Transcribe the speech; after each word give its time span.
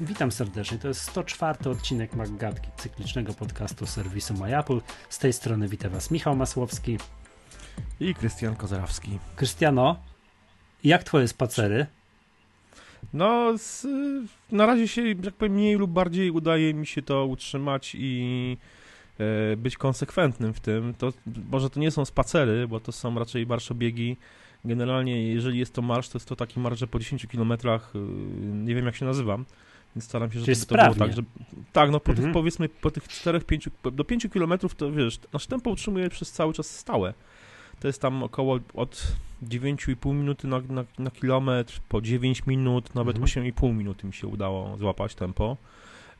Witam 0.00 0.32
serdecznie. 0.32 0.78
To 0.78 0.88
jest 0.88 1.00
104 1.00 1.70
odcinek 1.70 2.14
Maggatki, 2.14 2.68
cyklicznego 2.76 3.34
podcastu 3.34 3.86
serwisu 3.86 4.34
MyApple. 4.34 4.80
Z 5.08 5.18
tej 5.18 5.32
strony 5.32 5.68
witam 5.68 5.90
Was 5.90 6.10
Michał 6.10 6.36
Masłowski 6.36 6.98
i 8.00 8.14
Krystian 8.14 8.56
Kozarawski. 8.56 9.18
Krystiano, 9.36 9.96
jak 10.84 11.04
Twoje 11.04 11.28
spacery? 11.28 11.86
No, 13.12 13.58
z, 13.58 13.86
na 14.52 14.66
razie 14.66 14.88
się, 14.88 15.08
jak 15.08 15.34
powiem, 15.34 15.54
mniej 15.54 15.76
lub 15.76 15.90
bardziej 15.90 16.30
udaje 16.30 16.74
mi 16.74 16.86
się 16.86 17.02
to 17.02 17.26
utrzymać 17.26 17.94
i 17.98 18.56
e, 19.18 19.56
być 19.56 19.76
konsekwentnym 19.76 20.54
w 20.54 20.60
tym. 20.60 20.94
To, 20.94 21.12
może 21.50 21.70
to 21.70 21.80
nie 21.80 21.90
są 21.90 22.04
spacery, 22.04 22.68
bo 22.68 22.80
to 22.80 22.92
są 22.92 23.18
raczej 23.18 23.46
marszobiegi. 23.46 24.16
Generalnie, 24.64 25.28
jeżeli 25.28 25.58
jest 25.58 25.74
to 25.74 25.82
marsz, 25.82 26.08
to 26.08 26.18
jest 26.18 26.28
to 26.28 26.36
taki 26.36 26.60
marsz, 26.60 26.84
po 26.90 26.98
10 26.98 27.26
kilometrach, 27.26 27.92
e, 27.94 27.98
nie 28.54 28.74
wiem 28.74 28.86
jak 28.86 28.96
się 28.96 29.04
nazywam, 29.04 29.44
więc 29.96 30.04
staram 30.04 30.32
się, 30.32 30.40
żeby 30.40 30.66
to 30.66 30.74
było 30.74 30.94
tak, 30.94 31.12
że 31.12 31.22
tak, 31.72 31.90
no 31.90 32.00
po 32.00 32.10
mhm. 32.10 32.26
tych 32.26 32.34
powiedzmy, 32.34 32.68
po 32.68 32.90
tych 32.90 33.08
4-5, 33.08 33.70
do 33.92 34.04
5 34.04 34.26
kilometrów 34.32 34.74
to 34.74 34.92
wiesz, 34.92 35.20
nasz 35.32 35.46
tempo 35.46 35.70
utrzymuje 35.70 36.10
przez 36.10 36.32
cały 36.32 36.52
czas 36.52 36.70
stałe. 36.70 37.14
To 37.80 37.86
jest 37.86 38.00
tam 38.00 38.22
około 38.22 38.58
od 38.74 39.06
9,5 39.42 40.14
minuty 40.14 40.48
na, 40.48 40.60
na, 40.68 40.84
na, 40.98 41.10
kilometr, 41.10 41.80
po 41.88 42.00
9 42.00 42.46
minut, 42.46 42.94
nawet 42.94 43.16
mhm. 43.16 43.52
8,5 43.52 43.74
minuty 43.74 44.06
mi 44.06 44.12
się 44.12 44.26
udało 44.26 44.76
złapać 44.76 45.14
tempo 45.14 45.56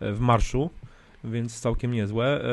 e, 0.00 0.12
w 0.12 0.20
marszu 0.20 0.70
więc 1.24 1.60
całkiem 1.60 1.92
niezłe. 1.92 2.44
E, 2.44 2.48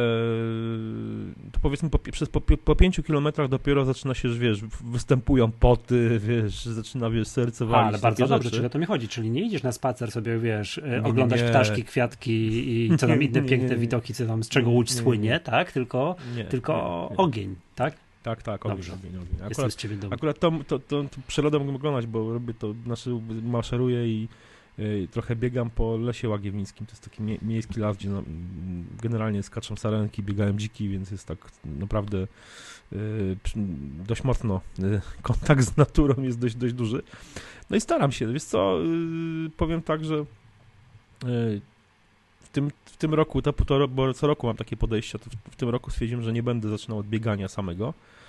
to 1.51 1.59
powiedzmy 1.61 1.89
po, 1.89 1.99
przez, 1.99 2.29
po, 2.29 2.41
po 2.41 2.75
pięciu 2.75 3.03
kilometrach 3.03 3.47
dopiero 3.47 3.85
zaczyna 3.85 4.13
się, 4.13 4.29
wiesz, 4.29 4.61
występują 4.83 5.51
poty, 5.51 6.19
wiesz, 6.27 6.65
zaczyna, 6.65 7.09
wiesz, 7.09 7.27
serce 7.27 7.65
walić. 7.65 7.87
ale 7.87 7.97
bardzo 7.97 8.27
dobrze, 8.27 8.51
czyli 8.51 8.65
o 8.65 8.69
to 8.69 8.79
mi 8.79 8.85
chodzi, 8.85 9.07
czyli 9.07 9.29
nie 9.29 9.41
idziesz 9.41 9.63
na 9.63 9.71
spacer 9.71 10.11
sobie, 10.11 10.39
wiesz, 10.39 10.77
e, 10.77 11.01
nie, 11.01 11.03
oglądać 11.03 11.41
nie. 11.41 11.49
ptaszki, 11.49 11.83
kwiatki 11.83 12.31
i 12.69 12.89
co 12.97 13.07
tam 13.07 13.23
inne 13.23 13.41
piękne 13.41 13.75
widoki, 13.75 14.13
co 14.13 14.25
tam, 14.25 14.43
z 14.43 14.49
czego 14.49 14.69
Łódź 14.69 14.93
słynie, 14.93 15.39
tak? 15.39 15.71
Tylko, 15.71 16.15
tylko 16.49 17.09
ogień, 17.17 17.55
tak? 17.75 17.93
Tak, 18.23 18.43
tak, 18.43 18.65
ogień, 18.65 18.77
Dobrze. 18.77 18.93
ogień, 18.93 19.11
ogień. 19.17 19.51
Akurat, 19.51 20.13
akurat 20.13 20.39
to, 20.39 20.51
to, 20.67 20.79
to, 20.79 21.03
to 21.03 21.17
przyrodę 21.27 21.59
mogę 21.59 21.75
oglądać, 21.75 22.07
bo 22.07 22.33
robię 22.33 22.53
to, 22.53 22.73
znaczy 22.85 23.09
maszeruję 23.43 24.07
i 24.07 24.27
trochę 25.11 25.35
biegam 25.35 25.69
po 25.69 25.97
lesie 25.97 26.29
łagiewnickim, 26.29 26.87
to 26.87 26.91
jest 26.91 27.03
taki 27.03 27.23
mie 27.23 27.37
miejski 27.41 27.79
las, 27.79 27.97
gdzie 27.97 28.09
no, 28.09 28.23
generalnie 29.01 29.43
skaczą 29.43 29.75
sarenki, 29.75 30.23
biegają 30.23 30.57
dziki, 30.57 30.89
więc 30.89 31.11
jest 31.11 31.27
tak 31.27 31.37
naprawdę 31.65 32.27
y, 32.93 33.37
dość 34.07 34.23
mocno 34.23 34.61
y, 34.79 35.01
kontakt 35.21 35.63
z 35.63 35.77
naturą 35.77 36.23
jest 36.23 36.39
dość, 36.39 36.55
dość 36.55 36.73
duży. 36.73 37.03
No 37.69 37.77
i 37.77 37.81
staram 37.81 38.11
się, 38.11 38.33
wiesz 38.33 38.43
co, 38.43 38.77
powiem 39.57 39.81
tak, 39.81 40.05
że 40.05 40.25
w 42.41 42.49
tym, 42.51 42.71
w 42.85 42.97
tym 42.97 43.13
roku, 43.13 43.41
to, 43.41 43.53
to, 43.53 43.87
bo 43.87 44.13
co 44.13 44.27
roku 44.27 44.47
mam 44.47 44.55
takie 44.55 44.77
podejście, 44.77 45.19
to 45.19 45.29
w, 45.29 45.51
w 45.51 45.55
tym 45.55 45.69
roku 45.69 45.91
stwierdziłem, 45.91 46.23
że 46.23 46.33
nie 46.33 46.43
będę 46.43 46.69
zaczynał 46.69 46.97
od 46.97 47.07
biegania 47.07 47.47
samego, 47.47 47.93
E, 47.93 48.20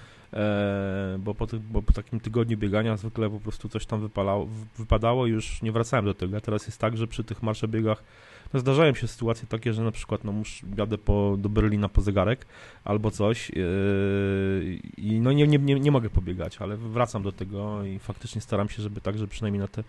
bo 1.19 1.35
po, 1.35 1.47
bo 1.71 1.83
po 1.83 1.93
takim 1.93 2.21
tygodniu 2.21 2.59
biegania 2.59 2.97
zwykle 2.97 3.31
po 3.31 3.41
prostu 3.41 3.69
coś 3.69 3.87
tam 3.87 4.01
wypalało, 4.01 4.49
wypadało 4.79 5.27
i 5.27 5.31
już 5.31 5.63
nie 5.63 5.73
wracałem 5.73 6.05
do 6.05 6.15
tego. 6.15 6.37
A 6.37 6.41
teraz 6.41 6.67
jest 6.67 6.79
tak, 6.79 6.97
że 6.97 7.07
przy 7.07 7.25
tych 7.25 7.43
marszobiegach 7.43 8.05
no 8.53 8.61
zdarzają 8.61 8.95
się 8.95 9.09
sytuacje 9.09 9.49
takie, 9.49 9.73
że 9.73 9.83
na 9.83 9.93
przykład 9.93 10.25
no 10.25 10.33
muszę, 10.33 10.67
jadę 10.77 10.99
po, 10.99 11.37
do 11.39 11.49
Berlina 11.49 11.89
po 11.89 12.01
zegarek 12.01 12.47
albo 12.85 13.11
coś 13.11 13.51
yy, 13.51 14.79
i 14.97 15.21
no 15.21 15.33
nie, 15.33 15.47
nie, 15.47 15.59
nie, 15.59 15.81
nie 15.81 15.91
mogę 15.91 16.11
pobiegać, 16.11 16.59
ale 16.59 16.77
wracam 16.77 17.23
do 17.23 17.33
tego 17.33 17.85
i 17.85 17.99
faktycznie 17.99 18.41
staram 18.41 18.69
się, 18.69 18.83
żeby 18.83 19.01
tak, 19.01 19.19
że 19.19 19.29
przynajmniej 19.29 19.61
na 19.61 19.69
te 19.69 19.85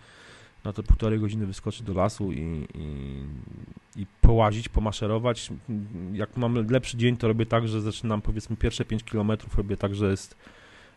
na 0.64 0.72
te 0.72 0.82
półtorej 0.82 1.20
godziny 1.20 1.46
wyskoczyć 1.46 1.82
do 1.82 1.94
lasu 1.94 2.32
i, 2.32 2.66
i, 2.74 3.22
i 3.96 4.06
połazić, 4.20 4.68
pomaszerować. 4.68 5.50
Jak 6.12 6.36
mam 6.36 6.54
lepszy 6.54 6.96
dzień, 6.96 7.16
to 7.16 7.28
robię 7.28 7.46
tak, 7.46 7.68
że 7.68 7.80
zaczynam 7.80 8.22
powiedzmy 8.22 8.56
pierwsze 8.56 8.84
5 8.84 9.04
km, 9.04 9.32
robię 9.56 9.76
tak, 9.76 9.94
że 9.94 10.10
jest 10.10 10.36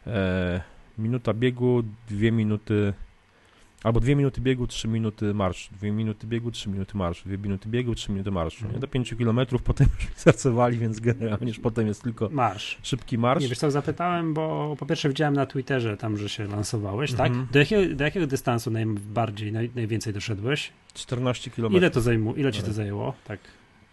e, 0.07 0.61
minuta 0.97 1.33
biegu, 1.33 1.83
dwie 2.09 2.31
minuty 2.31 2.93
Albo 3.83 3.99
dwie 3.99 4.15
minuty 4.15 4.41
biegu, 4.41 4.67
trzy 4.67 4.87
minuty 4.87 5.33
marsz. 5.33 5.69
Dwie 5.71 5.91
minuty 5.91 6.27
biegu, 6.27 6.51
trzy 6.51 6.69
minuty 6.69 6.97
marsz. 6.97 7.23
Dwie 7.23 7.37
minuty 7.37 7.69
biegu, 7.69 7.95
trzy 7.95 8.11
minuty 8.11 8.31
marsz. 8.31 8.61
Nie? 8.61 8.79
Do 8.79 8.87
pięciu 8.87 9.17
kilometrów 9.17 9.63
potem 9.63 9.87
już 9.95 10.07
zacewali, 10.23 10.77
więc 10.77 10.99
generalnie 10.99 11.47
już 11.47 11.59
potem 11.59 11.87
jest 11.87 12.03
tylko 12.03 12.29
marsz. 12.31 12.77
szybki 12.83 13.17
marsz. 13.17 13.41
Nie 13.41 13.49
wiesz 13.49 13.57
co, 13.57 13.71
zapytałem, 13.71 14.33
bo 14.33 14.75
po 14.79 14.85
pierwsze 14.85 15.09
widziałem 15.09 15.33
na 15.33 15.45
Twitterze 15.45 15.97
tam, 15.97 16.17
że 16.17 16.29
się 16.29 16.47
lansowałeś, 16.47 17.13
tak? 17.13 17.27
Mhm. 17.27 17.47
Do, 17.51 17.59
jakiego, 17.59 17.95
do 17.95 18.03
jakiego 18.03 18.27
dystansu 18.27 18.71
najbardziej, 18.71 19.51
naj, 19.51 19.71
najwięcej 19.75 20.13
doszedłeś? 20.13 20.71
14 20.93 21.51
kilometrów. 21.51 21.81
Ile 21.81 21.91
to 21.91 22.01
zajmu, 22.01 22.35
ile 22.35 22.51
ci 22.51 22.63
to 22.63 22.73
zajęło? 22.73 23.13
Tak. 23.25 23.39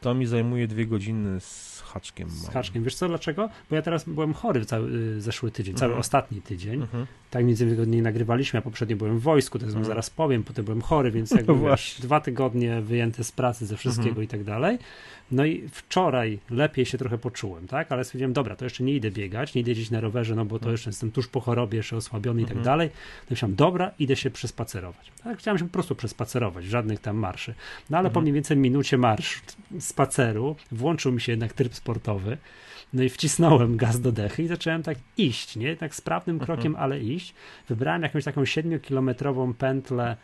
To 0.01 0.15
mi 0.15 0.27
zajmuje 0.27 0.69
dwie 0.69 0.87
godziny 0.87 1.41
z 1.41 1.83
haczkiem. 1.87 2.31
Z 2.31 2.49
haczkiem. 2.49 2.85
Wiesz 2.85 2.95
co, 2.95 3.09
dlaczego? 3.09 3.49
Bo 3.71 3.77
ja 3.77 3.83
teraz 3.83 4.05
byłem 4.05 4.35
chory 4.35 4.65
cały 4.65 4.91
y, 4.91 5.21
zeszły 5.21 5.51
tydzień, 5.51 5.75
cały 5.75 5.89
mhm. 5.89 6.01
ostatni 6.01 6.43
tydzień. 6.43 6.83
Mhm. 6.83 7.07
Tak 7.35 7.45
między 7.45 7.67
tygodnie 7.67 8.03
nagrywaliśmy, 8.03 8.59
a 8.59 8.63
poprzednio 8.63 8.97
byłem 8.97 9.19
w 9.19 9.23
wojsku, 9.23 9.59
to 9.59 9.67
mhm. 9.67 9.85
zaraz 9.85 10.11
powiem, 10.11 10.45
potem 10.45 10.65
byłem 10.65 10.83
chory, 10.83 11.11
więc 11.11 11.31
jakby 11.31 11.55
no 11.55 11.71
wiesz, 11.71 11.97
dwa 12.01 12.21
tygodnie 12.21 12.81
wyjęte 12.81 13.25
z 13.25 13.33
pracy, 13.33 13.67
ze 13.67 13.77
wszystkiego 13.77 14.09
mhm. 14.09 14.25
i 14.25 14.29
tak 14.29 14.45
dalej. 14.45 14.79
No 15.31 15.45
i 15.45 15.69
wczoraj 15.69 16.39
lepiej 16.51 16.87
się 16.87 16.99
trochę 16.99 17.19
poczułem, 17.19 17.67
tak? 17.67 17.93
Ale 17.93 18.05
stwierdziłem, 18.05 18.33
dobra, 18.33 18.57
to 18.57 18.65
jeszcze 18.65 18.85
nie 18.85 18.95
idę 18.95 19.11
biegać, 19.11 19.55
nie 19.55 19.61
idę 19.61 19.71
jeździć 19.71 19.91
na 19.91 20.01
rowerze, 20.01 20.35
no 20.35 20.45
bo 20.45 20.59
to 20.59 20.63
mhm. 20.63 20.73
jeszcze 20.73 20.91
jestem 20.91 21.11
tuż 21.11 21.29
po 21.29 21.41
chorobie, 21.41 21.77
jeszcze 21.77 21.97
osłabiony 21.97 22.43
i 22.43 22.45
tak 22.45 22.57
mhm. 22.57 22.65
dalej. 22.65 22.91
No 23.21 23.27
myślałem, 23.31 23.57
dobra, 23.57 23.91
idę 23.99 24.17
się 24.17 24.31
przespacerować. 24.31 25.13
Tak? 25.25 25.39
Chciałem 25.39 25.59
się 25.59 25.65
po 25.65 25.73
prostu 25.73 25.95
przespacerować, 25.95 26.65
żadnych 26.65 27.01
tam 27.01 27.17
marszy. 27.17 27.55
No 27.91 27.99
ale 27.99 28.11
po 28.11 28.21
mniej 28.21 28.33
więcej 28.33 28.57
minucie 28.57 28.99
marsz, 28.99 29.43
spaceru, 29.81 30.57
włączył 30.73 31.13
mi 31.13 31.21
się 31.21 31.33
jednak 31.33 31.53
tryb 31.53 31.75
sportowy. 31.75 32.39
No 32.95 33.03
i 33.03 33.09
wcisnąłem 33.09 33.77
gaz 33.77 34.01
do 34.01 34.13
dechy 34.13 34.43
i 34.43 34.47
zacząłem 34.47 34.83
tak 34.83 34.99
iść, 35.17 35.57
nie? 35.57 35.77
Tak 35.77 35.95
sprawnym 35.95 36.39
krokiem, 36.39 36.67
mhm. 36.67 36.85
ale 36.85 37.01
iść. 37.01 37.35
Wybrałem 37.69 38.03
jakąś 38.03 38.25
taką 38.25 38.43
7-kilometrową 38.43 39.55
pętlę, 39.55 40.17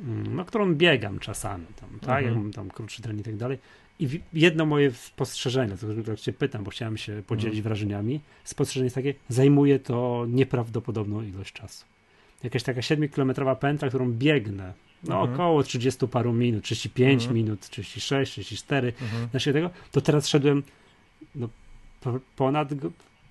mm, 0.00 0.36
no, 0.36 0.44
którą 0.44 0.74
biegam 0.74 1.18
czasami, 1.18 1.66
tam, 1.80 2.00
tak? 2.00 2.24
Mhm. 2.24 2.46
Jak 2.46 2.54
tam 2.54 2.70
krótszy 2.70 3.02
tren 3.02 3.20
i 3.20 3.22
tak 3.22 3.36
dalej. 3.36 3.58
I 3.98 4.20
jedno 4.32 4.66
moje 4.66 4.92
spostrzeżenie, 4.92 5.76
to, 5.76 5.86
to 6.06 6.16
cię 6.16 6.32
pytam, 6.32 6.64
bo 6.64 6.70
chciałem 6.70 6.96
się 6.96 7.22
podzielić 7.26 7.58
mhm. 7.58 7.62
wrażeniami. 7.62 8.20
Spostrzeżenie 8.44 8.84
jest 8.84 8.94
takie, 8.94 9.14
zajmuje 9.28 9.78
to 9.78 10.26
nieprawdopodobną 10.28 11.22
ilość 11.22 11.52
czasu. 11.52 11.84
Jakaś 12.42 12.62
taka 12.62 12.80
7-kilometrowa 12.80 13.56
pętla, 13.56 13.88
którą 13.88 14.12
biegnę, 14.12 14.72
no 15.04 15.14
mhm. 15.14 15.34
około 15.34 15.62
30 15.62 16.08
paru 16.08 16.32
minut, 16.32 16.64
35 16.64 17.22
mhm. 17.22 17.36
minut, 17.36 17.68
36, 17.68 18.32
34, 18.32 18.92
mhm. 19.02 19.28
znaczy 19.30 19.52
tego, 19.52 19.70
to 19.92 20.00
teraz 20.00 20.28
szedłem 20.28 20.62
no, 21.34 21.48
ponad 22.36 22.68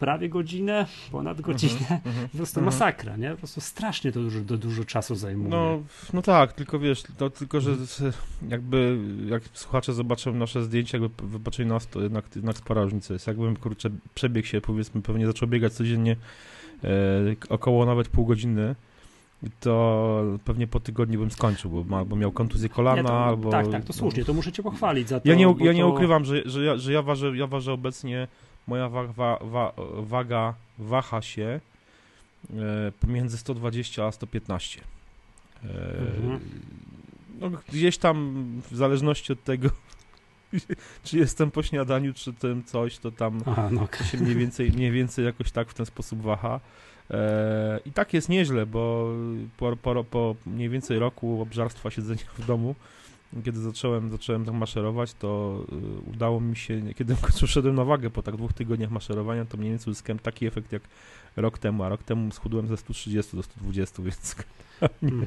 prawie 0.02 0.30
godzinę, 0.30 0.86
ponad 1.12 1.38
mhm, 1.38 1.54
godzinę, 1.54 1.88
mm 1.90 2.02
-hmm, 2.02 2.30
po 2.32 2.38
prostu 2.38 2.60
mm 2.60 2.70
-hmm. 2.70 2.74
masakra, 2.74 3.18
nie? 3.18 3.32
Po 3.32 3.38
prostu 3.38 3.62
strasznie 3.62 4.12
to 4.12 4.20
dużo, 4.20 4.40
to 4.48 4.58
dużo 4.58 4.86
czasu 4.86 5.16
zajmuje. 5.16 5.50
No, 5.50 5.82
no 6.14 6.22
tak, 6.22 6.54
tylko 6.54 6.80
wiesz, 6.80 7.04
to 7.18 7.30
tylko, 7.30 7.62
że 7.62 7.76
jakby 8.50 8.98
jak 9.28 9.44
słuchacze 9.54 9.94
zobaczą 9.94 10.34
nasze 10.34 10.64
zdjęcia, 10.64 10.98
jakby 10.98 11.28
wybaczyli 11.28 11.70
nas, 11.70 11.88
to 11.88 12.02
jednak, 12.02 12.26
jednak 12.36 12.58
spora 12.58 12.84
różnica 12.84 13.14
jest. 13.14 13.28
Jakbym, 13.28 13.56
kurczę, 13.56 13.90
przebiegł 14.16 14.48
się, 14.48 14.62
powiedzmy, 14.62 15.02
pewnie 15.02 15.28
zaczął 15.28 15.48
biegać 15.48 15.74
codziennie 15.74 16.16
e, 16.84 16.88
około 17.50 17.86
nawet 17.86 18.08
pół 18.08 18.26
godziny, 18.26 18.76
to 19.60 20.24
pewnie 20.46 20.68
po 20.68 20.80
tygodniu 20.80 21.20
bym 21.20 21.32
skończył, 21.32 21.86
bo 22.06 22.16
miał 22.16 22.32
kontuzję 22.32 22.70
kolana, 22.70 23.04
to, 23.04 23.26
albo... 23.26 23.50
Tak, 23.50 23.68
tak, 23.68 23.86
to 23.86 23.94
słusznie, 23.94 24.26
to 24.26 24.34
muszę 24.34 24.52
cię 24.52 24.64
pochwalić 24.64 25.10
za 25.10 25.20
to. 25.20 25.30
Ja 25.30 25.36
nie, 25.36 25.56
ja 25.60 25.74
nie 25.74 25.82
to... 25.82 25.90
ukrywam, 25.90 26.26
że, 26.26 26.42
że, 26.46 26.64
ja, 26.64 26.78
że 26.78 26.94
ja, 26.94 27.02
ważę, 27.02 27.38
ja 27.38 27.48
ważę 27.48 27.74
obecnie 27.74 28.28
moja 28.68 28.90
wa 28.90 29.04
wa 29.04 29.40
wa 29.42 29.74
waga 29.96 30.54
waha 30.80 31.22
się 31.22 31.60
e, 32.50 32.92
pomiędzy 33.00 33.38
120 33.38 34.06
a 34.06 34.12
115. 34.12 34.82
E, 34.82 35.68
mhm. 35.68 36.40
no, 37.40 37.52
gdzieś 37.70 37.98
tam 37.98 38.46
w 38.72 38.76
zależności 38.76 39.34
od 39.34 39.44
tego, 39.44 39.70
czy 41.04 41.18
jestem 41.18 41.52
po 41.52 41.64
śniadaniu, 41.64 42.14
czy 42.14 42.34
tym 42.34 42.64
coś, 42.64 42.98
to 42.98 43.12
tam 43.12 43.44
Aha, 43.46 43.70
no 43.72 43.84
okay. 43.84 44.08
się 44.08 44.18
mniej 44.18 44.36
więcej, 44.36 44.72
mniej 44.72 44.92
więcej 44.92 45.26
jakoś 45.26 45.52
tak 45.52 45.70
w 45.70 45.74
ten 45.74 45.86
sposób 45.86 46.22
waha. 46.22 46.60
E, 47.12 47.80
I 47.86 47.92
tak 47.92 48.14
jest 48.14 48.30
nieźle, 48.30 48.66
bo 48.66 49.14
po, 49.58 49.78
po, 49.78 50.04
po 50.04 50.36
mniej 50.46 50.70
więcej 50.70 51.00
roku 51.00 51.42
obżarstwa 51.42 51.92
siedzenia 51.92 52.24
w 52.38 52.46
domu 52.46 52.76
kiedy 53.46 53.60
zacząłem, 53.60 54.12
zacząłem 54.12 54.46
tak 54.46 54.54
maszerować, 54.54 55.14
to 55.14 55.60
y, 56.08 56.10
udało 56.10 56.42
mi 56.42 56.56
się, 56.56 56.82
kiedy 56.96 57.16
w 57.16 57.22
końcu 57.22 57.48
szedłem 57.48 57.76
na 57.76 57.86
wagę 57.86 58.10
po 58.10 58.22
tak 58.22 58.36
dwóch 58.36 58.54
tygodniach 58.54 58.92
maszerowania, 58.92 59.46
to 59.46 59.58
mniej 59.58 59.70
więcej 59.70 59.92
uzyskałem 59.92 60.20
taki 60.20 60.48
efekt 60.48 60.72
jak 60.72 60.82
rok 61.36 61.58
temu, 61.58 61.84
a 61.84 61.90
rok 61.90 62.04
temu 62.04 62.32
schudłem 62.32 62.68
ze 62.68 62.78
130 62.78 63.38
do 63.38 63.44
120, 63.44 64.04
więc 64.04 64.36
nie, 65.02 65.10
-hmm. 65.10 65.26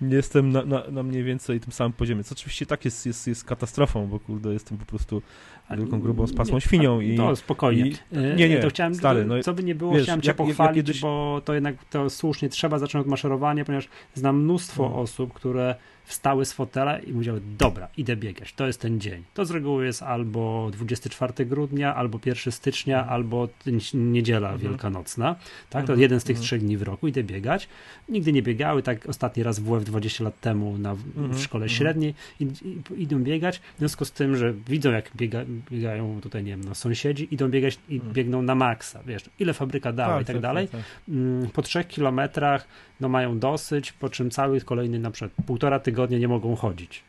nie 0.00 0.16
jestem 0.16 0.52
na, 0.52 0.64
na, 0.64 0.82
na, 0.90 1.02
mniej 1.02 1.24
więcej 1.24 1.60
tym 1.60 1.72
samym 1.72 1.92
poziomie. 1.92 2.24
Co 2.24 2.32
oczywiście 2.32 2.66
tak 2.66 2.84
jest, 2.84 3.06
jest, 3.06 3.26
jest 3.26 3.44
katastrofą, 3.44 4.06
bo 4.06 4.20
kurde, 4.20 4.52
jestem 4.52 4.78
po 4.78 4.84
prostu 4.84 5.22
wielką, 5.70 6.00
grubą, 6.00 6.26
spasłą 6.26 6.60
świnią. 6.60 7.00
I, 7.00 7.16
to 7.16 7.36
spokojnie. 7.36 7.86
I, 7.86 7.96
e, 8.12 8.36
nie, 8.36 8.48
nie, 8.48 8.58
to 8.58 8.68
chciałem, 8.68 8.94
stary, 8.94 9.24
no, 9.24 9.42
co 9.42 9.54
by 9.54 9.64
nie 9.64 9.74
było, 9.74 9.92
wiesz, 9.92 10.02
chciałem 10.02 10.20
cię 10.20 10.28
jak, 10.28 10.36
pochwalić, 10.36 10.76
jak 10.76 10.86
kiedyś... 10.86 11.00
bo 11.00 11.42
to 11.44 11.54
jednak 11.54 11.84
to 11.84 12.10
słusznie 12.10 12.48
trzeba 12.48 12.78
zacząć 12.78 13.04
od 13.04 13.10
maszerowania, 13.10 13.64
ponieważ 13.64 13.88
znam 14.14 14.42
mnóstwo 14.42 14.82
no. 14.82 14.96
osób, 14.96 15.32
które 15.32 15.74
wstały 16.04 16.44
z 16.44 16.52
fotela 16.52 16.98
i 16.98 17.12
mówiły, 17.12 17.40
dobra, 17.58 17.88
idę 17.96 18.16
biegać, 18.16 18.52
to 18.52 18.66
jest 18.66 18.80
ten 18.80 19.00
dzień. 19.00 19.22
To 19.34 19.44
z 19.44 19.50
reguły 19.50 19.86
jest 19.86 20.02
albo 20.02 20.70
24 20.72 21.46
grudnia, 21.46 21.94
albo 21.94 22.18
1 22.26 22.52
stycznia, 22.52 22.98
mhm. 22.98 23.14
albo 23.14 23.48
niedziela 23.94 24.52
mhm. 24.52 24.70
wielkanocna, 24.70 25.36
tak, 25.70 25.86
to 25.86 25.92
mhm. 25.92 26.00
jeden 26.00 26.20
z 26.20 26.24
tych 26.24 26.36
mhm. 26.36 26.44
trzech 26.44 26.60
dni 26.60 26.76
w 26.76 26.82
roku, 26.82 27.08
idę 27.08 27.22
biegać. 27.22 27.68
Nigdy 28.08 28.32
nie 28.32 28.42
biegały, 28.42 28.82
tak 28.82 29.06
ostatni 29.08 29.42
raz 29.42 29.58
w 29.58 29.64
WF 29.64 29.84
20 29.84 30.24
lat 30.24 30.40
temu 30.40 30.78
na, 30.78 30.94
w 31.16 31.40
szkole 31.40 31.68
średniej 31.68 32.14
i, 32.40 32.44
i, 32.44 33.02
idą 33.02 33.18
biegać, 33.18 33.58
w 33.58 33.78
związku 33.78 34.04
z 34.04 34.12
tym, 34.12 34.36
że 34.36 34.54
widzą 34.68 34.92
jak 34.92 35.10
biega, 35.16 35.44
biegają 35.70 36.20
tutaj, 36.20 36.44
nie 36.44 36.50
wiem, 36.50 36.64
no, 36.64 36.74
sąsiedzi, 36.74 37.34
idą 37.34 37.48
biegać 37.48 37.78
i 37.88 38.00
biegną 38.00 38.42
na 38.42 38.54
maksa, 38.54 39.02
wiesz, 39.06 39.30
ile 39.38 39.54
fabryka 39.54 39.92
dała 39.92 40.14
tak, 40.14 40.22
i 40.22 40.24
tak, 40.24 40.36
tak 40.36 40.42
dalej. 40.42 40.68
Tak, 40.68 40.80
tak. 40.80 40.90
Mm, 41.08 41.50
po 41.50 41.62
trzech 41.62 41.88
kilometrach 41.88 42.68
no 43.00 43.08
mają 43.08 43.38
dosyć, 43.38 43.92
po 43.92 44.08
czym 44.08 44.30
cały 44.30 44.60
kolejny 44.60 44.98
na 44.98 45.10
przykład 45.10 45.46
półtora 45.46 45.78
tygodnia 45.78 45.93
nie 46.10 46.28
mogą 46.28 46.56
chodzić. 46.56 47.02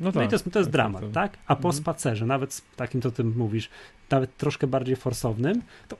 No, 0.00 0.12
tak, 0.12 0.14
no 0.14 0.22
i 0.22 0.28
to 0.28 0.34
jest, 0.34 0.52
to 0.52 0.58
jest 0.58 0.68
tak, 0.68 0.72
dramat, 0.72 1.02
tak, 1.02 1.12
tak? 1.12 1.38
A 1.46 1.56
po 1.56 1.68
mhm. 1.68 1.74
spacerze, 1.74 2.26
nawet 2.26 2.62
takim, 2.76 3.02
co 3.02 3.10
ty 3.10 3.24
mówisz, 3.24 3.68
nawet 4.10 4.36
troszkę 4.36 4.66
bardziej 4.66 4.96
forsownym, 4.96 5.62
to 5.88 5.96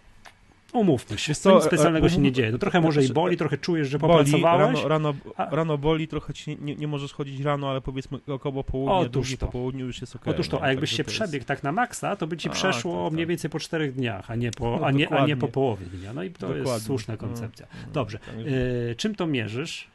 umówmy 0.72 1.18
się, 1.18 1.34
co, 1.34 1.54
nic 1.54 1.64
specjalnego 1.64 2.08
się 2.08 2.18
nie 2.18 2.32
dzieje. 2.32 2.52
No 2.52 2.58
trochę 2.58 2.80
może 2.80 3.00
i 3.00 3.04
znaczy, 3.04 3.14
boli, 3.14 3.36
trochę 3.36 3.58
czujesz, 3.58 3.88
że 3.88 3.98
popracowałeś. 3.98 4.82
Rano, 4.82 4.88
rano, 4.88 5.14
a... 5.36 5.56
rano 5.56 5.78
boli, 5.78 6.08
trochę 6.08 6.34
ci 6.34 6.58
nie, 6.60 6.76
nie, 6.76 6.88
możesz 6.88 7.12
chodzić 7.12 7.40
rano, 7.40 7.70
ale 7.70 7.80
powiedzmy 7.80 8.18
około 8.26 8.64
południa, 8.64 8.94
Otóż 8.94 9.36
to. 9.36 9.46
po 9.46 9.52
południu 9.52 9.86
już 9.86 10.00
jest 10.00 10.16
ok. 10.16 10.22
Otóż 10.28 10.48
to, 10.48 10.62
a 10.62 10.68
jakbyś 10.68 10.90
się 10.90 11.04
przebiegł 11.04 11.34
jest... 11.34 11.48
tak 11.48 11.62
na 11.62 11.72
maksa, 11.72 12.16
to 12.16 12.26
by 12.26 12.36
ci 12.36 12.48
a, 12.48 12.52
przeszło 12.52 13.04
tak, 13.04 13.12
mniej 13.12 13.24
tak. 13.26 13.28
więcej 13.28 13.50
po 13.50 13.58
czterech 13.58 13.94
dniach, 13.94 14.30
a 14.30 14.34
nie 14.34 14.50
po, 14.50 14.78
no, 14.80 14.86
a 14.86 14.90
nie, 14.90 15.08
a 15.08 15.26
nie 15.26 15.36
po 15.36 15.48
połowie 15.48 15.86
dnia. 15.86 16.12
No 16.12 16.22
i 16.22 16.30
to 16.30 16.48
dokładnie. 16.48 16.72
jest 16.72 16.86
słuszna 16.86 17.16
koncepcja. 17.16 17.66
No, 17.72 17.78
no, 17.86 17.92
Dobrze, 17.92 18.18
tak, 18.18 18.34
y, 18.36 18.94
czym 18.96 19.14
to 19.14 19.26
mierzysz? 19.26 19.93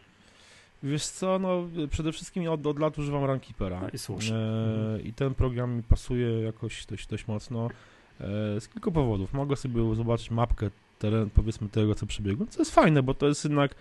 Wiesz 0.84 1.06
co, 1.06 1.40
no 1.40 1.68
przede 1.90 2.12
wszystkim 2.12 2.50
od, 2.50 2.68
od 2.68 2.80
lat 2.80 2.98
używam 2.98 3.24
Runkeepera. 3.24 3.81
No 3.81 3.90
i 3.94 3.98
słusznie. 3.98 4.36
E, 4.36 5.00
I 5.04 5.14
ten 5.14 5.36
program 5.36 5.76
mi 5.76 5.84
pasuje 5.84 6.42
jakoś 6.42 6.86
dość, 6.86 7.08
dość 7.08 7.28
mocno 7.28 7.68
e, 7.68 8.62
z 8.62 8.68
kilku 8.68 8.92
powodów. 8.92 9.34
Mogę 9.34 9.56
sobie 9.56 9.96
zobaczyć 9.96 10.31
mapkę 10.31 10.70
teren, 11.00 11.30
powiedzmy 11.30 11.70
tego, 11.70 11.96
co 11.96 12.06
przebiegło, 12.06 12.46
co 12.50 12.62
jest 12.62 12.76
fajne, 12.76 13.04
bo 13.04 13.14
to 13.14 13.28
jest 13.28 13.44
jednak 13.44 13.76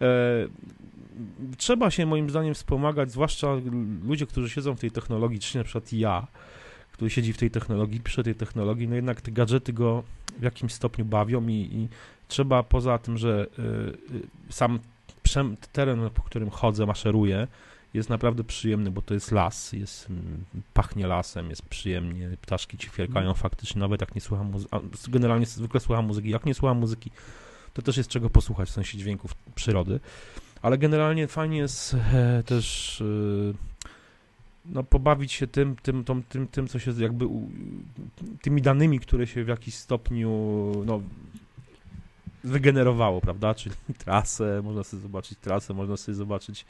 e, 0.00 0.48
trzeba 1.56 1.90
się 1.90 2.06
moim 2.06 2.30
zdaniem 2.30 2.54
wspomagać, 2.54 3.10
zwłaszcza 3.10 3.48
ludzie, 4.04 4.26
którzy 4.26 4.50
siedzą 4.50 4.76
w 4.76 4.80
tej 4.80 4.90
technologii, 4.90 5.40
czy 5.40 5.58
na 5.58 5.64
przykład 5.64 5.92
ja, 5.92 6.26
który 6.92 7.10
siedzi 7.10 7.32
w 7.32 7.38
tej 7.38 7.50
technologii, 7.50 8.00
pisze 8.00 8.22
tej 8.22 8.34
technologii, 8.34 8.88
no 8.88 8.94
jednak 8.94 9.20
te 9.20 9.32
gadżety 9.32 9.72
go 9.72 10.02
w 10.38 10.42
jakimś 10.42 10.72
stopniu 10.72 11.04
bawią 11.04 11.48
i, 11.48 11.52
i 11.52 11.88
trzeba 12.28 12.62
poza 12.62 12.98
tym, 12.98 13.18
że 13.18 13.46
y, 13.58 13.62
y, 14.52 14.52
teren, 15.72 16.10
po 16.10 16.22
którym 16.22 16.50
chodzę, 16.50 16.86
maszeruję, 16.86 17.46
jest 17.94 18.08
naprawdę 18.08 18.44
przyjemny, 18.44 18.90
bo 18.90 19.02
to 19.02 19.14
jest 19.14 19.32
las, 19.32 19.72
jest, 19.72 20.10
mm, 20.10 20.44
pachnie 20.74 21.06
lasem, 21.06 21.50
jest 21.50 21.62
przyjemnie, 21.62 22.30
ptaszki 22.42 22.78
ci 22.78 22.90
kwierkają 22.90 23.26
mm. 23.26 23.34
faktycznie, 23.34 23.80
nawet 23.80 24.00
jak 24.00 24.14
nie 24.14 24.20
słucham 24.20 24.50
muzyki, 24.50 24.70
generalnie 25.08 25.46
zwykle 25.46 25.80
słucham 25.80 26.06
muzyki, 26.06 26.30
jak 26.30 26.46
nie 26.46 26.54
słucham 26.54 26.78
muzyki, 26.78 27.10
to 27.74 27.82
też 27.82 27.96
jest 27.96 28.10
czego 28.10 28.30
posłuchać, 28.30 28.68
w 28.68 28.72
sensie 28.72 28.98
dźwięków 28.98 29.34
przyrody, 29.54 30.00
ale 30.62 30.78
generalnie 30.78 31.28
fajnie 31.28 31.58
jest 31.58 31.94
e, 31.94 32.42
też 32.46 33.00
e, 33.00 33.54
no, 34.66 34.82
pobawić 34.82 35.32
się 35.32 35.46
tym, 35.46 35.76
tym, 35.82 36.04
tym, 36.04 36.22
tym, 36.22 36.46
tym, 36.46 36.68
co 36.68 36.78
się 36.78 36.92
jakby 36.98 37.26
tymi 38.42 38.62
danymi, 38.62 39.00
które 39.00 39.26
się 39.26 39.44
w 39.44 39.48
jakiś 39.48 39.74
stopniu 39.74 40.30
no, 40.86 41.02
wygenerowało, 42.44 43.20
prawda, 43.20 43.54
czyli 43.54 43.74
trasę, 44.04 44.60
można 44.64 44.84
sobie 44.84 45.02
zobaczyć 45.02 45.38
trasę, 45.38 45.74
można 45.74 45.96
sobie 45.96 46.14
zobaczyć 46.14 46.64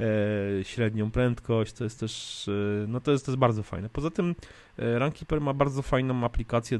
e, 0.00 0.64
średnią 0.64 1.10
prędkość, 1.10 1.72
to 1.72 1.84
jest 1.84 2.00
też, 2.00 2.44
e, 2.48 2.86
no 2.88 3.00
to 3.00 3.12
jest, 3.12 3.26
to 3.26 3.32
jest 3.32 3.38
bardzo 3.38 3.62
fajne. 3.62 3.88
Poza 3.88 4.10
tym 4.10 4.34
e, 4.78 4.98
Runkeeper 4.98 5.40
ma 5.40 5.52
bardzo 5.52 5.82
fajną 5.82 6.24
aplikację, 6.24 6.78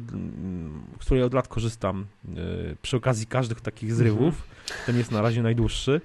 z 1.00 1.04
której 1.04 1.22
od 1.22 1.34
lat 1.34 1.48
korzystam 1.48 2.06
e, 2.26 2.36
przy 2.82 2.96
okazji 2.96 3.26
każdych 3.26 3.60
takich 3.60 3.94
zrywów. 3.94 4.34
Mhm. 4.34 4.86
Ten 4.86 4.98
jest 4.98 5.10
na 5.10 5.22
razie 5.22 5.42
najdłuższy. 5.42 6.00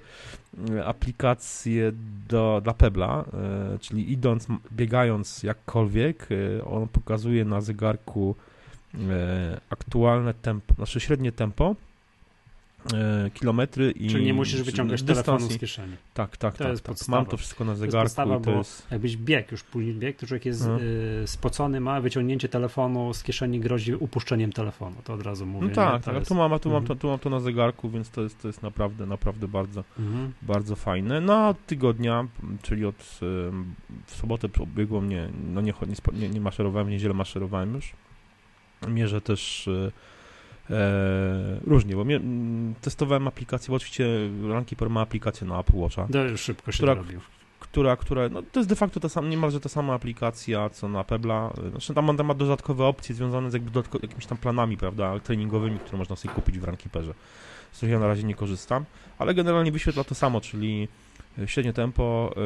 E, 0.70 0.84
aplikację 0.84 1.92
do, 2.28 2.60
dla 2.64 2.74
Pebla, 2.74 3.24
e, 3.74 3.78
czyli 3.78 4.12
idąc, 4.12 4.46
biegając 4.72 5.42
jakkolwiek, 5.42 6.28
on 6.66 6.88
pokazuje 6.88 7.44
na 7.44 7.60
zegarku 7.60 8.34
aktualne 9.70 10.34
tempo, 10.34 10.74
znaczy 10.74 11.00
średnie 11.00 11.32
tempo 11.32 11.76
kilometry 13.34 13.90
i 13.90 14.08
Czyli 14.08 14.24
nie 14.24 14.34
musisz 14.34 14.62
wyciągać 14.62 15.02
telefonu 15.02 15.50
z 15.50 15.58
kieszeni. 15.58 15.96
Tak, 16.14 16.36
tak, 16.36 16.56
to 16.56 16.64
tak. 16.64 16.80
Tak. 16.80 17.08
Mam 17.08 17.26
to 17.26 17.36
wszystko 17.36 17.64
na 17.64 17.74
zegarku. 17.74 17.92
To 17.92 18.02
jest 18.02 18.16
podstawa, 18.16 18.40
to 18.40 18.58
jest... 18.58 18.90
jakbyś 18.90 19.16
bieg, 19.16 19.52
już 19.52 19.62
później 19.62 19.94
bieg, 19.94 20.16
to 20.16 20.26
człowiek 20.26 20.46
jest 20.46 20.62
mhm. 20.62 20.80
y, 21.22 21.26
spocony, 21.26 21.80
ma 21.80 22.00
wyciągnięcie 22.00 22.48
telefonu 22.48 23.14
z 23.14 23.22
kieszeni 23.22 23.60
grozi 23.60 23.94
upuszczeniem 23.94 24.52
telefonu, 24.52 24.96
to 25.04 25.14
od 25.14 25.22
razu 25.22 25.46
mówię. 25.46 25.68
No 25.68 25.74
tak, 25.74 26.04
tak, 26.04 26.14
jest... 26.14 26.28
tu, 26.28 26.34
mam, 26.34 26.50
tu, 26.50 26.68
mhm. 26.68 26.72
mam 26.72 26.86
to, 26.86 26.94
tu 26.94 27.08
mam 27.08 27.18
to 27.18 27.30
na 27.30 27.40
zegarku, 27.40 27.90
więc 27.90 28.10
to 28.10 28.22
jest, 28.22 28.42
to 28.42 28.48
jest 28.48 28.62
naprawdę, 28.62 29.06
naprawdę 29.06 29.48
bardzo, 29.48 29.84
mhm. 29.98 30.32
bardzo 30.42 30.76
fajne. 30.76 31.20
No 31.20 31.48
od 31.48 31.66
tygodnia, 31.66 32.26
czyli 32.62 32.86
od 32.86 33.00
y, 33.00 33.26
w 34.06 34.14
sobotę 34.14 34.48
biegło 34.66 35.00
mnie, 35.00 35.28
no 35.54 35.60
nie, 35.60 35.74
nie, 36.12 36.28
nie 36.28 36.40
maszerowałem, 36.40 36.86
w 36.86 36.90
niedzielę 36.90 37.14
maszerowałem 37.14 37.74
już. 37.74 37.92
Mierzę 38.88 39.20
też 39.20 39.68
y, 39.68 39.70
E, 39.70 39.92
różnie, 41.64 41.96
bo 41.96 42.04
mnie, 42.04 42.20
testowałem 42.80 43.28
aplikację, 43.28 43.70
bo 43.72 43.76
oczywiście 43.76 44.08
ma 44.90 45.00
aplikację 45.00 45.46
na 45.46 45.60
Apple 45.60 45.76
Watcha. 45.76 46.08
To 46.12 46.24
już 46.24 46.40
szybko 46.40 46.72
się 46.72 46.76
która, 46.76 46.94
robił. 46.94 47.20
Która, 47.60 47.96
która, 47.96 48.28
no 48.28 48.42
to 48.42 48.60
jest 48.60 48.68
de 48.68 48.76
facto 48.76 49.00
ta 49.00 49.08
sama, 49.08 49.28
niemalże 49.28 49.60
ta 49.60 49.68
sama 49.68 49.94
aplikacja, 49.94 50.70
co 50.70 50.88
na 50.88 51.04
Pebla. 51.04 51.52
Znaczy 51.70 51.94
tam, 51.94 52.16
tam 52.16 52.26
ma 52.26 52.34
dodatkowe 52.34 52.84
opcje 52.84 53.14
związane 53.14 53.50
z 53.50 53.54
jakby 53.54 53.82
jakimiś 54.02 54.26
tam 54.26 54.38
planami, 54.38 54.76
prawda, 54.76 55.20
treningowymi, 55.20 55.78
które 55.78 55.98
można 55.98 56.16
sobie 56.16 56.34
kupić 56.34 56.58
w 56.58 56.64
Rankeeperze. 56.64 57.14
Z 57.72 57.76
których 57.76 57.92
ja 57.92 57.98
na 57.98 58.06
razie 58.06 58.22
nie 58.22 58.34
korzystam, 58.34 58.84
ale 59.18 59.34
generalnie 59.34 59.72
wyświetla 59.72 60.04
to 60.04 60.14
samo, 60.14 60.40
czyli 60.40 60.88
średnie 61.46 61.72
tempo, 61.72 62.34
yy, 62.36 62.42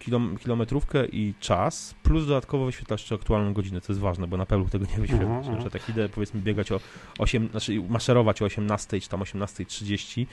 kilom, 0.00 0.38
kilometrówkę 0.38 1.06
i 1.06 1.34
czas, 1.40 1.94
plus 2.02 2.26
dodatkowo 2.26 2.66
wyświetlasz 2.66 3.00
jeszcze 3.00 3.14
aktualną 3.14 3.52
godzinę, 3.52 3.80
co 3.80 3.92
jest 3.92 4.00
ważne, 4.00 4.26
bo 4.26 4.36
na 4.36 4.46
pewno 4.46 4.68
tego 4.68 4.86
nie 4.86 5.00
wyświetlasz. 5.00 5.46
Uh 5.46 5.52
-huh. 5.54 5.62
Że 5.62 5.70
tak 5.70 5.88
idę, 5.88 6.08
powiedzmy, 6.08 6.40
biegać 6.40 6.72
o 6.72 6.80
8, 7.18 7.48
znaczy 7.50 7.82
maszerować 7.88 8.42
o 8.42 8.44
18 8.44 9.00
czy 9.00 9.08
tam 9.08 9.20
18.30, 9.20 10.26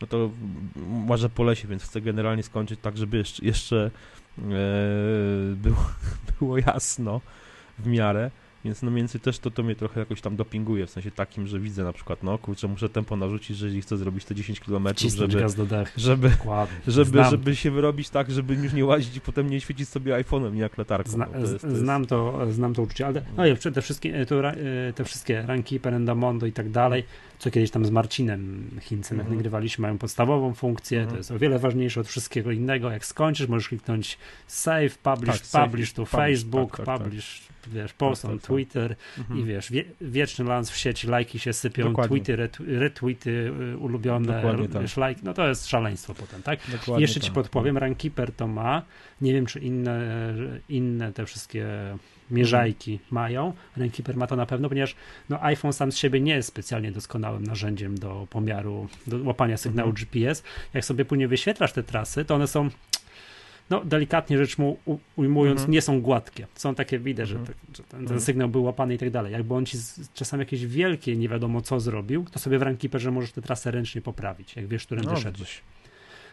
no 0.00 0.06
to 0.06 0.30
może 0.86 1.30
po 1.30 1.44
lesie, 1.44 1.68
więc 1.68 1.82
chcę 1.82 2.00
generalnie 2.00 2.42
skończyć 2.42 2.80
tak, 2.80 2.96
żeby 2.96 3.16
jeszcze, 3.16 3.44
jeszcze 3.44 3.90
e, 4.38 4.42
było, 5.54 5.90
było 6.40 6.58
jasno 6.58 7.20
w 7.78 7.86
miarę. 7.86 8.30
Więc 8.64 8.82
no 8.82 8.90
mniej 8.90 9.02
więcej 9.02 9.20
też 9.20 9.38
to, 9.38 9.50
to 9.50 9.62
mnie 9.62 9.74
trochę 9.74 10.00
jakoś 10.00 10.20
tam 10.20 10.36
dopinguje, 10.36 10.86
w 10.86 10.90
sensie 10.90 11.10
takim, 11.10 11.46
że 11.46 11.60
widzę 11.60 11.84
na 11.84 11.92
przykład, 11.92 12.22
no 12.22 12.38
kurczę, 12.38 12.68
muszę 12.68 12.88
tempo 12.88 13.16
narzucić, 13.16 13.56
że 13.56 13.66
jeżeli 13.66 13.82
chcę 13.82 13.96
zrobić 13.96 14.24
te 14.24 14.34
10 14.34 14.60
km, 14.60 14.88
żeby, 14.98 15.42
żeby, 15.96 16.30
żeby, 16.86 17.24
żeby 17.24 17.56
się 17.56 17.70
wyrobić 17.70 18.10
tak, 18.10 18.30
żeby 18.30 18.54
już 18.54 18.72
nie 18.72 18.84
łazić 18.84 19.16
i 19.16 19.20
potem 19.20 19.50
nie 19.50 19.60
świecić 19.60 19.88
sobie 19.88 20.14
iPhone'em, 20.14 20.54
nie 20.54 20.60
jak 20.60 20.78
latarką. 20.78 21.10
Zna, 21.10 21.26
no, 21.26 21.32
to 21.32 21.38
jest, 21.38 21.60
to 21.60 21.66
jest... 21.66 21.80
Znam, 21.80 22.06
to, 22.06 22.52
znam 22.52 22.74
to 22.74 22.82
uczucie, 22.82 23.06
ale 23.06 23.22
no, 23.36 23.42
no 23.64 23.70
te 23.72 23.82
wszystkie, 23.82 24.26
to, 24.26 24.48
e, 24.48 24.54
te 24.94 25.04
wszystkie 25.04 25.42
ranki, 25.42 25.80
Perendamondo 25.80 26.46
i 26.46 26.52
tak 26.52 26.70
dalej, 26.70 27.04
co 27.38 27.50
kiedyś 27.50 27.70
tam 27.70 27.86
z 27.86 27.90
Marcinem 27.90 28.70
Chincem, 28.80 29.18
jak 29.18 29.24
mhm. 29.24 29.36
nagrywaliśmy, 29.36 29.82
mają 29.82 29.98
podstawową 29.98 30.54
funkcję, 30.54 30.98
to 30.98 31.02
mhm. 31.02 31.18
jest 31.18 31.30
o 31.30 31.38
wiele 31.38 31.58
ważniejsze 31.58 32.00
od 32.00 32.08
wszystkiego 32.08 32.50
innego. 32.50 32.90
Jak 32.90 33.06
skończysz, 33.06 33.48
możesz 33.48 33.68
kliknąć 33.68 34.18
save, 34.46 34.98
publish, 35.02 35.40
tak, 35.40 35.64
publish 35.64 35.92
to 35.92 36.06
Facebook, 36.06 36.76
tak, 36.76 36.86
tak, 36.86 36.98
tak, 36.98 37.06
publish, 37.06 37.49
wiesz, 37.68 37.92
post 37.92 38.24
on 38.24 38.38
Twitter 38.38 38.96
mhm. 39.18 39.40
i 39.40 39.44
wiesz, 39.44 39.72
wie, 39.72 39.84
wieczny 40.00 40.44
lans 40.44 40.70
w 40.70 40.76
sieci, 40.76 41.06
lajki 41.06 41.38
się 41.38 41.52
sypią, 41.52 41.84
Dokładnie. 41.84 42.20
tweety, 42.20 42.48
retweety 42.78 43.52
y, 43.74 43.78
ulubione, 43.78 44.42
wiesz, 44.80 44.94
tak. 44.94 45.08
like, 45.08 45.20
no 45.24 45.34
to 45.34 45.48
jest 45.48 45.66
szaleństwo 45.66 46.14
potem, 46.14 46.42
tak? 46.42 46.60
Dokładnie 46.72 47.02
Jeszcze 47.02 47.20
ci 47.20 47.26
tak. 47.26 47.34
podpowiem, 47.34 47.78
Rankeeper 47.78 48.32
to 48.32 48.46
ma, 48.46 48.82
nie 49.20 49.32
wiem, 49.32 49.46
czy 49.46 49.58
inne, 49.58 50.34
inne 50.68 51.12
te 51.12 51.26
wszystkie 51.26 51.66
mierzajki 52.30 52.98
mają. 53.10 53.52
Rankeeper 53.76 54.16
ma 54.16 54.26
to 54.26 54.36
na 54.36 54.46
pewno, 54.46 54.68
ponieważ 54.68 54.94
no, 55.28 55.44
iPhone 55.44 55.72
sam 55.72 55.92
z 55.92 55.96
siebie 55.96 56.20
nie 56.20 56.34
jest 56.34 56.48
specjalnie 56.48 56.92
doskonałym 56.92 57.44
narzędziem 57.44 57.98
do 57.98 58.26
pomiaru, 58.30 58.88
do 59.06 59.24
łapania 59.24 59.56
sygnału 59.56 59.90
mhm. 59.90 60.06
GPS. 60.06 60.42
Jak 60.74 60.84
sobie 60.84 61.04
później 61.04 61.28
wyświetlasz 61.28 61.72
te 61.72 61.82
trasy, 61.82 62.24
to 62.24 62.34
one 62.34 62.46
są 62.46 62.68
no 63.70 63.84
delikatnie 63.84 64.38
rzecz 64.38 64.58
mu 64.58 64.78
ujmując, 65.16 65.60
mhm. 65.60 65.72
nie 65.72 65.82
są 65.82 66.00
gładkie. 66.00 66.46
Są 66.54 66.74
takie, 66.74 66.98
widać, 66.98 67.30
mhm. 67.30 67.46
że, 67.46 67.52
te, 67.52 67.58
że 67.76 67.82
ten, 67.82 67.90
ten, 67.90 68.00
mhm. 68.00 68.20
sygnał 68.20 68.48
był 68.48 68.62
łapany 68.62 68.94
i 68.94 68.98
tak 68.98 69.10
dalej. 69.10 69.32
Jakby 69.32 69.54
on 69.54 69.66
ci 69.66 69.78
z, 69.78 70.12
czasami 70.12 70.40
jakieś 70.40 70.66
wielkie, 70.66 71.16
nie 71.16 71.28
wiadomo 71.28 71.60
co 71.60 71.80
zrobił, 71.80 72.24
to 72.32 72.38
sobie 72.38 72.58
w 72.58 72.62
Rankeeperze 72.62 73.10
możesz 73.10 73.32
tę 73.32 73.42
trasę 73.42 73.70
ręcznie 73.70 74.00
poprawić, 74.00 74.56
jak 74.56 74.66
wiesz, 74.66 74.86
którym 74.86 75.04
no, 75.04 75.10
wyszedłeś. 75.10 75.62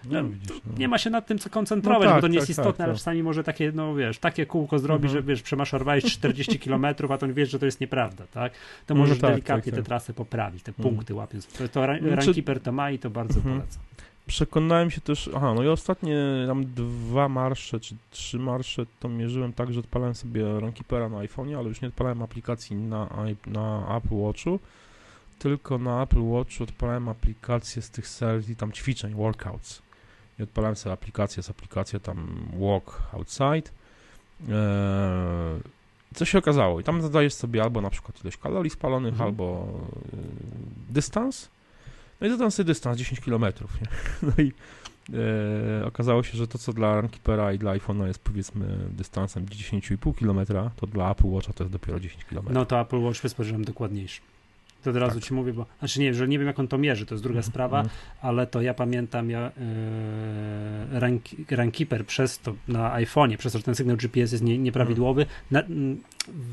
No, 0.05 0.23
widzisz, 0.23 0.61
no. 0.65 0.73
Nie 0.77 0.87
ma 0.87 0.97
się 0.97 1.09
nad 1.09 1.27
tym 1.27 1.39
co 1.39 1.49
koncentrować, 1.49 2.05
no 2.05 2.09
tak, 2.09 2.17
bo 2.17 2.21
to 2.21 2.27
nie 2.27 2.33
tak, 2.33 2.41
jest 2.41 2.49
istotne, 2.49 2.71
tak, 2.71 2.81
ale 2.81 2.93
tak. 2.93 2.97
czasami 2.97 3.23
może 3.23 3.43
takie, 3.43 3.71
no 3.75 3.95
wiesz, 3.95 4.19
takie 4.19 4.45
kółko 4.45 4.79
zrobić, 4.79 5.05
mhm. 5.05 5.23
że 5.23 5.27
wiesz, 5.27 5.41
przemaszerowałeś 5.41 6.03
40 6.03 6.59
km, 6.59 6.85
a 6.85 7.17
to 7.17 7.33
wiesz, 7.33 7.49
że 7.49 7.59
to 7.59 7.65
jest 7.65 7.81
nieprawda, 7.81 8.27
tak? 8.27 8.53
To 8.85 8.95
możesz 8.95 9.17
no 9.17 9.21
tak, 9.21 9.31
delikatnie 9.31 9.71
tak, 9.71 9.81
tę 9.81 9.85
trasę 9.85 10.13
poprawić, 10.13 10.63
te 10.63 10.71
mhm. 10.71 10.89
punkty 10.89 11.13
łapiąc. 11.13 11.47
To, 11.47 11.67
to 11.67 11.87
Runkeeper 11.87 12.59
to 12.59 12.71
ma 12.71 12.91
i 12.91 12.99
to 12.99 13.09
bardzo 13.09 13.35
mhm. 13.35 13.55
polecam. 13.55 13.83
Przekonałem 14.27 14.91
się 14.91 15.01
też, 15.01 15.29
aha, 15.35 15.53
no 15.53 15.63
i 15.63 15.67
ostatnie 15.67 16.17
tam 16.47 16.65
dwa 16.65 17.29
marsze, 17.29 17.79
czy 17.79 17.95
trzy 18.11 18.39
marsze 18.39 18.85
to 18.99 19.09
mierzyłem 19.09 19.53
tak, 19.53 19.73
że 19.73 19.79
odpalałem 19.79 20.15
sobie 20.15 20.59
Runkeepera 20.59 21.09
na 21.09 21.17
iPhone'ie, 21.17 21.57
ale 21.57 21.67
już 21.67 21.81
nie 21.81 21.87
odpalałem 21.87 22.21
aplikacji 22.21 22.75
na, 22.75 23.09
na 23.45 23.97
Apple 23.97 24.15
Watchu, 24.15 24.59
tylko 25.39 25.77
na 25.77 26.03
Apple 26.03 26.23
Watchu 26.23 26.63
odpalałem 26.63 27.09
aplikację 27.09 27.81
z 27.81 27.89
tych 27.89 28.07
serii 28.07 28.55
tam 28.55 28.71
ćwiczeń, 28.71 29.13
workouts. 29.13 29.81
I 30.39 30.43
odpalałem 30.43 30.75
sobie 30.75 30.93
aplikację 30.93 31.43
z 31.43 31.49
aplikacją 31.49 31.99
tam 31.99 32.47
Walk 32.59 33.01
Outside. 33.13 33.71
Eee, 34.41 35.61
co 36.15 36.25
się 36.25 36.37
okazało? 36.37 36.79
I 36.79 36.83
tam 36.83 37.01
zadajesz 37.01 37.33
sobie 37.33 37.63
albo 37.63 37.81
na 37.81 37.89
przykład 37.89 38.21
ilość 38.21 38.37
kalorii 38.37 38.69
spalonych, 38.69 39.13
mhm. 39.13 39.29
albo 39.29 39.67
y, 40.13 40.93
dystans. 40.93 41.49
No 42.21 42.27
i 42.27 42.29
zadam 42.29 42.51
sobie 42.51 42.67
dystans 42.67 42.97
10 42.97 43.19
km. 43.19 43.41
Nie? 43.41 43.87
No 44.21 44.43
i 44.43 44.51
e, 45.81 45.85
okazało 45.85 46.23
się, 46.23 46.37
że 46.37 46.47
to, 46.47 46.57
co 46.57 46.73
dla 46.73 47.01
Runkeepera 47.01 47.53
i 47.53 47.57
dla 47.57 47.77
iPhone'a 47.77 48.07
jest 48.07 48.19
powiedzmy 48.19 48.77
dystansem 48.89 49.45
10,5 49.45 50.15
km, 50.15 50.69
to 50.75 50.87
dla 50.87 51.11
Apple 51.11 51.27
Watcha 51.27 51.53
to 51.53 51.63
jest 51.63 51.73
dopiero 51.73 51.99
10 51.99 52.25
km. 52.25 52.45
No 52.49 52.65
to 52.65 52.79
Apple 52.81 52.99
Watch 52.99 53.23
jest 53.23 53.35
podejrzewam 53.35 53.65
dokładniejszy. 53.65 54.21
To 54.83 54.89
od 54.89 54.95
razu 54.95 55.19
tak. 55.19 55.23
ci 55.23 55.33
mówię, 55.33 55.53
bo 55.53 55.65
znaczy 55.79 55.99
nie, 55.99 56.13
że 56.13 56.27
nie 56.27 56.39
wiem 56.39 56.47
jak 56.47 56.59
on 56.59 56.67
to 56.67 56.77
mierzy, 56.77 57.05
to 57.05 57.15
jest 57.15 57.23
druga 57.23 57.39
mm, 57.39 57.43
sprawa, 57.43 57.79
mm. 57.79 57.91
ale 58.21 58.47
to 58.47 58.61
ja 58.61 58.73
pamiętam, 58.73 59.29
ja 59.29 59.51
yy, 60.91 60.99
rank, 60.99 61.23
Runkeeper 61.51 62.05
przez 62.05 62.39
to 62.39 62.55
na 62.67 62.95
iPhone'ie, 62.95 63.37
przez 63.37 63.53
to, 63.53 63.59
że 63.59 63.63
ten 63.63 63.75
sygnał 63.75 63.97
GPS 63.97 64.31
jest 64.31 64.43
nie, 64.43 64.57
nieprawidłowy, 64.57 65.25
mm. 65.51 65.67
na, 65.69 65.77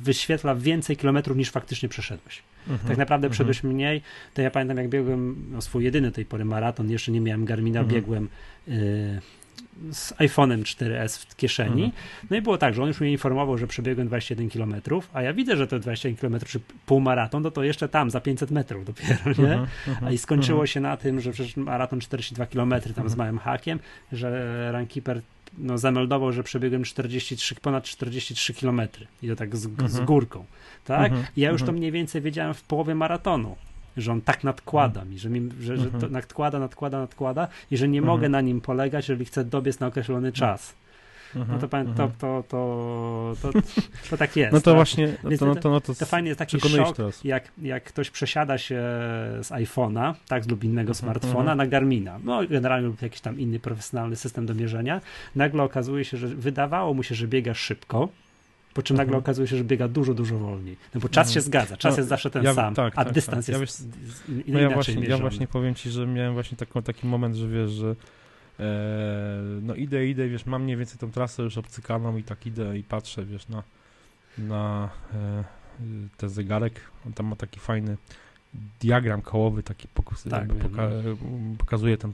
wyświetla 0.03 0.55
więcej 0.55 0.97
kilometrów 0.97 1.37
niż 1.37 1.51
faktycznie 1.51 1.89
przeszedłeś. 1.89 2.43
Mhm. 2.69 2.89
Tak 2.89 2.99
naprawdę 2.99 3.27
mhm. 3.27 3.31
przeszedłeś 3.33 3.63
mniej. 3.63 4.03
To 4.35 4.43
ja 4.43 4.51
pamiętam, 4.51 4.77
jak 4.77 4.89
biegłem 4.89 5.47
no, 5.51 5.61
swój 5.61 5.85
jedyny 5.85 6.13
tej 6.13 6.25
pory 6.25 6.45
maraton, 6.45 6.91
jeszcze 6.91 7.13
nie 7.13 7.21
miałem 7.21 7.45
Garmina, 7.45 7.81
mhm. 7.81 7.95
biegłem. 7.95 8.29
Yy, 8.69 9.21
z 9.93 10.13
iPhone'em 10.13 10.63
4S 10.63 11.19
w 11.19 11.37
kieszeni. 11.37 11.85
Mhm. 11.85 11.93
No 12.31 12.37
i 12.37 12.43
było 12.43 12.59
tak, 12.59 12.75
że 12.75 12.83
on 12.83 12.89
już 12.89 13.01
mnie 13.01 13.13
informował, 13.13 13.59
że 13.59 13.67
przebiegłem 13.67 14.07
21 14.07 14.51
km, 14.51 14.75
a 15.13 15.23
ja 15.23 15.33
widzę, 15.33 15.57
że 15.57 15.67
to 15.67 15.79
21 15.79 16.17
km 16.17 16.45
czy 16.47 16.61
półmaraton, 16.87 17.43
no 17.43 17.51
to 17.51 17.65
jeszcze 17.65 17.89
tam, 17.89 18.11
za 18.11 18.21
500 18.21 18.51
metrów 18.51 18.85
dopiero, 18.85 19.43
nie? 19.43 19.53
Mhm. 19.53 19.67
Mhm. 19.89 20.09
A 20.09 20.11
i 20.11 20.19
skończyło 20.19 20.67
się 20.67 20.81
na 20.81 20.97
tym, 20.97 21.21
że 21.21 21.33
przecież 21.33 21.57
maraton 21.57 22.01
42 22.01 22.47
km 22.47 22.75
tam 22.95 23.09
z 23.09 23.17
małym 23.17 23.39
hakiem, 23.39 23.79
że 24.13 24.73
Runkeeper 24.73 25.21
no, 25.59 25.79
zameldował, 25.79 26.33
że 26.33 26.43
przebiegłem 26.43 26.85
43, 26.85 27.55
ponad 27.55 27.85
43 27.85 28.55
km 28.55 28.81
i 29.23 29.29
to 29.29 29.37
tak 29.37 29.57
z, 29.57 29.91
z 29.91 30.01
górką, 30.01 30.45
tak? 30.85 31.13
I 31.37 31.41
ja 31.41 31.51
już 31.51 31.63
to 31.63 31.73
mniej 31.73 31.93
więcej 31.93 32.23
wiedziałem 32.23 32.55
w 32.55 32.63
połowie 32.63 32.95
maratonu 32.95 33.57
że 33.97 34.13
on 34.13 34.21
tak 34.21 34.45
nadkłada 34.45 35.05
mi, 35.05 35.19
że, 35.19 35.31
mi, 35.31 35.51
że, 35.61 35.77
że 35.77 35.87
to 35.87 35.95
mhm. 35.95 36.13
nadkłada, 36.13 36.59
nadkłada, 36.59 36.99
nadkłada 36.99 37.49
i 37.71 37.77
że 37.77 37.89
nie 37.89 37.99
mhm. 37.99 38.17
mogę 38.17 38.29
na 38.29 38.41
nim 38.41 38.61
polegać, 38.61 39.09
jeżeli 39.09 39.25
chcę 39.25 39.45
dobiec 39.45 39.81
na 39.81 39.87
określony 39.87 40.33
czas. 40.33 40.75
No 41.35 41.59
to, 41.59 41.69
to, 41.69 41.85
to, 42.19 42.45
to, 42.49 43.35
to, 43.43 43.53
to, 44.11 44.17
tak 44.17 44.37
jest. 44.37 44.53
No 44.53 44.61
to 44.61 44.65
tak? 44.65 44.75
właśnie, 44.75 45.17
no 45.25 45.37
to, 45.39 45.47
no 45.47 45.55
to, 45.55 45.71
no 45.71 45.81
to, 45.81 45.95
to 45.95 46.07
fajnie 46.07 46.29
jest 46.29 46.39
taki 46.39 46.61
szok, 46.61 46.97
jak, 47.25 47.53
jak 47.63 47.85
ktoś 47.85 48.11
przesiada 48.11 48.59
się 48.59 48.75
z 49.43 49.51
iPhone'a, 49.51 50.15
tak, 50.29 50.51
lub 50.51 50.65
innego 50.65 50.95
smartfona 50.95 51.55
na 51.55 51.67
Garmina, 51.67 52.19
no 52.25 52.47
generalnie 52.49 52.87
lub 52.87 53.03
jakiś 53.03 53.21
tam 53.21 53.41
inny 53.41 53.61
profesjonalny 53.61 54.17
system 54.17 54.47
do 54.47 54.55
mierzenia, 54.55 55.01
nagle 55.37 55.63
okazuje 55.63 56.05
się, 56.05 56.17
że 56.17 56.29
wydawało 56.29 56.95
mu 56.95 57.03
się, 57.03 57.15
że 57.15 57.29
biega 57.29 57.55
szybko, 57.55 58.09
po 58.75 58.83
czym 58.83 58.97
nagle 58.97 59.17
mhm. 59.17 59.25
okazuje 59.25 59.49
się, 59.49 59.57
że 59.57 59.65
biega 59.65 59.89
dużo, 59.89 60.15
dużo 60.15 60.39
wolniej. 60.39 60.77
No 60.95 61.01
bo 61.01 61.09
czas 61.09 61.29
mhm. 61.29 61.35
się 61.35 61.41
zgadza, 61.41 61.77
czas 61.77 61.93
no, 61.93 61.97
jest 61.97 62.09
zawsze 62.09 62.31
ten 62.31 62.45
ja, 62.45 62.55
sam, 62.55 62.75
tak, 62.75 62.93
a 62.97 63.05
tak, 63.05 63.15
dystans 63.15 63.47
tak. 63.47 63.61
jest 63.61 63.81
ja 63.81 63.89
wiesz, 63.89 64.47
no 64.47 64.61
ja 64.61 64.71
właśnie, 64.71 65.07
ja 65.07 65.19
właśnie 65.19 65.47
powiem 65.47 65.75
ci, 65.75 65.91
że 65.91 66.07
miałem 66.07 66.35
właśnie 66.35 66.57
taką, 66.57 66.83
taki 66.83 67.07
moment, 67.07 67.37
że 67.37 67.49
wiesz, 67.49 67.71
że 67.71 67.97
e, 68.61 68.65
no 69.63 69.75
idę, 69.75 70.07
idę, 70.07 70.29
wiesz, 70.29 70.47
mam 70.47 70.63
mniej 70.63 70.77
więcej 70.77 70.99
tą 70.99 71.11
trasę 71.11 71.43
już 71.43 71.59
obcykaną 71.59 72.17
i 72.17 72.23
tak 72.23 72.47
idę 72.47 72.79
i 72.79 72.83
patrzę, 72.83 73.25
wiesz, 73.25 73.49
na, 73.49 73.63
na 74.39 74.89
e, 75.15 75.45
ten 76.17 76.29
zegarek, 76.29 76.81
on 77.07 77.13
tam 77.13 77.27
ma 77.27 77.37
taki 77.37 77.61
fajny 77.61 77.97
diagram 78.81 79.23
kołowy, 79.23 79.63
taki 79.63 79.89
pokus, 79.89 80.23
tak, 80.23 80.49
poka 80.49 80.91
pokazuje 81.59 81.97
ten 81.97 82.13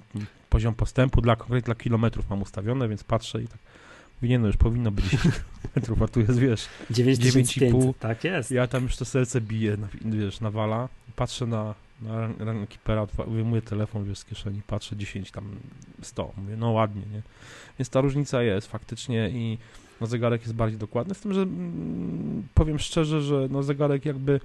poziom 0.50 0.74
postępu 0.74 1.20
dla 1.20 1.36
konkretnie 1.36 1.66
dla 1.66 1.74
kilometrów 1.74 2.30
mam 2.30 2.42
ustawione, 2.42 2.88
więc 2.88 3.04
patrzę 3.04 3.42
i 3.42 3.48
tak 3.48 3.58
nie 4.28 4.38
no, 4.38 4.46
już 4.46 4.56
powinno 4.56 4.90
być 4.90 5.04
10 5.04 5.34
metrów, 5.76 6.02
a 6.02 6.08
tu 6.08 6.20
jest, 6.20 6.38
wiesz, 6.38 6.68
9,5. 6.90 7.94
Tak 7.98 8.24
jest. 8.24 8.50
Ja 8.50 8.66
tam 8.66 8.82
już 8.82 8.96
to 8.96 9.04
serce 9.04 9.40
bije, 9.40 9.76
wiesz, 10.04 10.40
nawala. 10.40 10.88
Patrzę 11.16 11.46
na, 11.46 11.74
na 12.02 12.28
rankeepera, 12.38 13.06
wyjmuję 13.06 13.62
telefon, 13.62 14.04
wiesz, 14.04 14.18
z 14.18 14.24
kieszeni, 14.24 14.62
patrzę 14.66 14.96
10, 14.96 15.30
tam 15.30 15.44
100. 16.02 16.32
Mówię, 16.36 16.56
no 16.56 16.70
ładnie, 16.70 17.02
nie? 17.12 17.22
Więc 17.78 17.90
ta 17.90 18.00
różnica 18.00 18.42
jest 18.42 18.66
faktycznie 18.66 19.30
i 19.30 19.58
no, 20.00 20.06
zegarek 20.06 20.40
jest 20.40 20.54
bardziej 20.54 20.78
dokładny, 20.78 21.14
z 21.14 21.20
tym, 21.20 21.32
że 21.32 21.42
mm, 21.42 22.48
powiem 22.54 22.78
szczerze, 22.78 23.22
że 23.22 23.48
no, 23.50 23.62
zegarek 23.62 24.04
jakby 24.04 24.40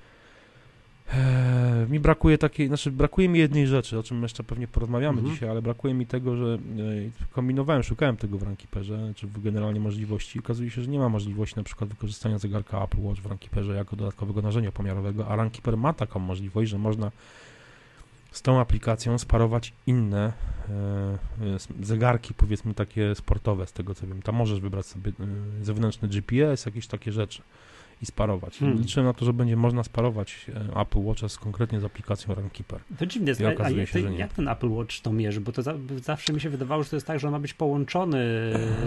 Eee, 1.13 1.89
mi 1.89 1.99
brakuje 1.99 2.37
takiej, 2.37 2.67
znaczy 2.67 2.91
brakuje 2.91 3.29
mi 3.29 3.39
jednej 3.39 3.67
rzeczy, 3.67 3.99
o 3.99 4.03
czym 4.03 4.23
jeszcze 4.23 4.43
pewnie 4.43 4.67
porozmawiamy 4.67 5.17
mhm. 5.17 5.33
dzisiaj, 5.33 5.49
ale 5.49 5.61
brakuje 5.61 5.93
mi 5.93 6.05
tego, 6.05 6.35
że 6.35 6.53
e, 6.55 6.59
kombinowałem, 7.31 7.83
szukałem 7.83 8.17
tego 8.17 8.37
w 8.37 8.43
Rankeeperze, 8.43 9.13
czy 9.15 9.27
w 9.27 9.41
generalnie 9.41 9.79
możliwości. 9.79 10.39
Okazuje 10.39 10.69
się, 10.69 10.81
że 10.81 10.87
nie 10.87 10.99
ma 10.99 11.09
możliwości 11.09 11.55
na 11.55 11.63
przykład 11.63 11.89
wykorzystania 11.89 12.37
zegarka 12.37 12.83
Apple 12.83 13.01
Watch 13.01 13.21
w 13.21 13.25
Rankeeperze 13.25 13.75
jako 13.75 13.95
dodatkowego 13.95 14.41
narzędzia 14.41 14.71
pomiarowego, 14.71 15.27
a 15.27 15.35
Rankeeper 15.35 15.77
ma 15.77 15.93
taką 15.93 16.19
możliwość, 16.19 16.71
że 16.71 16.77
można 16.77 17.11
z 18.31 18.41
tą 18.41 18.59
aplikacją 18.59 19.17
sparować 19.17 19.73
inne 19.87 20.33
e, 20.69 21.17
zegarki, 21.81 22.33
powiedzmy 22.33 22.73
takie 22.73 23.15
sportowe, 23.15 23.67
z 23.67 23.73
tego 23.73 23.95
co 23.95 24.07
wiem. 24.07 24.21
Tam 24.21 24.35
możesz 24.35 24.59
wybrać 24.59 24.85
sobie 24.85 25.11
e, 25.19 25.65
zewnętrzny 25.65 26.07
GPS, 26.07 26.65
jakieś 26.65 26.87
takie 26.87 27.11
rzeczy 27.11 27.41
i 28.01 28.05
sparować. 28.05 28.57
Hmm. 28.57 28.77
Liczę 28.77 29.03
na 29.03 29.13
to, 29.13 29.25
że 29.25 29.33
będzie 29.33 29.55
można 29.55 29.83
sparować 29.83 30.45
e, 30.75 30.79
Apple 30.81 30.99
Watcha 30.99 31.29
z, 31.29 31.37
konkretnie 31.37 31.79
z 31.79 31.83
aplikacją 31.83 32.35
Runkeeper. 32.35 32.79
To 32.97 33.05
dziwne 33.05 33.31
jest, 33.31 33.41
a, 33.41 33.69
jak, 33.69 33.89
się, 33.89 34.15
jak 34.15 34.33
ten 34.33 34.47
Apple 34.47 34.69
Watch 34.69 34.99
to 35.01 35.13
mierzy? 35.13 35.41
Bo 35.41 35.51
to 35.51 35.61
za, 35.61 35.73
zawsze 36.03 36.33
mi 36.33 36.41
się 36.41 36.49
wydawało, 36.49 36.83
że 36.83 36.89
to 36.89 36.95
jest 36.95 37.07
tak, 37.07 37.19
że 37.19 37.27
on 37.27 37.31
ma 37.31 37.39
być 37.39 37.53
połączony 37.53 38.25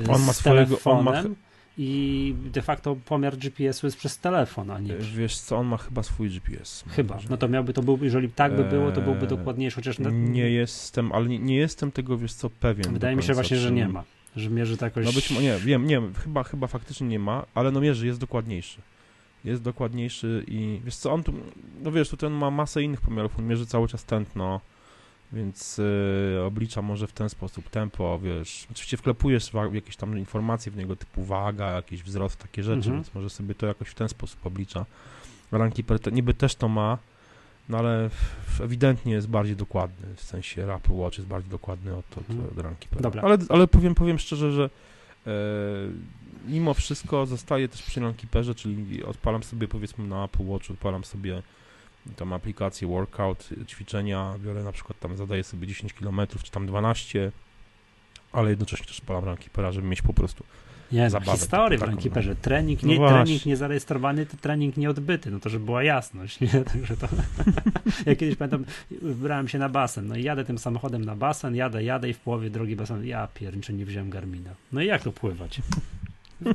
on 0.09 0.23
ma 0.23 0.33
z 0.33 0.37
swojego, 0.37 0.67
telefonem. 0.67 1.25
On 1.25 1.31
ma, 1.31 1.37
i 1.81 2.35
de 2.53 2.63
facto 2.63 2.97
pomiar 2.97 3.37
GPS-u 3.37 3.87
jest 3.87 3.97
przez 3.97 4.19
telefon, 4.19 4.71
a 4.71 4.79
nie. 4.79 4.95
Wiesz 4.97 5.39
co, 5.39 5.57
on 5.57 5.67
ma 5.67 5.77
chyba 5.77 6.03
swój 6.03 6.31
GPS. 6.31 6.85
Chyba. 6.89 7.19
No 7.31 7.37
to 7.37 7.49
miałby 7.49 7.73
to 7.73 7.83
był, 7.83 7.99
jeżeli 8.03 8.29
tak 8.29 8.57
by 8.57 8.65
było, 8.65 8.93
to 8.93 9.01
byłby 9.01 9.21
eee, 9.21 9.29
dokładniejszy, 9.29 9.77
chociaż 9.77 9.99
na... 9.99 10.11
nie 10.11 10.51
jestem, 10.51 11.13
ale 11.13 11.29
nie, 11.29 11.39
nie, 11.39 11.57
jestem 11.57 11.93
tego, 11.93 12.19
wiesz 12.19 12.33
co, 12.33 12.51
pewien. 12.51 12.93
Wydaje 12.93 13.17
mi 13.17 13.23
się 13.23 13.35
właśnie, 13.35 13.57
że 13.57 13.73
nie 13.73 13.89
ma. 13.89 14.05
Że 14.37 14.51
mierzy 14.51 14.77
to 14.77 14.85
jakoś. 14.85 15.07
No 15.07 15.13
być 15.13 15.31
może, 15.31 15.43
nie, 15.43 15.57
wiem, 15.59 15.87
nie, 15.87 16.01
chyba, 16.25 16.43
chyba 16.43 16.67
faktycznie 16.67 17.09
nie 17.09 17.19
ma, 17.19 17.47
ale 17.55 17.71
no 17.71 17.81
mierzy, 17.81 18.07
jest 18.07 18.21
dokładniejszy 18.21 18.81
jest 19.45 19.63
dokładniejszy 19.63 20.45
i 20.47 20.81
wiesz 20.85 20.97
co, 20.97 21.13
on 21.13 21.23
tu, 21.23 21.33
no 21.83 21.93
wiesz, 21.93 22.09
tutaj 22.09 22.27
on 22.27 22.33
ma 22.33 22.51
masę 22.51 22.83
innych 22.83 23.01
pomiarów, 23.01 23.39
on 23.39 23.47
mierzy 23.47 23.67
cały 23.67 23.89
czas 23.89 24.05
tętno, 24.05 24.61
więc 25.33 25.79
y, 25.79 26.43
oblicza 26.47 26.83
może 26.83 27.07
w 27.07 27.13
ten 27.13 27.29
sposób 27.29 27.71
tempo, 27.71 28.19
wiesz, 28.19 28.67
oczywiście 28.71 28.97
wklepujesz 28.97 29.51
jakieś 29.73 29.97
tam 29.97 30.19
informacje 30.19 30.73
w 30.73 30.77
niego 30.77 30.97
typu 30.97 31.25
waga, 31.25 31.71
jakiś 31.71 32.03
wzrost, 32.03 32.37
takie 32.37 32.63
rzeczy, 32.63 32.77
mhm. 32.77 32.97
więc 32.97 33.15
może 33.15 33.31
sobie 33.31 33.55
to 33.55 33.67
jakoś 33.67 33.89
w 33.89 33.95
ten 33.95 34.09
sposób 34.09 34.47
oblicza. 34.47 34.87
Rankeeper 35.53 36.01
te, 36.01 36.13
niby 36.13 36.35
też 36.35 36.55
to 36.55 36.69
ma, 36.69 36.99
no 37.69 37.79
ale 37.79 38.11
ewidentnie 38.61 39.13
jest 39.13 39.29
bardziej 39.29 39.57
dokładny, 39.57 40.15
w 40.17 40.23
sensie 40.23 40.75
Apple 40.75 40.93
Watch 40.93 41.19
jest 41.19 41.29
bardziej 41.29 41.51
dokładny 41.51 41.97
od, 41.97 42.19
od, 42.19 42.31
mhm. 42.31 42.49
od 42.49 42.59
Rankeepera. 42.59 43.03
Dobra. 43.03 43.23
Ale, 43.23 43.39
ale 43.49 43.67
powiem, 43.67 43.95
powiem 43.95 44.19
szczerze, 44.19 44.53
że 44.53 44.71
e, 45.27 45.31
mimo 46.47 46.75
wszystko 46.75 47.27
zostaję 47.27 47.69
też 47.69 47.83
przy 47.83 48.01
Runkeeperze, 48.01 48.55
czyli 48.55 49.05
odpalam 49.05 49.43
sobie 49.43 49.69
powiedzmy 49.69 50.07
na 50.07 50.25
Apple 50.25 50.47
Watch, 50.47 50.71
odpalam 50.71 51.05
sobie 51.05 51.43
tam 52.17 52.33
aplikację 52.33 52.89
workout, 52.89 53.49
ćwiczenia, 53.67 54.35
biorę 54.45 54.65
na 54.65 54.73
przykład 54.73 54.99
tam, 54.99 55.17
zadaję 55.17 55.45
sobie 55.45 55.67
10 55.67 55.93
km, 55.93 56.21
czy 56.43 56.51
tam 56.51 56.67
12, 56.67 57.33
ale 58.33 58.51
jednocześnie 58.51 58.87
też 58.87 59.01
odpalam 59.01 59.25
Runkeepera, 59.25 59.73
żeby 59.73 59.89
mieć 59.89 60.03
po 60.03 60.13
prostu 60.13 60.45
nie, 60.93 61.11
zabawę. 61.11 61.39
Historię 61.39 61.79
w 61.79 61.83
Runkeeperze. 61.83 62.37
Trening, 62.37 62.83
no 62.83 62.89
nie, 62.89 62.99
no 62.99 63.09
trening 63.09 63.47
niezarejestrowany, 63.47 64.27
to 64.27 64.37
trening 64.37 64.77
nieodbyty, 64.77 65.31
no 65.31 65.41
to 65.41 65.49
żeby 65.49 65.65
była 65.65 65.83
jasność, 65.83 66.41
nie? 66.41 66.49
Także 66.73 66.97
to... 66.97 67.09
ja 68.07 68.17
kiedyś 68.17 68.37
pamiętam, 68.37 68.65
wybrałem 68.91 69.49
się 69.49 69.59
na 69.59 69.69
basen, 69.69 70.07
no 70.07 70.17
i 70.17 70.23
jadę 70.23 70.45
tym 70.45 70.59
samochodem 70.59 71.05
na 71.05 71.17
basen, 71.17 71.57
jadę, 71.57 71.85
jadę 71.85 72.09
i 72.09 72.15
w 72.15 72.19
połowie 72.19 72.51
drogi 72.51 72.77
basen, 72.77 73.07
ja 73.07 73.29
pierniczę, 73.35 73.73
nie 73.73 73.87
wziąłem 73.87 74.11
Garmina. 74.11 74.51
No 74.73 74.83
i 74.83 74.87
jak 74.87 75.03
to 75.03 75.13
pływać? 75.13 75.61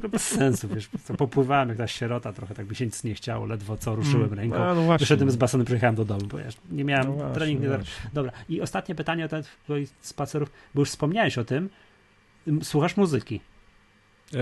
To 0.01 0.09
bez 0.09 0.27
sensu, 0.27 0.67
wiesz, 0.67 0.87
po 0.87 1.13
popływałem 1.13 1.69
jak 1.69 1.77
ta 1.77 1.87
sierota, 1.87 2.33
trochę 2.33 2.55
tak 2.55 2.65
by 2.65 2.75
się 2.75 2.85
nic 2.85 3.03
nie 3.03 3.15
chciało, 3.15 3.45
ledwo 3.45 3.77
co 3.77 3.95
ruszyłem 3.95 4.25
mm, 4.25 4.39
ręką, 4.39 4.57
no, 4.59 4.75
no 4.75 4.97
wyszedłem 4.97 5.31
z 5.31 5.35
basenu, 5.35 5.65
przyjechałem 5.65 5.95
do 5.95 6.05
domu, 6.05 6.25
bo 6.27 6.39
ja 6.39 6.47
nie 6.71 6.83
miałem 6.83 7.07
no 7.07 7.13
właśnie, 7.13 7.33
trening. 7.33 7.61
Nie 7.61 7.69
Dobra, 8.13 8.31
i 8.49 8.61
ostatnie 8.61 8.95
pytanie 8.95 9.25
o 9.25 9.27
ten 9.27 9.43
spacerów, 10.01 10.51
bo 10.75 10.81
już 10.81 10.89
wspomniałeś 10.89 11.37
o 11.37 11.45
tym, 11.45 11.69
słuchasz 12.61 12.97
muzyki? 12.97 13.39
E, 14.33 14.37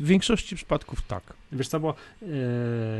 W 0.00 0.06
większości 0.06 0.56
przypadków 0.56 1.02
tak. 1.02 1.22
Wiesz 1.52 1.68
co, 1.68 1.80
bo 1.80 1.94
yy, 2.22 2.28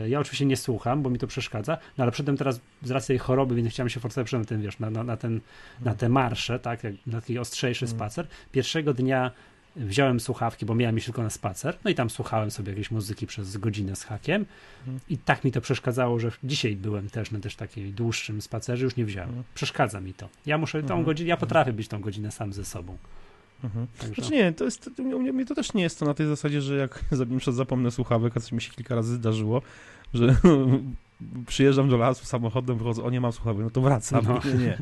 ja 0.09 0.21
oczywiście 0.21 0.47
nie 0.47 0.56
słucham, 0.56 1.02
bo 1.02 1.11
mi 1.11 1.18
to 1.18 1.26
przeszkadza, 1.26 1.78
no 1.99 2.02
ale 2.02 2.12
przedtem 2.12 2.37
teraz 2.37 2.61
z 2.82 2.90
racji 2.90 3.06
tej 3.06 3.18
choroby, 3.18 3.54
więc 3.54 3.68
chciałem 3.68 3.88
się 3.90 4.00
forsować 4.00 4.32
na 4.32 4.44
ten, 4.44 4.62
wiesz, 4.62 4.78
na, 4.78 4.90
na, 4.90 5.04
na, 5.04 5.16
ten, 5.16 5.40
na 5.80 5.94
te 5.94 6.09
marsze, 6.09 6.59
tak, 6.59 6.82
na 7.06 7.21
taki 7.21 7.38
ostrzejszy 7.38 7.85
mm. 7.85 7.97
spacer. 7.97 8.26
Pierwszego 8.52 8.94
dnia 8.94 9.30
wziąłem 9.76 10.21
słuchawki, 10.21 10.67
bo 10.67 10.75
miałem 10.75 10.97
iść 10.97 11.07
tylko 11.07 11.23
na 11.23 11.31
spacer, 11.31 11.79
no 11.85 11.91
i 11.91 11.95
tam 11.95 12.11
słuchałem 12.11 12.50
sobie 12.50 12.71
jakiejś 12.71 12.91
muzyki 12.91 13.26
przez 13.26 13.57
godzinę 13.57 13.97
z 13.97 14.05
hakiem 14.05 14.47
mhm. 14.81 15.00
i 15.09 15.19
tak 15.19 15.45
mi 15.45 15.52
to 15.52 15.61
przeszkadzało, 15.61 16.19
że 16.19 16.31
dzisiaj 16.45 16.76
byłem 16.76 17.11
też 17.11 17.31
na 17.31 17.41
też 17.41 17.57
takiej 17.57 17.93
dłuższym 17.93 18.43
spacerze, 18.43 18.85
już 18.85 18.97
nie 18.97 19.05
wziąłem. 19.05 19.29
Mhm. 19.29 19.45
Przeszkadza 19.55 20.00
mi 20.00 20.14
to. 20.14 20.29
Ja 20.47 20.59
muszę 20.59 20.79
tą 20.79 20.85
mhm. 20.85 21.05
godzinę, 21.05 21.29
ja 21.29 21.37
potrafię 21.37 21.73
być 21.73 21.88
tą 21.88 22.00
godzinę 22.00 22.31
sam 22.31 22.52
ze 22.52 22.64
sobą. 22.64 22.97
Mhm. 23.64 23.87
Także... 23.99 24.14
Znaczy 24.14 24.33
nie, 24.33 24.52
to 24.52 24.64
jest, 24.64 24.91
mnie 24.99 25.47
to 25.47 25.55
też 25.55 25.75
nie 25.75 25.83
jest 25.83 25.99
to 25.99 26.07
na 26.07 26.14
tej 26.14 26.26
zasadzie, 26.26 26.62
że 26.62 26.76
jak 26.76 27.05
na 27.47 27.52
zapomnę 27.52 27.91
słuchawek, 27.91 28.37
a 28.37 28.41
coś 28.41 28.52
mi 28.52 28.62
się 28.62 28.73
kilka 28.73 28.95
razy 28.95 29.14
zdarzyło, 29.14 29.62
że 30.14 30.26
przyjeżdżam 31.47 31.88
do 31.88 31.97
lasu 31.97 32.25
samochodem, 32.25 32.79
wychodzę, 32.79 33.02
o 33.02 33.11
nie 33.11 33.21
mam 33.21 33.33
słuchawek, 33.33 33.64
no 33.64 33.71
to 33.71 33.81
wracam. 33.81 34.25
No. 34.29 34.41
Nie, 34.45 34.55
nie, 34.55 34.79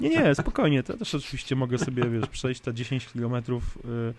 nie, 0.00 0.08
nie, 0.08 0.34
spokojnie, 0.34 0.82
to 0.82 0.96
też 0.96 1.14
oczywiście 1.14 1.56
mogę 1.56 1.78
sobie, 1.78 2.10
wiesz, 2.10 2.26
przejść 2.26 2.60
te 2.60 2.74
10 2.74 3.06
kilometrów 3.06 3.78
y, 3.84 4.14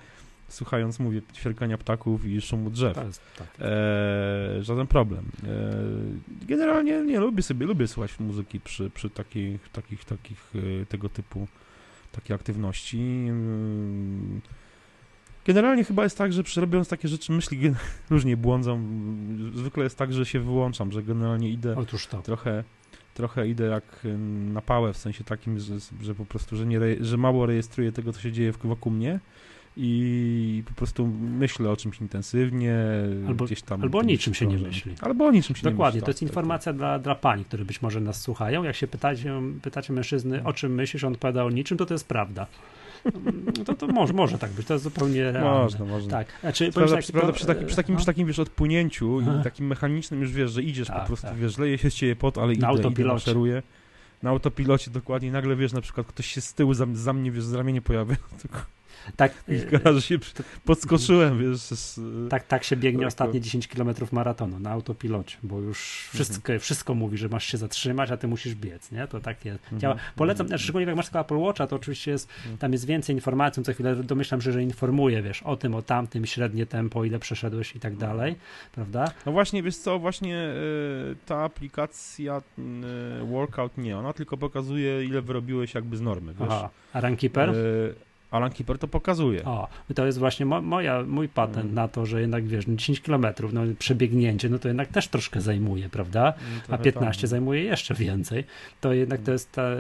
słuchając, 0.50 1.00
mówię, 1.00 1.22
ćwierkania 1.34 1.78
ptaków 1.78 2.26
i 2.26 2.42
szumu 2.42 2.70
drzew. 2.70 2.96
Tak, 2.96 3.08
tak. 3.38 3.48
E, 3.60 4.64
żaden 4.64 4.88
problem. 4.88 5.26
E, 5.44 6.48
generalnie 6.48 7.02
nie, 7.02 7.20
lubię 7.20 7.44
sobie, 7.44 7.66
lubię 7.66 7.88
słuchać 7.88 8.20
muzyki 8.20 8.60
przy, 8.60 8.90
przy 8.90 9.10
takich, 9.10 9.70
takich, 9.70 10.06
takich 10.06 10.54
e, 10.82 10.86
tego 10.86 11.10
typu 11.10 11.48
takiej 12.12 12.36
aktywności. 12.36 12.98
Mm, 13.30 14.42
generalnie 15.48 15.84
chyba 15.84 16.04
jest 16.04 16.18
tak, 16.18 16.34
że 16.34 16.44
robiąc 16.58 16.89
takie 16.89 17.08
rzeczy 17.08 17.32
myśli 17.32 17.74
różnie 18.10 18.38
błądzą. 18.38 18.84
Zwykle 19.56 19.84
jest 19.84 19.98
tak, 19.98 20.13
że 20.13 20.25
się 20.25 20.39
wyłączam, 20.39 20.92
że 20.92 21.04
generalnie 21.04 21.50
idę 21.50 21.75
to. 22.12 22.22
trochę 22.22 22.63
trochę 23.13 23.48
idę 23.48 23.66
jak 23.66 24.08
na 24.54 24.62
pałę, 24.62 24.94
w 24.94 24.98
sensie 24.98 25.24
takim, 25.24 25.60
że, 25.60 25.75
że 26.01 26.16
po 26.16 26.25
prostu, 26.25 26.56
że, 26.56 26.66
nie, 26.66 26.80
że 27.01 27.18
mało 27.18 27.46
rejestruję 27.46 27.92
tego, 27.92 28.13
co 28.13 28.22
się 28.22 28.32
dzieje 28.32 28.51
wokół 28.51 28.92
mnie 28.92 29.20
i 29.77 30.63
po 30.66 30.74
prostu 30.74 31.08
myślę 31.20 31.70
o 31.70 31.77
czymś 31.77 32.01
intensywnie, 32.01 32.77
albo, 33.27 33.46
gdzieś 33.46 33.62
tam. 33.62 33.82
Albo 33.82 34.00
o 34.00 34.04
niczym 34.04 34.34
się 34.34 34.46
nie 34.46 34.58
myśli. 34.58 34.96
Albo 35.01 35.25
o 35.25 35.32
niczym 35.32 35.56
się 35.56 35.63
Dokładnie, 35.63 35.98
nie 35.98 36.01
myśli. 36.01 36.06
to 36.06 36.10
jest 36.10 36.20
tak, 36.20 36.30
informacja 36.30 36.72
tak. 36.72 36.77
Dla, 36.77 37.00
dla 37.00 37.16
pani, 37.16 37.46
które 37.46 37.66
być 37.66 37.82
może 37.82 38.01
nas 38.01 38.22
słuchają. 38.22 38.63
Jak 38.63 38.75
się 38.75 38.88
pytacie, 38.88 39.42
pytacie 39.62 39.94
mężczyzny, 39.94 40.44
o 40.44 40.54
czym 40.54 40.75
myślisz, 40.75 41.04
on 41.04 41.13
odpowiada 41.13 41.44
o 41.44 41.50
niczym, 41.50 41.77
to 41.77 41.86
to 41.86 41.94
jest 41.94 42.08
prawda. 42.08 42.48
No 43.58 43.66
to, 43.66 43.74
to 43.74 43.88
może, 43.88 44.13
może 44.13 44.38
tak 44.38 44.51
być, 44.51 44.68
to 44.68 44.74
jest 44.74 44.84
zupełnie 44.84 45.32
realne. 45.32 45.63
Można, 45.63 45.86
można. 45.86 46.12
Tak. 46.12 46.27
Znaczy, 46.42 46.72
prawda, 46.72 46.96
tak, 46.96 47.06
prawda, 47.12 47.34
przy, 47.34 47.46
taki, 47.46 47.66
przy, 47.66 47.75
takim, 47.75 47.96
no? 47.96 47.98
przy 47.98 48.06
takim, 48.06 48.27
wiesz, 48.27 48.39
odpłynięciu 48.39 49.22
i 49.22 49.44
takim 49.44 49.68
mechanicznym 49.68 50.22
już 50.22 50.32
wiesz, 50.32 50.51
że 50.51 50.63
idziesz 50.63 50.88
tak, 50.88 51.01
po 51.01 51.08
prostu, 51.08 51.27
tak. 51.27 51.38
wiesz, 51.38 51.58
leje 51.58 51.77
się 51.77 51.92
z 51.92 51.94
ciebie 51.94 52.16
pot, 52.16 52.38
ale 52.38 52.54
na 52.54 52.72
idę, 52.72 52.89
idę, 52.89 53.06
maszeruję. 53.06 53.63
Na 54.24 54.30
autopilocie 54.30 54.92
dokładnie, 54.92 55.32
nagle 55.32 55.56
wiesz, 55.56 55.74
na 55.74 55.82
przykład 55.82 56.08
ktoś 56.08 56.25
się 56.25 56.42
z 56.42 56.54
tyłu 56.54 56.74
za, 56.74 56.86
za 56.94 57.13
mnie, 57.13 57.32
wiesz, 57.32 57.44
z 57.44 57.54
ramienia 57.54 57.82
pojawia, 57.82 58.16
tak. 59.16 59.46
Kilka 59.46 59.78
razy 59.78 60.02
się 60.02 60.18
podskoczyłem, 60.66 61.40
wiesz. 61.40 61.60
Z, 61.60 62.00
tak, 62.30 62.48
tak 62.48 62.64
się 62.64 62.76
biegnie 62.76 63.00
tak, 63.00 63.08
ostatnie 63.08 63.42
10 63.42 63.68
km 63.68 63.94
maratonu 64.12 64.60
na 64.60 64.72
autopilocie, 64.72 65.38
bo 65.44 65.60
już 65.60 66.04
mhm. 66.06 66.14
wszystko, 66.14 66.54
mhm. 66.54 66.60
wszystko 66.60 66.94
mówi, 66.96 67.18
że 67.18 67.30
masz 67.30 67.46
się 67.46 67.58
zatrzymać, 67.58 68.12
a 68.12 68.18
ty 68.18 68.28
musisz 68.28 68.56
biec, 68.56 68.92
nie? 68.92 69.08
To 69.08 69.20
tak 69.20 69.46
jest. 69.46 69.60
Mhm. 69.74 69.98
Polecam, 70.16 70.46
mhm. 70.46 70.60
szczególnie 70.60 70.88
jak 70.88 70.96
masz 70.96 71.06
tylko 71.06 71.20
Apple 71.20 71.38
Watcha, 71.38 71.68
to 71.68 71.76
oczywiście 71.76 72.12
jest, 72.12 72.30
mhm. 72.38 72.58
tam 72.58 72.72
jest 72.72 72.86
więcej 72.86 73.16
informacji, 73.16 73.64
co 73.64 73.74
chwilę 73.74 73.96
domyślam 73.96 74.42
się, 74.42 74.52
że 74.52 74.64
informuje, 74.64 75.22
wiesz, 75.22 75.44
o 75.44 75.56
tym, 75.56 75.76
o 75.76 75.82
tamtym, 75.82 76.26
średnie 76.26 76.66
tempo, 76.66 77.06
ile 77.06 77.20
przeszedłeś 77.20 77.76
i 77.76 77.80
tak 77.80 77.94
mhm. 77.94 78.12
dalej, 78.12 78.36
prawda? 78.72 79.12
No 79.26 79.32
właśnie, 79.32 79.64
wiesz 79.64 79.78
co, 79.78 80.00
właśnie 80.00 80.36
y, 80.38 81.16
ta 81.26 81.44
aplikacja 81.44 82.42
y, 83.22 83.26
Workout 83.26 83.78
nie, 83.78 83.98
ona 83.98 84.14
tylko 84.14 84.38
pokazuje, 84.38 85.04
ile 85.04 85.22
wyrobiłeś 85.22 85.74
jakby 85.74 85.98
z 85.98 86.02
normy, 86.02 86.34
wiesz. 86.34 86.50
Aha. 86.52 86.70
A 86.94 87.01
Runkeeper? 87.01 87.53
Alan 88.31 88.51
Keeper 88.51 88.77
to 88.77 88.87
pokazuje. 88.87 89.46
O, 89.46 89.68
to 89.96 90.05
jest 90.05 90.18
właśnie 90.18 90.46
mo 90.46 90.61
moja, 90.61 91.03
mój 91.03 91.29
patent 91.29 91.66
mm. 91.66 91.74
na 91.74 91.87
to, 91.87 92.05
że 92.05 92.22
jednak 92.22 92.48
wiesz, 92.48 92.66
10 92.66 93.01
no 93.07 93.20
km, 93.20 93.35
no 93.53 93.61
przebiegnięcie, 93.79 94.50
no 94.50 94.59
to 94.59 94.68
jednak 94.68 94.87
też 94.87 95.07
troszkę 95.07 95.42
zajmuje, 95.42 95.90
prawda? 95.90 96.22
Mm, 96.22 96.61
A 96.70 96.77
15 96.77 97.22
tak. 97.22 97.29
zajmuje 97.29 97.63
jeszcze 97.63 97.94
więcej. 97.94 98.44
To 98.81 98.94
jednak 98.94 99.22
to 99.22 99.31
jest 99.31 99.51
ta, 99.51 99.61
e, 99.61 99.75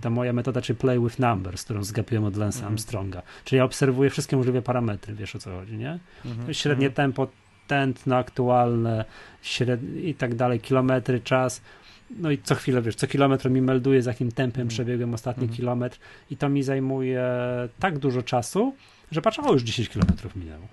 ta 0.00 0.10
moja 0.10 0.32
metoda, 0.32 0.60
czyli 0.62 0.78
play 0.78 1.00
with 1.00 1.18
numbers, 1.18 1.64
którą 1.64 1.84
zgapiłem 1.84 2.24
od 2.24 2.36
Lance 2.36 2.58
mm. 2.58 2.68
Armstronga. 2.68 3.22
Czyli 3.44 3.58
ja 3.58 3.64
obserwuję 3.64 4.10
wszystkie 4.10 4.36
możliwe 4.36 4.62
parametry, 4.62 5.14
wiesz 5.14 5.36
o 5.36 5.38
co 5.38 5.50
chodzi, 5.50 5.76
nie? 5.76 5.98
Mm-hmm. 6.24 6.52
Średnie 6.52 6.86
mm. 6.86 6.94
tempo, 6.94 7.28
tętno 7.66 8.16
aktualne, 8.16 9.04
śred... 9.42 9.80
i 9.96 10.14
tak 10.14 10.34
dalej, 10.34 10.60
kilometry, 10.60 11.20
czas 11.20 11.62
no 12.18 12.30
i 12.30 12.38
co 12.38 12.54
chwilę, 12.54 12.82
wiesz, 12.82 12.94
co 12.94 13.06
kilometr 13.06 13.50
mi 13.50 13.62
melduje, 13.62 14.02
z 14.02 14.06
jakim 14.06 14.32
tempem 14.32 14.60
mm. 14.60 14.68
przebiegłem 14.68 15.14
ostatni 15.14 15.44
mm. 15.44 15.56
kilometr 15.56 15.98
i 16.30 16.36
to 16.36 16.48
mi 16.48 16.62
zajmuje 16.62 17.24
tak 17.78 17.98
dużo 17.98 18.22
czasu, 18.22 18.74
że 19.10 19.22
patrzę, 19.22 19.42
o, 19.42 19.52
już 19.52 19.62
10 19.62 19.88
kilometrów 19.88 20.36
minęło. 20.36 20.68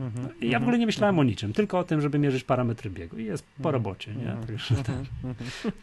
Mm 0.00 0.12
-hmm, 0.12 0.28
ja 0.40 0.58
w 0.58 0.62
ogóle 0.62 0.78
nie 0.78 0.86
myślałem 0.86 1.14
mm 1.14 1.24
-hmm. 1.24 1.28
o 1.28 1.30
niczym, 1.30 1.52
tylko 1.52 1.78
o 1.78 1.84
tym, 1.84 2.00
żeby 2.00 2.18
mierzyć 2.18 2.44
parametry 2.44 2.90
biegu 2.90 3.18
i 3.18 3.24
jest 3.24 3.44
po 3.44 3.56
mhm, 3.56 3.72
robocie, 3.72 4.14
nie? 4.14 4.32
Mhm, 4.32 4.46
Także, 4.46 4.74
mhm, 4.78 5.06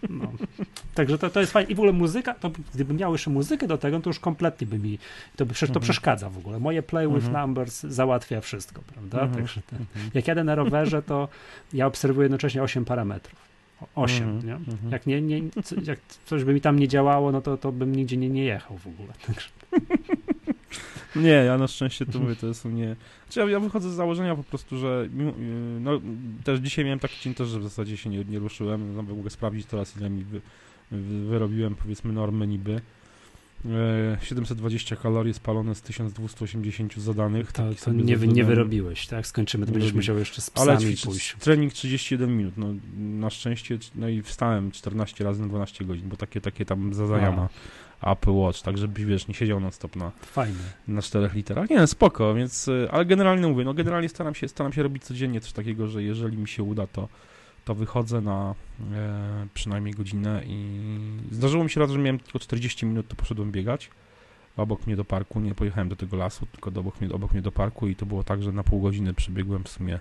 no. 0.10 0.32
Także 0.94 1.18
to, 1.18 1.30
to 1.30 1.40
jest 1.40 1.52
fajne. 1.52 1.72
I 1.72 1.76
w 1.76 1.80
ogóle 1.80 1.94
muzyka, 1.94 2.34
to 2.34 2.52
gdybym 2.74 2.98
miał 2.98 3.12
jeszcze 3.12 3.30
muzykę 3.30 3.68
do 3.68 3.78
tego, 3.78 4.00
to 4.00 4.10
już 4.10 4.20
kompletnie 4.20 4.68
by 4.68 4.80
mi, 4.80 5.00
to, 5.36 5.46
by, 5.46 5.54
to 5.74 5.80
przeszkadza 5.80 6.30
w 6.30 6.38
ogóle. 6.38 6.60
Moje 6.60 6.84
play 6.84 7.08
with 7.08 7.30
numbers 7.32 7.84
załatwia 7.84 8.42
wszystko, 8.42 8.82
prawda? 8.82 9.28
Także 9.28 9.62
ten, 9.62 9.86
jak 10.14 10.28
jadę 10.28 10.44
na 10.44 10.56
rowerze, 10.56 11.02
to 11.02 11.30
ja 11.74 11.88
obserwuję 11.88 12.26
jednocześnie 12.26 12.64
8 12.64 12.86
parametrów 12.86 13.53
8, 13.96 14.24
mm 14.24 14.46
nie? 14.46 14.54
Mm 14.54 14.66
-hmm. 14.66 14.92
Jak, 14.92 15.06
nie, 15.06 15.22
nie, 15.22 15.42
jak 15.84 16.00
coś 16.26 16.44
by 16.44 16.54
mi 16.54 16.62
tam 16.62 16.80
nie 16.80 16.88
działało, 16.88 17.32
no 17.32 17.42
to, 17.42 17.58
to 17.58 17.72
bym 17.72 17.96
nigdzie 17.96 18.18
nie, 18.18 18.30
nie 18.30 18.44
jechał 18.44 18.78
w 18.78 18.88
ogóle. 18.88 19.14
Nie, 21.16 21.30
ja 21.30 21.58
na 21.58 21.68
szczęście 21.68 22.06
to 22.06 22.20
mówię, 22.20 22.36
to 22.36 22.48
jest 22.48 22.66
u 22.66 22.70
mnie... 22.70 22.96
Znaczy 23.24 23.40
ja, 23.40 23.46
ja 23.46 23.60
wychodzę 23.60 23.90
z 23.90 23.94
założenia 23.94 24.36
po 24.36 24.44
prostu, 24.44 24.78
że 24.78 25.10
no, 25.80 26.02
też 26.44 26.60
dzisiaj 26.60 26.86
miałem 26.86 27.00
taki 27.00 27.22
dzień 27.22 27.34
też, 27.34 27.48
że 27.48 27.60
w 27.60 27.64
zasadzie 27.64 27.98
się 27.98 28.10
nie, 28.10 28.26
nie 28.26 28.40
ruszyłem, 28.40 28.96
no, 28.96 29.04
mogę 29.04 29.30
sprawdzić 29.30 29.66
teraz, 29.66 29.98
ile 29.98 30.10
mi 30.10 30.24
wy, 30.24 30.42
wyrobiłem, 31.30 31.76
powiedzmy, 31.76 32.14
normy 32.14 32.48
niby. 32.48 32.82
720 34.22 34.96
e, 34.96 34.98
kalorii 34.98 35.34
spalone 35.34 35.76
z 35.76 35.82
1280 35.82 36.96
zadanych. 36.96 37.52
To, 37.52 37.64
to 37.86 37.92
nie, 37.92 38.16
nie 38.16 38.44
wyrobiłeś, 38.44 39.08
tak? 39.08 39.28
Skończymy, 39.28 39.66
to 39.66 39.72
będziesz 39.72 39.94
musiał 39.94 40.18
jeszcze 40.18 40.42
z 40.42 40.50
psami 40.50 40.72
Ale 40.72 40.80
pójść. 41.06 41.36
trening 41.40 41.74
31 41.74 42.38
minut, 42.38 42.54
no 42.58 42.68
na 42.98 43.30
szczęście, 43.30 43.78
no 43.96 44.10
i 44.10 44.22
wstałem 44.22 44.72
14 44.72 45.24
razy 45.24 45.42
na 45.42 45.48
12 45.48 45.86
godzin, 45.86 46.10
bo 46.10 46.18
takie, 46.18 46.42
takie 46.42 46.66
tam 46.66 46.94
zadania 46.94 47.32
ma 47.32 47.50
Apple 48.02 48.32
Watch, 48.32 48.62
tak 48.62 48.78
żebyś, 48.78 49.06
wiesz, 49.06 49.28
nie 49.28 49.34
siedział 49.34 49.60
non 49.60 49.72
stop 49.72 49.96
na, 49.96 50.12
Fajne. 50.22 50.60
na 50.88 51.02
czterech 51.02 51.34
literach. 51.34 51.70
Nie, 51.70 51.88
spoko, 51.88 52.34
więc, 52.34 52.68
e, 52.68 52.92
ale 52.92 53.06
generalnie 53.06 53.48
mówię, 53.48 53.66
no 53.66 53.74
generalnie 53.74 54.10
staram 54.10 54.36
się, 54.36 54.48
staram 54.48 54.74
się 54.74 54.84
robić 54.84 55.04
codziennie 55.04 55.42
coś 55.42 55.52
takiego, 55.52 55.88
że 55.88 56.04
jeżeli 56.04 56.38
mi 56.38 56.48
się 56.48 56.64
uda, 56.64 56.88
to 56.88 57.08
to 57.66 57.76
wychodzę 57.76 58.22
na 58.22 58.56
e, 58.94 59.48
przynajmniej 59.54 59.94
godzinę 59.94 60.42
i 60.46 60.80
zdarzyło 61.32 61.64
mi 61.64 61.70
się 61.70 61.80
raz, 61.80 61.92
że 61.92 62.00
miałem 62.00 62.20
tylko 62.20 62.40
40 62.40 62.86
minut, 62.86 63.08
to 63.08 63.16
poszedłem 63.16 63.52
biegać 63.52 63.90
obok 64.58 64.88
mnie 64.88 64.96
do 64.96 65.06
parku, 65.06 65.40
nie 65.40 65.56
pojechałem 65.56 65.90
do 65.90 65.96
tego 65.96 66.18
lasu, 66.18 66.46
tylko 66.46 66.72
do, 66.72 66.80
obok, 66.80 67.02
mnie, 67.02 67.12
obok 67.12 67.34
mnie 67.34 67.42
do 67.42 67.52
parku 67.52 67.88
i 67.88 67.96
to 67.96 68.06
było 68.06 68.24
tak, 68.24 68.44
że 68.44 68.52
na 68.52 68.64
pół 68.64 68.82
godziny 68.82 69.14
przebiegłem 69.14 69.64
w 69.64 69.70
sumie 69.70 70.00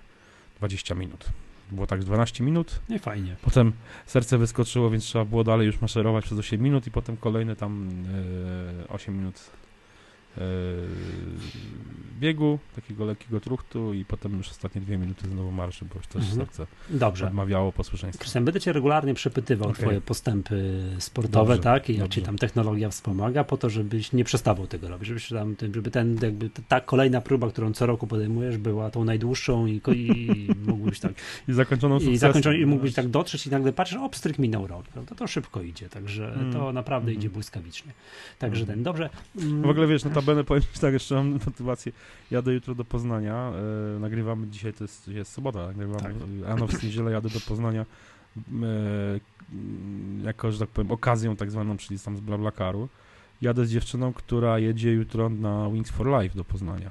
20 0.58 0.94
minut. 0.94 1.28
Było 1.70 1.86
tak 1.86 2.04
12 2.04 2.44
minut. 2.44 2.80
Nie 2.88 2.98
fajnie. 2.98 3.36
Potem 3.42 3.72
serce 4.06 4.38
wyskoczyło, 4.38 4.90
więc 4.90 5.04
trzeba 5.04 5.24
było 5.24 5.44
dalej 5.44 5.66
już 5.66 5.80
maszerować 5.80 6.24
przez 6.24 6.38
8 6.38 6.60
minut 6.60 6.86
i 6.86 6.90
potem 6.90 7.16
kolejne 7.16 7.56
tam 7.56 7.88
e, 8.84 8.88
8 8.88 9.18
minut 9.18 9.50
biegu, 12.22 12.58
takiego 12.74 13.04
lekkiego 13.04 13.40
truchtu 13.40 13.94
i 13.94 14.04
potem 14.04 14.36
już 14.36 14.50
ostatnie 14.50 14.80
dwie 14.80 14.98
minuty 14.98 15.28
znowu 15.28 15.50
marszy, 15.50 15.84
bo 15.84 15.94
już 15.96 16.06
też 16.06 16.22
mhm. 16.22 16.36
serce 16.36 16.66
Dobrze. 16.90 17.26
odmawiało 17.26 17.72
posłuszeństwa. 17.72 18.20
Krystian, 18.20 18.44
będę 18.44 18.60
cię 18.60 18.72
regularnie 18.72 19.14
przepytywał 19.14 19.68
okay. 19.68 19.82
twoje 19.82 20.00
postępy 20.00 20.82
sportowe, 20.98 21.54
dobrze, 21.54 21.62
tak? 21.62 21.90
I 21.90 21.96
jak 21.96 22.08
ci 22.08 22.22
tam 22.22 22.38
technologia 22.38 22.90
wspomaga, 22.90 23.44
po 23.44 23.56
to, 23.56 23.70
żebyś 23.70 24.12
nie 24.12 24.24
przestawał 24.24 24.66
tego 24.66 24.88
robić, 24.88 25.08
żebyś 25.08 25.28
tam, 25.28 25.56
żeby 25.74 25.90
ten, 25.90 26.18
jakby 26.22 26.50
ta 26.68 26.80
kolejna 26.80 27.20
próba, 27.20 27.50
którą 27.50 27.72
co 27.72 27.86
roku 27.86 28.06
podejmujesz, 28.06 28.58
była 28.58 28.90
tą 28.90 29.04
najdłuższą 29.04 29.66
i, 29.66 29.80
i 29.94 30.48
mógłbyś 30.68 31.00
tak... 31.00 31.12
I 31.48 31.52
zakończoną 31.52 31.94
sukcesem. 31.94 32.14
I, 32.14 32.18
zakończoną, 32.18 32.56
i 32.56 32.66
mógłbyś 32.66 32.94
tak 32.94 33.08
dotrzeć 33.08 33.46
i 33.46 33.50
nagle 33.50 33.72
patrzysz, 33.72 33.98
o, 33.98 34.08
pstryk 34.08 34.38
minął 34.38 34.66
rok, 34.66 34.88
prawda? 34.88 35.14
To 35.14 35.26
szybko 35.26 35.62
idzie, 35.62 35.88
także 35.88 36.34
mm. 36.34 36.52
to 36.52 36.72
naprawdę 36.72 37.10
mm. 37.10 37.18
idzie 37.18 37.30
błyskawicznie. 37.30 37.92
Także 38.38 38.62
mm. 38.62 38.74
ten, 38.74 38.82
dobrze. 38.82 39.10
W 39.34 39.68
ogóle 39.68 39.86
wiesz, 39.86 40.04
notabene 40.22 40.44
powiem 40.44 40.62
tak, 40.80 40.92
jeszcze 40.92 41.14
mam 41.14 41.32
motywację. 41.32 41.92
Jadę 42.30 42.54
jutro 42.54 42.74
do 42.74 42.84
Poznania, 42.84 43.52
e, 43.96 43.98
nagrywamy 43.98 44.46
dzisiaj, 44.46 44.72
to 44.72 44.84
jest, 44.84 45.08
jest 45.08 45.32
sobota, 45.32 45.66
nagrywamy, 45.66 46.02
tak. 46.02 46.12
rano 46.48 46.66
w 46.66 46.82
niedzielę 46.82 47.12
jadę 47.12 47.28
do 47.28 47.40
Poznania 47.40 47.86
e, 48.62 49.20
jako, 50.24 50.52
że 50.52 50.58
tak 50.58 50.68
powiem, 50.68 50.92
okazją 50.92 51.36
tak 51.36 51.50
zwaną, 51.50 51.76
czyli 51.76 52.00
tam 52.00 52.16
z 52.16 52.20
Blablakaru. 52.20 52.88
Jadę 53.42 53.66
z 53.66 53.70
dziewczyną, 53.70 54.12
która 54.12 54.58
jedzie 54.58 54.92
jutro 54.92 55.28
na 55.28 55.70
Wings 55.70 55.90
for 55.90 56.06
Life 56.06 56.36
do 56.36 56.44
Poznania. 56.44 56.90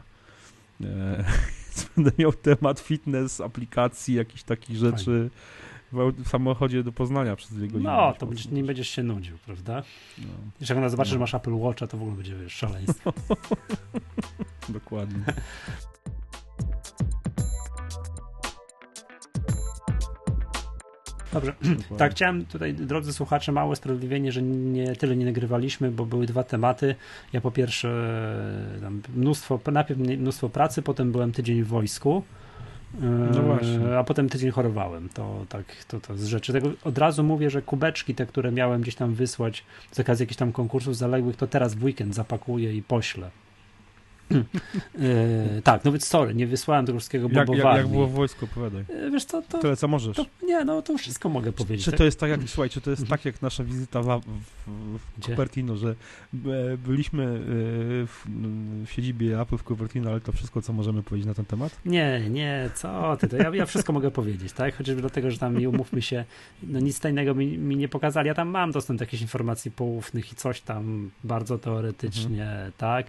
E, 0.83 1.23
będę 1.95 2.11
miał 2.17 2.33
temat 2.33 2.79
fitness, 2.79 3.41
aplikacji, 3.41 4.15
jakichś 4.15 4.43
takich 4.43 4.77
rzeczy 4.77 5.29
w, 5.29 5.60
w 5.93 6.27
samochodzie 6.27 6.83
do 6.83 6.91
Poznania 6.91 7.35
przez 7.35 7.53
dwie 7.53 7.67
godziny. 7.67 7.83
No, 7.83 8.13
to 8.19 8.25
będziesz, 8.25 8.49
nie 8.49 8.63
będziesz 8.63 8.89
się 8.89 9.03
nudził, 9.03 9.37
prawda? 9.45 9.83
No. 10.17 10.25
Jeszcze 10.59 10.73
jak 10.73 10.77
ona 10.77 10.89
zobaczy, 10.89 11.09
no. 11.09 11.13
że 11.13 11.19
masz 11.19 11.33
Apple 11.33 11.53
Watcha, 11.53 11.87
to 11.87 11.97
w 11.97 12.01
ogóle 12.01 12.15
będzie 12.15 12.35
wiesz, 12.35 12.53
szaleństwo. 12.53 13.13
Dokładnie. 14.69 15.23
Dobrze. 21.33 21.53
Tak, 21.97 22.11
chciałem 22.11 22.45
tutaj, 22.45 22.73
drodzy 22.73 23.13
słuchacze, 23.13 23.51
małe 23.51 23.75
sprawiedliwienie, 23.75 24.31
że 24.31 24.41
nie 24.41 24.95
tyle 24.95 25.15
nie 25.15 25.25
nagrywaliśmy, 25.25 25.91
bo 25.91 26.05
były 26.05 26.25
dwa 26.25 26.43
tematy. 26.43 26.95
Ja 27.33 27.41
po 27.41 27.51
pierwsze 27.51 27.89
mnóstwo, 29.15 29.59
najpierw 29.71 29.99
mnóstwo 29.99 30.49
pracy, 30.49 30.81
potem 30.81 31.11
byłem 31.11 31.31
tydzień 31.31 31.63
w 31.63 31.67
wojsku. 31.67 32.23
No 33.33 33.41
właśnie. 33.41 33.97
A 33.97 34.03
potem 34.03 34.29
tydzień 34.29 34.51
chorowałem. 34.51 35.09
To 35.09 35.45
tak, 35.49 35.65
to, 35.87 35.99
to 35.99 36.17
z 36.17 36.25
rzeczy. 36.25 36.53
Tego 36.53 36.71
od 36.83 36.97
razu 36.97 37.23
mówię, 37.23 37.49
że 37.49 37.61
kubeczki, 37.61 38.15
te, 38.15 38.25
które 38.25 38.51
miałem 38.51 38.81
gdzieś 38.81 38.95
tam 38.95 39.13
wysłać 39.13 39.63
z 39.91 39.99
okazji 39.99 40.23
jakichś 40.23 40.37
tam 40.37 40.51
konkursów 40.51 40.97
zaległych, 40.97 41.35
to 41.35 41.47
teraz 41.47 41.75
w 41.75 41.83
weekend 41.83 42.15
zapakuję 42.15 42.73
i 42.73 42.83
poślę. 42.83 43.29
E, 44.99 45.61
tak, 45.61 45.85
no 45.85 45.91
więc 45.91 46.07
sorry, 46.07 46.35
nie 46.35 46.47
wysłałem 46.47 46.85
tego 46.85 46.99
wszystkiego 46.99 47.27
jak, 47.31 47.49
jak, 47.49 47.57
jak 47.57 47.87
było 47.87 48.07
w 48.07 48.11
wojsku, 48.11 48.45
opowiadaj. 48.45 48.83
E, 48.89 49.11
wiesz 49.11 49.25
co, 49.25 49.41
to... 49.41 49.57
Tyle, 49.57 49.75
co 49.75 49.87
możesz. 49.87 50.17
To, 50.17 50.25
nie, 50.43 50.65
no 50.65 50.81
to 50.81 50.97
wszystko 50.97 51.29
mogę 51.29 51.51
powiedzieć. 51.51 51.85
Czy, 51.85 51.91
czy 51.91 51.97
to 51.97 52.03
jest 52.03 52.19
tak 52.19 52.29
jak, 52.29 52.39
słuchaj, 52.47 52.69
czy 52.69 52.81
to 52.81 52.89
jest 52.89 53.01
mhm. 53.01 53.17
tak 53.17 53.25
jak 53.25 53.41
nasza 53.41 53.63
wizyta 53.63 54.01
w, 54.01 54.21
w, 54.97 55.21
Cupertino, 55.21 55.75
że 55.77 55.89
e, 55.89 56.77
byliśmy 56.77 57.39
w, 58.07 58.25
w 58.85 58.91
siedzibie 58.91 59.41
Apple 59.41 59.57
w 59.57 59.63
Cupertino, 59.63 60.09
ale 60.09 60.21
to 60.21 60.31
wszystko, 60.31 60.61
co 60.61 60.73
możemy 60.73 61.03
powiedzieć 61.03 61.27
na 61.27 61.33
ten 61.33 61.45
temat? 61.45 61.79
Nie, 61.85 62.29
nie, 62.29 62.69
co 62.75 63.17
ty, 63.17 63.27
to 63.27 63.37
ja, 63.37 63.51
ja 63.55 63.65
wszystko 63.65 63.93
mogę 63.93 64.11
powiedzieć, 64.11 64.53
tak? 64.53 64.75
Chociażby 64.75 65.01
dlatego, 65.01 65.31
że 65.31 65.37
tam, 65.37 65.65
umówmy 65.65 66.01
się, 66.01 66.25
no 66.63 66.79
nic 66.79 66.99
tajnego 66.99 67.35
mi, 67.35 67.57
mi, 67.57 67.77
nie 67.77 67.87
pokazali. 67.87 68.27
Ja 68.27 68.33
tam 68.33 68.49
mam 68.49 68.71
dostęp 68.71 68.99
do 68.99 69.03
jakichś 69.03 69.21
informacji 69.21 69.71
poufnych 69.71 70.31
i 70.31 70.35
coś 70.35 70.61
tam 70.61 71.11
bardzo 71.23 71.57
teoretycznie, 71.57 72.43
mhm. 72.43 72.71
tak? 72.77 73.05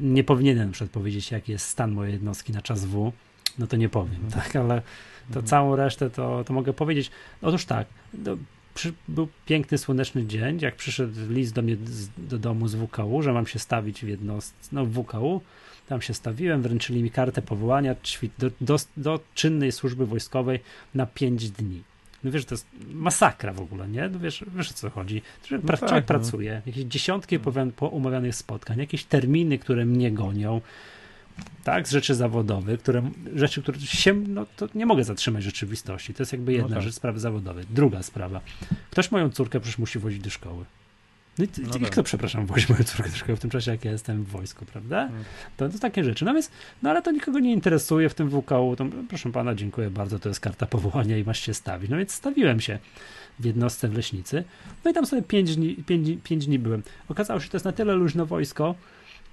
Nie 0.00 0.24
powinienem 0.24 0.72
przedpowiedzieć, 0.72 1.30
jaki 1.30 1.52
jest 1.52 1.66
stan 1.66 1.92
mojej 1.92 2.12
jednostki 2.12 2.52
na 2.52 2.62
czas 2.62 2.84
W, 2.84 3.12
no 3.58 3.66
to 3.66 3.76
nie 3.76 3.88
powiem, 3.88 4.24
mhm. 4.24 4.42
tak, 4.42 4.56
ale 4.56 4.82
to 5.20 5.28
mhm. 5.28 5.46
całą 5.46 5.76
resztę 5.76 6.10
to, 6.10 6.44
to 6.44 6.52
mogę 6.52 6.72
powiedzieć. 6.72 7.10
Otóż 7.42 7.64
tak, 7.64 7.86
do, 8.14 8.36
przy, 8.74 8.92
był 9.08 9.28
piękny, 9.46 9.78
słoneczny 9.78 10.26
dzień, 10.26 10.58
jak 10.60 10.76
przyszedł 10.76 11.12
list 11.28 11.54
do 11.54 11.62
mnie 11.62 11.76
z, 11.84 12.08
do 12.18 12.38
domu 12.38 12.68
z 12.68 12.74
WKU, 12.74 13.22
że 13.22 13.32
mam 13.32 13.46
się 13.46 13.58
stawić 13.58 14.04
w 14.04 14.08
jednostce, 14.08 14.68
no 14.72 14.86
w 14.86 14.92
WKU, 14.92 15.40
tam 15.88 16.02
się 16.02 16.14
stawiłem, 16.14 16.62
wręczyli 16.62 17.02
mi 17.02 17.10
kartę 17.10 17.42
powołania 17.42 17.94
do, 18.38 18.50
do, 18.60 18.76
do 18.96 19.20
czynnej 19.34 19.72
służby 19.72 20.06
wojskowej 20.06 20.60
na 20.94 21.06
5 21.06 21.50
dni. 21.50 21.82
No 22.24 22.30
wiesz, 22.30 22.44
to 22.44 22.54
jest 22.54 22.66
masakra 22.92 23.52
w 23.52 23.60
ogóle, 23.60 23.88
nie? 23.88 24.08
No 24.08 24.18
wiesz, 24.18 24.44
wiesz 24.56 24.70
o 24.70 24.74
co 24.74 24.90
chodzi. 24.90 25.22
Człowiek, 25.42 25.66
no 25.66 25.76
tak, 25.76 25.90
no. 25.90 26.02
pracuje, 26.02 26.62
jakieś 26.66 26.84
dziesiątki 26.84 27.38
no. 27.80 27.88
umawianych 27.88 28.34
spotkań, 28.34 28.78
jakieś 28.78 29.04
terminy, 29.04 29.58
które 29.58 29.84
mnie 29.84 30.12
gonią, 30.12 30.60
tak, 31.64 31.88
z 31.88 31.90
rzeczy 31.90 32.14
zawodowych, 32.14 32.80
które, 32.80 33.10
rzeczy, 33.34 33.62
które 33.62 33.80
się, 33.80 34.14
no 34.14 34.46
to 34.56 34.68
nie 34.74 34.86
mogę 34.86 35.04
zatrzymać 35.04 35.42
rzeczywistości. 35.44 36.14
To 36.14 36.22
jest 36.22 36.32
jakby 36.32 36.52
jedna 36.52 36.68
no 36.68 36.74
tak. 36.74 36.82
rzecz, 36.82 36.94
sprawy 36.94 37.20
zawodowe. 37.20 37.62
Druga 37.70 38.02
sprawa. 38.02 38.40
Ktoś 38.90 39.10
moją 39.10 39.30
córkę 39.30 39.60
przecież 39.60 39.78
musi 39.78 39.98
wozić 39.98 40.20
do 40.20 40.30
szkoły. 40.30 40.64
No 41.38 41.44
i, 41.44 41.48
no 41.66 41.72
tak. 41.72 41.90
kto, 41.90 42.02
przepraszam, 42.02 42.46
wozi 42.46 42.66
moją 42.68 42.84
córkę 42.84 43.10
szkoły 43.10 43.36
w 43.36 43.40
tym 43.40 43.50
czasie, 43.50 43.70
jak 43.70 43.84
ja 43.84 43.92
jestem 43.92 44.24
w 44.24 44.28
wojsku, 44.28 44.64
prawda? 44.64 44.96
Hmm. 44.96 45.24
To, 45.56 45.68
to 45.68 45.78
takie 45.78 46.04
rzeczy. 46.04 46.24
No 46.24 46.34
więc, 46.34 46.50
no 46.82 46.90
ale 46.90 47.02
to 47.02 47.10
nikogo 47.10 47.38
nie 47.38 47.52
interesuje 47.52 48.08
w 48.08 48.14
tym 48.14 48.30
WKU. 48.30 48.76
To, 48.76 48.86
proszę 49.08 49.32
pana, 49.32 49.54
dziękuję 49.54 49.90
bardzo, 49.90 50.18
to 50.18 50.28
jest 50.28 50.40
karta 50.40 50.66
powołania 50.66 51.18
i 51.18 51.24
masz 51.24 51.40
się 51.40 51.54
stawić. 51.54 51.90
No 51.90 51.96
więc 51.96 52.12
stawiłem 52.12 52.60
się 52.60 52.78
w 53.38 53.44
jednostce 53.44 53.88
w 53.88 53.94
Leśnicy. 53.94 54.44
No 54.84 54.90
i 54.90 54.94
tam 54.94 55.06
sobie 55.06 55.22
pięć 55.22 55.56
dni, 55.56 55.76
pięć, 55.76 56.08
pięć 56.24 56.46
dni 56.46 56.58
byłem. 56.58 56.82
Okazało 57.08 57.40
się, 57.40 57.44
że 57.44 57.50
to 57.50 57.56
jest 57.56 57.64
na 57.64 57.72
tyle 57.72 57.94
luźno 57.94 58.26
wojsko, 58.26 58.74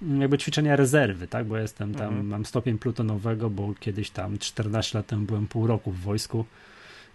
mm, 0.02 0.20
jakby 0.20 0.38
ćwiczenia 0.38 0.76
rezerwy, 0.76 1.28
tak? 1.28 1.46
Bo 1.46 1.58
jestem 1.58 1.94
tam, 1.94 2.08
mhm. 2.08 2.26
mam 2.26 2.46
stopień 2.46 2.78
plutonowego, 2.78 3.50
bo 3.50 3.74
kiedyś 3.80 4.10
tam 4.10 4.38
14 4.38 4.98
lat 4.98 5.06
temu 5.06 5.26
byłem 5.26 5.46
pół 5.46 5.66
roku 5.66 5.92
w 5.92 6.00
wojsku 6.00 6.44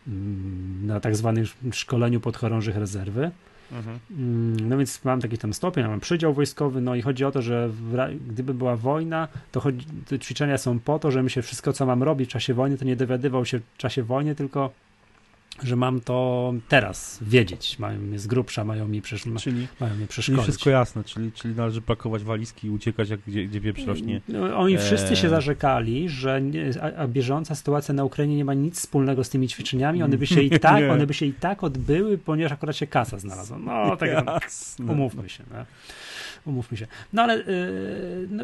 mm, 0.08 0.88
na 0.88 1.00
tak 1.00 1.16
zwanym 1.16 1.46
szkoleniu 1.72 2.20
podchorążych 2.20 2.76
rezerwy. 2.76 3.32
Mhm. 3.72 4.00
No 4.70 4.78
więc 4.78 5.06
mam 5.06 5.22
taki 5.22 5.38
tam 5.38 5.54
stopień, 5.54 5.88
mam 5.88 6.00
przydział 6.00 6.34
wojskowy, 6.34 6.82
no 6.82 6.96
i 6.96 7.02
chodzi 7.02 7.26
o 7.26 7.32
to, 7.32 7.42
że 7.42 7.70
w, 7.70 7.96
gdyby 8.28 8.54
była 8.54 8.76
wojna, 8.76 9.28
to 9.52 9.60
chodzi, 9.60 9.86
te 10.08 10.20
ćwiczenia 10.20 10.58
są 10.58 10.80
po 10.80 11.00
to, 11.00 11.12
żebym 11.12 11.30
się 11.30 11.42
wszystko, 11.42 11.74
co 11.74 11.86
mam 11.86 12.04
robić 12.04 12.30
w 12.30 12.34
czasie 12.34 12.54
wojny, 12.54 12.78
to 12.78 12.86
nie 12.86 12.96
dowiadywał 12.96 13.46
się 13.46 13.60
w 13.60 13.78
czasie 13.78 14.04
wojny, 14.04 14.36
tylko 14.36 14.72
że 15.64 15.76
mam 15.76 16.02
to 16.02 16.54
teraz 16.70 17.20
wiedzieć. 17.22 17.80
Mają 17.80 18.00
mnie 18.00 18.20
z 18.20 18.28
grubsza, 18.28 18.64
mają 18.64 18.88
mi, 18.88 19.02
przesz 19.02 19.24
czyli, 19.38 19.68
mają 19.80 19.96
mnie 19.96 20.08
przeszkolić. 20.08 20.40
Czyli 20.40 20.44
wszystko 20.44 20.70
jasne, 20.70 21.04
czyli, 21.04 21.32
czyli 21.32 21.56
należy 21.56 21.82
pakować 21.82 22.24
walizki 22.24 22.68
i 22.68 22.70
uciekać, 22.70 23.10
jak, 23.10 23.20
gdzie, 23.28 23.46
gdzie 23.46 23.60
wieprz 23.60 23.86
rośnie. 23.86 24.22
No, 24.28 24.58
oni 24.58 24.78
wszyscy 24.78 25.16
się 25.16 25.30
zarzekali, 25.30 26.10
że 26.10 26.42
nie, 26.42 26.70
a, 26.82 27.02
a, 27.02 27.08
bieżąca 27.08 27.56
sytuacja 27.56 27.94
na 27.94 28.04
Ukrainie 28.04 28.36
nie 28.36 28.46
ma 28.46 28.54
nic 28.54 28.80
wspólnego 28.80 29.24
z 29.24 29.30
tymi 29.30 29.48
ćwiczeniami. 29.48 30.04
One 30.04 30.18
by 30.18 30.28
się 30.28 30.42
i 30.42 30.60
tak, 30.60 30.92
one 30.92 31.08
by 31.08 31.14
się 31.14 31.26
i 31.26 31.34
tak 31.34 31.64
odbyły, 31.64 32.18
ponieważ 32.18 32.52
akurat 32.52 32.76
się 32.76 32.88
kasa 32.88 33.20
znalazła. 33.20 33.58
No, 33.58 33.98
tak 33.98 34.10
umówmy 34.80 35.30
się. 35.30 35.44
No. 35.52 35.66
Umówmy 36.46 36.78
się. 36.78 36.88
No 37.14 37.22
ale 37.22 37.38
yy, 37.38 38.28
no, 38.30 38.44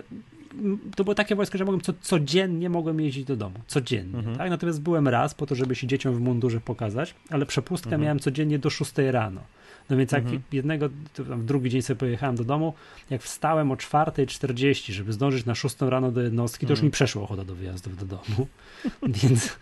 to 0.96 1.04
było 1.04 1.16
takie 1.16 1.36
wojsko, 1.36 1.58
że 1.58 1.66
mogłem 1.66 1.82
co, 1.82 1.94
codziennie 2.02 2.70
mogłem 2.70 3.00
jeździć 3.00 3.26
do 3.26 3.36
domu. 3.36 3.60
Codziennie. 3.68 4.18
Mhm. 4.18 4.38
Tak? 4.38 4.50
Natomiast 4.50 4.82
byłem 4.82 5.08
raz 5.08 5.34
po 5.34 5.46
to, 5.46 5.56
żeby 5.56 5.76
się 5.76 5.88
dzieciom 5.88 6.16
w 6.16 6.20
mundurze 6.20 6.60
pokazać, 6.62 7.16
ale 7.30 7.46
przepustkę 7.46 7.88
mhm. 7.88 8.02
miałem 8.02 8.20
codziennie 8.20 8.60
do 8.60 8.70
6 8.70 8.92
rano. 8.98 9.42
No 9.90 9.98
więc 9.98 10.12
jak 10.12 10.24
mhm. 10.24 10.42
jednego, 10.52 10.90
w 11.18 11.46
drugi 11.46 11.70
dzień 11.70 11.82
sobie 11.82 11.98
pojechałem 11.98 12.36
do 12.36 12.44
domu, 12.44 12.74
jak 13.10 13.22
wstałem 13.22 13.72
o 13.72 13.76
4.40, 13.76 14.92
żeby 14.92 15.14
zdążyć 15.14 15.46
na 15.46 15.56
6 15.56 15.76
rano 15.80 16.12
do 16.12 16.22
jednostki, 16.22 16.66
to 16.66 16.74
już 16.74 16.82
mi 16.82 16.92
przeszło 16.92 17.24
ochota 17.24 17.46
do 17.46 17.56
wyjazdów 17.56 17.98
do 17.98 18.06
domu. 18.06 18.48
więc, 19.24 19.58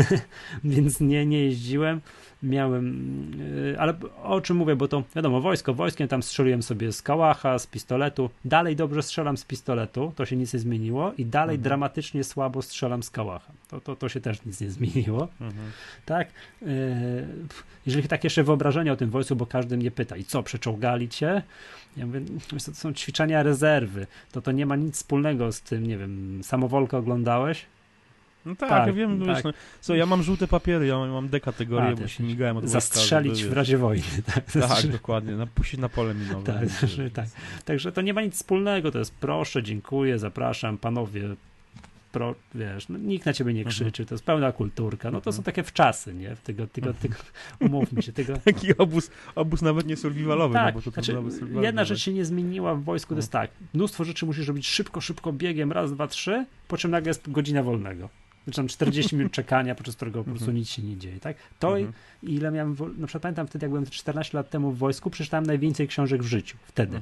więc 0.64 1.00
nie, 1.00 1.26
nie 1.26 1.44
jeździłem 1.44 2.00
miałem, 2.44 2.86
y, 3.40 3.76
ale 3.78 3.94
o 4.22 4.40
czym 4.40 4.56
mówię, 4.56 4.76
bo 4.76 4.88
to 4.88 5.02
wiadomo, 5.16 5.40
wojsko, 5.40 5.74
wojskiem 5.74 6.08
tam 6.08 6.22
strzeliłem 6.22 6.62
sobie 6.62 6.92
z 6.92 7.02
kałacha, 7.02 7.58
z 7.58 7.66
pistoletu, 7.66 8.30
dalej 8.44 8.76
dobrze 8.76 9.02
strzelam 9.02 9.36
z 9.36 9.44
pistoletu, 9.44 10.12
to 10.16 10.26
się 10.26 10.36
nic 10.36 10.52
nie 10.54 10.60
zmieniło 10.60 11.12
i 11.18 11.26
dalej 11.26 11.54
mhm. 11.54 11.62
dramatycznie 11.62 12.24
słabo 12.24 12.62
strzelam 12.62 13.02
z 13.02 13.10
kałacha, 13.10 13.52
to, 13.68 13.80
to, 13.80 13.96
to 13.96 14.08
się 14.08 14.20
też 14.20 14.44
nic 14.44 14.60
nie 14.60 14.70
zmieniło, 14.70 15.28
mhm. 15.40 15.70
tak, 16.04 16.28
y, 16.62 17.26
jeżeli 17.86 18.08
tak 18.08 18.24
jeszcze 18.24 18.42
wyobrażenie 18.42 18.92
o 18.92 18.96
tym 18.96 19.10
wojsku, 19.10 19.36
bo 19.36 19.46
każdy 19.46 19.76
mnie 19.76 19.90
pyta, 19.90 20.16
i 20.16 20.24
co, 20.24 20.42
przeczołgali 20.42 21.08
cię? 21.08 21.42
Ja 21.96 22.06
mówię, 22.06 22.20
to 22.48 22.60
są 22.60 22.92
ćwiczenia 22.92 23.42
rezerwy, 23.42 24.06
to 24.32 24.42
to 24.42 24.52
nie 24.52 24.66
ma 24.66 24.76
nic 24.76 24.94
wspólnego 24.94 25.52
z 25.52 25.60
tym, 25.60 25.86
nie 25.86 25.98
wiem, 25.98 26.40
samowolkę 26.42 26.96
oglądałeś? 26.96 27.66
No 28.46 28.56
tak, 28.56 28.68
tak 28.68 28.86
ja 28.86 28.92
wiem, 28.92 29.18
tak. 29.18 29.28
Wiesz, 29.28 29.44
no, 29.44 29.52
co, 29.80 29.94
ja 29.94 30.06
mam 30.06 30.22
żółte 30.22 30.48
papiery, 30.48 30.86
ja 30.86 30.98
mam 30.98 31.28
D 31.28 31.40
kategorię, 31.40 31.88
A, 31.88 31.96
bo 31.96 32.08
się 32.08 32.24
migałem 32.24 32.56
od 32.56 32.68
Zastrzelić 32.68 33.38
żeby, 33.38 33.50
w 33.50 33.52
razie 33.52 33.78
wojny. 33.78 34.04
Tak, 34.34 34.52
tak 34.52 34.86
dokładnie, 34.86 35.32
napuścić 35.32 35.80
na 35.80 35.88
pole 35.88 36.14
minowe. 36.14 36.52
Tak, 36.52 36.68
tak. 37.12 37.26
Także 37.64 37.92
to 37.92 38.02
nie 38.02 38.14
ma 38.14 38.22
nic 38.22 38.34
wspólnego, 38.34 38.90
to 38.90 38.98
jest 38.98 39.14
proszę, 39.14 39.62
dziękuję, 39.62 40.18
zapraszam, 40.18 40.78
panowie, 40.78 41.36
pro, 42.14 42.34
wiesz, 42.54 42.88
no, 42.88 42.98
nikt 42.98 43.26
na 43.26 43.32
ciebie 43.32 43.54
nie 43.54 43.60
mhm. 43.60 43.74
krzyczy, 43.74 44.06
to 44.06 44.14
jest 44.14 44.24
pełna 44.24 44.52
kulturka, 44.52 45.10
no 45.10 45.20
to 45.20 45.32
są 45.32 45.38
mhm. 45.38 45.44
takie 45.44 45.62
wczasy, 45.62 46.14
nie? 46.14 46.36
Tego, 46.44 46.66
tego, 46.66 46.88
mhm. 46.88 47.02
tego, 47.02 47.24
umówmy 47.60 48.02
się. 48.02 48.12
Tego... 48.12 48.34
Taki 48.44 48.76
obóz, 48.76 49.10
obóz 49.34 49.62
nawet 49.62 49.86
nie 49.86 49.96
survivalowy, 49.96 50.54
tak, 50.54 50.74
no 50.74 50.80
bo 50.80 50.84
to, 50.84 50.90
znaczy, 50.90 51.16
Jedna 51.62 51.84
rzecz 51.84 52.00
się 52.00 52.12
nie 52.12 52.24
zmieniła 52.24 52.74
w 52.74 52.82
wojsku, 52.82 53.14
to 53.14 53.18
jest 53.18 53.32
tak, 53.32 53.50
mnóstwo 53.74 54.04
rzeczy 54.04 54.26
musisz 54.26 54.48
robić 54.48 54.66
szybko, 54.66 55.00
szybko, 55.00 55.32
biegiem, 55.32 55.72
raz, 55.72 55.92
dwa, 55.92 56.06
trzy, 56.06 56.46
po 56.68 56.76
czym 56.76 56.90
nagle 56.90 57.10
jest 57.10 57.30
godzina 57.30 57.62
wolnego 57.62 58.08
znaczy 58.44 58.56
tam 58.56 58.68
40 58.68 59.16
minut 59.16 59.32
czekania, 59.32 59.74
podczas 59.78 59.96
którego 59.96 60.18
po 60.18 60.30
prostu 60.30 60.44
mhm. 60.44 60.56
nic 60.56 60.68
się 60.68 60.82
nie 60.82 60.96
dzieje, 60.96 61.20
tak? 61.20 61.36
To 61.58 61.78
mhm. 61.78 61.92
ile 62.22 62.50
miałem, 62.50 62.76
na 62.98 63.06
przykład 63.06 63.22
pamiętam 63.22 63.46
wtedy, 63.46 63.64
jak 63.64 63.70
byłem 63.70 63.86
14 63.86 64.38
lat 64.38 64.50
temu 64.50 64.72
w 64.72 64.78
wojsku, 64.78 65.10
przeczytałem 65.10 65.46
najwięcej 65.46 65.88
książek 65.88 66.22
w 66.22 66.26
życiu, 66.26 66.56
wtedy. 66.66 67.00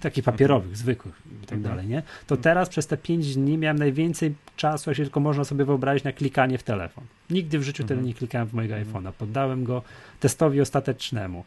Mhm. 0.00 0.12
Takich 0.12 0.24
papierowych, 0.24 0.76
zwykłych 0.76 1.22
i 1.42 1.46
tak 1.46 1.60
dalej, 1.60 1.86
nie? 1.86 2.02
To 2.26 2.36
teraz 2.36 2.68
przez 2.68 2.86
te 2.86 2.96
5 2.96 3.34
dni 3.34 3.58
miałem 3.58 3.78
najwięcej 3.78 4.34
czasu, 4.56 4.90
jak 4.90 4.96
się 4.96 5.02
tylko 5.02 5.20
można 5.20 5.44
sobie 5.44 5.64
wyobrazić, 5.64 6.04
na 6.04 6.12
klikanie 6.12 6.58
w 6.58 6.62
telefon. 6.62 7.04
Nigdy 7.30 7.58
w 7.58 7.62
życiu 7.62 7.84
tyle 7.84 8.02
nie 8.02 8.14
klikałem 8.14 8.48
w 8.48 8.52
mojego 8.52 8.74
iPhone'a. 8.74 9.12
Poddałem 9.12 9.64
go 9.64 9.82
testowi 10.20 10.60
ostatecznemu. 10.60 11.44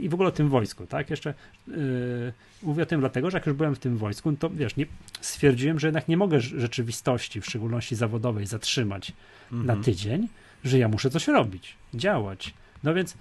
I 0.00 0.08
w 0.08 0.14
ogóle 0.14 0.28
o 0.28 0.32
tym 0.32 0.48
wojsku, 0.48 0.86
tak? 0.86 1.10
Jeszcze 1.10 1.34
yy, 1.68 2.32
mówię 2.62 2.82
o 2.82 2.86
tym 2.86 3.00
dlatego, 3.00 3.30
że 3.30 3.36
jak 3.36 3.46
już 3.46 3.56
byłem 3.56 3.74
w 3.74 3.78
tym 3.78 3.96
wojsku, 3.96 4.32
to 4.32 4.50
wiesz, 4.50 4.76
nie, 4.76 4.86
stwierdziłem, 5.20 5.80
że 5.80 5.86
jednak 5.86 6.08
nie 6.08 6.16
mogę 6.16 6.40
rzeczywistości, 6.40 7.40
w 7.40 7.46
szczególności 7.46 7.96
zawodowej, 7.96 8.46
zatrzymać 8.46 9.12
mhm. 9.52 9.66
na 9.66 9.84
tydzień, 9.84 10.28
że 10.64 10.78
ja 10.78 10.88
muszę 10.88 11.10
coś 11.10 11.28
robić, 11.28 11.76
działać. 11.94 12.54
No 12.84 12.94
więc 12.94 13.14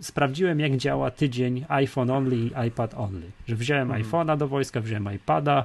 sprawdziłem, 0.00 0.60
jak 0.60 0.76
działa 0.76 1.10
tydzień 1.10 1.64
iPhone 1.68 2.10
only 2.10 2.36
i 2.36 2.50
iPad 2.68 2.94
only. 2.94 3.30
Że 3.48 3.56
wziąłem 3.56 3.90
mhm. 3.90 4.02
iPhone'a 4.02 4.36
do 4.36 4.48
wojska, 4.48 4.80
wziąłem 4.80 5.14
iPada, 5.14 5.64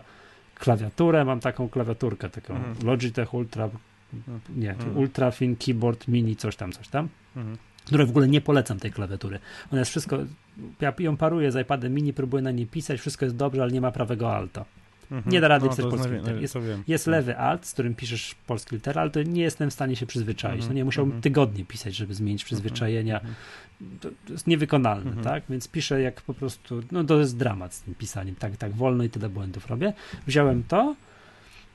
klawiaturę, 0.56 1.26
mam 1.26 1.40
taką 1.40 1.70
klawiaturkę, 1.70 2.30
taką 2.30 2.56
mhm. 2.56 2.76
Logitech 2.88 3.34
Ultra, 3.34 3.70
nie, 4.56 4.72
mhm. 4.72 4.98
Ultra 4.98 5.32
Thin 5.32 5.56
Keyboard 5.56 6.08
Mini, 6.08 6.36
coś 6.36 6.56
tam, 6.56 6.72
coś 6.72 6.88
tam. 6.88 7.08
Mhm 7.36 7.58
które 7.88 8.06
w 8.06 8.10
ogóle 8.10 8.28
nie 8.28 8.42
polecam 8.42 8.80
tej 8.80 8.92
klawiatury. 8.92 9.40
Ona 9.72 9.80
jest 9.80 9.92
wszystko, 9.92 10.18
ja 10.82 10.94
ją 11.00 11.18
paruję 11.18 11.52
z 11.52 11.62
iPadem 11.62 11.94
mini, 11.94 12.14
próbuję 12.14 12.44
na 12.44 12.52
niej 12.52 12.68
pisać, 12.68 13.00
wszystko 13.00 13.26
jest 13.26 13.36
dobrze, 13.36 13.62
ale 13.62 13.72
nie 13.72 13.82
ma 13.82 13.92
prawego 13.92 14.36
alta. 14.36 14.66
Mhm. 15.12 15.34
Nie 15.34 15.42
da 15.42 15.48
rady 15.48 15.66
no, 15.66 15.72
pisać 15.72 15.86
polskich 15.86 16.12
liter. 16.12 16.42
Jest, 16.42 16.56
jest, 16.88 17.08
lewy 17.08 17.38
alt, 17.38 17.66
z 17.66 17.74
którym 17.74 17.96
piszesz 17.96 18.36
polskie 18.48 18.76
litery, 18.76 19.00
ale 19.00 19.10
to 19.10 19.24
nie 19.24 19.42
jestem 19.42 19.70
w 19.70 19.74
stanie 19.74 19.96
się 19.96 20.06
przyzwyczaić. 20.06 20.56
Mhm. 20.56 20.70
No 20.70 20.76
nie, 20.76 20.86
musiałbym 20.86 21.12
mhm. 21.12 21.22
tygodnie 21.22 21.66
pisać, 21.66 21.96
żeby 21.96 22.14
zmienić 22.14 22.42
mhm. 22.42 22.46
przyzwyczajenia. 22.46 23.16
Mhm. 23.16 23.36
To, 24.00 24.10
to, 24.26 24.34
jest 24.34 24.48
niewykonalne, 24.48 25.08
mhm. 25.08 25.24
tak? 25.24 25.44
Więc 25.50 25.68
piszę 25.68 26.02
jak 26.02 26.22
po 26.22 26.34
prostu, 26.34 26.82
no 26.92 27.04
to 27.04 27.20
jest 27.20 27.38
dramat 27.38 27.74
z 27.74 27.82
tym 27.82 27.96
pisaniem. 27.96 28.36
Tak, 28.36 28.58
tak 28.58 28.72
wolno 28.72 29.04
i 29.04 29.10
tyle 29.10 29.30
błędów 29.30 29.68
robię. 29.68 29.94
Wziąłem 30.28 30.64
to, 30.64 30.96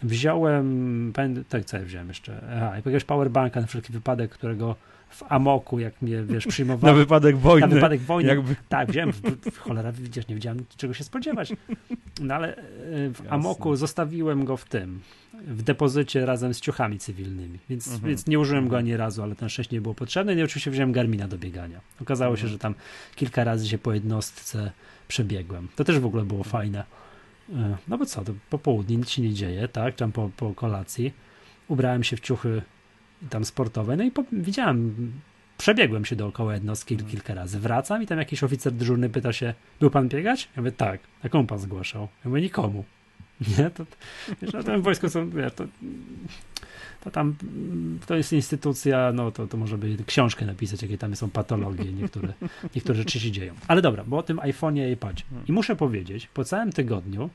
wziąłem, 0.02 1.12
tak 1.48 1.64
co 1.64 1.76
ja 1.76 1.84
wziąłem 1.84 2.08
jeszcze? 2.08 2.44
Aha, 2.56 2.76
jakiegoś 2.76 3.04
powerbanka 3.04 3.60
na 3.60 3.66
wszelki 3.66 3.92
wypadek, 3.92 4.30
którego 4.30 4.76
w 5.12 5.22
amoku, 5.28 5.78
jak 5.78 6.02
mnie, 6.02 6.22
wiesz, 6.22 6.46
przyjmowano. 6.46 6.92
Na 6.92 6.98
wypadek 6.98 7.36
wojny. 7.36 7.66
Na 7.66 7.74
wypadek 7.74 8.00
wojny. 8.00 8.28
Jakby. 8.28 8.56
Tak, 8.68 8.90
wziąłem, 8.90 9.12
w, 9.12 9.20
w, 9.50 9.58
cholera, 9.58 9.92
widzisz, 9.92 10.28
nie 10.28 10.34
wiedziałem 10.34 10.64
czego 10.76 10.94
się 10.94 11.04
spodziewać. 11.04 11.52
No 12.20 12.34
ale 12.34 12.56
e, 12.56 12.60
w 13.10 13.18
Jasne. 13.18 13.30
amoku 13.30 13.76
zostawiłem 13.76 14.44
go 14.44 14.56
w 14.56 14.64
tym, 14.64 15.00
w 15.46 15.62
depozycie 15.62 16.26
razem 16.26 16.54
z 16.54 16.60
ciuchami 16.60 16.98
cywilnymi, 16.98 17.58
więc, 17.70 17.86
mhm. 17.88 18.08
więc 18.08 18.26
nie 18.26 18.38
użyłem 18.38 18.64
go 18.64 18.76
mhm. 18.76 18.84
ani 18.84 18.96
razu, 18.96 19.22
ale 19.22 19.34
ten 19.34 19.48
szczęście 19.48 19.76
nie 19.76 19.80
było 19.80 19.94
potrzebne 19.94 20.34
i 20.34 20.42
oczywiście 20.42 20.70
wziąłem 20.70 20.92
Garmina 20.92 21.28
do 21.28 21.38
biegania. 21.38 21.80
Okazało 22.00 22.30
mhm. 22.30 22.48
się, 22.48 22.52
że 22.52 22.58
tam 22.58 22.74
kilka 23.14 23.44
razy 23.44 23.68
się 23.68 23.78
po 23.78 23.94
jednostce 23.94 24.72
przebiegłem. 25.08 25.68
To 25.76 25.84
też 25.84 25.98
w 25.98 26.06
ogóle 26.06 26.24
było 26.24 26.44
fajne. 26.44 26.84
E, 27.52 27.76
no 27.88 27.98
bo 27.98 28.06
co, 28.06 28.24
to 28.24 28.32
po 28.50 28.58
południu 28.58 28.98
nic 28.98 29.10
się 29.10 29.22
nie 29.22 29.34
dzieje, 29.34 29.68
tak, 29.68 29.94
tam 29.94 30.12
po, 30.12 30.30
po 30.36 30.54
kolacji. 30.54 31.12
Ubrałem 31.68 32.04
się 32.04 32.16
w 32.16 32.20
ciuchy 32.20 32.62
tam 33.30 33.44
sportowe. 33.44 33.96
No 33.96 34.04
i 34.04 34.10
po, 34.10 34.24
widziałem, 34.32 35.12
przebiegłem 35.58 36.04
się 36.04 36.16
dookoła 36.16 36.54
jednostki 36.54 36.94
mm. 36.94 37.06
kilka 37.06 37.34
razy. 37.34 37.60
Wracam 37.60 38.02
i 38.02 38.06
tam 38.06 38.18
jakiś 38.18 38.42
oficer 38.42 38.72
dyżurny 38.72 39.10
pyta 39.10 39.32
się, 39.32 39.54
był 39.80 39.90
pan 39.90 40.08
biegać? 40.08 40.48
Ja 40.56 40.62
mówię, 40.62 40.72
tak. 40.72 41.00
A 41.24 41.28
komu 41.28 41.46
pan 41.46 41.58
zgłaszał? 41.58 42.08
Ja 42.24 42.30
mówię, 42.30 42.42
nikomu. 42.42 42.84
Nie, 43.58 43.70
to, 43.70 43.86
wiesz, 44.42 44.52
na 44.52 44.62
tym 44.62 44.82
wojsku 44.82 45.08
są, 45.08 45.30
wiesz, 45.30 45.52
to, 45.54 45.64
to 47.00 47.10
tam, 47.10 47.34
to 48.06 48.14
jest 48.16 48.32
instytucja, 48.32 49.12
no 49.14 49.30
to, 49.30 49.46
to 49.46 49.56
może 49.56 49.78
by 49.78 49.96
książkę 50.06 50.46
napisać, 50.46 50.82
jakie 50.82 50.98
tam 50.98 51.16
są 51.16 51.30
patologie, 51.30 51.92
niektóre, 51.92 52.32
niektóre 52.74 52.98
rzeczy 52.98 53.20
się 53.20 53.30
dzieją. 53.30 53.54
Ale 53.68 53.82
dobra, 53.82 54.04
bo 54.04 54.18
o 54.18 54.22
tym 54.22 54.36
iPhone'ie 54.36 54.88
i 54.88 54.92
iPadzie. 54.92 55.24
Mm. 55.32 55.44
I 55.46 55.52
muszę 55.52 55.76
powiedzieć, 55.76 56.26
po 56.34 56.44
całym 56.44 56.72
tygodniu, 56.72 57.30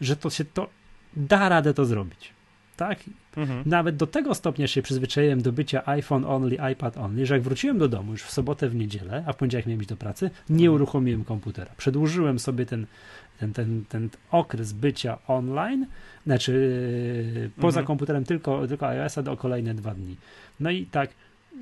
że 0.00 0.16
to 0.16 0.30
się 0.30 0.44
to, 0.44 0.68
da 1.16 1.48
radę 1.48 1.74
to 1.74 1.84
zrobić 1.84 2.32
tak? 2.76 2.98
Mhm. 3.36 3.62
Nawet 3.66 3.96
do 3.96 4.06
tego 4.06 4.34
stopnia 4.34 4.66
się 4.66 4.82
przyzwyczaiłem 4.82 5.42
do 5.42 5.52
bycia 5.52 5.82
iPhone 5.86 6.24
only, 6.24 6.72
iPad 6.72 6.96
only, 6.96 7.26
że 7.26 7.34
jak 7.34 7.42
wróciłem 7.42 7.78
do 7.78 7.88
domu 7.88 8.12
już 8.12 8.22
w 8.22 8.30
sobotę, 8.30 8.68
w 8.68 8.74
niedzielę, 8.74 9.24
a 9.26 9.32
w 9.32 9.36
poniedziałek 9.36 9.66
miałem 9.66 9.80
iść 9.80 9.88
do 9.88 9.96
pracy, 9.96 10.30
nie 10.50 10.56
mhm. 10.56 10.74
uruchomiłem 10.74 11.24
komputera. 11.24 11.72
Przedłużyłem 11.76 12.38
sobie 12.38 12.66
ten, 12.66 12.86
ten, 13.38 13.52
ten, 13.52 13.84
ten 13.88 14.08
okres 14.30 14.72
bycia 14.72 15.18
online, 15.28 15.86
znaczy 16.26 17.50
poza 17.56 17.80
mhm. 17.80 17.86
komputerem 17.86 18.24
tylko, 18.24 18.68
tylko 18.68 18.88
iOS-a 18.88 19.22
do 19.22 19.36
kolejne 19.36 19.74
dwa 19.74 19.94
dni. 19.94 20.16
No 20.60 20.70
i 20.70 20.86
tak 20.86 21.10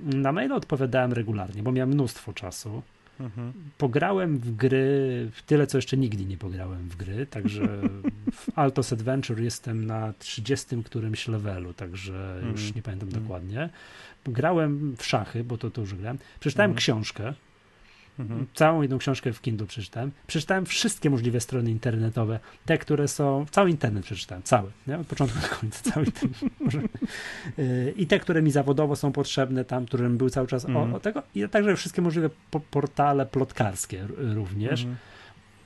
na 0.02 0.32
maile 0.32 0.52
odpowiadałem 0.52 1.12
regularnie, 1.12 1.62
bo 1.62 1.72
miałem 1.72 1.90
mnóstwo 1.90 2.32
czasu. 2.32 2.82
Mhm. 3.20 3.52
Pograłem 3.78 4.38
w 4.38 4.56
gry, 4.56 5.28
w 5.32 5.42
tyle 5.42 5.66
co 5.66 5.78
jeszcze 5.78 5.96
nigdy 5.96 6.24
nie 6.24 6.36
pograłem 6.36 6.88
w 6.88 6.96
gry, 6.96 7.26
także 7.26 7.62
w 8.32 8.58
Altos 8.58 8.92
Adventure 8.92 9.40
jestem 9.40 9.86
na 9.86 10.12
30 10.18 10.82
którymś 10.84 11.28
levelu, 11.28 11.74
także 11.74 12.34
mhm. 12.34 12.52
już 12.52 12.74
nie 12.74 12.82
pamiętam 12.82 13.08
mhm. 13.08 13.24
dokładnie. 13.24 13.68
Grałem 14.24 14.96
w 14.96 15.06
szachy, 15.06 15.44
bo 15.44 15.58
to, 15.58 15.70
to 15.70 15.80
już 15.80 15.94
grałem. 15.94 16.18
Przeczytałem 16.40 16.70
mhm. 16.70 16.78
książkę, 16.78 17.34
Mhm. 18.20 18.46
Całą 18.54 18.82
jedną 18.82 18.98
książkę 18.98 19.32
w 19.32 19.40
Kindle 19.40 19.66
przeczytałem. 19.66 20.10
Przeczytałem 20.26 20.66
wszystkie 20.66 21.10
możliwe 21.10 21.40
strony 21.40 21.70
internetowe, 21.70 22.40
te, 22.66 22.78
które 22.78 23.08
są, 23.08 23.46
cały 23.50 23.70
internet 23.70 24.04
przeczytałem, 24.04 24.42
cały, 24.42 24.70
nie? 24.86 24.98
od 24.98 25.06
początku 25.06 25.38
do 25.40 25.56
końca, 25.56 25.90
cały 25.90 26.06
y, 27.58 27.94
I 27.96 28.06
te, 28.06 28.20
które 28.20 28.42
mi 28.42 28.50
zawodowo 28.50 28.96
są 28.96 29.12
potrzebne, 29.12 29.64
tam, 29.64 29.86
którym 29.86 30.16
był 30.16 30.30
cały 30.30 30.46
czas 30.46 30.64
mhm. 30.64 30.92
o, 30.92 30.96
o, 30.96 31.00
tego, 31.00 31.22
i 31.34 31.48
także 31.48 31.76
wszystkie 31.76 32.02
możliwe 32.02 32.30
po 32.50 32.60
portale 32.60 33.26
plotkarskie 33.26 34.06
również. 34.18 34.80
Mhm. 34.80 34.96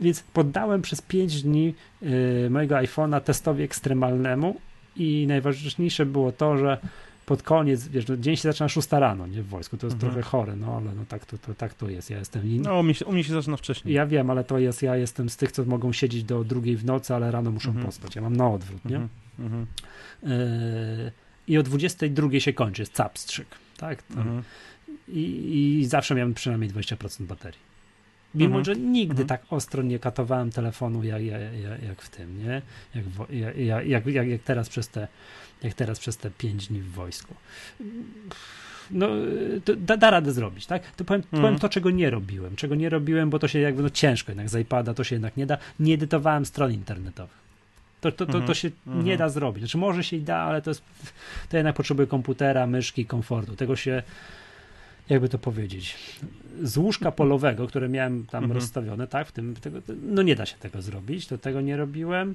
Więc 0.00 0.20
poddałem 0.20 0.82
przez 0.82 1.02
5 1.02 1.42
dni 1.42 1.74
y, 2.02 2.50
mojego 2.50 2.74
iPhone'a 2.74 3.20
testowi 3.20 3.62
ekstremalnemu 3.62 4.60
i 4.96 5.26
najważniejsze 5.26 6.06
było 6.06 6.32
to, 6.32 6.58
że 6.58 6.78
pod 7.26 7.42
koniec, 7.42 7.88
wiesz, 7.88 8.08
no, 8.08 8.16
dzień 8.16 8.36
się 8.36 8.42
zaczyna 8.42 8.68
6 8.68 8.92
rano, 8.92 9.26
nie 9.26 9.42
w 9.42 9.46
wojsku, 9.46 9.76
to 9.76 9.86
jest 9.86 9.94
mhm. 9.94 10.12
trochę 10.12 10.28
chore, 10.28 10.56
no 10.56 10.76
ale 10.76 10.94
no 10.94 11.04
tak 11.08 11.26
to, 11.26 11.38
to, 11.38 11.54
tak 11.54 11.74
to 11.74 11.88
jest, 11.88 12.10
ja 12.10 12.18
jestem... 12.18 12.46
In... 12.46 12.62
No, 12.62 12.80
u 12.80 12.82
mnie, 12.82 12.94
się, 12.94 13.04
u 13.04 13.12
mnie 13.12 13.24
się 13.24 13.32
zaczyna 13.32 13.56
wcześniej. 13.56 13.94
Ja 13.94 14.06
wiem, 14.06 14.30
ale 14.30 14.44
to 14.44 14.58
jest, 14.58 14.82
ja 14.82 14.96
jestem 14.96 15.28
z 15.28 15.36
tych, 15.36 15.52
co 15.52 15.64
mogą 15.64 15.92
siedzieć 15.92 16.24
do 16.24 16.44
drugiej 16.44 16.76
w 16.76 16.84
nocy, 16.84 17.14
ale 17.14 17.30
rano 17.30 17.50
muszą 17.50 17.68
mhm. 17.68 17.86
pospać, 17.86 18.16
ja 18.16 18.22
mam 18.22 18.36
na 18.36 18.50
odwrót, 18.50 18.84
nie? 18.84 19.08
Mhm. 19.38 19.66
Yy, 20.22 21.12
I 21.48 21.58
o 21.58 21.62
22 21.62 22.40
się 22.40 22.52
kończy, 22.52 22.82
jest 22.82 22.92
capstrzyk, 22.92 23.48
tak? 23.76 24.02
Mhm. 24.10 24.42
I, 25.08 25.78
I 25.80 25.84
zawsze 25.86 26.14
miałem 26.14 26.34
przynajmniej 26.34 26.70
20% 26.70 27.22
baterii. 27.22 27.63
Mimo, 28.34 28.58
mhm. 28.58 28.64
że 28.64 28.76
nigdy 28.76 29.22
mhm. 29.22 29.28
tak 29.28 29.42
ostro 29.50 29.82
nie 29.82 29.98
katowałem 29.98 30.50
telefonu 30.50 31.04
jak, 31.04 31.22
jak, 31.22 31.82
jak 31.82 32.02
w 32.02 32.08
tym, 32.08 32.38
nie? 32.44 32.62
Jak, 32.94 33.04
jak, 33.86 34.06
jak, 34.06 34.28
jak, 34.28 34.42
teraz 34.42 34.68
przez 34.68 34.88
te 34.88 35.08
jak 35.64 35.74
teraz 35.74 35.98
przez 35.98 36.16
te 36.16 36.30
pięć 36.30 36.66
dni 36.66 36.80
w 36.80 36.92
wojsku. 36.92 37.34
No, 38.90 39.08
da, 39.76 39.96
da 39.96 40.10
radę 40.10 40.32
zrobić, 40.32 40.66
tak? 40.66 40.82
To 40.96 41.04
powiem, 41.04 41.22
mm. 41.32 41.42
powiem, 41.42 41.58
to, 41.58 41.68
czego 41.68 41.90
nie 41.90 42.10
robiłem. 42.10 42.56
Czego 42.56 42.74
nie 42.74 42.88
robiłem, 42.88 43.30
bo 43.30 43.38
to 43.38 43.48
się 43.48 43.58
jakby 43.58 43.82
no 43.82 43.90
ciężko 43.90 44.32
jednak 44.32 44.48
z 44.48 44.60
iPada, 44.60 44.94
to 44.94 45.04
się 45.04 45.14
jednak 45.14 45.36
nie 45.36 45.46
da. 45.46 45.58
Nie 45.80 45.94
edytowałem 45.94 46.46
stron 46.46 46.72
internetowych. 46.72 47.44
To, 48.00 48.12
to, 48.12 48.26
to, 48.26 48.32
to 48.32 48.38
mhm. 48.38 48.54
się 48.54 48.70
nie 48.86 49.16
da 49.16 49.28
zrobić. 49.28 49.62
Znaczy 49.62 49.78
może 49.78 50.04
się 50.04 50.16
i 50.16 50.20
da, 50.20 50.36
ale 50.36 50.62
to 50.62 50.70
jest, 50.70 50.82
to 51.48 51.56
jednak 51.56 51.76
potrzebuje 51.76 52.06
komputera, 52.06 52.66
myszki, 52.66 53.06
komfortu. 53.06 53.56
Tego 53.56 53.76
się, 53.76 54.02
jakby 55.08 55.28
to 55.28 55.38
powiedzieć, 55.38 55.96
z 56.62 56.76
łóżka 56.76 57.12
polowego, 57.12 57.66
które 57.66 57.88
miałem 57.88 58.26
tam 58.26 58.48
-hmm. 58.48 58.52
rozstawione, 58.52 59.06
tak, 59.06 59.28
w 59.28 59.32
tym, 59.32 59.54
tego, 59.54 59.78
no 60.02 60.22
nie 60.22 60.34
da 60.34 60.46
się 60.46 60.56
tego 60.56 60.82
zrobić, 60.82 61.26
to 61.26 61.38
tego 61.38 61.60
nie 61.60 61.76
robiłem 61.76 62.34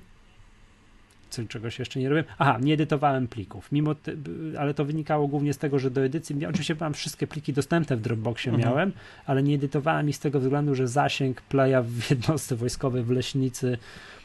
czegoś 1.49 1.79
jeszcze 1.79 1.99
nie 1.99 2.09
robiłem. 2.09 2.25
Aha, 2.37 2.57
nie 2.61 2.73
edytowałem 2.73 3.27
plików, 3.27 3.71
mimo 3.71 3.95
te, 3.95 4.11
ale 4.59 4.73
to 4.73 4.85
wynikało 4.85 5.27
głównie 5.27 5.53
z 5.53 5.57
tego, 5.57 5.79
że 5.79 5.91
do 5.91 6.01
edycji, 6.01 6.45
oczywiście 6.45 6.75
mam 6.79 6.93
wszystkie 6.93 7.27
pliki 7.27 7.53
dostępne 7.53 7.97
w 7.97 8.01
Dropboxie 8.01 8.51
mhm. 8.51 8.69
miałem, 8.69 8.91
ale 9.25 9.43
nie 9.43 9.55
edytowałem 9.55 10.09
i 10.09 10.13
z 10.13 10.19
tego 10.19 10.39
względu, 10.39 10.75
że 10.75 10.87
zasięg 10.87 11.41
playa 11.41 11.83
w 11.83 12.09
jednostce 12.09 12.55
wojskowej 12.55 13.03
w 13.03 13.11
Leśnicy 13.11 13.77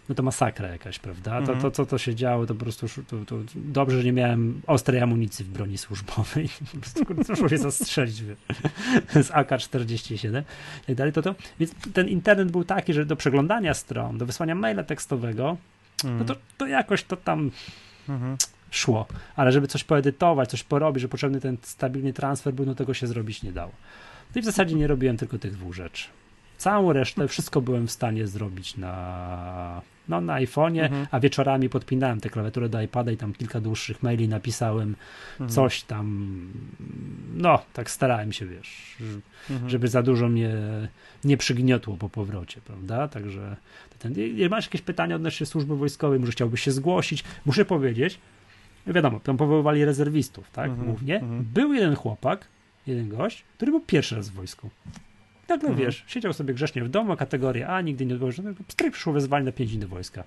no 0.09 0.15
to 0.15 0.23
masakra 0.23 0.69
jakaś, 0.69 0.99
prawda? 0.99 1.41
To, 1.41 1.47
to 1.47 1.53
mhm. 1.53 1.73
co 1.73 1.87
to 1.87 1.99
się 1.99 2.15
działo, 2.15 2.47
to 2.47 2.55
po 2.55 2.61
prostu 2.61 2.87
to, 3.09 3.25
to 3.25 3.37
dobrze, 3.55 3.99
że 3.99 4.05
nie 4.05 4.13
miałem 4.13 4.63
ostrej 4.67 5.01
amunicji 5.01 5.45
w 5.45 5.49
broni 5.49 5.79
służbowej. 5.79 6.49
Po 7.09 7.15
prostu 7.15 7.31
muszę 7.31 7.49
się 7.49 7.59
zastrzelić 7.59 8.23
z 9.23 9.31
AK-47 9.31 10.43
i 10.83 10.87
tak 10.87 10.97
dalej. 10.97 11.13
To, 11.13 11.23
to, 11.23 11.35
więc 11.61 11.73
ten 11.93 12.09
internet 12.09 12.51
był 12.51 12.65
taki, 12.65 12.93
że 12.93 13.07
do 13.07 13.17
przeglądania 13.17 13.75
stron, 13.75 14.19
do 14.19 14.27
wysłania 14.27 14.55
maila 14.55 14.85
tekstowego 14.85 15.57
no 16.05 16.25
to, 16.25 16.37
to 16.59 16.67
jakoś 16.67 17.05
to 17.05 17.17
tam 17.17 17.51
mhm. 18.09 18.37
szło. 18.71 19.07
Ale 19.37 19.53
żeby 19.53 19.67
coś 19.67 19.85
poedytować, 19.85 20.51
coś 20.51 20.63
porobić, 20.63 21.03
że 21.03 21.09
potrzebny 21.09 21.41
ten 21.41 21.57
stabilny 21.63 22.13
transfer 22.13 22.55
był, 22.55 22.67
no 22.67 22.75
tego 22.75 22.95
się 22.95 23.07
zrobić 23.07 23.43
nie 23.43 23.53
dało. 23.53 23.73
No 24.35 24.39
i 24.39 24.43
w 24.43 24.45
zasadzie 24.45 24.75
nie 24.75 24.87
robiłem 24.87 25.17
tylko 25.17 25.39
tych 25.39 25.53
dwóch 25.53 25.75
rzeczy. 25.75 26.09
Całą 26.59 26.93
resztę, 26.93 27.29
wszystko 27.29 27.61
byłem 27.61 27.87
w 27.87 27.91
stanie 27.91 28.27
zrobić 28.27 28.77
na, 28.77 29.83
no, 30.09 30.21
na 30.21 30.35
iPhone'ie, 30.35 30.85
mhm. 30.85 31.07
a 31.11 31.21
wieczorami 31.21 31.69
podpinałem 31.69 32.21
tę 32.21 32.31
klawiaturę 32.31 32.69
do 32.69 32.83
iPada 32.83 33.13
i 33.13 33.17
tam 33.17 33.33
kilka 33.33 33.61
dłuższych 33.61 34.03
maili 34.03 34.29
napisałem, 34.29 34.95
mhm. 35.33 35.51
coś 35.51 35.83
tam, 35.83 36.37
no, 37.35 37.63
tak 37.73 37.91
starałem 37.91 38.33
się, 38.33 38.47
wiesz, 38.47 38.97
mhm. 39.51 39.71
żeby 39.71 39.89
za 39.89 40.03
dużo 40.03 40.29
mnie 40.29 40.55
nie 41.25 41.37
przygniotło 41.37 41.97
po 41.97 42.09
powrocie, 42.09 42.61
prawda? 42.61 43.09
Także 43.09 43.57
ten, 43.99 44.15
masz 44.51 44.65
jakieś 44.65 44.83
pytania 44.83 45.17
odnośnie 45.17 45.47
służby 45.47 45.77
wojskowej, 45.77 46.21
może 46.21 46.33
chciałbyś 46.33 46.61
się 46.61 46.73
zgłosić, 46.73 47.25
muszę 47.47 47.65
powiedzieć, 47.65 48.19
wiadomo, 48.87 49.21
tam 49.21 49.37
powoływali 49.37 49.85
rezerwistów, 49.85 50.51
tak, 50.51 50.71
mhm. 50.71 50.89
głównie. 50.89 51.21
Był 51.55 51.73
jeden 51.73 51.95
chłopak, 51.95 52.47
jeden 52.87 53.09
gość, 53.09 53.45
który 53.57 53.71
był 53.71 53.81
pierwszy 53.81 54.17
raz 54.17 54.29
w 54.29 54.33
wojsku. 54.33 54.71
Nagle 55.49 55.69
mhm. 55.69 55.87
wiesz, 55.87 56.05
siedział 56.07 56.33
sobie 56.33 56.55
grzecznie 56.55 56.85
w 56.85 56.89
domu, 56.89 57.17
kategoria 57.17 57.69
A, 57.69 57.81
nigdy 57.81 58.07
nie 58.07 58.15
odłożył, 58.15 58.45
stryk 58.69 58.93
przyszło 58.93 59.13
wezwanie 59.13 59.45
na 59.45 59.53
5 59.53 59.71
dni 59.71 59.81
do 59.81 59.89
wojska. 59.89 60.25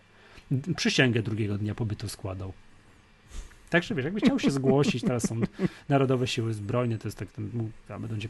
Przysięgę 0.76 1.22
drugiego 1.22 1.58
dnia 1.58 1.76
pobytu 1.76 2.10
składał. 2.10 2.54
Także 3.70 3.96
wiesz, 3.96 4.06
jakbyś 4.06 4.24
chciał 4.24 4.40
się 4.40 4.52
zgłosić, 4.52 5.04
teraz 5.04 5.28
są 5.28 5.36
Narodowe 5.90 6.28
Siły 6.28 6.54
Zbrojne, 6.54 6.98
to 6.98 7.08
jest 7.08 7.18
tak, 7.18 7.32
ten, 7.32 7.72
będzie, 8.00 8.30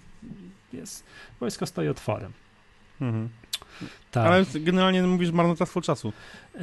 jest, 0.73 1.04
wojsko 1.39 1.65
stoi 1.65 1.88
otworem. 1.88 2.32
Mhm. 3.02 3.30
Tak. 4.12 4.28
Ale 4.28 4.46
generalnie 4.56 5.04
mówisz 5.04 5.32
marnotrawstwo 5.32 5.82
czasu. 5.82 6.13
Yy, 6.56 6.62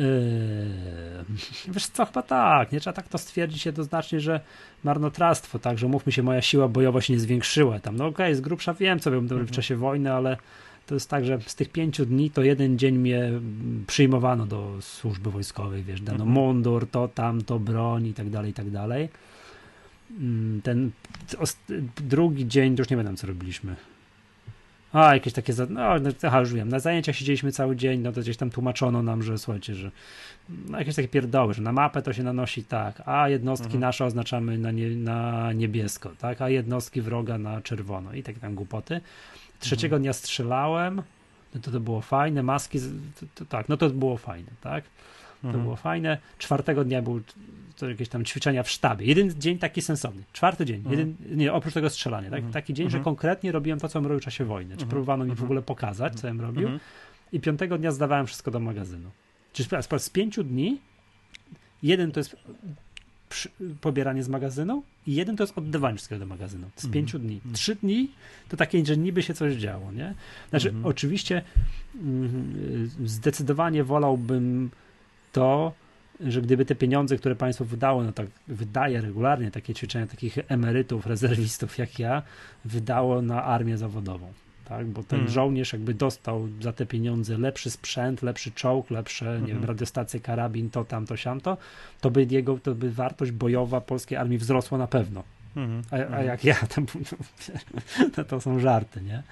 wiesz 1.69 1.87
co, 1.87 2.07
chyba 2.07 2.23
tak. 2.23 2.73
Nie 2.73 2.81
trzeba 2.81 2.95
tak 2.95 3.09
to 3.09 3.19
stwierdzić 3.19 3.67
jednoznacznie, 3.67 4.21
że 4.21 4.41
marnotrawstwo, 4.85 5.59
tak, 5.59 5.79
że 5.79 5.89
mówmy 5.89 6.13
się, 6.13 6.23
moja 6.23 6.43
siła 6.43 6.69
bojowa 6.69 7.01
się 7.01 7.13
nie 7.13 7.21
zwiększyła 7.21 7.81
tam. 7.81 7.97
No 7.97 8.07
okej, 8.07 8.27
okay, 8.27 8.37
z 8.37 8.41
grubsza 8.41 8.75
wiem, 8.75 9.01
co 9.01 9.11
bym 9.11 9.21
mhm. 9.21 9.47
w 9.47 9.51
czasie 9.51 9.77
wojny, 9.77 10.13
ale 10.13 10.37
to 10.87 10.95
jest 10.95 11.11
tak, 11.11 11.25
że 11.25 11.39
z 11.47 11.55
tych 11.55 11.69
pięciu 11.69 12.07
dni 12.07 12.31
to 12.31 12.43
jeden 12.43 12.79
dzień 12.79 12.99
mnie 12.99 13.31
przyjmowano 13.87 14.47
do 14.47 14.77
służby 14.81 15.31
wojskowej, 15.31 15.83
wiesz, 15.83 16.01
dano 16.01 16.25
mhm. 16.25 16.31
mundur, 16.31 16.87
to, 16.91 17.09
tamto, 17.09 17.59
broń 17.59 18.07
i 18.07 18.15
tak 18.15 18.31
dalej, 18.31 18.51
i 18.51 18.55
tak 18.55 18.71
dalej. 18.71 19.09
Mm, 20.11 20.63
ten 20.63 20.91
drugi 21.97 22.49
dzień, 22.49 22.77
to 22.77 22.81
już 22.81 22.91
nie 22.91 22.97
pamiętam, 22.97 23.17
co 23.17 23.27
robiliśmy. 23.27 23.77
A, 24.95 25.15
jakieś 25.15 25.33
takie, 25.33 25.53
no, 25.71 25.99
no, 25.99 26.11
aha, 26.23 26.41
już 26.41 26.53
wiem, 26.53 26.69
na 26.69 26.79
zajęciach 26.79 27.17
siedzieliśmy 27.17 27.53
cały 27.53 27.77
dzień, 27.77 28.01
no 28.01 28.13
to 28.13 28.21
gdzieś 28.21 28.37
tam 28.37 28.51
tłumaczono 28.51 29.03
nam, 29.03 29.23
że 29.23 29.39
słuchajcie, 29.39 29.75
że 29.75 29.91
no, 30.49 30.79
jakieś 30.79 30.95
takie 30.95 31.09
pierdoły, 31.09 31.55
że 31.55 31.63
na 31.63 31.73
mapę 31.73 32.03
to 32.03 32.13
się 32.13 32.23
nanosi 32.23 32.65
tak, 32.65 33.03
a 33.07 33.29
jednostki 33.29 33.67
mhm. 33.67 33.81
nasze 33.81 34.05
oznaczamy 34.05 34.59
na, 34.59 34.71
nie, 34.71 34.91
na 34.91 35.53
niebiesko, 35.53 36.11
tak, 36.19 36.43
a 36.43 36.49
jednostki 36.49 37.01
wroga 37.01 37.39
na 37.39 37.61
czerwono 37.61 38.13
i 38.13 38.23
tak 38.23 38.39
tam 38.39 38.55
głupoty. 38.55 39.01
Trzeciego 39.61 39.97
mhm. 39.97 40.03
dnia 40.03 40.13
strzelałem, 40.13 41.03
no 41.55 41.61
to 41.61 41.71
to 41.71 41.81
było 41.81 42.01
fajne, 42.01 42.43
maski, 42.43 42.81
to, 42.81 43.27
to, 43.35 43.45
tak, 43.45 43.69
no 43.69 43.77
to 43.77 43.91
było 43.91 44.17
fajne, 44.17 44.51
tak. 44.61 44.85
To 45.43 45.49
mhm. 45.49 45.65
było 45.65 45.77
fajne. 45.77 46.19
Czwartego 46.39 46.85
dnia 46.85 47.03
był 47.03 47.21
to 47.77 47.89
jakieś 47.89 48.09
tam 48.09 48.25
ćwiczenia 48.25 48.63
w 48.63 48.71
sztabie. 48.71 49.07
Jeden 49.07 49.41
dzień 49.41 49.59
taki 49.59 49.83
sensowny. 49.83 50.23
Czwarty 50.33 50.67
dzień. 50.67 50.77
Mhm. 50.77 50.99
Jeden, 50.99 51.39
nie, 51.39 51.53
oprócz 51.53 51.75
tego 51.75 51.91
strzelania. 51.91 52.31
Tak? 52.31 52.43
Taki 52.53 52.75
dzień, 52.75 52.91
że 52.91 53.01
konkretnie 53.01 53.53
robiłem 53.53 53.81
to, 53.81 53.89
co 53.89 54.01
bym 54.01 54.09
robił 54.09 54.21
w 54.21 54.25
czasie 54.25 54.45
wojny. 54.45 54.77
Czy 54.77 54.87
próbowano 54.87 55.25
mi 55.25 55.35
w 55.35 55.45
ogóle 55.45 55.63
pokazać, 55.63 56.15
co 56.15 56.29
bym 56.29 56.41
robił. 56.41 56.69
I 57.33 57.41
piątego 57.41 57.79
dnia 57.79 57.93
zdawałem 57.93 58.27
wszystko 58.27 58.51
do 58.51 58.61
magazynu. 58.61 59.11
Czyli 59.53 59.69
z 59.99 60.11
pięciu 60.11 60.45
dni 60.45 60.81
jeden 61.83 62.13
to 62.13 62.21
jest 62.21 62.37
pobieranie 63.81 64.23
z 64.23 64.29
magazynu 64.29 64.83
i 65.07 65.15
jeden 65.15 65.37
to 65.37 65.43
jest 65.43 65.59
oddawanie 65.59 65.97
wszystkiego 65.97 66.19
do 66.19 66.27
magazynu. 66.27 66.71
Z 66.77 66.91
pięciu 66.91 67.19
dni. 67.19 67.41
Trzy 67.53 67.75
dni 67.75 68.11
to 68.49 68.57
takie, 68.57 68.87
że 68.87 68.97
niby 68.97 69.23
się 69.23 69.35
coś 69.35 69.55
działo, 69.55 69.93
nie? 69.93 70.15
Znaczy, 70.51 70.75
oczywiście 70.85 71.43
mm, 71.95 72.91
zdecydowanie 73.05 73.85
wolałbym 73.85 74.71
to, 75.33 75.73
że 76.21 76.43
gdyby 76.43 76.65
te 76.65 76.75
pieniądze, 76.75 77.17
które 77.17 77.37
państwo 77.37 77.65
wydało, 77.65 78.05
no 78.05 78.13
tak 78.13 78.27
wydaje 78.49 79.01
regularnie 79.01 79.51
takie 79.51 79.75
ćwiczenia 79.75 80.07
takich 80.07 80.39
emerytów, 80.49 81.07
rezerwistów 81.07 81.79
jak 81.79 81.99
ja, 81.99 82.23
wydało 82.65 83.23
na 83.23 83.45
armię 83.45 83.79
zawodową. 83.79 84.33
Tak, 84.69 84.87
bo 84.87 85.03
ten 85.03 85.19
hmm. 85.19 85.33
żołnierz 85.33 85.73
jakby 85.73 85.95
dostał 85.95 86.49
za 86.61 86.73
te 86.73 86.87
pieniądze 86.87 87.39
lepszy 87.39 87.71
sprzęt, 87.71 88.23
lepszy 88.23 88.53
czołg, 88.53 88.91
lepsze, 88.91 89.25
nie 89.25 89.47
wiem, 89.47 89.57
mhm. 89.57 89.65
radiostacje, 89.65 90.21
karabin, 90.21 90.71
to, 90.71 90.85
tamto, 90.85 91.17
siamto, 91.17 91.57
to 92.01 92.11
by 92.11 92.27
jego, 92.31 92.59
to 92.59 92.75
by 92.75 92.91
wartość 92.91 93.33
bojowa 93.33 93.81
polskiej 93.81 94.19
armii 94.19 94.39
wzrosła 94.39 94.79
na 94.79 94.87
pewno. 94.87 95.23
Mhm, 95.57 95.83
a, 95.91 95.95
a, 95.95 95.99
mhm. 95.99 96.27
jak 96.27 96.45
ja, 96.45 96.55
to, 96.55 96.83
to, 98.15 98.25
to, 98.25 98.41
są 98.41 98.59
żarty, 98.59 99.03
nie? 99.03 99.23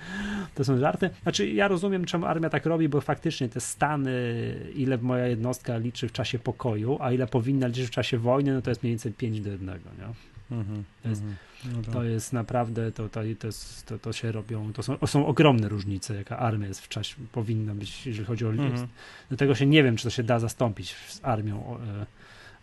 To 0.55 0.64
są 0.64 0.79
żarty. 0.79 1.11
Znaczy, 1.23 1.51
ja 1.51 1.68
rozumiem, 1.68 2.05
czemu 2.05 2.27
armia 2.27 2.51
tak 2.51 2.66
robi, 2.66 2.88
bo 2.88 3.01
faktycznie 3.01 3.49
te 3.49 3.61
stany, 3.61 4.12
ile 4.75 4.99
moja 4.99 5.27
jednostka 5.27 5.77
liczy 5.77 6.09
w 6.09 6.12
czasie 6.12 6.38
pokoju, 6.38 6.99
a 7.01 7.12
ile 7.12 7.27
powinna 7.27 7.66
liczyć 7.66 7.87
w 7.87 7.90
czasie 7.90 8.18
wojny, 8.18 8.55
no 8.55 8.62
to 8.62 8.71
jest 8.71 8.83
mniej 8.83 8.92
więcej 8.92 9.12
5 9.12 9.40
do 9.40 9.51
1, 9.51 9.66
nie? 9.66 10.32
Mhm, 10.53 10.85
to, 11.03 11.09
jest, 11.09 11.23
no 11.65 11.83
tak. 11.83 11.95
to 11.95 12.05
jest 12.05 12.33
naprawdę, 12.33 12.93
to, 12.93 13.09
to, 13.09 13.21
to, 13.38 13.47
jest, 13.47 13.87
to, 13.87 13.99
to 13.99 14.12
się 14.12 14.33
robią, 14.33 14.73
to 14.73 14.83
są, 14.83 14.97
są 15.07 15.27
ogromne 15.27 15.69
różnice, 15.69 16.15
jaka 16.15 16.38
armia 16.38 16.69
jest 16.69 16.81
w 16.81 16.88
czasie, 16.88 17.17
powinna 17.33 17.75
być, 17.75 18.07
jeżeli 18.07 18.27
chodzi 18.27 18.47
o 18.47 18.51
mhm. 18.51 18.88
Do 19.31 19.37
tego 19.37 19.55
się 19.55 19.67
nie 19.67 19.83
wiem, 19.83 19.97
czy 19.97 20.05
to 20.05 20.11
się 20.11 20.23
da 20.23 20.38
zastąpić 20.38 20.95
z 21.09 21.21
armią. 21.23 21.79
E, 22.01 22.07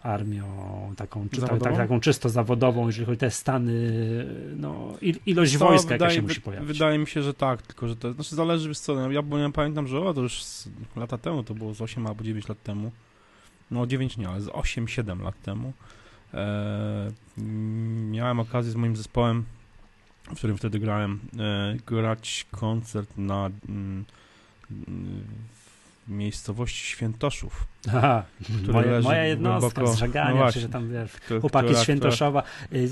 armią 0.04 0.94
taką, 0.98 1.30
czy, 1.30 1.42
tak, 1.42 1.60
taką 1.60 2.00
czysto 2.00 2.30
zawodową, 2.30 2.88
jeżeli 2.88 3.06
chodzi 3.06 3.18
o 3.18 3.20
te 3.20 3.32
stany, 3.32 3.74
no, 4.56 4.94
ilość 5.26 5.58
to 5.58 5.60
wojska, 5.60 5.90
wydaje, 5.90 6.12
jaka 6.12 6.16
się 6.16 6.22
musi 6.22 6.42
pojawić. 6.42 6.68
Wydaje 6.68 6.98
mi 6.98 7.08
się, 7.08 7.24
że 7.24 7.34
tak, 7.34 7.62
tylko 7.62 7.88
że 7.88 7.96
to 7.96 8.14
znaczy 8.14 8.36
zależy, 8.36 8.76
co, 8.76 8.96
no, 8.96 9.12
ja, 9.12 9.22
bo 9.22 9.38
ja 9.38 9.50
pamiętam, 9.50 9.88
że 9.88 10.00
o, 10.00 10.14
to 10.14 10.22
już 10.22 10.44
lata 10.96 11.18
temu, 11.18 11.44
to 11.44 11.54
było 11.54 11.74
z 11.74 11.82
8 11.82 12.08
albo 12.08 12.24
9 12.24 12.48
lat 12.48 12.64
temu, 12.64 12.92
no 13.72 13.88
9 13.88 14.18
nie, 14.18 14.30
ale 14.30 14.42
z 14.42 14.48
8-7 14.48 15.22
lat 15.22 15.42
temu, 15.42 15.74
miałem 18.12 18.40
okazję 18.40 18.72
z 18.72 18.76
moim 18.76 18.96
zespołem, 18.96 19.46
w 20.24 20.36
którym 20.36 20.58
wtedy 20.58 20.80
grałem, 20.80 21.20
e, 21.40 21.76
grać 21.88 22.46
koncert 22.52 23.18
na 23.18 23.50
mm, 23.70 24.06
miejscowości 26.08 26.88
Świętoszów. 26.88 27.68
Aha, 27.94 28.24
moja, 28.74 29.02
moja 29.02 29.26
jednostka 29.26 29.82
głęboko, 29.82 29.98
z 29.98 30.14
no 30.36 30.52
się, 30.52 30.60
że 30.60 30.70
tam 30.70 30.90
wiesz, 30.92 31.12
chłopaki 31.42 31.68
która, 31.68 31.80
z 31.80 31.84
Świętoszowa. 31.84 32.44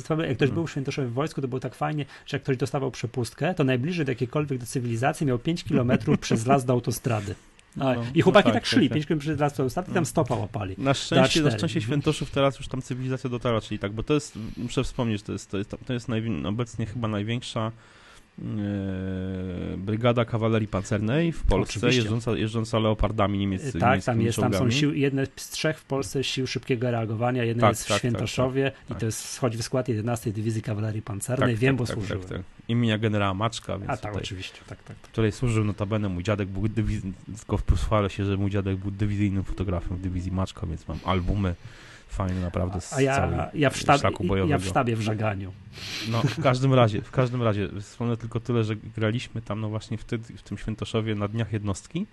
Która... 0.03 0.25
Jak 0.25 0.37
ktoś 0.37 0.51
był 0.51 0.67
w 0.67 0.71
Świętoszowie 0.71 1.07
w 1.07 1.13
wojsku, 1.13 1.41
to 1.41 1.47
było 1.47 1.59
tak 1.59 1.75
fajnie, 1.75 2.05
że 2.25 2.37
jak 2.37 2.43
ktoś 2.43 2.57
dostawał 2.57 2.91
przepustkę, 2.91 3.53
to 3.53 3.63
najbliżej 3.63 4.05
do 4.05 4.11
jakiejkolwiek 4.11 4.59
do 4.59 4.65
cywilizacji 4.65 5.27
miał 5.27 5.39
5 5.39 5.63
kilometrów 5.63 6.19
przez 6.19 6.45
las 6.45 6.65
do 6.65 6.73
autostrady. 6.73 7.35
No, 7.77 7.93
I 8.13 8.21
chłopaki 8.21 8.47
no 8.47 8.53
tak, 8.53 8.63
tak, 8.63 8.65
szli, 8.65 8.89
tak, 8.89 8.95
5 8.95 9.05
km 9.05 9.19
przez 9.19 9.39
las 9.39 9.53
do 9.53 9.63
autostrady 9.63 9.91
i 9.91 9.93
tam 9.93 10.05
stopa 10.05 10.35
łapali. 10.35 10.75
Na 10.77 10.93
szczęście, 10.93 11.41
na 11.41 11.51
szczęście 11.51 11.81
Świętoszów 11.81 12.31
teraz 12.31 12.57
już 12.57 12.67
tam 12.67 12.81
cywilizacja 12.81 13.29
dotarła, 13.29 13.61
czyli 13.61 13.79
tak, 13.79 13.91
bo 13.91 14.03
to 14.03 14.13
jest, 14.13 14.39
muszę 14.57 14.83
wspomnieć, 14.83 15.23
to 15.23 15.31
jest, 15.31 15.51
to 15.51 15.57
jest, 15.57 15.75
to 15.85 15.93
jest 15.93 16.07
obecnie 16.45 16.85
chyba 16.85 17.07
największa 17.07 17.71
brygada 19.77 20.25
kawalerii 20.25 20.67
pancernej 20.67 21.31
w 21.31 21.43
Polsce, 21.43 21.87
jeżdżąca, 21.87 22.31
jeżdżąca 22.31 22.79
leopardami 22.79 23.39
niemieckimi. 23.39 23.81
Tak, 23.81 24.03
tam 24.03 24.21
jest, 24.21 24.39
tam 24.39 24.53
są 24.53 24.71
sił, 24.71 24.93
jedne 24.93 25.27
z 25.35 25.49
trzech 25.49 25.79
w 25.79 25.85
Polsce 25.85 26.23
sił 26.23 26.47
szybkiego 26.47 26.91
reagowania, 26.91 27.43
jedna 27.43 27.61
tak, 27.61 27.69
jest 27.69 27.83
w 27.83 27.87
tak, 27.87 27.95
tak 27.95 27.99
Świętoszowie 27.99 28.71
tak, 28.71 28.87
tak, 28.87 28.97
i 28.97 28.99
to 28.99 29.05
jest, 29.05 29.37
wchodzi 29.37 29.57
w 29.57 29.63
skład 29.63 29.87
11 29.89 30.31
Dywizji 30.31 30.61
Kawalerii 30.61 31.01
Pancernej, 31.01 31.53
tak, 31.53 31.59
wiem, 31.59 31.75
bo 31.75 31.85
służyłem. 31.85 32.21
Tak, 32.21 32.37
tak. 32.37 32.41
Imienia 32.67 32.97
generała 32.97 33.33
Maczka, 33.33 33.77
więc 33.77 33.89
A 33.89 33.97
tak, 33.97 34.15
oczywiście, 34.15 34.59
tak, 34.67 34.83
tak. 34.83 34.97
której 34.97 35.31
służył 35.31 35.63
notabene 35.63 36.09
mój 36.09 36.23
dziadek, 36.23 36.47
był 36.47 36.67
dywiz... 36.67 37.01
tylko 37.37 37.57
pochwalę 37.57 38.09
się, 38.09 38.25
że 38.25 38.37
mój 38.37 38.49
dziadek 38.49 38.77
był 38.77 38.91
dywizyjnym 38.91 39.43
fotografem 39.43 39.97
w 39.97 40.01
Dywizji 40.01 40.31
Maczka, 40.31 40.67
więc 40.67 40.87
mam 40.87 40.99
albumy 41.05 41.55
fajny 42.07 42.41
naprawdę 42.41 42.81
z 42.81 42.93
A 42.93 43.01
ja, 43.01 43.49
ja, 43.53 43.69
w 43.69 43.77
sztabie, 43.77 44.09
ja 44.47 44.57
w 44.57 44.65
sztabie 44.65 44.95
w 44.95 45.01
żaganiu. 45.01 45.53
No, 46.09 46.21
w 46.21 46.41
każdym 46.41 46.73
razie, 46.73 47.01
w 47.01 47.11
każdym 47.11 47.43
razie, 47.43 47.69
wspomnę 47.81 48.17
tylko 48.17 48.39
tyle, 48.39 48.63
że 48.63 48.75
graliśmy 48.75 49.41
tam 49.41 49.61
no 49.61 49.69
właśnie 49.69 49.97
wtedy, 49.97 50.37
w 50.37 50.41
tym 50.41 50.57
Świętoszowie 50.57 51.15
na 51.15 51.27
Dniach 51.27 51.53
Jednostki. 51.53 52.05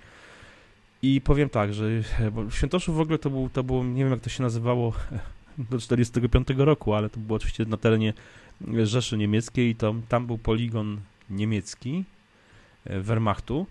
I 1.03 1.21
powiem 1.21 1.49
tak, 1.49 1.75
że 1.75 1.85
bo 2.33 2.51
Świętoszów 2.51 2.97
w 2.97 3.01
ogóle 3.01 3.19
to, 3.19 3.31
był, 3.31 3.49
to 3.49 3.65
było, 3.65 3.85
nie 3.85 4.05
wiem 4.05 4.13
jak 4.13 4.21
to 4.21 4.31
się 4.31 4.43
nazywało 4.43 4.93
do 5.71 5.79
45 5.79 6.49
roku, 6.57 6.95
ale 6.95 7.11
to 7.11 7.21
było 7.21 7.37
oczywiście 7.37 7.65
na 7.65 7.77
terenie 7.77 8.13
Rzeszy 8.83 9.17
Niemieckiej. 9.17 9.71
I 9.71 9.75
to, 9.75 9.95
tam 10.09 10.27
był 10.27 10.39
poligon 10.39 11.01
niemiecki 11.31 12.05
e, 12.85 13.01
Wehrmachtu, 13.01 13.67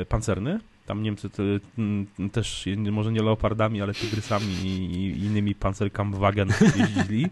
e, 0.00 0.04
pancerny 0.06 0.60
tam 0.88 1.02
Niemcy 1.02 1.28
mm, 1.78 2.06
też, 2.32 2.68
może 2.90 3.12
nie 3.12 3.22
leopardami, 3.22 3.82
ale 3.82 3.94
tygrysami 3.94 4.46
i, 4.46 4.66
i 4.66 5.24
innymi 5.24 5.54
Panzerkampfwagen 5.54 6.48
jeździli. 6.76 7.26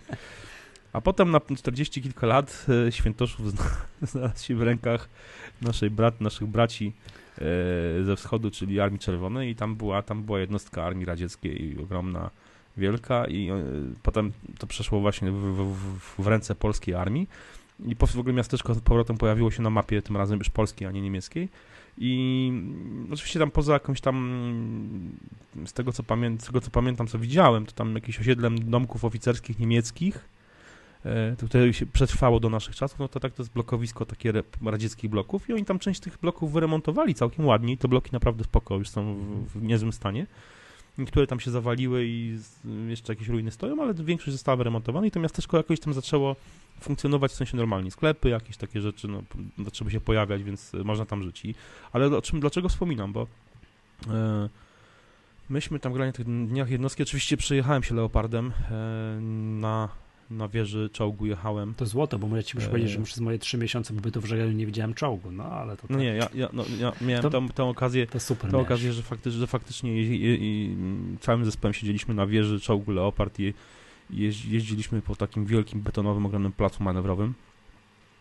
A 0.93 1.01
potem 1.01 1.31
na 1.31 1.41
40 1.57 2.03
kilka 2.03 2.27
lat 2.27 2.67
e, 2.87 2.93
Świętoszów 2.93 3.53
znalazł 4.03 4.47
się 4.47 4.55
w 4.55 4.63
rękach 4.63 5.09
naszej 5.63 5.91
brat, 5.91 6.21
naszych 6.21 6.47
braci 6.47 6.93
e, 7.39 8.05
ze 8.05 8.17
wschodu, 8.17 8.51
czyli 8.51 8.81
Armii 8.81 8.99
Czerwonej 8.99 9.51
i 9.51 9.55
tam 9.55 9.77
była, 9.77 10.03
tam 10.03 10.23
była 10.23 10.41
jednostka 10.41 10.85
Armii 10.85 11.07
Radzieckiej 11.07 11.77
ogromna, 11.83 12.31
wielka 12.77 13.27
i 13.27 13.51
e, 13.51 13.63
potem 14.03 14.33
to 14.59 14.67
przeszło 14.67 15.01
właśnie 15.01 15.31
w, 15.31 15.75
w, 16.17 16.23
w 16.23 16.27
ręce 16.27 16.55
polskiej 16.55 16.95
armii 16.95 17.29
i 17.85 17.95
w 17.95 18.19
ogóle 18.19 18.35
miasteczko 18.35 18.75
z 18.75 18.81
powrotem 18.81 19.19
pojawiło 19.19 19.51
się 19.51 19.63
na 19.63 19.71
mapie, 19.71 20.03
tym 20.03 20.17
razem 20.17 20.39
już 20.39 20.51
polskiej, 20.51 20.89
a 20.89 20.91
nie 20.91 21.01
niemieckiej 21.01 21.49
i 21.99 22.53
oczywiście 23.13 23.39
tam 23.39 23.51
poza 23.51 23.73
jakąś 23.73 24.01
tam, 24.01 25.11
z 25.67 25.73
tego 25.73 25.93
co, 25.93 26.03
pamię 26.03 26.37
z 26.41 26.47
tego, 26.47 26.61
co 26.61 26.71
pamiętam, 26.71 27.07
co 27.07 27.19
widziałem, 27.19 27.67
to 27.67 27.73
tam 27.73 27.95
jakieś 27.95 28.21
osiedlem 28.21 28.71
domków 28.71 29.05
oficerskich 29.05 29.59
niemieckich, 29.59 30.29
e, 31.05 31.37
to 31.37 31.73
się 31.73 31.87
przetrwało 31.87 32.41
do 32.41 32.51
naszych 32.51 32.77
czasów, 32.77 32.99
no 32.99 33.09
to 33.09 33.21
tak 33.21 33.33
to 33.33 33.43
jest 33.43 33.53
blokowisko 33.53 34.07
takie 34.07 34.33
radzieckich 34.63 35.11
bloków 35.11 35.49
i 35.49 35.53
oni 35.53 35.65
tam 35.65 35.79
część 35.79 36.01
tych 36.01 36.19
bloków 36.19 36.53
wyremontowali 36.53 37.15
całkiem 37.15 37.47
ładnie 37.47 37.73
i 37.73 37.79
te 37.79 37.89
bloki 37.89 38.11
naprawdę 38.13 38.45
spoko, 38.45 38.77
już 38.77 38.89
są 38.89 39.15
w, 39.15 39.59
w 39.59 39.63
niezłym 39.63 39.93
stanie. 39.93 40.27
Niektóre 40.99 41.27
tam 41.27 41.41
się 41.41 41.51
zawaliły 41.51 42.07
i 42.07 42.39
jeszcze 42.89 43.13
jakieś 43.13 43.29
ruiny 43.29 43.51
stoją, 43.51 43.83
ale 43.83 43.95
większość 43.95 44.33
została 44.33 44.57
wyremontowana 44.57 45.07
i 45.07 45.11
to 45.11 45.21
miasteczko 45.21 45.57
jakoś 45.57 45.81
tam 45.81 45.95
zaczęło 45.95 46.37
funkcjonować 46.81 47.33
w 47.33 47.35
sensie 47.35 47.57
normalnie. 47.57 47.91
Sklepy, 47.91 48.29
jakieś 48.29 48.57
takie 48.57 48.81
rzeczy, 48.81 49.09
no, 49.09 49.23
zaczęły 49.65 49.91
się 49.91 50.01
pojawiać, 50.01 50.43
więc 50.43 50.73
można 50.85 51.07
tam 51.07 51.23
żyć. 51.23 51.45
I, 51.45 51.55
ale 51.93 52.07
o 52.07 52.23
czym, 52.23 52.41
dlaczego 52.41 52.69
wspominam, 52.69 53.13
bo 53.13 53.27
e, 54.09 54.49
myśmy 55.49 55.79
tam 55.79 55.93
grali 55.93 56.09
na 56.09 56.13
tych 56.13 56.27
dniach 56.27 56.71
jednostki, 56.71 57.03
oczywiście 57.03 57.37
przejechałem 57.37 57.83
się 57.83 57.95
Leopardem 57.95 58.53
e, 58.71 59.21
na 59.61 59.89
na 60.31 60.49
wieży 60.49 60.91
czołgu 60.93 61.27
jechałem. 61.27 61.75
To 61.75 61.87
złoto, 61.87 62.19
bo 62.19 62.27
możecie 62.27 62.61
ci 62.61 62.69
powiedzieć, 62.69 62.91
że 62.91 63.03
przez 63.03 63.21
moje 63.21 63.39
trzy 63.39 63.59
miesiące 63.59 63.95
pobytu 63.95 64.21
w 64.21 64.25
Żegalu 64.25 64.51
nie 64.51 64.67
widziałem 64.67 64.95
czołgu, 64.95 65.31
no 65.31 65.45
ale 65.45 65.77
to 65.77 65.83
tak. 65.83 65.91
No 65.91 65.99
nie, 65.99 66.15
ja, 66.15 66.29
ja, 66.35 66.49
no, 66.53 66.65
ja 66.81 66.93
miałem 67.01 67.23
to, 67.23 67.31
tą, 67.31 67.49
tę 67.49 67.65
okazję, 67.65 68.07
to 68.07 68.21
super 68.21 68.51
tę 68.51 68.59
okazję, 68.59 68.93
że 68.93 69.03
faktycznie, 69.03 69.41
że 69.41 69.47
faktycznie 69.47 70.03
i, 70.03 70.07
i, 70.07 70.39
i, 70.43 70.77
całym 71.21 71.45
zespołem 71.45 71.75
siedzieliśmy 71.75 72.15
na 72.15 72.27
wieży 72.27 72.61
czołgu 72.61 72.93
Leopard 72.93 73.41
i 73.41 73.55
jeździliśmy 74.11 75.03
po 75.03 75.17
takim 75.17 75.47
wielkim 75.47 75.81
betonowym, 75.81 76.27
ogromnym 76.27 76.53
placu 76.53 76.83
manewrowym 76.83 77.35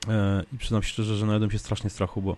e, 0.08 0.44
i 0.54 0.58
przyznam 0.58 0.84
szczerze, 0.84 1.16
że 1.16 1.26
najadłem 1.26 1.52
się 1.52 1.60
strasznie 1.60 1.90
strachu, 1.90 2.22
bo 2.22 2.36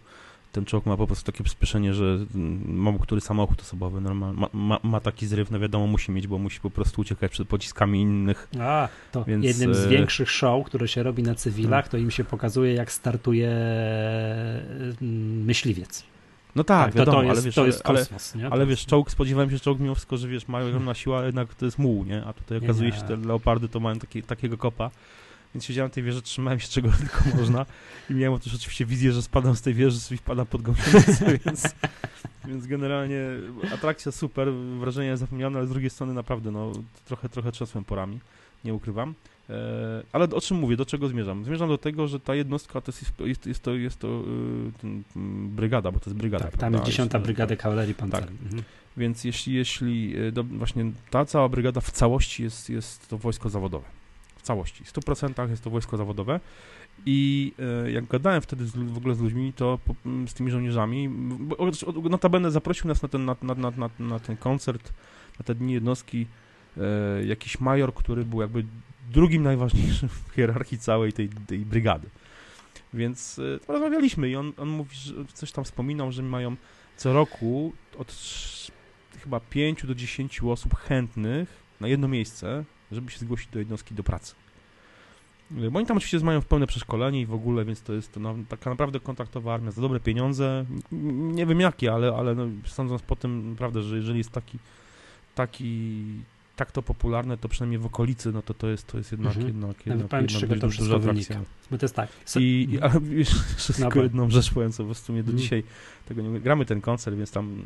ten 0.52 0.66
czołg 0.66 0.86
ma 0.86 0.98
po 0.98 1.08
prostu 1.08 1.32
takie 1.32 1.43
przyspieszenie, 1.43 1.93
że 1.93 2.18
mało 2.66 3.00
który 3.00 3.22
samochód 3.22 3.62
osobowy 3.62 4.02
normal, 4.02 4.34
ma, 4.34 4.50
ma, 4.54 4.80
ma, 4.84 5.00
taki 5.00 5.28
zryw, 5.28 5.52
no 5.52 5.60
wiadomo, 5.60 5.88
musi 5.88 6.12
mieć, 6.12 6.28
bo 6.28 6.38
musi 6.38 6.60
po 6.60 6.70
prostu 6.70 7.02
uciekać 7.02 7.32
przed 7.32 7.48
pociskami 7.48 8.02
innych. 8.02 8.48
A, 8.60 8.89
to 9.12 9.24
Więc, 9.24 9.45
jednym 9.45 9.76
z 9.76 9.86
e, 9.86 9.89
większych 9.89 10.32
show, 10.32 10.66
które 10.66 10.88
się 10.88 11.04
robi 11.04 11.24
na 11.24 11.36
cywilach, 11.36 11.86
no. 11.86 11.91
to 11.91 11.98
im 11.98 12.12
się 12.12 12.24
pokazuje, 12.24 12.74
jak 12.74 12.91
startuje 12.91 13.50
mm, 15.02 15.43
myśliwiec. 15.45 16.04
No 16.58 16.64
tak, 16.64 16.86
tak 16.86 16.95
wiadomo, 16.95 17.22
to, 17.22 17.24
to 17.24 17.28
jest, 17.28 17.38
ale 17.38 17.45
wiesz, 17.45 17.55
to 17.55 17.66
jest 17.66 17.84
kosmos, 17.84 18.36
ale, 18.36 18.49
ale 18.49 18.66
wiesz, 18.66 18.86
czołg, 18.86 19.12
spodziewałem 19.12 19.49
się, 19.49 19.55
że 19.58 19.64
czołg 19.64 19.80
mimo 19.80 19.95
wszystko, 19.95 20.18
że 20.18 20.28
wiesz, 20.28 20.47
mają 20.47 20.68
ogromna 20.68 20.93
siła, 20.93 21.26
jednak 21.26 21.53
to 21.53 21.66
jest 21.66 21.80
muł, 21.80 22.05
nie? 22.05 22.26
A 22.26 22.34
tutaj 22.34 22.58
okazuje 22.58 22.91
się, 22.91 22.97
że 22.97 23.03
te 23.03 23.16
leopardy 23.16 23.70
to 23.70 23.80
mają 23.80 23.99
taki, 23.99 24.24
takiego 24.24 24.58
kopa, 24.58 24.91
więc 25.55 25.66
siedziałem 25.66 25.91
w 25.91 25.93
tej 25.93 26.03
wieży, 26.03 26.22
trzymałem 26.22 26.60
się 26.60 26.68
czego 26.68 26.89
tylko 26.99 27.38
można 27.38 27.66
i 28.10 28.14
miałem 28.14 28.39
też 28.39 28.55
oczywiście 28.55 28.86
wizję, 28.86 29.12
że 29.12 29.22
spadam 29.22 29.55
z 29.55 29.62
tej 29.62 29.74
wieży 29.74 30.16
i 30.16 30.18
wpadam 30.18 30.45
pod 30.45 30.62
gąsienicę, 30.62 31.26
więc, 31.45 31.76
więc 32.45 32.68
generalnie 32.68 33.22
atrakcja 33.74 34.12
super, 34.12 34.53
wrażenie 34.53 35.18
zapomniane, 35.18 35.58
ale 35.58 35.68
z 35.68 35.72
drugiej 35.72 35.89
strony 35.89 36.14
naprawdę, 36.14 36.51
no, 36.51 36.72
trochę, 37.05 37.30
trochę 37.30 37.51
trzasłem 37.51 37.84
porami, 37.84 38.20
nie 38.66 38.74
ukrywam. 38.74 39.14
E, 39.50 40.04
ale 40.12 40.26
o 40.26 40.41
czym 40.41 40.58
mówię, 40.58 40.78
do 40.78 40.86
czego 40.86 41.08
zmierzam? 41.08 41.45
Zmierzam 41.45 41.70
do 41.70 41.78
tego, 41.78 42.08
że 42.08 42.20
ta 42.20 42.36
jednostka 42.36 42.82
to 42.82 42.91
jest, 42.91 43.20
jest, 43.20 43.45
jest 43.45 43.64
to, 43.64 43.74
jest 43.74 44.00
to 44.00 44.08
y, 44.08 44.72
ten, 44.82 45.04
brygada, 45.50 45.91
bo 45.91 46.00
to 46.00 46.10
jest 46.10 46.18
brygada. 46.18 46.45
Tak, 46.45 46.58
tam 46.58 46.74
jest 46.74 46.86
dziesiąta 46.86 47.20
brygada 47.20 47.56
kawalerii 47.56 47.93
pancernej. 47.93 48.38
Tak. 48.38 48.45
Mhm. 48.45 48.64
Więc 48.98 49.24
jeśli, 49.24 49.54
jeśli 49.54 50.18
y, 50.18 50.32
do, 50.32 50.43
właśnie 50.43 50.91
ta 51.10 51.26
cała 51.26 51.50
brygada 51.50 51.82
w 51.82 51.91
całości 51.91 52.43
jest, 52.43 52.70
jest 52.70 53.10
to 53.10 53.18
wojsko 53.18 53.50
zawodowe 53.50 53.86
całości. 54.48 54.84
W 54.84 54.93
100% 54.93 55.50
jest 55.50 55.64
to 55.64 55.70
wojsko 55.70 55.98
zawodowe. 55.98 56.39
I 57.06 57.54
e, 57.86 57.91
jak 57.91 58.08
gadałem 58.08 58.41
wtedy 58.41 58.66
z, 58.66 58.72
w 58.72 58.98
ogóle 58.98 59.16
z 59.16 59.20
ludźmi, 59.20 59.54
to 59.54 59.80
po, 59.86 59.95
z 60.28 60.34
tymi 60.34 60.52
żołnierzami, 60.52 61.10
notabene 62.10 62.52
zaprosił 62.52 62.88
nas 62.88 63.02
na 63.02 63.10
ten, 63.10 63.26
na, 63.26 63.36
na, 63.41 63.56
na, 63.56 63.89
na 64.00 64.20
ten 64.20 64.38
koncert, 64.38 64.93
na 65.39 65.43
te 65.43 65.56
dni 65.56 65.74
jednostki, 65.74 66.26
e, 66.78 67.26
jakiś 67.26 67.60
major, 67.60 67.93
który 67.93 68.26
był 68.26 68.41
jakby 68.41 68.66
drugim 69.12 69.43
najważniejszym 69.43 70.10
w 70.10 70.32
hierarchii 70.36 70.78
całej 70.78 71.14
tej, 71.14 71.30
tej 71.30 71.60
brygady. 71.60 72.10
Więc 72.93 73.39
e, 73.39 73.72
rozmawialiśmy 73.74 74.30
i 74.30 74.36
on, 74.36 74.53
on 74.58 74.70
mówi, 74.70 74.95
że 74.95 75.14
coś 75.34 75.51
tam 75.51 75.64
wspominał, 75.64 76.12
że 76.12 76.24
mają 76.24 76.55
co 76.97 77.14
roku 77.14 77.74
od 77.97 78.16
chyba 79.24 79.39
5 79.39 79.86
do 79.86 79.95
10 79.95 80.41
osób 80.43 80.76
chętnych 80.76 81.49
na 81.82 81.88
jedno 81.88 82.08
miejsce 82.08 82.64
żeby 82.91 83.12
się 83.12 83.20
zgłosić 83.20 83.47
do 83.47 83.60
jednostki 83.60 83.95
do 83.95 84.03
pracy. 84.03 84.36
Bo 85.51 85.78
oni 85.78 85.88
tam 85.88 85.97
oczywiście 85.97 86.20
mają 86.20 86.41
pełne 86.41 86.68
przeszkolenie 86.68 87.22
i 87.22 87.26
w 87.26 87.34
ogóle, 87.34 87.66
więc 87.66 87.82
to 87.82 87.93
jest 87.93 88.14
to 88.14 88.20
no, 88.20 88.36
taka 88.49 88.70
naprawdę 88.70 88.99
kontaktowa 88.99 89.53
armia 89.53 89.72
za 89.72 89.82
dobre 89.82 89.99
pieniądze. 89.99 90.66
Nie 90.91 91.45
wiem 91.45 91.60
jakie, 91.60 91.93
ale, 91.93 92.14
ale 92.16 92.36
no, 92.36 92.47
sądząc 92.66 93.01
po 93.01 93.16
tym, 93.16 93.49
naprawdę, 93.49 93.82
że 93.82 93.95
jeżeli 93.95 94.18
jest 94.18 94.32
taki, 94.32 94.60
taki 95.36 96.03
tak 96.58 96.72
to 96.72 96.82
popularne, 96.82 97.38
to 97.38 97.49
przynajmniej 97.49 97.80
w 97.80 97.86
okolicy, 97.86 98.32
no 98.32 98.41
to 98.41 98.53
to 98.53 98.68
jest, 98.68 98.88
to 98.88 98.97
jest 98.97 99.12
jednak, 99.12 99.28
mhm. 99.28 99.47
jednak, 99.47 99.86
jednak, 99.86 100.14
jednak, 100.14 100.41
jednak 100.41 100.60
to 100.60 100.68
duża 100.68 100.95
atrakcja. 100.95 101.41
Bo 101.72 101.78
to 101.78 101.86
jest 101.86 101.95
tak. 101.95 102.10
So... 102.26 102.39
I, 102.39 102.68
i 102.72 102.80
ale 102.82 102.93
jeszcze 103.10 103.74
tylko 103.84 104.03
jedną 104.03 104.30
rzecz 104.30 104.53
powiem, 104.53 104.72
co 104.72 104.84
po 104.84 104.88
prostu 104.88 105.14
mnie 105.14 105.24
do 105.24 105.32
mhm. 105.32 105.43
dzisiaj 105.43 105.64
tego 106.08 106.22
nie 106.22 106.39
gramy 106.39 106.66
ten 106.66 106.82
koncert, 106.82 107.18
więc 107.18 107.32
tam 107.32 107.64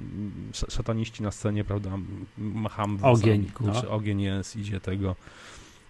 szataniści 0.70 1.24
na 1.24 1.32
scenie, 1.32 1.64
prawda, 1.64 1.89
macham 2.38 3.00
ogień, 3.02 3.46
kurczę, 3.46 3.82
no. 3.84 3.89
ogień 3.89 4.22
jest, 4.22 4.56
idzie 4.56 4.80
tego. 4.80 5.16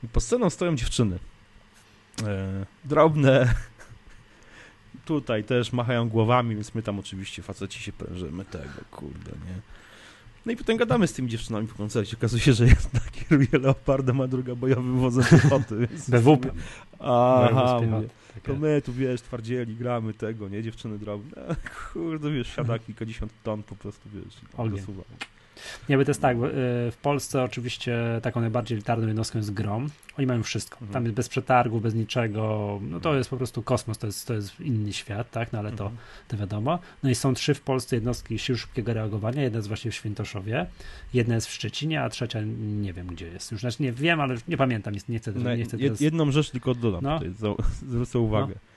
I 0.03 0.07
po 0.07 0.19
sceną 0.19 0.49
stoją 0.49 0.75
dziewczyny. 0.75 1.19
E, 2.23 2.65
drobne, 2.85 3.53
tutaj 5.05 5.43
też 5.43 5.73
machają 5.73 6.09
głowami, 6.09 6.55
więc 6.55 6.75
my 6.75 6.83
tam 6.83 6.99
oczywiście 6.99 7.43
faceci 7.43 7.83
się 7.83 7.91
prężymy 7.91 8.45
tego, 8.45 8.81
kurde, 8.91 9.31
nie. 9.31 9.80
No 10.45 10.51
i 10.51 10.55
potem 10.55 10.77
gadamy 10.77 11.07
z 11.07 11.13
tymi 11.13 11.29
dziewczynami 11.29 11.67
w 11.67 11.73
koncercie. 11.73 12.17
Okazuje 12.17 12.41
się, 12.41 12.53
że 12.53 12.65
jedna 12.65 12.99
kieruje 13.29 13.47
leopardem, 13.51 14.21
a 14.21 14.27
druga 14.27 14.55
bojowym 14.55 14.99
wozem 14.99 15.23
piechoty. 15.23 15.87
BWP. 16.07 16.51
Aha, 16.99 17.79
mówię, 17.87 18.07
to 18.43 18.55
my 18.55 18.81
tu, 18.81 18.93
wiesz, 18.93 19.21
twardzieli, 19.21 19.75
gramy 19.75 20.13
tego, 20.13 20.49
nie? 20.49 20.63
Dziewczyny 20.63 20.99
drobne. 20.99 21.55
Kurde, 21.93 22.31
wiesz, 22.31 22.55
siada 22.55 22.79
kilkadziesiąt 22.79 23.31
ton 23.43 23.63
po 23.63 23.75
prostu, 23.75 24.09
wiesz, 24.09 24.69
dosuwa. 24.71 25.03
Nie, 25.89 25.97
bo 25.97 26.05
to 26.05 26.11
jest 26.11 26.21
tak, 26.21 26.37
y, 26.37 26.39
w 26.91 26.97
Polsce 27.01 27.43
oczywiście 27.43 27.97
taką 28.21 28.41
najbardziej 28.41 28.75
elitarną 28.75 29.07
jednostką 29.07 29.39
jest 29.39 29.53
Grom. 29.53 29.89
Oni 30.17 30.27
mają 30.27 30.43
wszystko. 30.43 30.75
Mhm. 30.75 30.93
Tam 30.93 31.03
jest 31.03 31.15
bez 31.15 31.29
przetargu, 31.29 31.81
bez 31.81 31.95
niczego. 31.95 32.79
No 32.81 32.99
to 32.99 33.15
jest 33.15 33.29
po 33.29 33.37
prostu 33.37 33.63
kosmos, 33.63 33.97
to 33.97 34.07
jest, 34.07 34.27
to 34.27 34.33
jest 34.33 34.59
inny 34.59 34.93
świat, 34.93 35.31
tak? 35.31 35.53
No 35.53 35.59
ale 35.59 35.71
to, 35.71 35.83
mhm. 35.83 36.01
to 36.27 36.37
wiadomo. 36.37 36.79
No 37.03 37.09
i 37.09 37.15
są 37.15 37.33
trzy 37.33 37.53
w 37.53 37.61
Polsce 37.61 37.95
jednostki 37.95 38.39
sił 38.39 38.57
szybkiego 38.57 38.93
reagowania. 38.93 39.41
Jedna 39.41 39.57
jest 39.57 39.67
właśnie 39.67 39.91
w 39.91 39.95
Świętoszowie, 39.95 40.65
jedna 41.13 41.35
jest 41.35 41.47
w 41.47 41.51
Szczecinie, 41.51 42.01
a 42.01 42.09
trzecia 42.09 42.39
nie 42.81 42.93
wiem 42.93 43.07
gdzie 43.07 43.27
jest. 43.27 43.51
Już 43.51 43.61
znaczy 43.61 43.83
nie 43.83 43.93
wiem, 43.93 44.21
ale 44.21 44.35
nie 44.47 44.57
pamiętam, 44.57 44.93
nie, 45.09 45.19
chcę, 45.19 45.31
no, 45.35 45.55
nie 45.55 45.63
chcę 45.63 45.77
teraz... 45.77 46.01
Jedną 46.01 46.31
rzecz 46.31 46.51
tylko 46.51 46.75
dodam 46.75 47.03
no. 47.03 47.19
tutaj, 47.19 47.55
zwrócę 47.89 48.19
uwagę. 48.19 48.53
No 48.55 48.70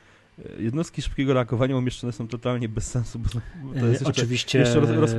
Jednostki 0.59 1.03
szybkiego 1.03 1.35
reagowania 1.35 1.77
umieszczone 1.77 2.13
są 2.13 2.29
totalnie 2.29 2.69
bez 2.69 2.91
sensu. 2.91 3.19
Bo 3.19 3.29
to 3.29 3.87
jest 3.87 4.01
jeszcze, 4.01 4.07
oczywiście 4.07 4.59
jeszcze 4.59 4.81
roz, 4.81 4.91
roz, 4.91 5.15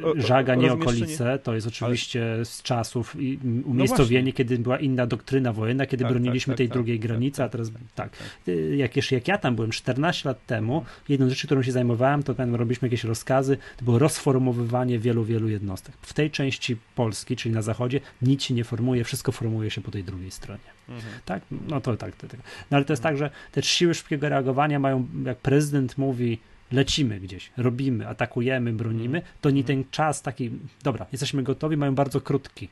roz, 0.00 0.24
Żaga, 0.24 0.54
nie 0.54 0.72
okolice, 0.72 1.38
to 1.38 1.54
jest 1.54 1.66
oczywiście 1.66 2.32
ale... 2.34 2.44
z 2.44 2.62
czasów 2.62 3.16
i 3.18 3.38
umiejscowienie, 3.64 4.30
no 4.30 4.36
kiedy 4.36 4.58
była 4.58 4.78
inna 4.78 5.06
doktryna 5.06 5.52
wojenna, 5.52 5.86
kiedy 5.86 6.04
tak, 6.04 6.12
broniliśmy 6.12 6.52
tak, 6.52 6.58
tej 6.58 6.68
tak, 6.68 6.72
drugiej 6.72 6.98
tak, 6.98 7.08
granicy, 7.08 7.42
a 7.42 7.48
teraz 7.48 7.72
tak. 7.94 8.12
Y, 8.48 8.76
jak, 8.76 8.96
jeszcze, 8.96 9.14
jak 9.14 9.28
ja 9.28 9.38
tam 9.38 9.54
byłem 9.54 9.70
14 9.70 10.28
lat 10.28 10.46
temu, 10.46 10.84
jedną 11.08 11.26
z 11.26 11.30
rzeczy, 11.30 11.46
którą 11.46 11.62
się 11.62 11.72
zajmowałem, 11.72 12.22
to 12.22 12.34
tam 12.34 12.54
robiliśmy 12.54 12.88
jakieś 12.88 13.04
rozkazy, 13.04 13.56
to 13.76 13.84
było 13.84 13.98
rozformowywanie 13.98 14.98
wielu, 14.98 15.24
wielu 15.24 15.48
jednostek. 15.48 15.94
W 16.02 16.12
tej 16.12 16.30
części 16.30 16.76
Polski, 16.94 17.36
czyli 17.36 17.54
na 17.54 17.62
zachodzie, 17.62 18.00
nic 18.22 18.42
się 18.42 18.54
nie 18.54 18.64
formuje, 18.64 19.04
wszystko 19.04 19.32
formuje 19.32 19.70
się 19.70 19.80
po 19.80 19.90
tej 19.90 20.04
drugiej 20.04 20.30
stronie. 20.30 20.73
Mhm. 20.88 21.12
Tak? 21.24 21.42
No 21.68 21.80
to 21.80 21.96
tak, 21.96 22.16
to, 22.16 22.28
tak. 22.28 22.40
No 22.70 22.76
ale 22.76 22.84
to 22.84 22.92
jest 22.92 23.02
tak, 23.02 23.16
że 23.16 23.30
te 23.52 23.62
siły 23.62 23.94
szybkiego 23.94 24.28
reagowania 24.28 24.78
mają, 24.78 25.06
jak 25.24 25.38
prezydent 25.38 25.98
mówi, 25.98 26.38
lecimy 26.72 27.20
gdzieś, 27.20 27.50
robimy, 27.56 28.08
atakujemy, 28.08 28.72
bronimy, 28.72 29.22
to 29.40 29.50
nie 29.50 29.60
mhm. 29.60 29.66
ten 29.82 29.90
czas 29.90 30.22
taki, 30.22 30.50
dobra, 30.82 31.06
jesteśmy 31.12 31.42
gotowi, 31.42 31.76
mają 31.76 31.94
bardzo 31.94 32.20
krótki. 32.20 32.68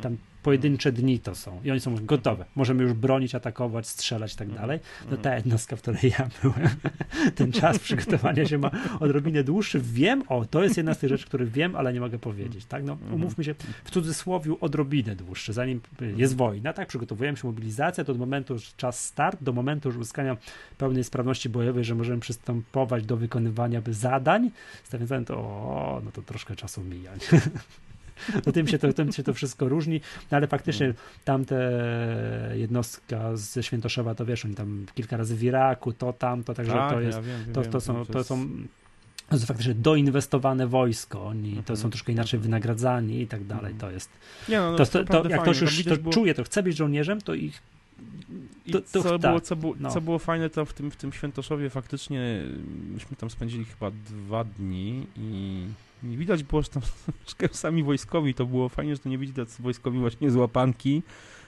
Tam 0.00 0.16
pojedyncze 0.42 0.92
dni 0.92 1.18
to 1.18 1.34
są 1.34 1.60
i 1.64 1.70
oni 1.70 1.80
są 1.80 1.96
gotowe. 1.96 2.44
Możemy 2.54 2.82
już 2.82 2.92
bronić, 2.92 3.34
atakować, 3.34 3.86
strzelać 3.86 4.34
i 4.34 4.36
tak 4.36 4.50
dalej. 4.50 4.80
No 5.10 5.16
ta 5.16 5.36
jednostka, 5.36 5.76
w 5.76 5.82
której 5.82 6.12
ja 6.18 6.28
byłem, 6.42 6.68
ten 7.34 7.52
czas 7.52 7.78
przygotowania 7.78 8.46
się 8.46 8.58
ma 8.58 8.70
odrobinę 9.00 9.44
dłuższy. 9.44 9.80
Wiem, 9.80 10.22
o, 10.28 10.44
to 10.44 10.62
jest 10.62 10.76
jedna 10.76 10.94
z 10.94 10.98
tych 10.98 11.08
rzeczy, 11.08 11.26
których 11.26 11.50
wiem, 11.50 11.76
ale 11.76 11.92
nie 11.92 12.00
mogę 12.00 12.18
powiedzieć, 12.18 12.64
tak? 12.64 12.84
No, 12.84 12.98
umówmy 13.12 13.44
się, 13.44 13.54
w 13.84 13.90
cudzysłowie 13.90 14.54
odrobinę 14.60 15.16
dłuższy, 15.16 15.52
zanim 15.52 15.80
jest 16.16 16.36
wojna, 16.36 16.72
tak? 16.72 16.88
Przygotowujemy 16.88 17.38
się 17.38 17.48
mobilizację, 17.48 18.04
to 18.04 18.12
od 18.12 18.18
momentu, 18.18 18.56
czas 18.76 19.04
start, 19.04 19.42
do 19.42 19.52
momentu 19.52 19.88
już 19.88 19.96
uzyskania 19.96 20.36
pełnej 20.78 21.04
sprawności 21.04 21.48
bojowej, 21.48 21.84
że 21.84 21.94
możemy 21.94 22.20
przystępować 22.20 23.06
do 23.06 23.16
wykonywania 23.16 23.82
zadań, 23.90 24.50
stawiając 24.84 25.28
to, 25.28 25.36
o, 25.36 26.00
no 26.04 26.12
to 26.12 26.22
troszkę 26.22 26.56
czasu 26.56 26.84
mija. 26.84 27.12
No 28.46 28.52
tym 28.52 28.68
się 28.68 28.78
to, 28.78 28.92
tym 28.92 29.12
się 29.12 29.22
to 29.22 29.34
wszystko 29.34 29.68
różni, 29.68 30.00
no 30.30 30.36
ale 30.36 30.46
faktycznie 30.46 30.86
mm. 30.86 30.98
tamte 31.24 31.72
jednostka 32.54 33.36
ze 33.36 33.62
Świętoszowa, 33.62 34.14
to 34.14 34.26
wiesz, 34.26 34.44
oni 34.44 34.54
tam 34.54 34.86
kilka 34.94 35.16
razy 35.16 35.36
w 35.36 35.42
Iraku, 35.42 35.92
to 35.92 36.12
tamto, 36.12 36.54
także 36.54 36.72
tak, 36.72 36.92
to 36.92 37.00
jest, 37.00 37.18
ja 37.18 37.22
wiem, 37.22 37.52
to, 37.52 37.62
to, 37.62 37.80
są, 37.80 38.06
to 38.06 38.24
są 38.24 38.48
to 39.28 39.36
jest 39.36 39.46
faktycznie 39.46 39.74
doinwestowane 39.74 40.66
wojsko, 40.66 41.26
oni 41.26 41.56
to 41.56 41.76
są 41.76 41.80
mhm. 41.80 41.90
troszkę 41.90 42.12
inaczej 42.12 42.40
wynagradzani 42.40 43.20
i 43.20 43.26
tak 43.26 43.44
dalej, 43.44 43.74
to 43.74 43.90
jest, 43.90 44.10
Nie, 44.48 44.56
no, 44.56 44.70
no, 44.70 44.76
to, 44.78 44.86
to, 44.86 45.04
to, 45.04 45.28
jak 45.28 45.42
ktoś 45.42 45.60
już 45.60 45.84
to 45.84 45.96
było... 45.96 46.12
czuje, 46.12 46.34
to 46.34 46.44
chce 46.44 46.62
być 46.62 46.76
żołnierzem, 46.76 47.20
to 47.20 47.34
ich 47.34 47.62
i 48.66 48.72
to, 48.72 48.80
to, 48.80 49.02
co, 49.02 49.18
tak, 49.18 49.20
było, 49.20 49.40
co, 49.40 49.56
było, 49.56 49.74
no. 49.80 49.90
co 49.90 50.00
było 50.00 50.18
fajne 50.18 50.50
tam 50.50 50.66
w 50.66 50.72
tym, 50.72 50.90
w 50.90 50.96
tym 50.96 51.12
Świętoszowie, 51.12 51.70
faktycznie 51.70 52.42
myśmy 52.94 53.16
tam 53.16 53.30
spędzili 53.30 53.64
chyba 53.64 53.90
dwa 53.90 54.44
dni 54.44 55.06
i 55.16 55.64
nie 56.02 56.16
widać 56.16 56.42
było, 56.42 56.62
że 56.62 56.68
tam 56.68 56.82
sami 57.52 57.82
wojskowi, 57.82 58.34
to 58.34 58.46
było 58.46 58.68
fajnie, 58.68 58.94
że 58.94 58.98
to 58.98 59.08
nie 59.08 59.18
widać 59.18 59.48
wojskowi 59.60 59.98
właśnie 59.98 60.30
z 60.30 60.36
łapanki, 60.36 61.02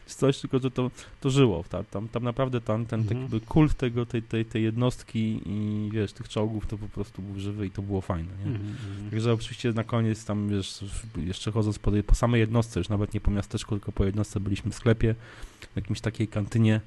coś, 0.07 0.41
tylko 0.41 0.59
że 0.59 0.71
to, 0.71 0.91
to 1.21 1.31
żyło. 1.31 1.65
Tam, 1.69 1.85
tam, 1.85 2.09
tam 2.09 2.23
naprawdę 2.23 2.61
tam, 2.61 2.87
ten 2.87 3.01
mhm. 3.01 3.29
taki 3.29 3.47
kult 3.47 3.75
tego, 3.75 4.07
tej, 4.07 4.23
tej, 4.23 4.45
tej 4.45 4.63
jednostki 4.63 5.41
i 5.47 5.91
wiesz, 5.93 6.13
tych 6.13 6.29
czołgów 6.29 6.67
to 6.67 6.79
po 6.79 6.89
prostu 6.89 7.23
był 7.23 7.41
żywy 7.41 7.67
i 7.67 7.71
to 7.71 7.83
było 7.83 8.01
fajne. 8.01 8.33
Nie? 8.45 8.53
Mhm. 8.53 8.67
mhm. 8.71 9.11
Także 9.11 9.33
oczywiście 9.33 9.73
na 9.73 9.85
koniec 9.85 10.25
tam 10.25 10.49
wiesz, 10.49 10.85
jeszcze 11.17 11.53
chodząc 11.53 11.79
po, 11.79 11.91
po 12.07 12.15
samej 12.15 12.41
jednostce, 12.41 12.81
już 12.81 12.89
nawet 12.89 13.15
nie 13.15 13.21
po 13.21 13.31
miasteczku, 13.31 13.75
tylko 13.75 13.93
po 13.93 14.05
jednostce 14.05 14.41
byliśmy 14.41 14.71
w 14.71 14.75
sklepie, 14.75 15.15
w 15.73 15.77
jakimś 15.77 16.01
takiej 16.01 16.29
kantynie 16.29 16.81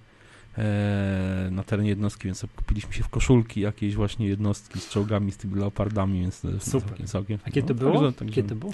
na 1.52 1.64
terenie 1.64 1.90
jednostki, 1.90 2.26
więc 2.26 2.46
kupiliśmy 2.56 2.94
się 2.94 3.04
w 3.04 3.10
koszulki 3.10 3.62
jakiejś 3.62 3.96
właśnie 3.96 4.28
jednostki 4.28 4.80
z 4.80 4.90
czołgami, 4.90 5.32
z 5.32 5.38
tymi 5.38 5.56
leopardami, 5.56 6.22
więc 6.22 6.36
Super. 6.60 6.62
Całkiem, 6.62 7.08
całkiem, 7.08 7.40
A 7.46 7.52
kiedy 7.52 7.62
no, 7.62 7.68
to 7.68 7.74
było? 7.74 7.94
Także, 7.94 8.14
także, 8.14 8.36
kiedy 8.36 8.50
to 8.50 8.56
było? 8.56 8.74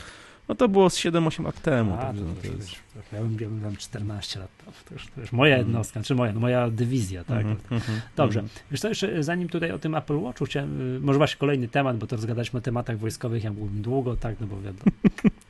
No 0.49 0.55
to 0.55 0.67
było 0.67 0.89
z 0.89 0.97
7-8 0.97 1.43
lat 1.43 1.61
temu. 1.61 1.93
A, 1.93 1.97
także, 1.97 2.23
no 2.23 2.33
to 2.41 2.47
jest... 2.47 2.75
ja, 3.13 3.21
bym, 3.21 3.35
bym 3.35 3.61
tam 3.61 3.75
14 3.75 4.39
lat. 4.39 4.49
To 4.85 4.93
już, 4.93 5.07
to 5.07 5.21
już 5.21 5.31
moja 5.31 5.55
mhm. 5.55 5.67
jednostka, 5.67 5.97
mm. 5.97 6.03
czy 6.05 6.15
moja, 6.15 6.33
no 6.33 6.39
moja 6.39 6.69
dywizja, 6.69 7.23
tak? 7.23 7.45
Mm 7.45 7.57
-hmm, 7.57 7.99
Dobrze. 8.15 8.39
Mm. 8.39 8.51
Wiesz 8.71 8.79
co, 8.79 8.89
jeszcze 8.89 9.23
zanim 9.23 9.49
tutaj 9.49 9.71
o 9.71 9.79
tym 9.79 9.95
Apple 9.95 10.19
Watchu 10.19 10.45
chciałem, 10.45 10.95
y, 10.95 10.99
może 10.99 11.17
właśnie 11.17 11.37
kolejny 11.37 11.67
temat, 11.67 11.97
bo 11.97 12.07
to 12.07 12.15
rozgadaliśmy 12.15 12.59
o 12.59 12.61
tematach 12.61 12.97
wojskowych, 12.97 13.43
ja 13.43 13.51
byłbym 13.51 13.81
długo, 13.81 14.15
tak, 14.15 14.35
no 14.39 14.47
bo 14.47 14.61
wiadomo. 14.61 14.91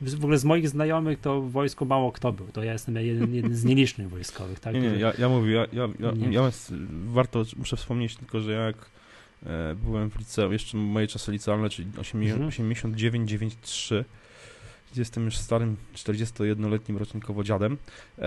w 0.00 0.24
ogóle 0.24 0.38
z 0.38 0.44
moich 0.44 0.68
znajomych 0.68 1.20
to 1.20 1.40
w 1.40 1.50
wojsku 1.50 1.86
mało 1.86 2.12
kto 2.12 2.32
był. 2.32 2.46
To 2.46 2.62
ja 2.62 2.72
jestem 2.72 2.96
jeden, 2.96 3.34
jeden 3.34 3.54
z 3.54 3.64
nielicznych 3.64 4.10
wojskowych, 4.10 4.60
tak? 4.60 4.74
Nie, 4.74 4.80
nie, 4.80 4.88
ja, 4.88 5.12
ja 5.18 5.28
mówię, 5.28 5.52
ja, 5.52 5.66
ja, 5.72 5.88
ja, 6.00 6.12
ja 6.30 6.50
warto, 7.06 7.44
muszę 7.56 7.76
wspomnieć 7.76 8.16
tylko, 8.16 8.40
że 8.40 8.52
jak 8.52 8.76
e, 9.46 9.74
byłem 9.74 10.10
w 10.10 10.18
liceum, 10.18 10.52
jeszcze 10.52 10.76
moje 10.76 11.06
czasy 11.06 11.32
licealne, 11.32 11.70
czyli 11.70 11.88
89, 11.98 13.30
93, 13.30 14.04
jestem 14.96 15.24
już 15.24 15.36
starym 15.38 15.76
41-letnim 15.94 16.96
rocznikowo 16.96 17.44
dziadem. 17.44 17.76
Eee, 18.18 18.24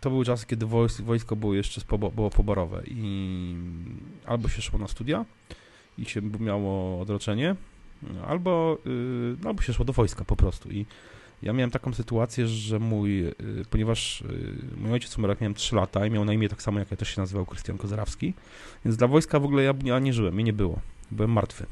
to 0.00 0.10
były 0.10 0.24
czasy, 0.24 0.46
kiedy 0.46 0.66
wojsko 1.00 1.36
było 1.36 1.54
jeszcze 1.54 1.80
było 1.88 2.30
poborowe 2.30 2.82
i 2.86 3.56
albo 4.26 4.48
się 4.48 4.62
szło 4.62 4.78
na 4.78 4.88
studia 4.88 5.24
i 5.98 6.04
się 6.04 6.22
miało 6.22 7.00
odroczenie, 7.00 7.56
albo, 8.26 8.78
yy, 8.84 9.36
albo 9.44 9.62
się 9.62 9.72
szło 9.72 9.84
do 9.84 9.92
wojska 9.92 10.24
po 10.24 10.36
prostu. 10.36 10.70
I 10.70 10.86
ja 11.42 11.52
miałem 11.52 11.70
taką 11.70 11.94
sytuację, 11.94 12.46
że 12.46 12.78
mój, 12.78 13.18
yy, 13.18 13.34
ponieważ 13.70 14.24
yy, 14.28 14.76
mój 14.76 14.92
ojciec 14.92 15.18
umarł 15.18 15.30
jak 15.30 15.40
miałem 15.40 15.54
3 15.54 15.76
lata 15.76 16.06
i 16.06 16.10
miał 16.10 16.24
na 16.24 16.32
imię 16.32 16.48
tak 16.48 16.62
samo, 16.62 16.78
jak 16.78 16.90
ja 16.90 16.96
też 16.96 17.14
się 17.14 17.20
nazywał 17.20 17.46
Krystian 17.46 17.78
Kozarawski, 17.78 18.34
więc 18.84 18.96
dla 18.96 19.08
wojska 19.08 19.40
w 19.40 19.44
ogóle 19.44 19.62
ja, 19.62 19.74
ja 19.84 19.98
nie 19.98 20.12
żyłem, 20.12 20.34
mnie 20.34 20.44
nie 20.44 20.52
było. 20.52 20.80
Byłem 21.10 21.32
martwy. 21.32 21.66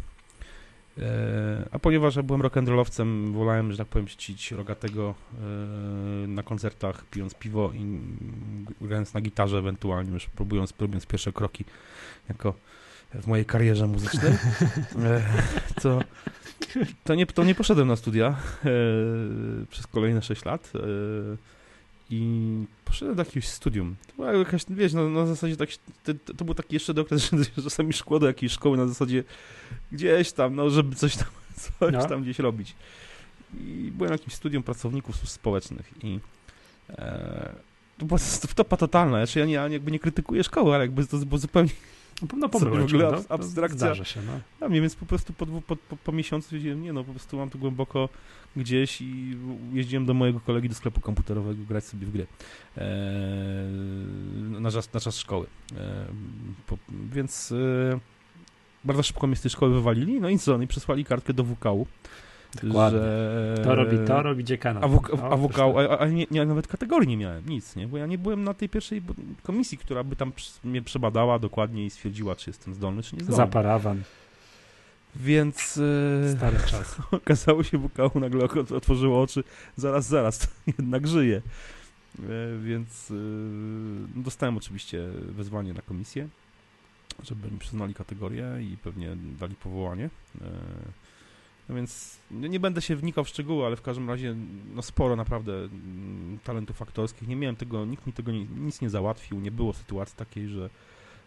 E, 0.99 1.69
a 1.71 1.79
ponieważ 1.79 2.17
ja 2.17 2.23
byłem 2.23 2.43
rock'n'rollowcem, 2.43 3.33
wolałem, 3.33 3.73
że 3.73 3.79
tak 3.79 3.89
powiem, 3.89 4.07
czcić 4.07 4.53
rogatego 4.53 5.15
e, 5.35 6.27
na 6.27 6.43
koncertach, 6.43 7.05
pijąc 7.11 7.35
piwo 7.35 7.73
i 7.75 8.01
grając 8.81 9.15
na 9.15 9.21
gitarze 9.21 9.59
ewentualnie, 9.59 10.13
już 10.13 10.27
próbując, 10.27 10.73
próbując 10.73 11.07
pierwsze 11.07 11.33
kroki 11.33 11.65
jako 12.29 12.55
w 13.15 13.27
mojej 13.27 13.45
karierze 13.45 13.87
muzycznej, 13.87 14.33
e, 15.05 15.23
to, 15.83 16.01
to, 17.05 17.15
nie, 17.15 17.27
to 17.27 17.45
nie 17.45 17.55
poszedłem 17.55 17.89
na 17.89 17.97
studia 17.97 18.37
przez 19.71 19.87
kolejne 19.87 20.23
6 20.23 20.45
lat 20.45 20.73
i 22.11 22.65
poszedłem 22.85 23.17
do 23.17 23.23
jakiegoś 23.23 23.49
studium. 23.49 23.97
To 24.07 24.13
była 24.17 24.33
jakaś, 24.33 24.63
wiesz, 24.69 24.93
na, 24.93 25.09
na 25.09 25.27
zasadzie 25.27 25.57
tak, 25.57 25.69
to, 26.05 26.13
to, 26.37 26.45
był 26.45 26.55
taki 26.55 26.75
jeszcze 26.75 26.93
okres, 27.01 27.31
że 27.57 27.63
czasami 27.63 27.93
szkło 27.93 28.19
do 28.19 28.27
jakiejś 28.27 28.53
szkoły 28.53 28.77
na 28.77 28.87
zasadzie 28.87 29.25
gdzieś 29.93 30.33
tam, 30.33 30.55
no, 30.55 30.71
żeby 30.71 30.97
coś 30.97 31.17
tam, 31.17 31.29
coś 31.81 31.93
no. 31.93 32.07
tam 32.07 32.23
gdzieś 32.23 32.39
robić. 32.39 32.75
I 33.55 33.93
byłem 33.95 34.09
w 34.09 34.13
jakimś 34.13 34.35
studium 34.35 34.63
pracowników 34.63 35.17
służb 35.17 35.33
społecznych 35.33 35.93
i 36.03 36.21
e, 36.91 37.55
to 37.99 38.07
była 38.07 38.21
topa 38.55 38.77
totalna. 38.77 39.27
Znaczy 39.27 39.39
ja, 39.39 39.45
nie, 39.47 39.53
ja 39.53 39.69
jakby 39.69 39.91
nie 39.91 39.99
krytykuję 39.99 40.45
szkoły, 40.45 40.75
ale 40.75 40.85
jakby 40.85 41.07
to 41.07 41.17
było 41.19 41.39
zupełnie 41.39 41.71
no 42.37 42.49
pobyłeś, 42.49 42.93
w 42.93 42.95
ogóle 42.95 43.11
no, 43.11 43.19
abstrakcja. 43.29 43.79
Zdarza 43.79 44.05
się, 44.05 44.21
no. 44.23 44.67
A 44.67 44.69
mnie 44.69 44.81
więc 44.81 44.95
po 44.95 45.07
prostu 45.07 45.33
po, 45.33 45.47
po, 45.47 45.77
po, 45.77 45.97
po 45.97 46.13
miesiącu 46.13 46.55
wiedziałem, 46.55 46.83
nie 46.83 46.93
no, 46.93 47.05
po 47.05 47.11
prostu 47.11 47.37
mam 47.37 47.51
tu 47.51 47.59
głęboko 47.59 48.09
gdzieś 48.57 49.01
i 49.01 49.37
jeździłem 49.73 50.07
do 50.07 50.15
mojego 50.15 50.41
kolegi 50.41 50.69
do 50.69 50.75
sklepu 50.75 51.01
komputerowego 51.01 51.65
grać 51.69 51.85
sobie 51.85 52.07
w 52.07 52.11
gry 52.11 52.27
eee, 52.77 52.85
na, 54.61 54.71
czas, 54.71 54.93
na 54.93 55.01
czas 55.01 55.19
szkoły. 55.19 55.47
Eee, 55.73 55.79
po, 56.67 56.79
więc 57.13 57.53
e, 57.53 57.99
bardzo 58.85 59.03
szybko 59.03 59.27
mnie 59.27 59.37
z 59.37 59.41
tej 59.41 59.51
szkoły 59.51 59.75
wywalili, 59.75 60.21
no 60.21 60.29
i 60.29 60.39
co, 60.39 60.59
no 60.59 60.65
i 60.65 60.67
przesłali 60.67 61.05
kartkę 61.05 61.33
do 61.33 61.45
WKU. 61.45 61.87
Dokładnie. 62.63 62.99
Że... 62.99 63.61
To 63.65 63.75
robi 63.75 63.99
to, 64.07 64.23
robi 64.23 64.45
dziekana. 64.45 64.81
A, 64.81 64.89
WK, 64.89 65.11
a, 65.23 65.37
WKU, 65.37 65.79
a, 65.79 65.99
a 65.99 66.07
nie, 66.07 66.27
nie, 66.31 66.47
nawet 66.47 66.69
kategorii 66.69 67.09
nie 67.09 67.17
miałem, 67.17 67.49
nic, 67.49 67.77
nie? 67.77 67.89
Bo 67.89 67.99
ja 67.99 68.07
nie 68.07 68.19
byłem 68.19 68.45
na 68.45 68.55
tej 68.55 68.69
pierwszej 68.69 69.03
komisji, 69.43 69.79
która 69.79 70.05
by 70.05 70.17
tam 70.17 70.33
mnie 70.65 70.83
przebadała 70.83 71.39
dokładnie 71.39 71.87
i 71.87 71.91
stwierdziła, 71.91 72.37
czy 72.37 72.51
jestem 72.51 72.75
zdolny, 72.75 73.03
czy 73.03 73.17
nie 73.17 73.25
zdolny. 73.25 73.37
Za 73.37 73.47
parawan. 73.47 74.03
Więc 75.17 75.81
e, 76.25 76.37
Stary 76.37 76.59
czas. 76.67 76.97
okazało 77.11 77.63
się, 77.63 77.79
WKU 77.79 78.21
nagle 78.21 78.45
otworzyło 78.77 79.23
oczy, 79.23 79.45
zaraz, 79.77 80.07
zaraz, 80.07 80.49
jednak 80.79 81.09
żyje. 81.09 81.43
E, 82.19 82.23
więc 82.65 83.11
e, 83.11 83.15
no, 84.17 84.23
dostałem 84.23 84.57
oczywiście 84.57 85.09
wezwanie 85.29 85.73
na 85.73 85.83
komisję, 85.83 86.29
żeby 87.23 87.51
mi 87.51 87.59
przyznali 87.59 87.95
kategorię 87.95 88.47
i 88.61 88.77
pewnie 88.77 89.17
dali 89.17 89.55
powołanie. 89.55 90.11
No 91.69 91.75
więc 91.75 92.19
nie 92.31 92.61
będę 92.61 92.83
się 92.83 92.97
wnikał 92.97 93.25
w 93.25 93.29
szczegóły, 93.29 93.67
ale 93.67 93.77
w 93.77 93.83
każdym 93.83 94.11
razie 94.11 94.37
no 94.75 94.83
sporo 94.83 95.17
naprawdę 95.17 95.53
mm, 95.53 96.39
talentów 96.45 96.83
aktorskich. 96.83 97.29
Nie 97.29 97.37
miałem 97.37 97.57
tego, 97.57 97.85
nikt 97.85 98.07
mi 98.07 98.13
tego 98.13 98.33
nie, 98.33 98.45
nic 98.45 98.81
nie 98.81 98.91
załatwił. 98.91 99.41
Nie 99.41 99.51
było 99.51 99.73
sytuacji 99.73 100.17
takiej, 100.17 100.49
że 100.49 100.71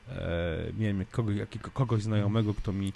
e, 0.10 0.72
miałem 0.78 1.06
kogoś, 1.06 1.36
jakiego, 1.36 1.72
kogoś 1.72 2.04
znajomego, 2.04 2.54
kto 2.54 2.74
mi 2.74 2.94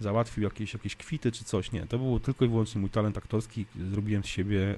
załatwił 0.00 0.44
jakieś, 0.44 0.72
jakieś 0.72 0.96
kwity 0.96 1.32
czy 1.32 1.44
coś. 1.44 1.72
Nie, 1.72 1.86
to 1.86 1.98
był 1.98 2.20
tylko 2.20 2.44
i 2.44 2.48
wyłącznie 2.48 2.80
mój 2.80 2.90
talent 2.90 3.18
aktorski. 3.18 3.66
Zrobiłem 3.92 4.24
z 4.24 4.26
siebie 4.26 4.60
e, 4.60 4.76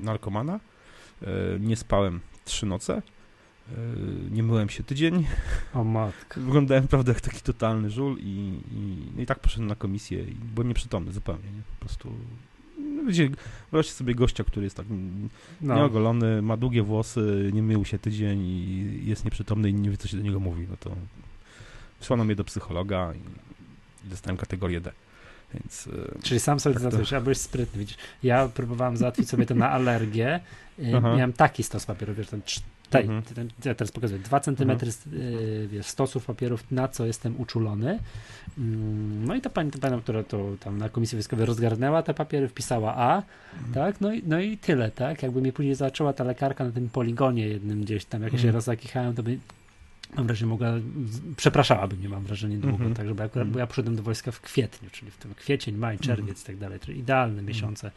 narkomana. 0.00 0.60
E, 1.22 1.26
nie 1.60 1.76
spałem 1.76 2.20
trzy 2.44 2.66
noce. 2.66 3.02
E, 3.68 3.74
nie 4.30 4.42
myłem 4.42 4.68
się 4.68 4.82
tydzień. 4.82 5.26
O 5.74 5.84
matko. 5.84 6.40
Wyglądałem, 6.40 6.88
prawda, 6.88 7.12
jak 7.12 7.20
taki 7.20 7.40
totalny 7.40 7.90
żul 7.90 8.18
i, 8.18 8.60
i, 8.72 9.10
no 9.16 9.22
i 9.22 9.26
tak 9.26 9.38
poszedłem 9.38 9.68
na 9.68 9.74
komisję 9.74 10.22
i 10.22 10.34
byłem 10.34 10.68
nieprzytomny 10.68 11.12
zupełnie, 11.12 11.44
nie? 11.44 11.62
Po 11.78 11.80
prostu 11.80 12.12
no 12.78 13.04
wiecie, 13.08 13.30
wyobraźcie 13.70 13.92
sobie 13.92 14.14
gościa, 14.14 14.44
który 14.44 14.64
jest 14.64 14.76
tak 14.76 14.86
no. 15.60 15.74
nieogolony, 15.74 16.42
ma 16.42 16.56
długie 16.56 16.82
włosy, 16.82 17.50
nie 17.54 17.62
mył 17.62 17.84
się 17.84 17.98
tydzień 17.98 18.40
i 18.40 19.00
jest 19.04 19.24
nieprzytomny 19.24 19.70
i 19.70 19.74
nie 19.74 19.90
wie, 19.90 19.96
co 19.96 20.08
się 20.08 20.16
do 20.16 20.22
niego 20.22 20.40
mówi, 20.40 20.66
no 20.70 20.76
to 20.76 20.96
wysłano 21.98 22.24
mnie 22.24 22.36
do 22.36 22.44
psychologa 22.44 23.12
i 23.14 24.08
dostałem 24.08 24.36
kategorię 24.36 24.80
D. 24.80 24.92
Więc, 25.54 25.88
e, 26.18 26.22
Czyli 26.22 26.40
sam 26.40 26.60
sobie 26.60 26.74
tak 26.74 26.82
załatwisz, 26.82 27.10
to... 27.10 27.20
byłeś 27.20 27.38
sprytny, 27.38 27.78
widzisz. 27.78 27.96
Ja 28.22 28.48
próbowałem 28.48 28.96
załatwić 28.96 29.28
sobie 29.28 29.46
to 29.46 29.54
na 29.54 29.70
alergię. 29.70 30.40
Aha. 30.96 31.16
Miałem 31.16 31.32
taki 31.32 31.62
stos 31.62 31.86
papieru, 31.86 32.14
wiesz, 32.14 32.26
ten 32.26 32.42
tej, 32.92 33.02
mhm. 33.02 33.22
ten, 33.22 33.48
ja 33.64 33.74
teraz 33.74 33.92
pokazuję, 33.92 34.20
2 34.20 34.40
cm 34.40 34.70
mhm. 34.70 34.92
Y, 35.12 35.68
wiesz, 35.70 35.86
stosów 35.86 36.24
papierów, 36.24 36.64
na 36.70 36.88
co 36.88 37.06
jestem 37.06 37.40
uczulony. 37.40 37.98
Mm, 38.58 39.24
no 39.24 39.34
i 39.34 39.40
ta 39.40 39.50
pani, 39.50 39.70
ta 39.70 39.78
pani 39.78 40.02
która 40.02 40.22
to 40.22 40.56
tam 40.60 40.78
na 40.78 40.88
komisji 40.88 41.16
wojskowej 41.16 41.46
rozgarnęła 41.46 42.02
te 42.02 42.14
papiery, 42.14 42.48
wpisała 42.48 42.94
A, 42.96 43.22
mhm. 43.54 43.74
tak, 43.74 44.00
no 44.00 44.12
i, 44.12 44.22
no 44.26 44.40
i 44.40 44.58
tyle, 44.58 44.90
tak, 44.90 45.22
jakby 45.22 45.40
mnie 45.40 45.52
później 45.52 45.74
zaczęła 45.74 46.12
ta 46.12 46.24
lekarka 46.24 46.64
na 46.64 46.70
tym 46.70 46.88
poligonie 46.88 47.48
jednym 47.48 47.82
gdzieś 47.82 48.04
tam, 48.04 48.22
jak 48.22 48.32
ja 48.32 48.38
się 48.38 48.48
mhm. 48.48 48.54
rozakichałem, 48.54 49.14
to 49.14 49.22
by 49.22 49.38
mam 50.16 50.26
wrażenie, 50.26 50.50
mogła, 50.50 50.68
przepraszałabym 51.36 51.98
mnie, 51.98 52.08
mam 52.08 52.24
wrażenie, 52.24 52.56
długo, 52.56 52.76
mm 52.76 52.92
-hmm. 52.92 52.96
tak, 52.96 53.08
żeby 53.08 53.22
akurat, 53.22 53.48
bo 53.48 53.58
ja 53.58 53.66
przyszedłem 53.66 53.96
do 53.96 54.02
wojska 54.02 54.32
w 54.32 54.40
kwietniu, 54.40 54.90
czyli 54.90 55.10
w 55.10 55.16
tym 55.16 55.34
kwiecień, 55.34 55.76
maj, 55.76 55.98
czerwiec 55.98 56.20
mm 56.22 56.34
-hmm. 56.34 56.42
i 56.42 56.46
tak 56.46 56.56
dalej, 56.56 56.80
czyli 56.80 56.98
idealne 56.98 57.32
mm 57.32 57.44
-hmm. 57.44 57.48
miesiące, 57.48 57.90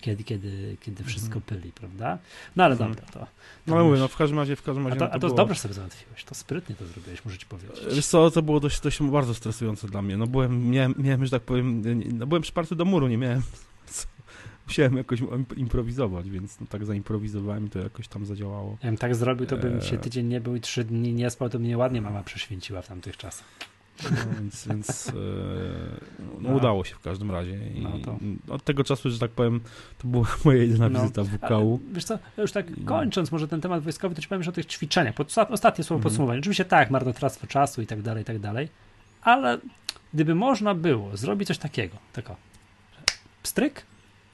kiedy, 0.00 0.24
kiedy, 0.24 0.76
kiedy 0.80 1.04
wszystko 1.04 1.34
mhm. 1.34 1.42
pyli, 1.42 1.72
prawda? 1.72 2.18
No 2.56 2.64
ale 2.64 2.76
dobra, 2.76 3.02
to... 3.02 3.12
to 3.12 3.26
no 3.66 3.74
ale 3.74 3.84
mówię, 3.84 3.98
no 3.98 4.08
w 4.08 4.16
każdym 4.16 4.38
razie, 4.38 4.56
w 4.56 4.62
każdym 4.62 4.86
razie... 4.86 4.96
A 4.96 4.98
to, 4.98 5.06
a 5.06 5.12
to, 5.14 5.18
to 5.18 5.26
było... 5.26 5.36
dobrze 5.36 5.54
sobie 5.54 5.74
załatwiłeś, 5.74 6.24
to 6.24 6.34
sprytnie 6.34 6.74
to 6.74 6.86
zrobiłeś, 6.86 7.24
muszę 7.24 7.38
ci 7.38 7.46
powiedzieć. 7.46 7.80
Wiesz 7.94 8.06
co, 8.06 8.30
to 8.30 8.42
było 8.42 8.60
dość, 8.60 8.80
dość 8.80 9.02
bardzo 9.02 9.34
stresujące 9.34 9.88
dla 9.88 10.02
mnie, 10.02 10.16
no 10.16 10.26
byłem, 10.26 10.70
miałem, 10.70 10.94
miałem 10.98 11.24
że 11.24 11.30
tak 11.30 11.42
powiem, 11.42 11.82
no 12.18 12.26
byłem 12.26 12.42
przyparty 12.42 12.76
do 12.76 12.84
muru, 12.84 13.08
nie 13.08 13.18
miałem 13.18 13.42
musiałem 14.66 14.96
jakoś 14.96 15.20
improwizować, 15.56 16.30
więc 16.30 16.60
no, 16.60 16.66
tak 16.66 16.84
zaimprowizowałem 16.84 17.66
i 17.66 17.70
to 17.70 17.78
jakoś 17.78 18.08
tam 18.08 18.26
zadziałało. 18.26 18.76
Ja 18.82 18.88
bym 18.88 18.98
tak 18.98 19.14
zrobił, 19.14 19.46
to 19.46 19.56
bym 19.56 19.80
się 19.80 19.96
e. 19.96 19.98
tydzień 19.98 20.26
nie 20.26 20.40
był 20.40 20.56
i 20.56 20.60
trzy 20.60 20.84
dni 20.84 21.12
nie 21.12 21.30
spał, 21.30 21.48
to 21.48 21.58
mnie 21.58 21.78
ładnie 21.78 22.02
mama 22.02 22.22
prześwięciła 22.22 22.82
w 22.82 22.88
tamtych 22.88 23.16
czasach. 23.16 23.46
No, 24.02 24.10
więc, 24.40 24.68
więc 24.68 25.08
e, 25.08 25.12
no, 26.18 26.24
no, 26.40 26.56
udało 26.56 26.84
się 26.84 26.94
w 26.94 27.00
każdym 27.00 27.30
razie. 27.30 27.58
No 27.74 28.18
od 28.54 28.64
tego 28.64 28.84
czasu, 28.84 29.10
że 29.10 29.18
tak 29.18 29.30
powiem, 29.30 29.60
to 29.98 30.08
była 30.08 30.26
moja 30.44 30.62
jedyna 30.62 30.88
no. 30.88 31.00
wizyta 31.00 31.22
w 31.22 31.28
WKU. 31.28 31.80
Wiesz 31.92 32.04
co, 32.04 32.18
już 32.38 32.52
tak 32.52 32.66
kończąc 32.84 33.32
może 33.32 33.48
ten 33.48 33.60
temat 33.60 33.82
wojskowy, 33.82 34.14
to 34.14 34.22
ci 34.22 34.28
powiem 34.28 34.40
już 34.40 34.48
o 34.48 34.52
tych 34.52 34.66
ćwiczeniach. 34.66 35.14
Ostatnie 35.50 35.84
słowo 35.84 35.98
mm. 35.98 36.02
podsumowanie. 36.02 36.38
Oczywiście 36.40 36.64
tak, 36.64 36.90
marnotrawstwo 36.90 37.46
czasu 37.46 37.82
i 37.82 37.86
tak 37.86 38.02
dalej, 38.02 38.22
i 38.22 38.24
tak 38.24 38.38
dalej, 38.38 38.68
ale 39.22 39.58
gdyby 40.14 40.34
można 40.34 40.74
było 40.74 41.16
zrobić 41.16 41.48
coś 41.48 41.58
takiego, 41.58 41.96
tylko 42.12 42.36
pstryk, 43.42 43.82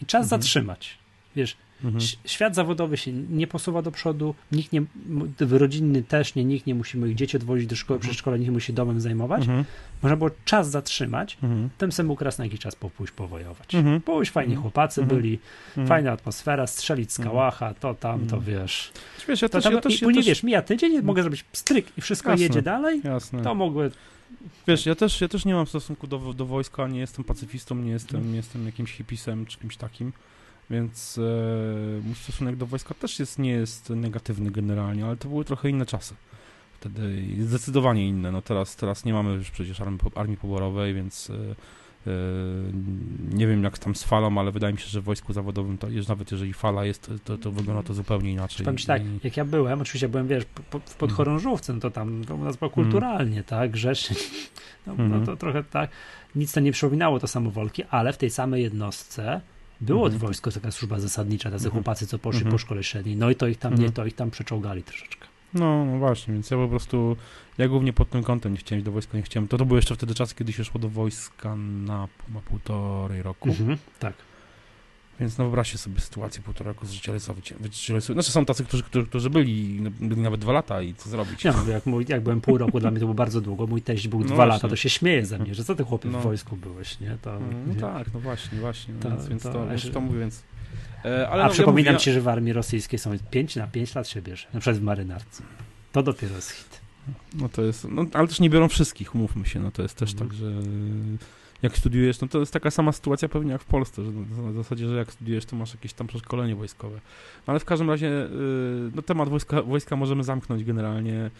i 0.03 0.07
czas 0.07 0.23
mhm. 0.23 0.29
zatrzymać. 0.29 0.99
Wiesz, 1.37 1.57
Mhm. 1.85 2.05
Świat 2.25 2.55
zawodowy 2.55 2.97
się 2.97 3.13
nie 3.13 3.47
posuwa 3.47 3.83
do 3.83 3.91
przodu, 3.91 4.35
nikt 4.53 4.73
nie, 4.73 4.83
rodzinny 5.41 6.03
też 6.03 6.35
nie, 6.35 6.45
nikt 6.45 6.67
nie 6.67 6.75
musi 6.75 6.99
moich 6.99 7.15
dzieci 7.15 7.37
odwozić 7.37 7.67
do 7.67 7.77
szkoły, 7.77 7.97
mhm. 7.97 8.09
przedszkola, 8.09 8.37
nikt 8.37 8.49
nie 8.49 8.53
musi 8.53 8.73
domem 8.73 9.01
zajmować. 9.01 9.41
Mhm. 9.41 9.65
Można 10.03 10.17
było 10.17 10.31
czas 10.45 10.71
zatrzymać, 10.71 11.39
mhm. 11.43 11.69
tym 11.79 11.93
sam 11.93 12.07
mógł 12.07 12.25
raz 12.25 12.39
na 12.39 12.45
jakiś 12.45 12.61
czas 12.61 12.77
pójść 12.77 13.13
powojować. 13.13 13.75
Mhm. 13.75 14.01
Pójść, 14.01 14.33
fajni 14.33 14.53
mhm. 14.53 14.63
chłopacy 14.63 15.03
mhm. 15.03 15.21
byli, 15.21 15.39
fajna 15.87 16.13
atmosfera, 16.13 16.67
strzelić 16.67 17.13
z 17.13 17.19
kałacha, 17.19 17.75
to 17.75 17.95
tam, 17.95 18.27
to 18.27 18.41
wiesz. 18.41 18.93
Wiesz, 19.29 19.43
ja 19.43 19.49
też, 19.49 19.65
to 19.65 19.71
tam, 19.71 19.77
ja 19.77 19.81
też, 19.81 20.03
I 20.03 20.05
później, 20.05 20.17
ja 20.17 20.21
też... 20.21 20.27
wiesz, 20.27 20.43
mija 20.43 20.63
tydzień, 20.63 21.03
mogę 21.03 21.23
zrobić 21.23 21.45
stryk 21.53 21.99
i 21.99 22.01
wszystko 22.01 22.31
Jasne. 22.31 22.45
jedzie 22.45 22.63
dalej, 22.63 23.01
Jasne. 23.05 23.43
to 23.43 23.55
mogły 23.55 23.91
Wiesz, 24.67 24.87
ja 24.87 24.95
też, 24.95 25.21
ja 25.21 25.29
też 25.29 25.45
nie 25.45 25.55
mam 25.55 25.67
stosunku 25.67 26.07
do, 26.07 26.19
do 26.35 26.47
wojska, 26.47 26.89
nie 26.89 27.01
jestem 27.01 27.25
pacyfistą, 27.25 27.75
nie 27.75 27.91
jestem, 27.91 28.31
nie 28.31 28.37
jestem 28.37 28.67
jakimś 28.67 28.93
hipisem 28.93 29.47
czy 29.47 29.59
kimś 29.59 29.77
takim, 29.77 30.13
więc 30.71 31.19
e, 31.19 32.01
mój 32.03 32.15
stosunek 32.15 32.57
do 32.57 32.67
wojska 32.67 32.95
też 32.95 33.19
jest, 33.19 33.39
nie 33.39 33.51
jest 33.51 33.91
negatywny 33.91 34.51
generalnie, 34.51 35.07
ale 35.07 35.17
to 35.17 35.29
były 35.29 35.45
trochę 35.45 35.71
inne 35.71 35.87
czasy. 35.87 36.15
Wtedy 36.81 37.25
zdecydowanie 37.39 38.09
inne. 38.09 38.33
No 38.33 38.43
teraz, 38.43 38.77
teraz 38.77 39.05
nie 39.05 39.13
mamy 39.13 39.35
już 39.35 39.51
przecież 39.51 39.81
armii, 39.81 40.01
armii 40.15 40.37
poborowej, 40.37 40.95
więc 40.95 41.31
e, 41.31 41.55
nie 43.33 43.47
wiem 43.47 43.65
jak 43.65 43.79
tam 43.79 43.95
z 43.95 44.05
falą, 44.05 44.39
ale 44.39 44.53
wydaje 44.53 44.73
mi 44.73 44.81
się, 44.81 44.89
że 44.89 45.01
w 45.01 45.05
wojsku 45.05 45.33
zawodowym, 45.33 45.79
to 45.79 45.87
nawet 46.09 46.33
jeżeli 46.33 46.53
fala 46.53 46.85
jest, 46.85 47.11
to, 47.25 47.39
to 47.39 47.51
wygląda 47.51 47.83
to 47.83 47.95
zupełnie 47.95 48.33
inaczej. 48.33 48.65
Powiem 48.65 48.79
ci 48.79 48.87
tak, 48.87 49.03
jak 49.25 49.37
ja 49.37 49.45
byłem, 49.45 49.81
oczywiście 49.81 50.09
byłem, 50.09 50.29
wiesz, 50.29 50.45
w 50.87 50.95
podchorążówce, 50.95 51.73
no 51.73 51.81
to 51.81 51.91
tam 51.91 52.25
to 52.25 52.35
u 52.35 52.45
nas 52.45 52.57
było 52.57 52.71
kulturalnie, 52.71 53.33
mm. 53.33 53.45
tak, 53.45 53.71
grzecznie, 53.71 54.17
no, 54.87 54.95
no, 54.99 55.05
mhm. 55.05 55.27
to 55.27 55.37
trochę 55.37 55.65
tak, 55.65 55.91
nic 56.35 56.53
to 56.53 56.61
nie 56.61 56.73
przypominało 56.73 57.21
to 57.21 57.27
samowolki, 57.27 57.83
ale 57.91 58.13
w 58.13 58.17
tej 58.17 58.31
samej 58.31 58.63
jednostce 58.63 59.41
było 59.81 60.07
mm. 60.07 60.19
wojsko, 60.19 60.51
taka 60.51 60.71
służba 60.71 61.01
zasadnicza, 61.01 61.51
tacy 61.51 61.65
mm. 61.65 61.73
chłopacy, 61.73 62.07
co 62.07 62.19
poszli 62.19 62.41
mm. 62.41 62.53
po 62.53 62.59
szkole 62.59 62.85
średniej, 62.85 63.17
no 63.17 63.31
i 63.31 63.35
to 63.35 63.47
ich 63.47 63.59
tam, 63.59 63.73
nie, 63.73 63.77
mhm. 63.77 63.93
to 63.93 64.07
ich 64.07 64.15
tam 64.15 64.31
przeczołgali 64.31 64.83
troszeczkę. 64.83 65.28
No, 65.55 65.85
no 65.85 65.99
właśnie, 65.99 66.35
więc 66.35 66.51
ja 66.51 66.57
po 66.57 66.69
prostu, 66.69 67.17
ja 67.59 67.69
głównie 67.69 67.93
pod 67.93 68.11
tym 68.11 68.23
kątem 68.23 68.53
nie 68.53 68.59
chciałem 68.59 68.79
iść 68.79 68.85
do 68.85 68.93
wojska, 68.93 69.17
nie 69.17 69.23
chciałem. 69.23 69.49
To, 69.49 69.59
to 69.59 69.65
były 69.65 69.79
jeszcze 69.79 69.95
wtedy 69.95 70.15
czasy, 70.15 70.35
kiedy 70.35 70.53
się 70.53 70.65
szło 70.65 70.81
do 70.81 70.89
wojska 70.89 71.57
na, 71.57 72.09
na 72.29 72.41
półtorej 72.41 73.23
roku. 73.23 73.49
Mhm, 73.49 73.79
tak. 73.99 74.15
Więc 75.21 75.39
no 75.39 75.45
wyobraźcie 75.45 75.79
sobie 75.79 76.01
sytuację 76.01 76.43
półtora 76.43 76.69
roku 76.69 76.87
z 76.87 76.91
życia 76.91 77.13
Znaczy 78.13 78.31
są 78.31 78.45
tacy, 78.45 78.65
którzy, 78.65 78.83
którzy, 78.83 79.07
którzy 79.07 79.31
byli, 79.31 79.81
byli 80.01 80.21
nawet 80.21 80.41
dwa 80.41 80.53
lata 80.53 80.83
i 80.83 80.95
co 80.95 81.11
zrobić? 81.11 81.45
Ja 81.45 81.53
mówię, 81.53 81.73
jak, 81.73 81.87
mój, 81.87 82.07
jak 82.09 82.23
byłem 82.23 82.41
pół 82.41 82.59
roku, 82.59 82.81
dla 82.81 82.91
mnie 82.91 83.01
to 83.01 83.07
było 83.07 83.15
bardzo 83.15 83.41
długo. 83.41 83.67
Mój 83.67 83.83
teść 83.83 84.09
był 84.09 84.21
no 84.21 84.27
dwa 84.27 84.35
właśnie. 84.35 84.53
lata, 84.53 84.69
to 84.69 84.77
się 84.77 84.91
śmieje 84.91 85.27
ze 85.27 85.39
mnie, 85.39 85.55
że 85.55 85.65
co 85.65 85.75
ty 85.75 85.85
chłopie 85.85 86.09
no. 86.09 86.21
w 86.21 86.23
wojsku 86.23 86.57
byłeś, 86.57 87.01
nie? 87.01 87.19
To, 87.23 87.41
no, 87.41 87.47
no 87.67 87.81
tak, 87.81 88.15
no 88.15 88.21
właśnie, 88.21 88.59
właśnie. 88.59 88.95
To, 88.95 89.11
więc, 89.11 89.29
więc 89.29 89.43
to, 89.43 89.53
to, 89.53 89.91
to 89.93 90.01
mówię, 90.01 90.19
więc 90.19 90.43
ale 91.05 91.43
A 91.43 91.47
no, 91.47 91.53
przypominam 91.53 91.95
ja 91.95 92.01
ci, 92.01 92.13
że 92.13 92.21
w 92.21 92.29
armii 92.29 92.53
rosyjskiej 92.53 92.99
są 92.99 93.11
5 93.31 93.57
na 93.57 93.67
5 93.67 93.95
lat 93.95 94.09
się 94.09 94.23
bierze, 94.23 94.47
na 94.55 94.61
przykład 94.61 94.81
w 94.81 94.83
marynarce. 94.83 95.43
To 95.93 96.03
dopiero 96.03 96.35
jest 96.35 96.51
hit. 96.51 96.81
No 97.35 97.49
to 97.49 97.63
jest, 97.63 97.87
no, 97.91 98.07
ale 98.13 98.29
też 98.29 98.41
nie 98.41 98.51
biorą 98.51 98.69
wszystkich, 98.69 99.15
umówmy 99.15 99.47
się, 99.47 99.61
no 99.61 99.71
to 99.71 99.83
jest 99.83 99.97
też 99.97 100.15
mm. 100.15 100.29
tak, 100.29 100.39
że 100.39 100.53
jak 101.63 101.77
studiujesz, 101.77 102.21
no 102.21 102.29
to 102.29 102.41
jest 102.41 102.53
taka 102.53 102.71
sama 102.71 102.93
sytuacja 102.93 103.29
pewnie 103.29 103.53
jak 103.53 103.63
w 103.63 103.65
Polsce, 103.65 104.05
że 104.05 104.11
w 104.11 104.55
zasadzie, 104.55 104.89
że 104.89 104.97
jak 104.97 105.13
studiujesz, 105.13 105.45
to 105.45 105.57
masz 105.57 105.75
jakieś 105.75 105.93
tam 105.93 106.07
przeszkolenie 106.07 106.57
wojskowe. 106.57 106.97
No 107.47 107.51
ale 107.51 107.61
w 107.61 107.65
każdym 107.65 107.91
razie, 107.91 108.09
y, 108.09 108.29
no 108.95 109.03
temat 109.03 109.29
wojska, 109.29 109.63
wojska 109.63 109.97
możemy 109.97 110.25
zamknąć 110.25 110.65
generalnie 110.65 111.31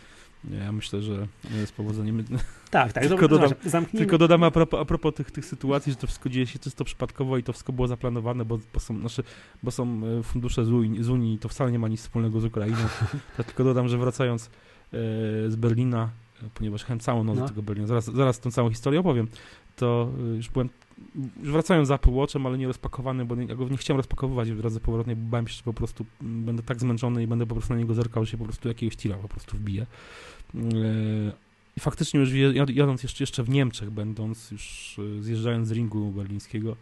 ja 0.45 0.73
myślę, 0.73 1.03
że 1.03 1.27
z 1.67 1.73
powodzeniem. 1.73 2.25
Tak, 2.71 2.93
tak. 2.93 3.07
tylko, 3.09 3.29
dodam, 3.29 3.51
tylko 3.97 4.19
dodam 4.19 4.43
a 4.43 4.51
propos, 4.51 4.81
a 4.81 4.85
propos 4.85 5.15
tych, 5.15 5.31
tych 5.31 5.45
sytuacji, 5.45 5.93
że 5.93 5.99
to 5.99 6.07
wszystko 6.07 6.29
dzieje 6.29 6.47
się 6.47 6.59
czysto 6.59 6.85
przypadkowo 6.85 7.39
i 7.39 7.43
to 7.43 7.53
wszystko 7.53 7.73
było 7.73 7.89
zaplanowane, 7.89 8.45
bo, 8.45 8.59
bo, 8.75 8.81
są, 8.81 9.01
znaczy, 9.01 9.23
bo 9.63 9.71
są 9.71 10.01
e, 10.19 10.23
fundusze 10.23 10.65
z 10.65 10.71
Unii, 10.71 11.05
z 11.05 11.09
Unii 11.09 11.35
i 11.35 11.39
to 11.39 11.49
wcale 11.49 11.73
nie 11.73 11.79
ma 11.79 11.89
nic 11.89 12.01
wspólnego 12.01 12.41
z 12.41 12.45
Ukrainą. 12.45 12.79
To 13.37 13.45
tylko 13.45 13.65
dodam, 13.65 13.89
że 13.89 13.99
wracając 13.99 14.47
e, 14.47 14.51
z 15.51 15.57
Berlina, 15.57 16.11
ponieważ 16.55 16.85
chęć 16.85 17.03
całą 17.03 17.25
noc 17.25 17.37
no. 17.37 17.43
do 17.43 17.49
tego 17.49 17.63
Berlina, 17.63 17.87
zaraz, 17.87 18.05
zaraz 18.05 18.41
tą 18.41 18.51
całą 18.51 18.71
historię 18.71 19.01
opowiem, 19.01 19.29
to 19.77 20.11
e, 20.19 20.37
już 20.37 20.49
byłem 20.49 20.69
wracając 21.37 21.89
za 21.89 21.95
Apple 21.95 22.11
Watchem, 22.11 22.47
ale 22.47 22.59
nie 22.59 22.67
rozpakowany, 22.67 23.25
bo 23.25 23.35
ja 23.35 23.55
go 23.55 23.69
nie 23.69 23.77
chciałem 23.77 23.97
rozpakowywać 23.97 24.51
w 24.51 24.57
drodze 24.57 24.81
powrotnej, 24.81 25.17
bo 25.17 25.31
bałem 25.31 25.49
się, 25.49 25.55
że 25.55 25.63
po 25.63 25.73
prostu 25.73 26.07
będę 26.21 26.63
tak 26.63 26.81
zmęczony 26.81 27.23
i 27.23 27.27
będę 27.27 27.47
po 27.47 27.55
prostu 27.55 27.75
na 27.75 27.81
niego 27.81 27.95
zerkał, 27.95 28.25
że 28.25 28.31
się 28.31 28.39
po 28.39 28.45
prostu 28.45 28.69
jakiegoś 28.69 28.97
tira 28.97 29.17
po 29.17 29.29
prostu 29.29 29.57
wbije. 29.57 29.87
E, 30.55 30.59
I 31.77 31.81
faktycznie 31.81 32.21
już 32.21 32.33
jadąc 32.75 33.21
jeszcze, 33.21 33.43
w 33.43 33.49
Niemczech, 33.49 33.91
będąc 33.91 34.51
już 34.51 34.97
e, 35.19 35.23
zjeżdżając 35.23 35.69
z 35.69 35.71
ringu 35.71 36.11
berlińskiego, 36.11 36.77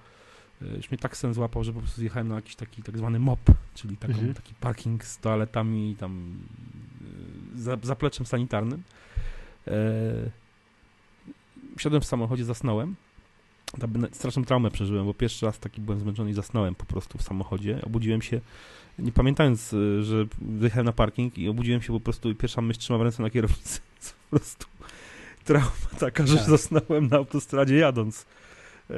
e, 0.63 0.77
już 0.77 0.91
mnie 0.91 0.99
tak 0.99 1.17
sen 1.17 1.35
złapał, 1.35 1.65
że 1.65 1.73
po 1.73 1.79
prostu 1.79 2.01
zjechałem 2.01 2.29
na 2.29 2.35
jakiś 2.35 2.57
taki 2.57 2.83
tak 2.83 2.99
zwany 2.99 3.19
mop, 3.19 3.41
czyli 3.75 3.97
taką, 3.97 4.15
mhm. 4.15 4.35
taki 4.35 4.55
parking 4.55 5.05
z 5.05 5.19
toaletami 5.19 5.91
i 5.91 5.97
tam 5.97 6.39
za, 7.55 7.77
zapleczem 7.83 8.27
sanitarnym. 8.27 8.83
Wsiadłem 11.77 12.03
w 12.03 12.05
samochodzie, 12.05 12.45
zasnąłem 12.45 12.97
straszną 14.13 14.45
traumę 14.45 14.71
przeżyłem, 14.71 15.07
bo 15.07 15.15
pierwszy 15.15 15.47
raz 15.47 15.59
taki 15.59 15.81
byłem 15.81 16.01
zmęczony 16.01 16.31
i 16.31 16.35
zasnąłem 16.35 16.75
po 16.75 16.85
prostu 16.85 17.19
w 17.19 17.23
samochodzie. 17.23 17.81
Obudziłem 17.83 18.23
się, 18.23 18.41
nie 18.99 19.13
pamiętając, 19.13 19.73
y, 19.73 20.05
że 20.05 20.27
wyjechałem 20.41 20.87
na 20.87 20.93
parking 20.93 21.39
i 21.39 21.49
obudziłem 21.49 21.83
się 21.83 21.93
po 21.93 22.01
prostu 22.01 22.31
i 22.31 22.35
pierwsza 22.35 22.61
myśl 22.61 22.81
trzymam 22.81 23.03
ręce 23.03 23.23
na 23.23 23.31
kierownicy. 23.31 23.81
Po 24.31 24.39
prostu 24.39 24.67
trauma 25.45 25.71
taka, 25.99 26.27
że 26.27 26.37
tak. 26.37 26.47
zasnąłem 26.47 27.09
na 27.09 27.17
autostradzie 27.17 27.77
jadąc. 27.77 28.27
Eee, 28.91 28.97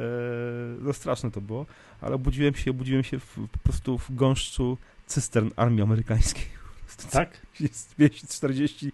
no 0.80 0.92
straszne 0.92 1.30
to 1.30 1.40
było, 1.40 1.66
ale 2.00 2.14
obudziłem 2.14 2.54
się, 2.54 2.70
obudziłem 2.70 3.04
się 3.04 3.18
w, 3.18 3.34
po 3.52 3.58
prostu 3.58 3.98
w 3.98 4.14
gąszczu 4.14 4.78
cystern 5.06 5.50
armii 5.56 5.82
amerykańskiej. 5.82 6.57
Tak? 7.06 7.46
Jest 7.60 7.94
240 7.94 8.92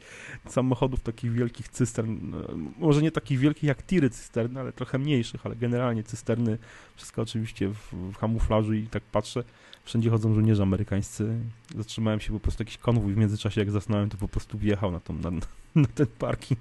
samochodów 0.49 1.01
takich 1.01 1.33
wielkich 1.33 1.69
cystern, 1.69 2.19
no, 2.23 2.39
może 2.79 3.03
nie 3.03 3.11
takich 3.11 3.39
wielkich 3.39 3.65
jak 3.65 3.83
tiry 3.83 4.11
cysterny, 4.11 4.61
ale 4.61 4.73
trochę 4.73 4.99
mniejszych, 4.99 5.47
ale 5.47 5.57
generalnie 5.57 6.03
cysterny, 6.03 6.59
wszystko 6.97 7.23
oczywiście 7.23 7.69
w, 7.69 7.93
w 8.13 8.19
kamuflażu 8.19 8.75
i 8.75 8.87
tak 8.87 9.03
patrzę, 9.03 9.45
wszędzie 9.85 10.11
chodzą 10.11 10.35
żołnierze 10.35 10.63
amerykańscy. 10.63 11.39
Zatrzymałem 11.77 12.21
się 12.21 12.33
po 12.33 12.41
prostu 12.41 12.63
jakiś 12.63 12.79
konwój 12.79 13.15
w 13.15 13.17
międzyczasie, 13.17 13.61
jak 13.61 13.71
zasnąłem, 13.71 14.11
to 14.11 14.17
po 14.17 14.29
prostu 14.29 14.59
wjechał 14.59 14.93
na, 14.93 15.01
tą, 15.01 15.15
na, 15.15 15.31
na 15.75 15.87
ten 15.95 16.07
parking. 16.07 16.61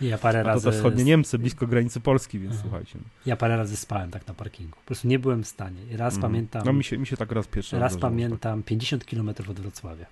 Ja 0.00 0.18
parę 0.18 0.42
razy. 0.42 0.64
To 0.64 0.72
wschodnie 0.72 1.04
Niemcy, 1.04 1.38
blisko 1.38 1.66
granicy 1.66 2.00
Polski, 2.00 2.38
więc 2.38 2.52
Aha. 2.52 2.62
słuchajcie. 2.62 2.98
No. 2.98 3.04
Ja 3.26 3.36
parę 3.36 3.56
razy 3.56 3.76
spałem 3.76 4.10
tak 4.10 4.26
na 4.26 4.34
parkingu. 4.34 4.76
Po 4.76 4.86
prostu 4.86 5.08
nie 5.08 5.18
byłem 5.18 5.42
w 5.42 5.48
stanie. 5.48 5.80
Raz 5.96 6.14
mm. 6.14 6.22
pamiętam. 6.22 6.62
No 6.66 6.72
mi 6.72 6.84
się, 6.84 6.98
mi 6.98 7.06
się 7.06 7.16
tak 7.16 7.32
raz 7.32 7.46
pierwszy 7.46 7.78
raz. 7.78 7.92
Raz 7.92 8.00
pamiętam 8.00 8.58
tak. 8.58 8.66
50 8.66 9.04
km 9.04 9.28
od 9.28 9.60
Wrocławia. 9.60 10.06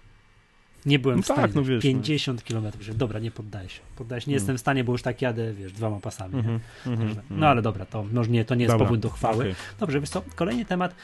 Nie 0.87 0.99
byłem 0.99 1.16
no 1.16 1.22
w 1.22 1.24
stanie. 1.24 1.43
Tak, 1.43 1.55
no 1.55 1.62
wiesz, 1.62 1.83
50 1.83 2.43
no. 2.51 2.61
km. 2.61 2.72
Dobra, 2.99 3.20
nie 3.20 3.31
poddaję 3.31 3.68
się. 3.68 3.81
Poddaję 3.97 4.20
się. 4.20 4.31
Nie 4.31 4.37
mm. 4.37 4.41
jestem 4.41 4.57
w 4.57 4.61
stanie, 4.61 4.85
bo 4.85 4.93
już 4.93 5.03
tak 5.03 5.22
jadę, 5.22 5.53
wiesz, 5.53 5.72
dwoma 5.72 6.01
pasami. 6.01 6.35
Mm 6.35 6.47
-hmm, 6.47 6.61
mm 6.87 6.99
-hmm, 6.99 7.16
no 7.31 7.49
ale 7.49 7.62
dobra, 7.62 7.87
to, 7.87 8.07
no, 8.12 8.24
nie, 8.24 8.45
to 8.45 8.55
nie 8.55 8.62
jest 8.62 8.74
dobra, 8.74 8.87
powód 8.87 9.01
do 9.01 9.11
chwały. 9.11 9.45
Okay. 9.45 9.55
Dobrze, 9.81 10.01
wiesz 10.01 10.11
co, 10.11 10.22
kolejny 10.35 10.64
temat. 10.64 10.95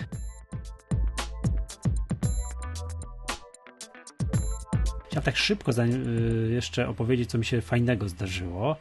Chciałem 5.07 5.25
tak 5.25 5.37
szybko 5.37 5.73
y, 5.73 6.51
jeszcze 6.53 6.89
opowiedzieć, 6.89 7.31
co 7.31 7.39
mi 7.39 7.45
się 7.45 7.61
fajnego 7.61 8.09
zdarzyło. 8.09 8.77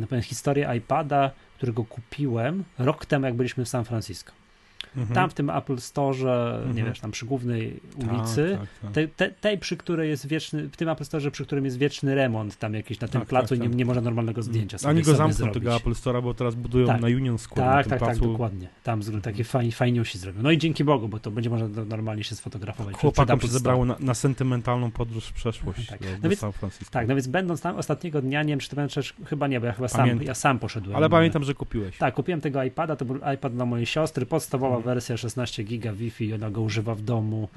Pewno 0.00 0.22
historię 0.22 0.74
iPada, 0.76 1.30
którego 1.56 1.84
kupiłem 1.84 2.64
rok 2.78 3.06
temu, 3.06 3.26
jak 3.26 3.34
byliśmy 3.34 3.64
w 3.64 3.68
San 3.68 3.84
Francisco. 3.84 4.32
Mhm. 4.96 5.14
Tam 5.14 5.30
w 5.30 5.34
tym 5.34 5.50
Apple 5.50 5.78
Store, 5.78 6.56
mhm. 6.56 6.76
nie 6.76 6.84
wiesz, 6.84 7.00
tam 7.00 7.10
przy 7.10 7.26
głównej 7.26 7.80
tak, 8.00 8.12
ulicy, 8.12 8.58
tak, 8.60 8.68
tak, 8.82 8.92
Tej, 8.92 9.08
te, 9.08 9.30
tej, 9.30 9.58
przy 9.58 9.76
której 9.76 10.10
jest 10.10 10.26
wieczny, 10.26 10.68
w 10.68 10.76
tym 10.76 10.88
Apple 10.88 11.04
Store, 11.04 11.30
przy 11.30 11.46
którym 11.46 11.64
jest 11.64 11.78
wieczny 11.78 12.14
remont, 12.14 12.58
tam 12.58 12.74
jakiś 12.74 13.00
na 13.00 13.08
tym 13.08 13.20
tak, 13.20 13.28
placu 13.28 13.56
tak, 13.56 13.68
nie, 13.68 13.76
nie 13.76 13.84
można 13.84 14.02
normalnego 14.02 14.40
mhm. 14.40 14.52
zdjęcia 14.52 14.78
sobie 14.78 14.90
Ani 14.90 15.02
go 15.02 15.14
zamkną 15.14 15.50
tego 15.50 15.76
Apple 15.76 15.94
Store, 15.94 16.22
bo 16.22 16.34
teraz 16.34 16.54
budują 16.54 16.86
na 16.86 17.06
Union 17.06 17.38
Square. 17.38 17.66
Tak, 17.66 17.86
tak, 17.86 17.98
placu. 17.98 18.20
tak, 18.20 18.30
dokładnie. 18.30 18.68
Tam 18.82 19.02
takie 19.22 19.44
fajnie, 19.44 19.72
fajniusi 19.72 20.18
zrobią. 20.18 20.42
No 20.42 20.50
i 20.50 20.58
dzięki 20.58 20.84
Bogu, 20.84 21.08
bo 21.08 21.18
to 21.18 21.30
będzie 21.30 21.50
można 21.50 21.84
normalnie 21.84 22.24
się 22.24 22.34
sfotografować. 22.34 22.96
Chłopakom 22.96 23.40
się 23.40 23.48
zebrało 23.48 23.84
na, 23.84 23.96
na, 24.00 24.14
sentymentalną 24.14 24.90
podróż 24.90 25.26
w 25.26 25.32
przeszłość 25.32 25.86
tak. 25.86 26.00
do, 26.00 26.06
no 26.22 26.28
więc, 26.28 26.40
San 26.40 26.52
Francisco. 26.52 26.92
Tak, 26.92 27.08
no 27.08 27.14
więc 27.14 27.26
będąc 27.26 27.60
tam 27.60 27.76
ostatniego 27.76 28.22
dnia, 28.22 28.42
nie 28.42 28.48
wiem, 28.48 28.58
czy 28.58 28.68
to 28.68 28.76
będzie, 28.76 29.00
chyba 29.26 29.46
nie, 29.46 29.60
bo 29.60 29.66
ja 29.66 29.72
chyba 29.72 29.88
sam, 29.88 30.22
ja 30.22 30.34
sam 30.34 30.58
poszedłem. 30.58 30.96
Ale 30.96 31.08
pamiętam, 31.08 31.44
że 31.44 31.54
kupiłeś. 31.54 31.98
Tak, 31.98 32.14
kupiłem 32.14 32.40
tego 32.40 32.62
iPada, 32.62 32.96
to 32.96 33.04
był 33.04 33.16
iPad 33.34 33.54
dla 33.54 33.66
mojej 33.66 33.86
siostry, 33.86 34.26
podstawowa 34.26 34.76
mhm. 34.76 34.81
Wersja 34.82 35.16
16 35.16 35.64
giga 35.64 35.92
Wi-Fi, 35.92 36.34
ona 36.34 36.50
go 36.50 36.60
używa 36.60 36.94
w 36.94 37.02
domu. 37.02 37.48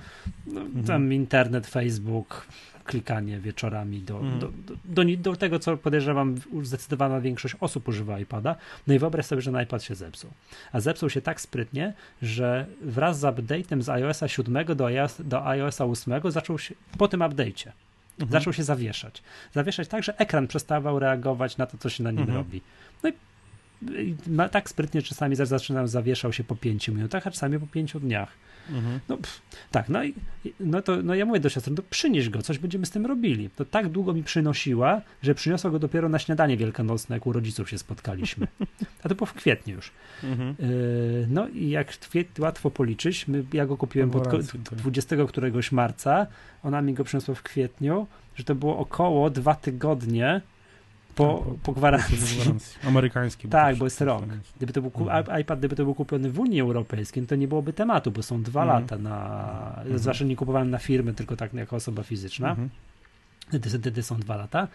No, 0.47 0.61
mhm. 0.61 0.85
Tam 0.85 1.13
internet, 1.13 1.67
Facebook, 1.67 2.47
klikanie 2.85 3.39
wieczorami 3.39 4.01
do, 4.01 4.19
mhm. 4.19 4.39
do, 4.39 4.47
do, 4.85 5.03
do, 5.03 5.17
do, 5.17 5.35
tego, 5.35 5.59
co 5.59 5.77
podejrzewam, 5.77 6.35
zdecydowana 6.63 7.21
większość 7.21 7.55
osób 7.59 7.87
używa 7.87 8.19
iPada. 8.19 8.55
No 8.87 8.93
i 8.93 8.99
wyobraź 8.99 9.25
sobie, 9.25 9.41
że 9.41 9.51
na 9.51 9.63
iPad 9.63 9.83
się 9.83 9.95
zepsuł. 9.95 10.29
A 10.71 10.79
zepsuł 10.79 11.09
się 11.09 11.21
tak 11.21 11.41
sprytnie, 11.41 11.93
że 12.21 12.65
wraz 12.81 13.19
z 13.19 13.23
update'em 13.23 13.81
z 13.81 13.89
iOSa 13.89 14.27
7 14.27 14.65
do, 14.75 14.85
iOS, 14.85 15.21
do 15.23 15.47
iOSa 15.47 15.85
8 15.85 16.31
zaczął 16.31 16.59
się, 16.59 16.75
po 16.97 17.07
tym 17.07 17.19
update'cie, 17.19 17.71
mhm. 18.19 18.31
zaczął 18.31 18.53
się 18.53 18.63
zawieszać. 18.63 19.23
Zawieszać 19.53 19.87
tak, 19.87 20.03
że 20.03 20.17
ekran 20.17 20.47
przestawał 20.47 20.99
reagować 20.99 21.57
na 21.57 21.65
to, 21.65 21.77
co 21.77 21.89
się 21.89 22.03
na 22.03 22.11
nim 22.11 22.19
mhm. 22.19 22.37
robi. 22.37 22.61
No 23.03 23.09
i 23.09 23.13
ma, 24.27 24.49
tak 24.49 24.69
sprytnie 24.69 25.01
czasami 25.01 25.35
zaczynam, 25.35 25.87
zawieszał 25.87 26.33
się 26.33 26.43
po 26.43 26.55
pięciu 26.55 26.93
minutach, 26.93 27.27
a 27.27 27.31
czasami 27.31 27.59
po 27.59 27.67
pięciu 27.67 27.99
dniach. 27.99 28.31
Mhm. 28.69 28.99
No 29.09 29.17
pff, 29.17 29.41
tak, 29.71 29.89
no 29.89 30.03
i 30.03 30.13
no 30.59 30.81
to 30.81 31.03
no 31.03 31.15
ja 31.15 31.25
mówię 31.25 31.39
do 31.39 31.49
siostry, 31.49 31.73
no 31.77 31.83
przynieś 31.89 32.29
go, 32.29 32.41
coś 32.41 32.59
będziemy 32.59 32.85
z 32.85 32.91
tym 32.91 33.05
robili. 33.05 33.49
To 33.49 33.65
tak 33.65 33.89
długo 33.89 34.13
mi 34.13 34.23
przynosiła, 34.23 35.01
że 35.21 35.35
przyniosła 35.35 35.71
go 35.71 35.79
dopiero 35.79 36.09
na 36.09 36.19
śniadanie 36.19 36.57
wielkanocne, 36.57 37.15
jak 37.15 37.27
u 37.27 37.33
rodziców 37.33 37.69
się 37.69 37.77
spotkaliśmy. 37.77 38.47
A 39.03 39.09
to 39.09 39.15
było 39.15 39.25
w 39.25 39.33
kwietniu 39.33 39.75
już. 39.75 39.91
Mhm. 40.23 40.55
Yy, 40.59 41.27
no 41.29 41.47
i 41.47 41.69
jak 41.69 41.93
łatwo 42.39 42.71
policzyć, 42.71 43.27
my, 43.27 43.43
ja 43.53 43.65
go 43.65 43.77
kupiłem 43.77 44.11
pod 44.11 44.45
20 44.71 45.15
któregoś 45.27 45.71
marca, 45.71 46.27
ona 46.63 46.81
mi 46.81 46.93
go 46.93 47.03
przyniosła 47.03 47.35
w 47.35 47.43
kwietniu, 47.43 48.07
że 48.35 48.43
to 48.43 48.55
było 48.55 48.77
około 48.77 49.29
dwa 49.29 49.55
tygodnie 49.55 50.41
po, 51.15 51.37
po, 51.37 51.55
po 51.63 51.73
gwarancji. 51.73 52.41
Amerykański. 52.87 53.47
Tak, 53.55 53.75
bo 53.75 53.85
jest 53.85 54.01
rok. 54.01 54.23
Gdyby 54.57 54.73
to 54.73 54.81
był 54.81 54.91
mhm. 54.95 55.41
iPad, 55.41 55.59
gdyby 55.59 55.75
to 55.75 55.83
był 55.83 55.95
kupiony 55.95 56.29
w 56.29 56.39
Unii 56.39 56.61
Europejskiej, 56.61 57.23
no 57.23 57.27
to 57.27 57.35
nie 57.35 57.47
byłoby 57.47 57.73
tematu, 57.73 58.11
bo 58.11 58.23
są 58.23 58.43
dwa 58.43 58.63
mhm. 58.63 58.81
lata 58.81 58.97
na. 58.97 59.75
Mhm. 59.77 59.99
Zwłaszcza 59.99 60.25
nie 60.25 60.35
kupowałem 60.35 60.69
na 60.69 60.77
firmy, 60.77 61.13
tylko 61.13 61.35
tak 61.35 61.53
jako 61.53 61.75
osoba 61.75 62.03
fizyczna. 62.03 62.49
Mhm. 62.49 62.69
Wtedy, 63.47 63.69
wtedy 63.69 64.03
są 64.03 64.19
dwa 64.19 64.35
lata 64.35 64.67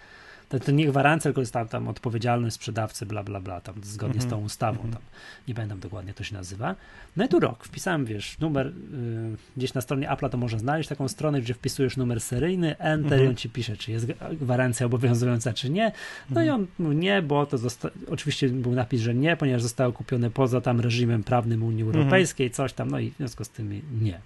to, 0.51 0.61
to 0.61 0.73
nie 0.73 0.87
gwarancja, 0.87 1.29
tylko 1.29 1.41
jest 1.41 1.53
tam, 1.53 1.69
tam 1.69 1.89
odpowiedzialność 1.89 2.57
sprzedawcy, 2.57 3.07
bla, 3.07 3.23
bla, 3.25 3.41
bla, 3.41 3.61
tam 3.61 3.75
zgodnie 3.83 4.15
mm 4.15 4.25
-hmm. 4.25 4.29
z 4.29 4.31
tą 4.31 4.37
mhm. 4.37 4.47
ustawą, 4.47 4.83
-hmm. 4.83 4.93
tam 4.93 5.03
nie 5.49 5.55
pamiętam 5.55 5.81
dokładnie, 5.81 6.15
to 6.15 6.25
się 6.25 6.35
nazywa. 6.35 6.75
No 7.17 7.25
i 7.25 7.29
tu 7.29 7.41
rok, 7.41 7.65
wpisałem, 7.65 8.05
wiesz, 8.05 8.39
numer, 8.39 8.67
y, 8.67 8.73
gdzieś 9.57 9.75
na 9.75 9.81
stronie 9.81 10.11
Apple 10.11 10.31
to 10.31 10.39
można 10.39 10.59
znaleźć 10.59 10.89
taką 10.89 11.09
stronę, 11.09 11.41
gdzie 11.41 11.55
wpisujesz 11.55 11.97
numer 11.97 12.21
seryjny, 12.21 12.79
enter 12.79 13.13
mm 13.13 13.21
-hmm. 13.21 13.25
i 13.25 13.29
on 13.29 13.37
ci 13.37 13.51
pisze, 13.51 13.77
czy 13.77 13.93
jest 13.93 14.07
gwarancja 14.33 14.87
obowiązująca, 14.87 15.53
czy 15.53 15.71
nie. 15.71 15.93
No 16.31 16.43
i 16.43 16.49
mhm. 16.49 16.61
on 16.61 16.67
mówił 16.79 16.99
nie, 16.99 17.23
bo 17.23 17.47
to 17.47 17.59
zosta- 17.59 17.91
oczywiście 18.09 18.49
był 18.49 18.73
napis, 18.73 19.01
że 19.01 19.15
nie, 19.15 19.37
ponieważ 19.37 19.63
zostało 19.63 19.93
kupione 19.93 20.31
poza 20.31 20.61
tam 20.61 20.81
reżimem 20.81 21.25
prawnym 21.25 21.63
Unii 21.63 21.83
mhm. 21.83 21.97
Europejskiej, 21.97 22.51
coś 22.51 22.73
tam, 22.73 22.91
no 22.91 22.99
i 22.99 23.11
w 23.11 23.17
związku 23.17 23.45
z 23.45 23.49
tym 23.49 23.81
nie. 24.01 24.21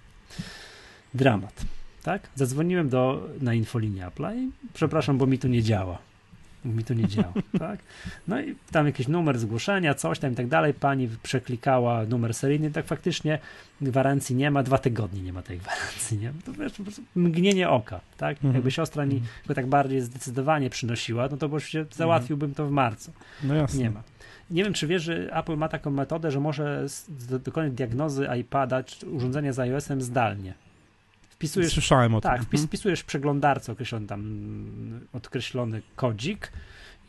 Dramat 1.13 1.65
tak? 2.05 2.29
Zadzwoniłem 2.35 2.89
do, 2.89 3.29
na 3.41 3.53
infolinię 3.53 4.07
Apple 4.07 4.23
i 4.23 4.51
przepraszam, 4.73 5.17
bo 5.17 5.25
mi 5.25 5.39
to 5.39 5.47
nie 5.47 5.63
działa 5.63 5.97
mi 6.65 6.83
to 6.83 6.93
nie 6.93 7.07
działa, 7.07 7.33
tak? 7.59 7.79
No 8.27 8.41
i 8.41 8.55
tam 8.71 8.85
jakiś 8.85 9.07
numer 9.07 9.39
zgłoszenia, 9.39 9.93
coś 9.93 10.19
tam 10.19 10.31
i 10.31 10.35
tak 10.35 10.47
dalej, 10.47 10.73
pani 10.73 11.09
przeklikała 11.23 12.05
numer 12.05 12.33
seryjny, 12.33 12.71
tak 12.71 12.85
faktycznie 12.85 13.39
gwarancji 13.81 14.35
nie 14.35 14.51
ma, 14.51 14.63
dwa 14.63 14.77
tygodnie 14.77 15.21
nie 15.21 15.33
ma 15.33 15.41
tej 15.41 15.57
gwarancji, 15.57 16.17
nie? 16.17 16.33
To 16.45 16.53
wiesz, 16.53 16.73
po 16.73 16.83
prostu 16.83 17.01
mgnienie 17.15 17.69
oka, 17.69 17.99
tak? 18.17 18.35
Mhm. 18.35 18.53
Jakby 18.53 18.71
siostra 18.71 19.05
mi 19.05 19.15
mhm. 19.15 19.31
go 19.47 19.53
tak 19.53 19.67
bardziej 19.67 20.01
zdecydowanie 20.01 20.69
przynosiła, 20.69 21.27
no 21.31 21.37
to 21.37 21.45
oczywiście 21.45 21.79
mhm. 21.79 21.97
załatwiłbym 21.97 22.53
to 22.53 22.67
w 22.67 22.71
marcu. 22.71 23.11
No 23.43 23.55
jasne. 23.55 23.79
Nie 23.79 23.89
ma. 23.89 24.03
Nie 24.49 24.63
wiem, 24.63 24.73
czy 24.73 24.87
wiesz, 24.87 25.03
że 25.03 25.37
Apple 25.37 25.55
ma 25.55 25.69
taką 25.69 25.91
metodę, 25.91 26.31
że 26.31 26.39
może 26.39 26.85
dokonać 27.45 27.73
diagnozy 27.73 28.27
iPada 28.41 28.83
czy 28.83 29.09
urządzenia 29.09 29.53
z 29.53 29.59
iOS-em 29.59 30.01
zdalnie. 30.01 30.53
Wpisujesz, 31.35 31.73
Słyszałem 31.73 32.15
o 32.15 32.21
tym. 32.21 32.31
Tak, 32.31 32.39
mhm. 32.39 32.67
wpisujesz 32.67 32.99
w 32.99 33.05
przeglądarce 33.05 33.71
określony 33.71 34.07
tam 34.07 34.21
odkreślony 35.13 35.81
kodzik 35.95 36.51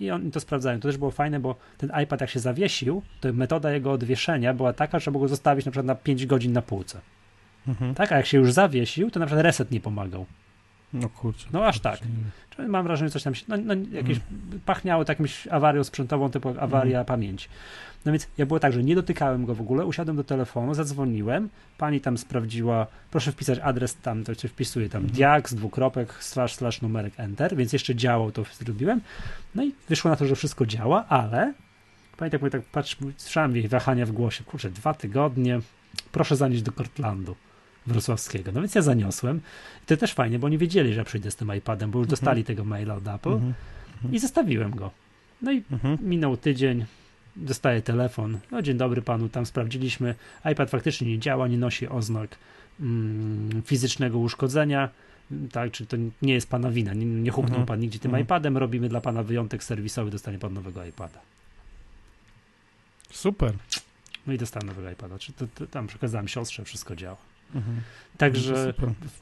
i 0.00 0.10
oni 0.10 0.30
to 0.30 0.40
sprawdzają. 0.40 0.80
To 0.80 0.88
też 0.88 0.96
było 0.96 1.10
fajne, 1.10 1.40
bo 1.40 1.56
ten 1.78 1.92
iPad 2.02 2.20
jak 2.20 2.30
się 2.30 2.40
zawiesił, 2.40 3.02
to 3.20 3.32
metoda 3.32 3.72
jego 3.72 3.92
odwieszenia 3.92 4.54
była 4.54 4.72
taka, 4.72 4.98
że 4.98 5.10
mogło 5.10 5.28
zostawić 5.28 5.66
na 5.66 5.72
przykład 5.72 5.86
na 5.86 5.94
5 5.94 6.26
godzin 6.26 6.52
na 6.52 6.62
półce. 6.62 7.00
Mhm. 7.68 7.94
Tak, 7.94 8.12
a 8.12 8.16
jak 8.16 8.26
się 8.26 8.38
już 8.38 8.52
zawiesił, 8.52 9.10
to 9.10 9.20
na 9.20 9.26
przykład 9.26 9.44
reset 9.44 9.70
nie 9.70 9.80
pomagał. 9.80 10.26
No 10.92 11.08
kurczę. 11.08 11.48
No 11.52 11.66
aż 11.66 11.80
tak. 11.80 12.00
Czyli 12.50 12.68
mam 12.68 12.84
wrażenie, 12.84 13.08
że 13.08 13.12
coś 13.12 13.22
tam 13.22 13.34
się, 13.34 13.44
no, 13.48 13.56
no 13.56 13.74
jakieś 13.92 14.16
mhm. 14.16 14.60
pachniało 14.64 15.04
jakąś 15.08 15.48
awarią 15.48 15.84
sprzętową, 15.84 16.30
typu 16.30 16.48
awaria 16.48 17.00
mhm. 17.00 17.04
pamięci. 17.04 17.48
No 18.04 18.12
więc 18.12 18.28
ja 18.38 18.46
było 18.46 18.60
tak, 18.60 18.72
że 18.72 18.82
nie 18.82 18.94
dotykałem 18.94 19.46
go 19.46 19.54
w 19.54 19.60
ogóle, 19.60 19.86
usiadłem 19.86 20.16
do 20.16 20.24
telefonu, 20.24 20.74
zadzwoniłem, 20.74 21.48
pani 21.78 22.00
tam 22.00 22.18
sprawdziła, 22.18 22.86
proszę 23.10 23.32
wpisać 23.32 23.58
adres 23.58 23.96
tam, 23.96 24.24
to 24.24 24.34
się 24.34 24.48
wpisuje 24.48 24.88
tam 24.88 25.02
mhm. 25.02 25.16
diaks, 25.16 25.54
dwukropek, 25.54 26.14
slash, 26.14 26.54
slash, 26.54 26.82
numerek, 26.82 27.12
enter, 27.16 27.56
więc 27.56 27.72
jeszcze 27.72 27.94
działał, 27.94 28.32
to 28.32 28.44
zrobiłem. 28.60 29.00
No 29.54 29.64
i 29.64 29.72
wyszło 29.88 30.10
na 30.10 30.16
to, 30.16 30.26
że 30.26 30.36
wszystko 30.36 30.66
działa, 30.66 31.06
ale 31.08 31.54
pamiętam, 32.16 32.40
jak 32.42 32.52
tak 32.52 32.62
patrz, 32.62 32.96
słyszałem 33.16 33.56
jej 33.56 33.68
wahania 33.68 34.06
w 34.06 34.12
głosie, 34.12 34.44
kurczę, 34.44 34.70
dwa 34.70 34.94
tygodnie, 34.94 35.60
proszę 36.12 36.36
zanieść 36.36 36.62
do 36.62 36.72
Kortlandu 36.72 37.36
wrocławskiego. 37.86 38.52
No 38.52 38.60
więc 38.60 38.74
ja 38.74 38.82
zaniosłem. 38.82 39.40
I 39.82 39.86
to 39.86 39.96
też 39.96 40.12
fajnie, 40.12 40.38
bo 40.38 40.48
nie 40.48 40.58
wiedzieli, 40.58 40.92
że 40.92 40.98
ja 40.98 41.04
przyjdę 41.04 41.30
z 41.30 41.36
tym 41.36 41.54
iPadem, 41.56 41.90
bo 41.90 41.98
już 41.98 42.04
mhm. 42.04 42.10
dostali 42.10 42.44
tego 42.44 42.64
maila 42.64 42.94
od 42.94 43.08
Apple 43.08 43.32
mhm. 43.32 43.54
i 44.12 44.18
zostawiłem 44.18 44.70
go. 44.70 44.90
No 45.42 45.52
i 45.52 45.62
mhm. 45.72 45.98
minął 46.02 46.36
tydzień, 46.36 46.84
dostaję 47.36 47.82
telefon. 47.82 48.38
No 48.50 48.62
dzień 48.62 48.76
dobry 48.76 49.02
panu, 49.02 49.28
tam 49.28 49.46
sprawdziliśmy. 49.46 50.14
iPad 50.52 50.70
faktycznie 50.70 51.08
nie 51.08 51.18
działa, 51.18 51.48
nie 51.48 51.58
nosi 51.58 51.88
oznak 51.88 52.36
mm, 52.80 53.62
fizycznego 53.62 54.18
uszkodzenia. 54.18 54.88
Tak, 55.52 55.70
czy 55.70 55.86
to 55.86 55.96
nie 56.22 56.34
jest 56.34 56.50
pana 56.50 56.70
wina, 56.70 56.94
nie, 56.94 57.06
nie 57.06 57.30
huknął 57.30 57.58
mhm. 57.58 57.66
pan 57.66 57.80
nigdzie 57.80 57.98
tym 57.98 58.10
mhm. 58.10 58.24
iPadem, 58.24 58.56
robimy 58.56 58.88
dla 58.88 59.00
pana 59.00 59.22
wyjątek 59.22 59.64
serwisowy, 59.64 60.10
dostanie 60.10 60.38
pan 60.38 60.54
nowego 60.54 60.84
iPada. 60.84 61.20
Super. 63.10 63.52
No 64.26 64.32
i 64.32 64.38
dostałem 64.38 64.68
nowego 64.68 64.90
iPada. 64.90 65.18
Czy 65.18 65.32
to, 65.32 65.46
to, 65.54 65.66
tam 65.66 65.86
przekazałem 65.86 66.28
siostrze, 66.28 66.64
wszystko 66.64 66.96
działa. 66.96 67.16
Mhm. 67.54 67.80
Także 68.18 68.74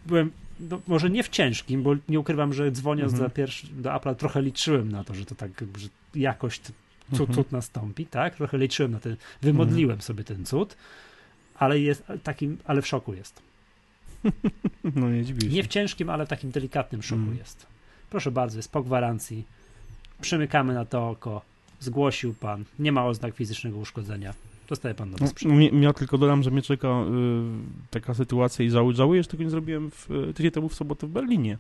byłem, 0.07 0.31
no, 0.61 0.81
może 0.87 1.11
nie 1.11 1.23
w 1.23 1.29
ciężkim, 1.29 1.83
bo 1.83 1.95
nie 2.09 2.21
ukrywam, 2.21 2.53
że 2.53 2.71
dzwoniąc 2.71 3.13
mhm. 3.13 3.31
do, 3.31 3.35
pierwszy, 3.35 3.67
do 3.67 3.95
Apple 3.95 4.15
trochę 4.15 4.43
liczyłem 4.43 4.93
na 4.93 5.05
to, 5.05 5.15
że 5.15 5.25
to 5.25 5.35
tak, 5.35 5.51
że 5.77 5.89
jakość 6.15 6.63
cud, 7.11 7.21
mhm. 7.21 7.35
cud 7.35 7.53
nastąpi, 7.53 8.07
tak? 8.07 8.35
Trochę 8.35 8.59
liczyłem 8.59 8.93
na 8.93 9.01
ten, 9.01 9.17
wymodliłem 9.43 9.91
mhm. 9.91 10.03
sobie 10.03 10.25
ten 10.25 10.47
cud, 10.47 10.77
ale 11.55 11.81
jest 11.81 12.05
takim, 12.23 12.59
ale 12.65 12.83
w 12.83 12.87
szoku 12.87 13.15
jest. 13.15 13.43
No 14.95 15.11
nie 15.11 15.25
dziwię 15.25 15.49
Nie 15.49 15.63
w 15.63 15.69
ciężkim, 15.69 16.11
ale 16.11 16.27
w 16.27 16.29
takim 16.29 16.51
delikatnym 16.51 17.03
szoku 17.03 17.21
mhm. 17.21 17.39
jest. 17.39 17.67
Proszę 18.11 18.31
bardzo, 18.31 18.59
jest 18.59 18.73
po 18.73 18.83
gwarancji. 18.83 19.45
Przymykamy 20.21 20.75
na 20.75 20.85
to 20.85 21.11
oko. 21.11 21.43
Zgłosił 21.81 22.35
pan. 22.35 22.65
Nie 22.79 22.93
ma 22.93 23.07
oznak 23.07 23.35
fizycznego 23.35 23.79
uszkodzenia. 23.79 24.35
Dostaje 24.69 24.95
pan 24.95 25.11
nowy 25.11 25.29
sprzęt. 25.29 25.55
No, 25.73 25.81
ja 25.81 25.93
tylko 25.93 26.19
dodam, 26.19 26.43
że 26.43 26.51
mnie 26.51 26.63
czeka 26.63 26.89
y, 26.89 27.91
taka 27.91 28.15
sytuacja 28.15 28.65
i 28.65 28.71
żałuję, 28.71 28.97
żałuję, 28.97 29.23
że 29.23 29.29
tego 29.29 29.45
nie 29.45 29.51
zrobiłem 29.51 29.91
w, 29.91 30.09
tydzień 30.35 30.53
temu 30.53 30.69
w 30.69 30.75
sobotę 30.75 31.07
w 31.07 31.11
Berlinie 31.11 31.59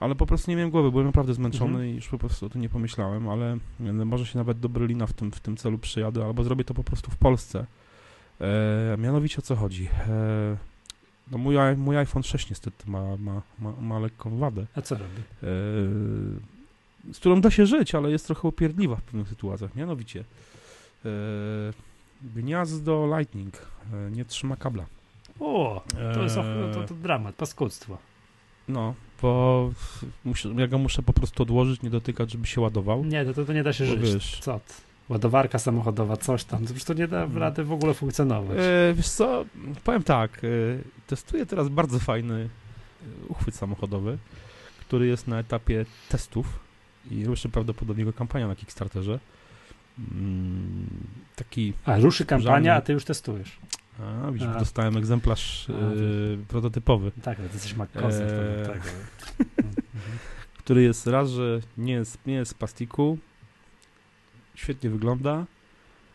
ale 0.00 0.14
po 0.14 0.26
prostu 0.26 0.50
nie 0.50 0.56
miałem 0.56 0.70
głowy, 0.70 0.90
byłem 0.90 1.06
naprawdę 1.06 1.34
zmęczony 1.34 1.70
mhm. 1.70 1.88
i 1.90 1.94
już 1.94 2.08
po 2.08 2.18
prostu 2.18 2.46
o 2.46 2.48
tym 2.48 2.60
nie 2.60 2.68
pomyślałem, 2.68 3.28
ale 3.28 3.58
może 3.80 4.26
się 4.26 4.38
nawet 4.38 4.60
do 4.60 4.68
Berlina 4.68 5.06
w 5.06 5.12
tym, 5.12 5.32
w 5.32 5.40
tym 5.40 5.56
celu 5.56 5.78
przyjadę, 5.78 6.24
albo 6.24 6.44
zrobię 6.44 6.64
to 6.64 6.74
po 6.74 6.84
prostu 6.84 7.10
w 7.10 7.16
Polsce. 7.16 7.66
E, 8.40 8.96
mianowicie 8.98 9.38
o 9.38 9.42
co 9.42 9.56
chodzi? 9.56 9.88
E, 10.08 10.56
no 11.30 11.38
mój, 11.38 11.56
mój 11.76 11.96
iPhone 11.96 12.22
6 12.22 12.50
niestety 12.50 12.90
ma, 12.90 13.16
ma, 13.16 13.42
ma, 13.58 13.72
ma 13.80 13.98
lekką 13.98 14.38
wadę. 14.38 14.66
A 14.74 14.82
co 14.82 14.94
robi? 14.94 15.20
E, 15.42 15.46
z 17.12 17.18
którą 17.18 17.40
da 17.40 17.50
się 17.50 17.66
żyć, 17.66 17.94
ale 17.94 18.10
jest 18.10 18.26
trochę 18.26 18.48
upierdliwa 18.48 18.96
w 18.96 19.02
pewnych 19.02 19.28
sytuacjach. 19.28 19.74
Mianowicie 19.74 20.20
e, 20.20 21.08
gniazdo 22.22 23.18
Lightning 23.18 23.66
e, 23.92 24.10
nie 24.10 24.24
trzyma 24.24 24.56
kabla. 24.56 24.86
O, 25.40 25.84
to 26.14 26.22
jest 26.22 26.36
e, 26.36 26.70
to, 26.74 26.84
to 26.84 26.94
dramat, 26.94 27.34
paskudztwo. 27.34 27.98
No, 28.68 28.94
bo 29.22 29.70
muszę, 30.24 30.48
ja 30.56 30.68
go 30.68 30.78
muszę 30.78 31.02
po 31.02 31.12
prostu 31.12 31.42
odłożyć, 31.42 31.82
nie 31.82 31.90
dotykać, 31.90 32.32
żeby 32.32 32.46
się 32.46 32.60
ładował. 32.60 33.04
Nie, 33.04 33.24
to, 33.24 33.44
to 33.44 33.52
nie 33.52 33.62
da 33.62 33.72
się 33.72 33.84
bo 33.84 33.90
żyć. 33.90 34.14
Wiesz, 34.14 34.40
co? 34.40 34.60
Ładowarka 35.08 35.58
samochodowa, 35.58 36.16
coś 36.16 36.44
tam, 36.44 36.66
to, 36.66 36.74
to 36.86 36.94
nie 36.94 37.08
da 37.08 37.22
mm. 37.22 37.38
rady 37.38 37.64
w 37.64 37.72
ogóle 37.72 37.94
funkcjonować. 37.94 38.58
E, 38.58 38.94
wiesz 38.94 39.08
co, 39.08 39.44
powiem 39.84 40.02
tak, 40.02 40.44
e, 40.44 40.48
testuję 41.06 41.46
teraz 41.46 41.68
bardzo 41.68 41.98
fajny 41.98 42.48
e, 43.02 43.26
uchwyt 43.28 43.54
samochodowy, 43.54 44.18
który 44.80 45.06
jest 45.06 45.26
na 45.26 45.38
etapie 45.38 45.86
testów 46.08 46.58
i 47.10 47.24
ruszy 47.24 47.48
prawdopodobnie 47.48 48.00
jego 48.00 48.12
kampania 48.12 48.48
na 48.48 48.56
Kickstarterze. 48.56 49.18
Mm, 49.98 50.86
taki... 51.36 51.72
A, 51.84 51.98
ruszy 51.98 52.24
kampania, 52.24 52.74
a 52.74 52.80
ty 52.80 52.92
już 52.92 53.04
testujesz. 53.04 53.58
A, 54.00 54.30
widzisz, 54.30 54.48
a. 54.48 54.58
dostałem 54.58 54.96
egzemplarz 54.96 55.66
a, 55.70 55.72
y, 55.72 56.38
prototypowy. 56.48 57.12
Tak, 57.22 57.38
ale 57.38 57.48
ty 57.48 57.54
jesteś 57.54 57.74
makosem. 57.74 58.28
E... 58.28 58.66
Tak, 58.66 58.80
który 60.58 60.82
jest 60.82 61.06
raz, 61.06 61.30
że 61.30 61.60
nie 61.78 61.92
jest, 61.92 62.26
nie 62.26 62.34
jest 62.34 62.50
z 62.50 62.54
plastiku, 62.54 63.18
świetnie 64.54 64.90
wygląda, 64.90 65.46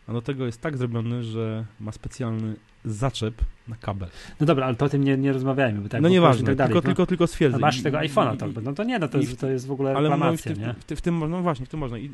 a 0.06 0.12
do 0.12 0.22
tego 0.22 0.46
jest 0.46 0.60
tak 0.60 0.76
zrobiony, 0.76 1.24
że 1.24 1.64
ma 1.80 1.92
specjalny 1.92 2.56
zaczep 2.86 3.34
na 3.68 3.76
kabel. 3.76 4.08
No 4.40 4.46
dobra, 4.46 4.66
ale 4.66 4.74
to 4.74 4.84
o 4.84 4.88
tym 4.88 5.04
nie, 5.04 5.16
nie 5.16 5.32
rozmawiajmy. 5.32 5.80
Bo 5.80 5.88
tak, 5.88 6.02
no 6.02 6.08
nieważne, 6.08 6.46
tak 6.46 6.56
dalej, 6.56 6.72
tylko, 6.72 6.88
no, 6.88 6.94
tylko, 6.94 7.06
tylko 7.06 7.26
stwierdzę. 7.26 7.58
masz 7.58 7.82
tego 7.82 7.98
iPhone'a, 7.98 8.36
to, 8.36 8.60
no 8.60 8.72
to 8.72 8.84
nie, 8.84 8.98
no 8.98 9.08
to, 9.08 9.18
jest, 9.18 9.40
to 9.40 9.50
jest 9.50 9.66
w 9.66 9.72
ogóle 9.72 9.90
ale 9.90 10.08
reklamacja, 10.08 10.54
w, 10.54 10.58
nie? 10.58 10.74
W, 10.74 10.84
w, 10.84 10.98
w, 10.98 11.00
tym, 11.00 11.30
no 11.30 11.42
właśnie, 11.42 11.66
w 11.66 11.68
tym 11.68 11.80
można. 11.80 11.98
I, 11.98 12.04
i, 12.04 12.10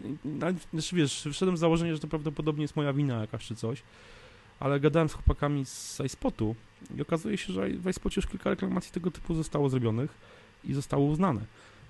znaczy, 0.73 0.97
wiesz, 0.97 1.29
wszedłem 1.33 1.57
z 1.57 1.61
założenia, 1.61 1.95
że 1.95 2.01
to 2.01 2.09
prawdopodobnie 2.09 2.63
jest 2.63 2.77
moja 2.77 2.93
wina 2.93 3.21
jakaś 3.21 3.47
czy 3.47 3.55
coś, 3.55 3.83
ale 4.61 4.81
gadałem 4.81 5.09
z 5.09 5.13
chłopakami 5.13 5.65
z 5.67 6.01
iSpotu 6.07 6.55
i 6.97 7.03
okazuje 7.03 7.37
się, 7.37 7.53
że 7.53 7.69
w 7.69 7.89
iSpocie 7.89 8.21
już 8.21 8.27
kilka 8.27 8.51
reklamacji 8.51 8.93
tego 8.93 9.11
typu 9.11 9.35
zostało 9.35 9.69
zrobionych 9.69 10.15
i 10.65 10.75
zostało 10.75 11.05
uznane. 11.05 11.41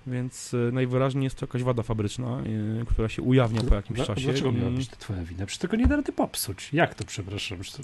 Więc 0.07 0.53
y, 0.53 0.69
najwyraźniej 0.73 1.23
jest 1.23 1.35
to 1.35 1.43
jakaś 1.43 1.63
wada 1.63 1.83
fabryczna, 1.83 2.41
y, 2.81 2.85
która 2.85 3.09
się 3.09 3.21
ujawnia 3.21 3.61
po 3.61 3.75
jakimś 3.75 3.97
Dla- 3.97 4.05
czasie. 4.05 4.21
Dlaczego 4.21 4.51
miała 4.51 4.71
być 4.71 4.87
to 4.87 4.95
twoja 4.95 5.23
wina? 5.23 5.45
Przecież 5.45 5.61
tego 5.61 5.77
nie 5.77 5.87
da 5.87 5.95
rady 5.95 6.11
popsuć. 6.11 6.73
Jak 6.73 6.95
to, 6.95 7.05
przepraszam? 7.05 7.57
To... 7.57 7.83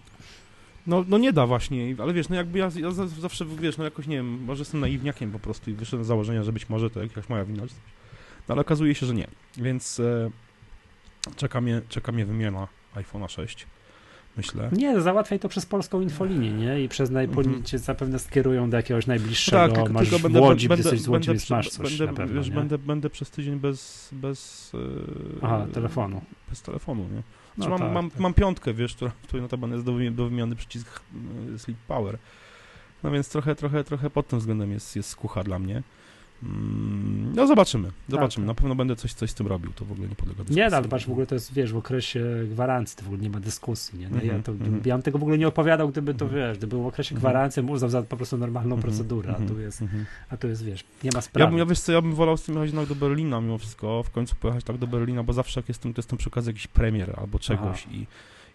No, 0.87 1.05
no 1.07 1.17
nie 1.17 1.33
da 1.33 1.47
właśnie, 1.47 1.95
ale 2.03 2.13
wiesz, 2.13 2.29
no 2.29 2.35
jakby 2.35 2.59
ja, 2.59 2.69
ja 2.75 2.91
za- 2.91 3.07
zawsze, 3.07 3.45
wiesz, 3.45 3.77
no 3.77 3.83
jakoś, 3.83 4.07
nie 4.07 4.15
wiem, 4.15 4.43
może 4.43 4.61
jestem 4.61 4.79
naiwniakiem 4.79 5.31
po 5.31 5.39
prostu 5.39 5.71
i 5.71 5.73
wyszedłem 5.73 6.03
z 6.03 6.07
założenia, 6.07 6.43
że 6.43 6.51
być 6.53 6.69
może 6.69 6.89
to 6.89 7.03
jakaś 7.03 7.29
moja 7.29 7.45
wina, 7.45 7.63
no 8.47 8.53
ale 8.53 8.61
okazuje 8.61 8.95
się, 8.95 9.05
że 9.05 9.13
nie. 9.13 9.27
Więc 9.57 9.99
e, 9.99 10.29
czeka, 11.35 11.61
mnie, 11.61 11.81
czeka 11.89 12.11
mnie 12.11 12.25
wymiana 12.25 12.67
iPhone'a 12.95 13.29
6, 13.29 13.67
myślę. 14.37 14.69
Nie, 14.71 15.01
załatwiaj 15.01 15.39
to 15.39 15.49
przez 15.49 15.65
polską 15.65 16.01
infolinię, 16.01 16.51
nie? 16.51 16.81
I 16.83 16.89
przez 16.89 17.09
najpewniej 17.09 17.45
Mhm. 17.45 17.63
cię 17.63 17.79
zapewne 17.79 18.19
skierują 18.19 18.69
do 18.69 18.77
jakiegoś 18.77 19.07
najbliższego, 19.07 19.75
tak, 19.75 19.89
masz 19.91 20.09
tylko 20.09 20.23
będę, 20.23 20.41
Łodzi, 20.41 20.67
będę, 20.69 20.81
jesteś 20.83 21.01
z 21.01 21.07
Łodzi, 21.07 21.27
będę, 21.27 21.33
więc 21.39 21.49
masz 21.49 21.69
coś 21.69 21.97
będę, 21.97 22.05
na 22.05 22.17
pewno, 22.17 22.41
wiesz, 22.41 22.49
będę, 22.51 22.77
będę 22.77 23.09
przez 23.09 23.29
tydzień 23.31 23.55
bez, 23.59 24.09
bez, 24.11 24.71
e, 24.75 24.77
Aha, 25.45 25.67
telefonu. 25.73 26.21
bez 26.49 26.61
telefonu, 26.61 27.03
nie? 27.15 27.23
No 27.59 27.69
mam, 27.69 27.79
tak, 27.79 27.91
mam, 27.93 28.09
tak. 28.09 28.19
mam 28.19 28.33
piątkę, 28.33 28.73
wiesz, 28.73 28.95
która, 28.95 29.11
w 29.11 29.27
której 29.27 29.41
notabene 29.41 29.75
jest 29.75 29.85
do, 29.85 29.91
do 30.11 30.29
wymiany 30.29 30.55
przycisk 30.55 31.01
e, 31.55 31.59
Sleep 31.59 31.77
Power. 31.87 32.17
No 33.03 33.11
więc 33.11 33.29
trochę, 33.29 33.55
trochę, 33.55 33.83
trochę 33.83 34.09
pod 34.09 34.27
tym 34.27 34.39
względem 34.39 34.71
jest, 34.71 34.95
jest 34.95 35.09
skucha 35.09 35.43
dla 35.43 35.59
mnie. 35.59 35.83
Mm, 36.43 37.33
No 37.35 37.47
zobaczymy, 37.47 37.91
zobaczymy. 38.09 38.45
tak. 38.45 38.47
Na 38.47 38.53
pewno 38.61 38.75
będę 38.75 38.95
coś, 38.95 39.13
coś 39.13 39.29
z 39.31 39.33
tym 39.33 39.47
robił, 39.47 39.71
to 39.75 39.85
w 39.85 39.91
ogóle 39.91 40.07
nie 40.07 40.15
podlega 40.15 40.37
dyskusji. 40.37 40.61
Nie, 40.61 40.69
no, 40.69 40.77
ale 40.77 40.87
w 40.99 41.09
ogóle 41.11 41.27
to 41.27 41.35
jest, 41.35 41.53
wiesz, 41.53 41.73
w 41.73 41.77
okresie 41.77 42.25
gwarancji, 42.51 42.97
to 42.97 43.03
w 43.03 43.07
ogóle 43.07 43.21
nie 43.21 43.29
ma 43.29 43.39
dyskusji, 43.39 43.99
nie? 43.99 44.09
No, 44.09 44.15
ja, 44.17 44.21
Mhm, 44.23 44.43
to, 44.43 44.51
mhm. 44.51 44.81
ja 44.85 44.95
bym 44.95 45.01
tego 45.01 45.19
w 45.19 45.21
ogóle 45.21 45.37
nie 45.37 45.47
opowiadał, 45.47 45.89
gdyby 45.89 46.13
to, 46.13 46.25
Mhm. 46.25 46.41
wiesz, 46.41 46.57
gdyby 46.57 46.77
w 46.77 46.85
okresie 46.85 47.15
Mhm. 47.15 47.19
gwarancji 47.21 47.63
uznał 47.63 47.89
za 47.89 48.01
po 48.03 48.17
prostu 48.17 48.37
normalną 48.37 48.75
Mhm, 48.75 48.81
procedurę, 48.81 49.35
a 49.35 49.47
tu 49.47 49.59
jest, 49.59 49.83
a 50.29 50.37
tu 50.37 50.47
jest, 50.47 50.63
wiesz, 50.65 50.83
nie 51.03 51.11
ma 51.11 51.17
Ja, 51.17 51.21
sprawy. 51.21 51.49
bym, 51.51 51.59
ja 51.59 51.65
wiesz 51.65 51.79
co, 51.79 51.91
ja 51.91 52.01
bym 52.01 52.13
wolał 52.13 52.37
z 52.37 52.43
tym 52.43 52.55
jechać 52.55 52.67
jednak 52.69 52.87
do 52.89 52.95
Berlina 52.95 53.41
mimo 53.41 53.57
wszystko, 53.57 54.03
w 54.03 54.09
końcu 54.11 54.35
pojechać 54.35 54.63
tak 54.63 54.77
do 54.77 54.87
Berlina, 54.87 55.23
bo 55.23 55.33
zawsze 55.33 55.59
jak 55.59 55.67
jestem, 55.69 55.93
to 55.93 55.99
jestem 55.99 56.17
przy 56.17 56.29
okazji 56.29 56.49
jakiejś 56.49 56.67
premier 56.67 57.13
albo 57.17 57.39
czegoś 57.39 57.87
i, 57.91 58.07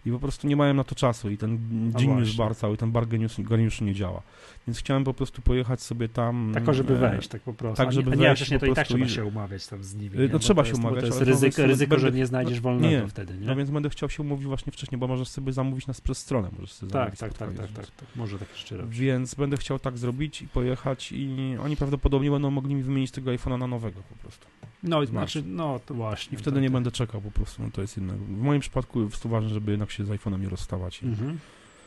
i 0.06 0.10
po 0.10 0.18
prostu 0.18 0.46
nie 0.46 0.56
miałem 0.56 0.76
na 0.76 0.84
to 0.84 0.94
czasu 0.94 1.30
i 1.30 1.36
ten 1.38 1.58
właśnie. 1.90 2.38
bar 2.38 2.56
cały, 2.56 2.76
ten 2.76 2.92
bar 2.92 3.08
geniusz, 3.08 3.40
geniusz 3.40 3.80
nie 3.80 3.94
działa. 3.94 4.22
Więc 4.66 4.78
chciałem 4.78 5.04
po 5.04 5.14
prostu 5.14 5.42
pojechać 5.42 5.82
sobie 5.82 6.08
tam... 6.08 6.50
Tak, 6.54 6.74
żeby 6.74 6.94
e, 6.94 6.96
wejść, 6.96 7.28
tak 7.28 7.42
po 7.42 7.54
prostu. 7.54 7.76
tak, 7.76 7.92
żeby 7.92 8.10
nie, 8.10 8.16
a 8.16 8.16
nie, 8.16 8.22
wejść 8.26 8.40
wcześniej 8.42 8.60
to 8.60 8.66
i 8.66 8.74
tak 8.74 8.86
trzeba 8.86 9.08
się 9.08 9.24
umawiać 9.24 9.66
tam 9.66 9.84
z 9.84 9.94
nimi. 9.94 10.18
Nie? 10.18 10.28
no 10.28 10.38
trzeba 10.38 10.64
się 10.64 10.68
jest, 10.68 10.82
bo 10.82 10.88
umawiać, 10.88 11.00
To 11.00 11.06
jest 11.06 11.18
to 11.18 11.24
ryzyko, 11.24 11.56
będę- 11.56 11.66
ryzyko 11.66 11.98
że 11.98 12.12
nie 12.12 12.26
znajdziesz 12.26 12.56
no, 12.56 12.62
wolnego 12.62 13.02
nie, 13.02 13.08
wtedy, 13.08 13.34
nie? 13.38 13.46
No 13.46 13.56
więc 13.56 13.70
będę 13.70 13.90
chciał 13.90 14.10
się 14.10 14.22
umówić 14.22 14.46
właśnie 14.46 14.72
wcześniej, 14.72 14.98
bo 14.98 15.06
możesz 15.08 15.28
sobie 15.28 15.52
zamówić 15.52 15.86
nas 15.86 16.00
przez 16.00 16.18
stronę, 16.18 16.48
możesz 16.52 16.72
sobie 16.72 16.92
tak, 16.92 17.16
tak, 17.16 17.32
tak, 17.34 17.38
tak, 17.38 17.48
więc- 17.58 17.72
tak, 17.72 17.86
tak, 17.90 18.08
może 18.16 18.38
tak 18.38 18.50
jeszcze 18.50 18.76
robić. 18.76 18.98
Więc 18.98 19.34
będę 19.34 19.56
chciał 19.56 19.78
tak 19.78 19.98
zrobić 19.98 20.42
i 20.42 20.48
pojechać 20.48 21.12
i 21.12 21.56
oni 21.64 21.76
prawdopodobnie 21.76 22.30
będą 22.30 22.50
mogli 22.50 22.74
mi 22.74 22.82
wymienić 22.82 23.10
tego 23.10 23.30
iPhone'a 23.30 23.58
na 23.58 23.66
nowego 23.66 24.00
po 24.08 24.14
prostu. 24.14 24.46
No, 24.84 25.02
i 25.02 25.06
Znaczy. 25.06 25.42
no 25.46 25.80
to 25.86 25.94
właśnie. 25.94 26.34
I 26.34 26.36
wtedy 26.40 26.54
tak, 26.54 26.62
nie 26.62 26.68
tak. 26.68 26.72
będę 26.72 26.90
czekał 26.90 27.20
po 27.20 27.30
prostu, 27.30 27.62
no 27.62 27.68
to 27.72 27.80
jest 27.80 27.98
inne. 27.98 28.12
W 28.14 28.42
moim 28.42 28.60
przypadku 28.60 29.02
jest 29.02 29.22
to 29.22 29.28
ważne, 29.28 29.48
żeby 29.50 29.70
jednak 29.70 29.90
się 29.90 30.04
z 30.04 30.08
iPhone'em 30.08 30.40
nie 30.40 30.48
rozstawać. 30.48 31.02
Mhm. 31.02 31.38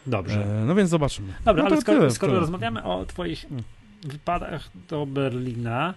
Dobrze. 0.07 0.45
e, 0.61 0.65
no 0.65 0.75
więc 0.75 0.89
zobaczymy. 0.89 1.33
Dobra, 1.45 1.63
no 1.63 1.69
ale 1.69 1.81
skoro, 1.81 1.97
tyle, 1.99 2.11
skoro 2.11 2.31
tyle. 2.31 2.39
rozmawiamy 2.39 2.83
o 2.83 3.05
twoich 3.05 3.45
Mm. 3.45 3.63
wypadach 4.03 4.69
do 4.89 5.05
Berlina, 5.05 5.93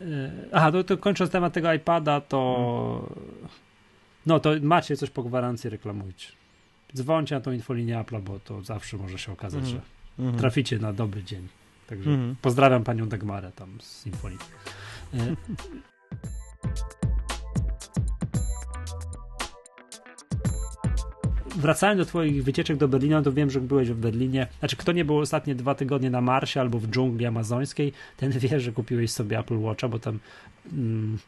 yy, 0.00 0.06
aha, 0.52 0.72
to, 0.72 0.84
to 0.84 0.98
kończąc 0.98 1.30
temat 1.30 1.52
tego 1.52 1.72
iPada, 1.72 2.20
to 2.20 3.08
Mm. 3.08 3.48
no 4.26 4.40
to 4.40 4.50
macie 4.62 4.96
coś 4.96 5.10
po 5.10 5.22
gwarancji, 5.22 5.70
reklamujcie. 5.70 6.28
Dzwońcie 6.94 7.34
na 7.34 7.40
tą 7.40 7.52
infolinię 7.52 7.94
Apple'a, 7.98 8.22
bo 8.22 8.38
to 8.40 8.62
zawsze 8.62 8.96
może 8.96 9.18
się 9.18 9.32
okazać, 9.32 9.64
Mhm. 9.64 9.76
że 9.76 9.80
Mhm. 10.24 10.38
traficie 10.38 10.78
na 10.78 10.92
dobry 10.92 11.24
dzień. 11.24 11.48
Także 11.86 12.10
pozdrawiam 12.42 12.84
panią 12.84 13.08
Dagmarę 13.08 13.52
tam 13.52 13.68
z 13.80 14.06
Infonii. 14.06 14.38
Wracając 21.56 21.98
do 21.98 22.04
Twoich 22.06 22.44
wycieczek 22.44 22.76
do 22.76 22.88
Berlina, 22.88 23.22
to 23.22 23.32
wiem, 23.32 23.50
że 23.50 23.60
byłeś 23.60 23.90
w 23.90 23.94
Berlinie. 23.96 24.46
Znaczy, 24.58 24.76
kto 24.76 24.92
nie 24.92 25.04
był 25.04 25.18
ostatnie 25.18 25.54
dwa 25.54 25.74
tygodnie 25.74 26.10
na 26.10 26.20
Marsie 26.20 26.60
albo 26.60 26.78
w 26.78 26.86
dżungli 26.86 27.26
amazońskiej, 27.26 27.92
ten 28.16 28.30
wie, 28.32 28.60
że 28.60 28.72
kupiłeś 28.72 29.10
sobie 29.10 29.38
Apple 29.38 29.58
Watcha, 29.58 29.88
bo 29.88 29.98
tam 29.98 30.18
mm, 30.72 31.18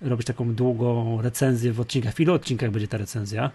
robisz 0.00 0.26
taką 0.26 0.54
długą 0.54 1.22
recenzję 1.22 1.72
w 1.72 1.80
odcinkach. 1.80 2.14
W 2.14 2.20
ilu 2.20 2.34
odcinkach 2.34 2.70
będzie 2.70 2.88
ta 2.88 2.98
recenzja? 2.98 3.50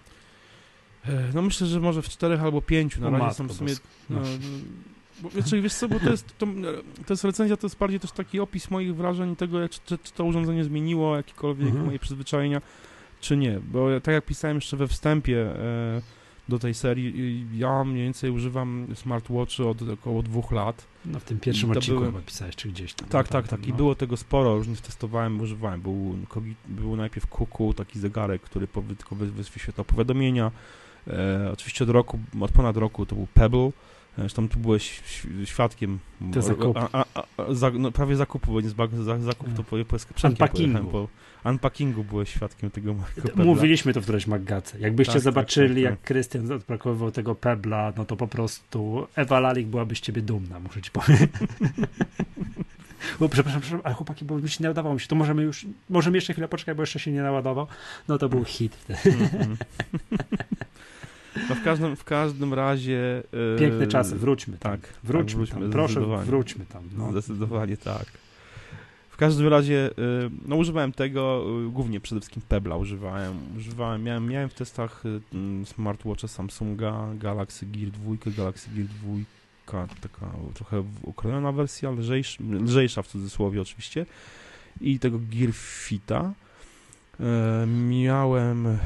E, 1.05 1.23
No 1.33 1.41
myślę, 1.41 1.67
że 1.67 1.79
może 1.79 2.01
w 2.01 2.09
czterech 2.09 2.43
albo 2.43 2.61
pięciu. 2.61 3.01
Na 3.01 3.07
O 3.07 3.11
razie 3.11 3.35
są 3.35 3.47
w 3.47 3.53
sumie... 3.53 3.69
boska. 3.69 3.87
No, 4.09 4.19
No. 4.19 4.25
Bo, 5.21 5.29
znaczy, 5.29 5.61
wiesz 5.61 5.73
co, 5.73 5.87
bo 5.89 5.99
to 5.99 6.09
jest, 6.09 6.37
to, 6.37 6.45
to 7.05 7.13
jest 7.13 7.23
recenzja, 7.23 7.57
to 7.57 7.67
jest 7.67 7.77
bardziej 7.77 7.99
też 7.99 8.11
taki 8.11 8.39
opis 8.39 8.71
moich 8.71 8.95
wrażeń 8.95 9.35
tego, 9.35 9.59
jak- 9.59 9.71
czy, 9.71 9.97
czy, 9.97 10.13
to 10.13 10.23
urządzenie 10.25 10.63
zmieniło 10.63 11.15
jakiekolwiek 11.17 11.67
Mhm. 11.67 11.85
moje 11.85 11.99
przyzwyczajenia, 11.99 12.61
czy 13.21 13.37
nie. 13.37 13.59
Bo 13.71 14.01
tak 14.01 14.13
jak 14.13 14.25
pisałem 14.25 14.57
jeszcze 14.57 14.77
we 14.77 14.87
wstępie 14.87 15.41
e, 15.55 16.01
do 16.49 16.59
tej 16.59 16.73
serii, 16.73 17.45
ja 17.57 17.83
mniej 17.83 18.03
więcej 18.03 18.31
używam 18.31 18.87
smartwatchy 18.95 19.67
od 19.67 19.81
około 19.81 20.23
dwóch 20.23 20.51
lat. 20.51 20.85
No 21.05 21.19
w 21.19 21.23
tym 21.23 21.39
pierwszym 21.39 21.71
odcinku 21.71 21.99
były- 21.99 22.11
chyba 22.11 22.23
pisałeś, 22.25 22.55
czy 22.55 22.67
gdzieś 22.69 22.93
tam. 22.93 23.09
Tak, 23.09 23.25
no, 23.27 23.31
tak, 23.31 23.47
tak. 23.47 23.67
I 23.67 23.69
no. 23.69 23.75
było 23.75 23.95
tego 23.95 24.17
sporo, 24.17 24.55
różnych 24.55 24.81
testowałem, 24.81 25.41
używałem. 25.41 25.81
Był, 25.81 26.15
był 26.67 26.95
najpierw 26.95 27.27
Kuku, 27.27 27.73
taki 27.73 27.99
zegarek, 27.99 28.41
który 28.41 28.67
tylko 28.67 29.15
wy- 29.15 29.25
wy- 29.31 29.43
wyświetlał 29.43 29.85
powiadomienia. 29.85 30.51
E, 31.07 31.49
oczywiście 31.53 31.83
od 31.83 31.89
roku, 31.89 32.19
od 32.41 32.51
ponad 32.51 32.77
roku 32.77 33.05
to 33.05 33.15
był 33.15 33.27
Pebble. 33.33 33.71
Zresztą 34.19 34.49
tu 34.49 34.59
byłeś 34.59 35.01
świadkiem. 35.45 35.99
To 36.33 36.41
zakup. 36.41 36.77
A, 36.77 36.89
a, 36.91 37.23
a, 37.37 37.53
za, 37.53 37.69
no, 37.69 37.91
prawie 37.91 38.15
zakupu, 38.15 38.51
bo 38.51 38.61
nie 38.61 38.69
z 38.69 38.75
za, 39.03 39.19
zakup 39.19 39.53
to 39.53 39.63
po, 39.63 39.77
po, 39.85 40.27
Unpackingu. 40.27 40.87
Po 40.87 41.07
unpackingu 41.49 42.03
byłeś 42.03 42.29
świadkiem 42.29 42.71
tego 42.71 42.95
Pebbla. 43.15 43.45
Mówiliśmy 43.45 43.93
to 43.93 44.01
w 44.01 44.03
którejś 44.03 44.27
Maggace. 44.27 44.79
Jakbyście 44.79 45.13
Tak, 45.13 45.19
tak, 45.19 45.23
zobaczyli, 45.23 45.83
tak, 45.83 45.91
tak. 45.91 45.99
jak 45.99 46.07
Krystian 46.07 46.51
odpakowywał 46.51 47.11
tego 47.11 47.35
Pebla, 47.35 47.93
no 47.97 48.05
to 48.05 48.15
po 48.15 48.27
prostu 48.27 49.07
Ewa 49.15 49.39
Lalik 49.39 49.67
byłaby 49.67 49.95
z 49.95 49.99
ciebie 49.99 50.21
dumna, 50.21 50.59
muszę 50.59 50.81
ci 50.81 50.91
powiedzieć. 50.91 51.29
Bo 53.19 53.29
przepraszam, 53.29 53.61
przepraszam, 53.61 53.85
ale 53.85 53.95
chłopaki, 53.95 54.25
bo 54.25 54.37
mi 54.37 54.49
się 54.49 54.57
nie 54.63 54.67
nadawało 54.69 54.95
mi 54.95 55.01
się, 55.01 55.07
to 55.07 55.15
możemy 55.15 55.43
już, 55.43 55.65
możemy 55.89 56.17
jeszcze 56.17 56.33
chwilę 56.33 56.47
poczekać, 56.47 56.77
bo 56.77 56.83
jeszcze 56.83 56.99
się 56.99 57.11
nie 57.11 57.21
naładował. 57.21 57.67
No 58.07 58.17
to 58.17 58.29
był 58.29 58.45
hit 58.45 58.75
wtedy. 58.75 59.17
Mhm. 59.17 59.57
No 61.49 61.55
w 61.55 61.63
każdym, 61.63 61.95
w 61.95 62.03
każdym 62.03 62.53
razie... 62.53 63.23
e, 63.55 63.59
Piękne 63.59 63.87
czasy, 63.87 64.15
wróćmy 64.15 64.57
tam. 64.57 64.71
Tak, 64.71 64.93
Wróćmy, 65.03 65.47
tak, 65.47 65.57
wróćmy 65.57 65.61
tam. 65.61 65.71
Proszę, 65.71 66.01
wróćmy 66.25 66.65
tam. 66.65 66.83
No. 66.97 67.11
Zdecydowanie 67.11 67.77
tak. 67.77 68.05
W 69.09 69.17
każdym 69.17 69.47
razie, 69.47 69.89
y, 69.91 70.29
no 70.45 70.55
używałem 70.55 70.91
tego, 70.91 71.45
y, 71.67 71.71
głównie 71.71 71.99
przede 71.99 72.21
wszystkim 72.21 72.41
Pebla 72.49 72.75
używałem. 72.75 73.33
używałem 73.57 74.03
miałem, 74.03 74.27
miałem 74.27 74.49
w 74.49 74.53
testach 74.53 75.03
smartwatcha 75.65 76.27
Samsunga, 76.27 77.07
Galaxy 77.15 77.65
Gear 77.65 77.91
2, 77.91 78.31
Galaxy 78.37 78.69
Gear 78.75 78.87
2, 78.87 79.85
taka 80.01 80.31
trochę 80.53 80.83
ukrojona 81.03 81.51
wersja, 81.51 81.91
lżejsza, 81.91 82.43
lżejsza 82.51 83.01
w 83.01 83.07
cudzysłowie 83.07 83.61
oczywiście, 83.61 84.05
i 84.81 84.99
tego 84.99 85.19
Gear 85.31 85.51
Fita. 85.53 86.33
E, 87.19 87.65
miałem 87.67 88.67
e, 88.67 88.77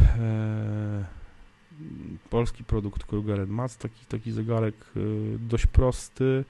polski 2.29 2.63
produkt 2.63 3.03
Kruger 3.03 3.47
Mats, 3.47 3.77
taki, 3.77 4.05
taki 4.05 4.31
zegarek 4.31 4.75
e, 4.95 4.99
dość 5.39 5.65
prosty, 5.65 6.43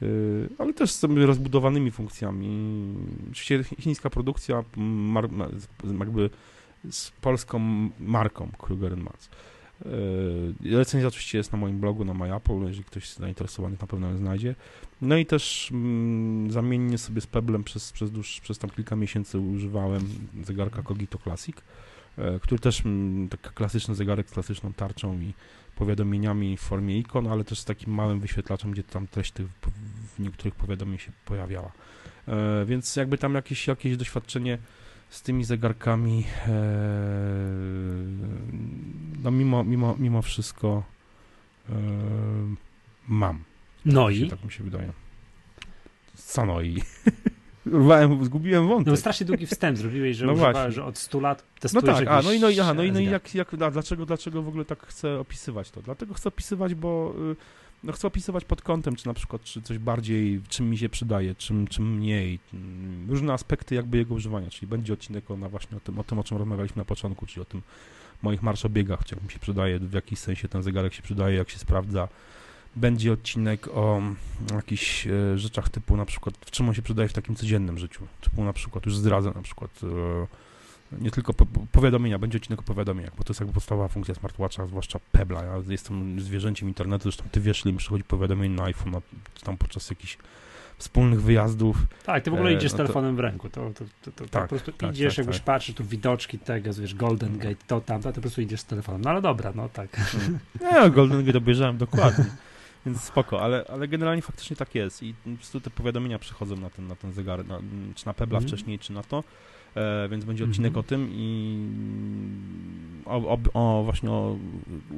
Yy, 0.00 0.48
ale 0.58 0.72
też 0.72 0.90
z 0.90 1.04
rozbudowanymi 1.04 1.90
funkcjami. 1.90 2.48
Oczywiście 3.30 3.64
chińska 3.64 4.10
produkcja, 4.10 4.64
jakby 5.98 6.30
z 6.90 7.10
polską 7.10 7.58
marką 8.00 8.50
Kruger 8.58 8.96
Mats. 8.96 9.30
Yy, 10.62 10.78
Recenzja 10.78 11.08
oczywiście 11.08 11.38
jest 11.38 11.52
na 11.52 11.58
moim 11.58 11.80
blogu, 11.80 12.04
na 12.04 12.14
MyApple, 12.14 12.66
jeżeli 12.66 12.84
ktoś 12.84 13.02
jest 13.02 13.18
zainteresowany, 13.18 13.76
na 13.80 13.86
pewno 13.86 14.10
ją 14.10 14.16
znajdzie. 14.16 14.54
No 15.00 15.16
i 15.16 15.26
też 15.26 15.70
mm, 15.72 16.50
zamiennie 16.50 16.98
sobie 16.98 17.20
z 17.20 17.26
Peblem 17.26 17.64
przez, 17.64 17.92
przez, 17.92 18.10
dłuż, 18.10 18.40
przez 18.40 18.58
tam 18.58 18.70
kilka 18.70 18.96
miesięcy 18.96 19.38
używałem 19.38 20.08
zegarka 20.44 20.82
Cogito 20.82 21.18
Classic, 21.18 21.56
który 22.42 22.58
też 22.58 22.86
mm, 22.86 23.28
taki 23.28 23.48
klasyczny 23.54 23.94
zegarek 23.94 24.28
z 24.28 24.32
klasyczną 24.32 24.72
tarczą 24.72 25.20
i 25.20 25.32
powiadomieniami 25.76 26.56
w 26.56 26.60
formie 26.60 26.98
ikon, 26.98 27.26
ale 27.26 27.44
też 27.44 27.58
z 27.58 27.64
takim 27.64 27.94
małym 27.94 28.20
wyświetlaczem, 28.20 28.70
gdzie 28.70 28.82
tam 28.82 29.06
treść 29.06 29.32
tych 29.32 29.46
w, 29.48 30.18
niektórych 30.18 30.54
powiadomień 30.54 30.98
się 30.98 31.12
pojawiała. 31.24 31.72
E, 32.28 32.64
więc 32.64 32.96
jakby 32.96 33.18
tam 33.18 33.34
jakieś, 33.34 33.66
jakieś 33.66 33.96
doświadczenie 33.96 34.58
z 35.10 35.22
tymi 35.22 35.44
zegarkami, 35.44 36.24
e, 36.46 36.52
no 39.22 39.30
mimo, 39.30 39.64
mimo, 39.64 39.96
mimo 39.98 40.22
wszystko 40.22 40.82
e, 41.68 41.72
mam. 43.08 43.44
No 43.84 44.10
Się- 44.10 44.16
i? 44.16 44.30
Tak 44.30 44.44
mi 44.44 44.52
się 44.52 44.64
wydaje. 44.64 44.92
Co 46.14 46.46
no 46.46 46.60
i? 46.60 46.82
Urwałem, 47.72 48.24
zgubiłem 48.24 48.68
wątek. 48.68 48.86
No 48.86 48.96
strasznie 48.96 49.26
długi 49.26 49.46
wstęp 49.46 49.78
zrobiłeś, 49.78 50.16
że 50.16 50.26
No 50.26 50.34
właśnie. 50.34 50.72
że 50.72 50.84
od 50.84 50.98
100 50.98 51.20
lat 51.20 51.38
No 51.54 51.60
testujesz 51.60 51.98
tak, 51.98 52.08
a 52.08 52.22
no 52.22 52.32
i, 52.32 52.40
no, 52.40 52.48
i- 52.48 52.60
aha, 52.60 52.74
no 52.74 52.82
i, 52.84 52.92
no 52.92 53.00
i 53.00 53.04
jak, 53.04 53.34
jak, 53.34 53.54
a 53.54 53.70
dlaczego, 53.70 54.06
dlaczego 54.06 54.42
w 54.42 54.48
ogóle 54.48 54.64
tak 54.64 54.86
chcę 54.86 55.18
opisywać 55.20 55.70
to? 55.70 55.82
Dlatego 55.82 56.14
chcę 56.14 56.28
opisywać, 56.28 56.74
bo 56.74 57.14
y, 57.32 57.36
no 57.84 57.92
chcę 57.92 58.08
opisywać 58.08 58.44
pod 58.44 58.62
kątem, 58.62 58.96
czy 58.96 59.06
na 59.06 59.14
przykład, 59.14 59.42
czy 59.42 59.62
coś 59.62 59.78
bardziej, 59.78 60.40
czym 60.48 60.70
mi 60.70 60.78
się 60.78 60.88
przydaje, 60.88 61.34
czym, 61.34 61.66
czym 61.66 61.94
mniej, 61.96 62.38
różne 63.08 63.32
aspekty 63.32 63.74
jakby 63.74 63.98
jego 63.98 64.14
używania, 64.14 64.50
czyli 64.50 64.66
będzie 64.66 64.92
odcinek 64.92 65.30
o, 65.30 65.36
na 65.36 65.48
właśnie 65.48 65.76
o 65.76 65.80
tym, 65.80 65.98
o 65.98 66.04
tym, 66.04 66.18
o 66.18 66.24
czym 66.24 66.36
rozmawialiśmy 66.38 66.80
na 66.80 66.84
początku, 66.84 67.26
czyli 67.26 67.42
o 67.42 67.44
tym 67.44 67.62
moich 68.22 68.42
marszobiegach, 68.42 69.04
czy 69.04 69.14
jak 69.14 69.24
mi 69.24 69.30
się 69.30 69.38
przydaje, 69.38 69.78
w 69.78 69.92
jakiś 69.92 70.18
sensie 70.18 70.48
ten 70.48 70.62
zegarek 70.62 70.94
się 70.94 71.02
przydaje, 71.02 71.36
jak 71.36 71.50
się 71.50 71.58
sprawdza. 71.58 72.08
Będzie 72.76 73.12
odcinek 73.12 73.68
o 73.68 74.02
jakichś 74.54 75.06
e, 75.06 75.38
rzeczach 75.38 75.68
typu 75.68 75.96
na 75.96 76.04
przykład, 76.04 76.34
w 76.46 76.50
czym 76.50 76.68
on 76.68 76.74
się 76.74 76.82
przydaje 76.82 77.08
w 77.08 77.12
takim 77.12 77.36
codziennym 77.36 77.78
życiu, 77.78 78.06
typu 78.20 78.44
na 78.44 78.52
przykład, 78.52 78.86
już 78.86 78.96
zdradzę 78.96 79.32
na 79.34 79.42
przykład 79.42 79.70
e, 79.82 80.26
nie 80.92 81.10
tylko 81.10 81.34
po, 81.34 81.46
powiadomienia, 81.72 82.18
będzie 82.18 82.38
odcinek 82.38 82.60
o 82.60 82.62
powiadomieniach, 82.62 83.16
bo 83.16 83.24
to 83.24 83.30
jest 83.30 83.40
jakby 83.40 83.54
podstawowa 83.54 83.88
funkcja 83.88 84.14
smartwatcha, 84.14 84.66
zwłaszcza 84.66 84.98
Pebla. 85.12 85.44
Ja 85.44 85.52
jestem 85.68 86.20
zwierzęciem 86.20 86.68
internetu, 86.68 87.02
zresztą 87.02 87.24
ty 87.32 87.40
wiesz, 87.40 87.64
ile 87.64 87.72
mi 87.72 87.78
przychodzi 87.78 88.04
powiadomień 88.04 88.52
na 88.52 88.64
iPhone, 88.64 88.92
tam 89.44 89.56
podczas 89.56 89.90
jakichś 89.90 90.18
wspólnych 90.78 91.22
wyjazdów. 91.22 91.76
Tak, 92.06 92.24
ty 92.24 92.30
w 92.30 92.34
ogóle 92.34 92.50
e, 92.50 92.54
idziesz 92.54 92.72
no 92.72 92.76
telefonem 92.76 93.14
to... 93.14 93.16
w 93.16 93.20
ręku, 93.20 93.48
to, 93.48 93.70
to, 93.70 93.84
to, 94.02 94.10
to 94.10 94.28
tak, 94.28 94.42
po 94.42 94.48
prostu 94.48 94.72
tak, 94.72 94.90
idziesz, 94.90 95.14
tak, 95.14 95.18
jakbyś 95.18 95.36
tak. 95.36 95.44
patrzysz, 95.44 95.74
tu 95.74 95.84
widoczki 95.84 96.38
tego, 96.38 96.74
wiesz, 96.74 96.94
Golden 96.94 97.38
Gate, 97.38 97.64
to 97.66 97.80
tam, 97.80 98.02
to 98.02 98.12
po 98.12 98.20
prostu 98.20 98.40
idziesz 98.40 98.60
z 98.60 98.64
telefonem. 98.64 99.02
No 99.02 99.10
ale 99.10 99.22
dobra, 99.22 99.52
no 99.54 99.68
tak. 99.68 99.88
Nie, 100.60 100.90
Golden 100.90 101.24
Gate 101.24 101.38
obejrzałem 101.38 101.78
dokładnie. 101.78 102.24
Więc 102.86 103.02
spoko, 103.02 103.42
ale, 103.42 103.64
ale 103.68 103.88
generalnie 103.88 104.22
faktycznie 104.22 104.56
tak 104.56 104.74
jest 104.74 105.02
i 105.02 105.14
po 105.14 105.30
prostu 105.30 105.60
te 105.60 105.70
powiadomienia 105.70 106.18
przychodzą 106.18 106.56
na 106.56 106.70
ten, 106.70 106.86
na 106.86 106.96
ten 106.96 107.12
zegar, 107.12 107.46
na, 107.46 107.60
czy 107.94 108.06
na 108.06 108.14
Pebla 108.14 108.38
mm. 108.38 108.48
wcześniej, 108.48 108.78
czy 108.78 108.92
na 108.92 109.02
to. 109.02 109.24
E, 109.76 110.08
więc 110.08 110.24
będzie 110.24 110.44
odcinek 110.44 110.72
mm 110.72 110.82
-hmm. 110.82 110.86
o 110.86 110.88
tym 110.88 111.08
i 111.12 111.66
o, 113.06 113.16
o, 113.16 113.38
o, 113.54 113.84
właśnie 113.84 114.10
o 114.10 114.36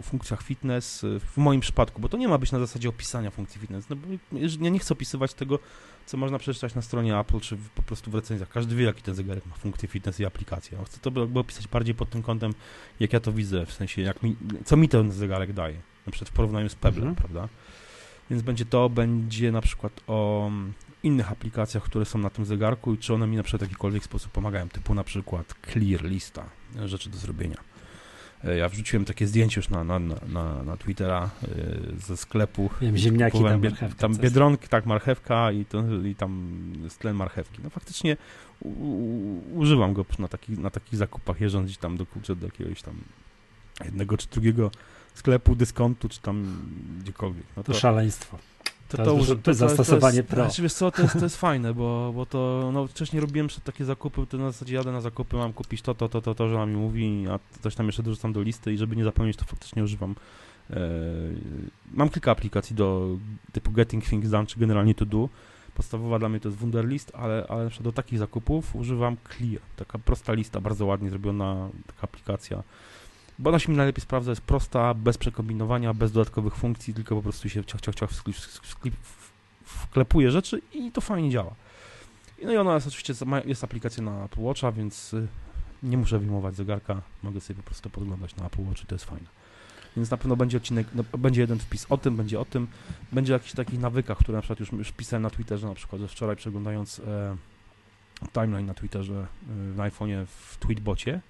funkcjach 0.02 0.42
fitness 0.42 1.06
w 1.20 1.36
moim 1.36 1.60
przypadku, 1.60 2.00
bo 2.00 2.08
to 2.08 2.16
nie 2.16 2.28
ma 2.28 2.38
być 2.38 2.52
na 2.52 2.58
zasadzie 2.58 2.88
opisania 2.88 3.30
funkcji 3.30 3.60
fitness. 3.60 3.88
No 3.88 3.96
bo 3.96 4.06
ja 4.60 4.70
nie 4.70 4.78
chcę 4.78 4.94
opisywać 4.94 5.34
tego, 5.34 5.58
co 6.06 6.16
można 6.16 6.38
przeczytać 6.38 6.74
na 6.74 6.82
stronie 6.82 7.18
Apple, 7.18 7.40
czy 7.40 7.56
po 7.74 7.82
prostu 7.82 8.10
w 8.10 8.14
recenzjach. 8.14 8.48
Każdy 8.48 8.76
wie, 8.76 8.84
jaki 8.84 9.02
ten 9.02 9.14
zegarek 9.14 9.46
ma 9.46 9.54
funkcję 9.54 9.88
fitness 9.88 10.20
i 10.20 10.24
aplikację. 10.24 10.78
chcę 10.84 11.00
to 11.00 11.20
jakby 11.20 11.38
opisać 11.40 11.68
bardziej 11.68 11.94
pod 11.94 12.10
tym 12.10 12.22
kątem, 12.22 12.54
jak 13.00 13.12
ja 13.12 13.20
to 13.20 13.32
widzę, 13.32 13.66
w 13.66 13.72
sensie, 13.72 14.02
jak 14.02 14.22
mi, 14.22 14.36
co 14.64 14.76
mi 14.76 14.88
ten 14.88 15.12
zegarek 15.12 15.52
daje, 15.52 15.76
na 16.06 16.12
przykład 16.12 16.28
w 16.28 16.32
porównaniu 16.32 16.68
z 16.68 16.74
Peblem, 16.74 17.02
mm 17.02 17.14
-hmm. 17.14 17.18
prawda? 17.18 17.48
Więc 18.30 18.42
będzie 18.42 18.64
to, 18.64 18.88
będzie 18.88 19.52
na 19.52 19.60
przykład 19.60 20.00
o 20.06 20.50
innych 21.02 21.32
aplikacjach, 21.32 21.82
które 21.82 22.04
są 22.04 22.18
na 22.18 22.30
tym 22.30 22.44
zegarku 22.44 22.94
i 22.94 22.98
czy 22.98 23.14
one 23.14 23.26
mi 23.26 23.36
na 23.36 23.42
przykład 23.42 23.62
w 23.62 23.70
jakikolwiek 23.70 24.04
sposób 24.04 24.32
pomagają, 24.32 24.68
typu 24.68 24.94
na 24.94 25.04
przykład 25.04 25.54
clear 25.72 26.04
lista 26.04 26.44
rzeczy 26.84 27.10
do 27.10 27.18
zrobienia. 27.18 27.56
E, 28.44 28.56
ja 28.56 28.68
wrzuciłem 28.68 29.04
takie 29.04 29.26
zdjęcie 29.26 29.58
już 29.58 29.68
na, 29.68 29.84
na, 29.84 29.98
na, 30.28 30.62
na 30.62 30.76
Twittera 30.76 31.30
e, 31.42 32.00
ze 32.06 32.16
sklepu. 32.16 32.70
Wiem, 32.80 32.96
ziemniaki, 32.96 33.38
tam, 33.38 33.60
marchewka, 33.62 33.96
tam 33.96 34.16
biedronki, 34.16 34.68
tak, 34.68 34.86
marchewka 34.86 35.52
i, 35.52 35.64
to, 35.64 35.84
i 36.04 36.14
tam 36.14 36.52
tlen 36.98 37.16
marchewki. 37.16 37.60
No 37.64 37.70
faktycznie 37.70 38.16
u, 38.60 38.68
u, 38.68 39.58
używam 39.58 39.92
go 39.92 40.04
na, 40.18 40.28
taki, 40.28 40.52
na 40.52 40.70
takich 40.70 40.96
zakupach, 40.96 41.40
jeżdżąc 41.40 41.78
tam 41.78 41.96
do, 41.96 42.06
do 42.36 42.46
jakiegoś 42.46 42.82
tam 42.82 42.94
jednego 43.84 44.16
czy 44.16 44.28
drugiego 44.28 44.70
sklepu, 45.18 45.54
dyskontu, 45.54 46.08
czy 46.08 46.20
tam 46.20 46.62
gdziekolwiek. 47.00 47.44
No 47.56 47.62
to, 47.62 47.72
to 47.72 47.78
szaleństwo. 47.78 48.38
To, 48.88 48.96
to, 48.96 49.04
to, 49.04 49.36
to, 49.36 49.50
jest 49.50 49.60
zastosowanie 49.60 50.22
pro. 50.22 50.44
Znaczy, 50.44 50.62
wiesz 50.62 50.72
co, 50.72 50.90
to 50.90 51.02
jest, 51.02 51.14
to 51.14 51.24
jest 51.24 51.36
fajne, 51.46 51.74
bo, 51.74 52.12
bo 52.14 52.26
to, 52.26 52.70
no 52.72 52.86
wcześniej 52.86 53.20
robiłem 53.20 53.48
takie 53.64 53.84
zakupy, 53.84 54.26
to 54.26 54.38
na 54.38 54.50
zasadzie 54.50 54.74
jadę 54.74 54.92
na 54.92 55.00
zakupy, 55.00 55.36
mam 55.36 55.52
kupić 55.52 55.82
to, 55.82 55.94
to, 55.94 56.08
to, 56.08 56.22
to, 56.22 56.34
to, 56.34 56.48
że 56.48 56.66
mi 56.66 56.76
mówi, 56.76 57.24
a 57.30 57.38
coś 57.60 57.74
tam 57.74 57.86
jeszcze 57.86 58.02
dorzucam 58.02 58.32
do 58.32 58.42
listy 58.42 58.72
i 58.72 58.78
żeby 58.78 58.96
nie 58.96 59.04
zapomnieć, 59.04 59.36
to 59.36 59.44
faktycznie 59.44 59.84
używam. 59.84 60.14
E, 60.70 60.80
mam 61.92 62.08
kilka 62.08 62.30
aplikacji 62.30 62.76
do 62.76 63.16
typu 63.52 63.70
Getting 63.70 64.04
Things 64.04 64.30
Done, 64.30 64.46
czy 64.46 64.60
generalnie 64.60 64.94
To 64.94 65.06
Do. 65.06 65.28
Podstawowa 65.74 66.18
dla 66.18 66.28
mnie 66.28 66.40
to 66.40 66.48
jest 66.48 66.58
Wunderlist, 66.58 67.12
ale, 67.14 67.46
ale 67.48 67.64
na 67.64 67.70
przykład 67.70 67.84
do 67.84 67.92
takich 67.92 68.18
zakupów 68.18 68.76
używam 68.76 69.16
Clear. 69.36 69.60
Taka 69.76 69.98
prosta 69.98 70.32
lista, 70.32 70.60
bardzo 70.60 70.86
ładnie 70.86 71.10
zrobiona 71.10 71.68
taka 71.86 72.02
aplikacja 72.02 72.62
bo 73.38 73.50
ona 73.50 73.58
się 73.58 73.72
mi 73.72 73.76
najlepiej 73.76 74.02
sprawdza, 74.02 74.30
jest 74.30 74.42
prosta, 74.42 74.94
bez 74.94 75.18
przekombinowania, 75.18 75.94
bez 75.94 76.12
dodatkowych 76.12 76.56
funkcji, 76.56 76.94
tylko 76.94 77.16
po 77.16 77.22
prostu 77.22 77.48
się 77.48 77.64
ciach, 77.64 77.80
ciach, 77.80 77.94
ciach 77.94 78.10
wklepuje 79.64 80.30
rzeczy 80.30 80.60
i 80.74 80.92
to 80.92 81.00
fajnie 81.00 81.30
działa. 81.30 81.54
No 82.42 82.52
i 82.52 82.56
ona 82.56 82.74
jest 82.74 82.86
oczywiście, 82.86 83.14
jest 83.44 83.64
aplikacja 83.64 84.02
na 84.02 84.24
Apple 84.24 84.40
Watcha, 84.40 84.72
więc 84.72 85.14
y, 85.14 85.28
nie 85.82 85.96
muszę 85.96 86.18
wyjmować 86.18 86.56
zegarka, 86.56 87.02
mogę 87.22 87.40
sobie 87.40 87.56
po 87.56 87.62
prostu 87.62 87.90
podglądać 87.90 88.36
na 88.36 88.46
Apple 88.46 88.62
Watch 88.62 88.82
i 88.82 88.86
to 88.86 88.94
jest 88.94 89.04
fajne. 89.04 89.26
Więc 89.96 90.10
na 90.10 90.16
pewno 90.16 90.36
będzie 90.36 90.56
odcinek, 90.56 90.86
no, 90.94 91.18
będzie 91.18 91.40
jeden 91.40 91.58
wpis 91.58 91.86
o 91.88 91.98
tym, 91.98 92.16
będzie 92.16 92.40
o 92.40 92.44
tym, 92.44 92.66
będzie 93.12 93.32
o 93.32 93.36
jakichś 93.36 93.52
takich 93.52 93.80
nawykach, 93.80 94.18
które 94.18 94.36
na 94.36 94.42
przykład 94.42 94.60
już, 94.60 94.72
już 94.72 94.92
pisałem 94.92 95.22
na 95.22 95.30
Twitterze, 95.30 95.66
na 95.66 95.74
przykład, 95.74 96.00
że 96.00 96.08
wczoraj 96.08 96.36
przeglądając 96.36 96.98
e, 96.98 97.36
timeline 98.32 98.66
na 98.66 98.74
Twitterze, 98.74 99.26
e, 99.48 99.52
na 99.76 99.90
iPhone'ie 99.90 100.26
w 100.26 100.56
Tweetbocie, 100.56 101.20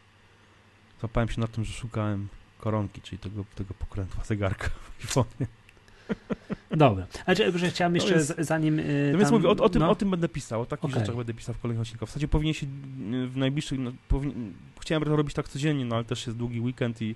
Złapałem 1.01 1.29
się 1.29 1.41
na 1.41 1.47
tym, 1.47 1.65
że 1.65 1.73
szukałem 1.73 2.29
koronki, 2.59 3.01
czyli 3.01 3.19
tego, 3.19 3.45
tego 3.55 3.75
pokrętła 3.75 4.25
zegarka 4.25 4.69
w 4.99 5.05
iPhone. 5.05 5.47
Dobra, 6.71 7.07
ale 7.27 7.59
że 7.59 7.71
chciałem 7.71 7.95
jeszcze, 7.95 8.15
jest, 8.15 8.35
zanim. 8.39 8.79
Yy, 8.79 9.11
no 9.13 9.19
więc 9.19 9.31
mówię, 9.31 9.49
o, 9.49 9.51
o, 9.51 9.69
tym, 9.69 9.83
no. 9.83 9.91
o 9.91 9.95
tym 9.95 10.11
będę 10.11 10.29
pisał, 10.29 10.61
o 10.61 10.67
takich 10.67 10.85
okay. 10.85 11.01
rzeczach 11.01 11.17
będę 11.17 11.35
pisał 11.35 11.55
w 11.55 11.59
kolejnych 11.59 11.83
odcinkach. 11.83 12.09
W 12.09 12.11
zasadzie 12.11 12.29
powinien 12.29 12.55
się 12.55 12.67
y, 12.67 13.27
w 13.27 13.37
najbliższych. 13.37 13.79
No. 13.79 13.93
Chciałem 14.81 15.05
to 15.05 15.17
robić 15.17 15.35
tak 15.35 15.49
codziennie, 15.49 15.85
no 15.85 15.97
ale 15.97 16.05
też 16.05 16.27
jest 16.27 16.39
długi 16.39 16.61
weekend 16.61 17.03
i 17.03 17.15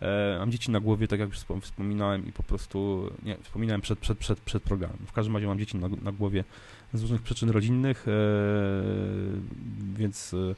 e, 0.00 0.36
mam 0.38 0.52
dzieci 0.52 0.70
na 0.70 0.80
głowie, 0.80 1.08
tak 1.08 1.20
jak 1.20 1.28
już 1.28 1.38
wspominałem, 1.62 2.28
i 2.28 2.32
po 2.32 2.42
prostu. 2.42 3.10
Nie, 3.22 3.36
wspominałem 3.42 3.80
przed, 3.80 3.98
przed, 3.98 4.18
przed, 4.18 4.40
przed 4.40 4.62
programem. 4.62 4.98
W 5.06 5.12
każdym 5.12 5.34
razie 5.34 5.46
mam 5.46 5.58
dzieci 5.58 5.76
na, 5.76 5.88
na 5.88 6.12
głowie 6.12 6.44
z 6.92 7.02
różnych 7.02 7.22
przyczyn 7.22 7.50
rodzinnych, 7.50 8.06
e, 8.08 8.12
więc. 9.98 10.34
E, 10.34 10.54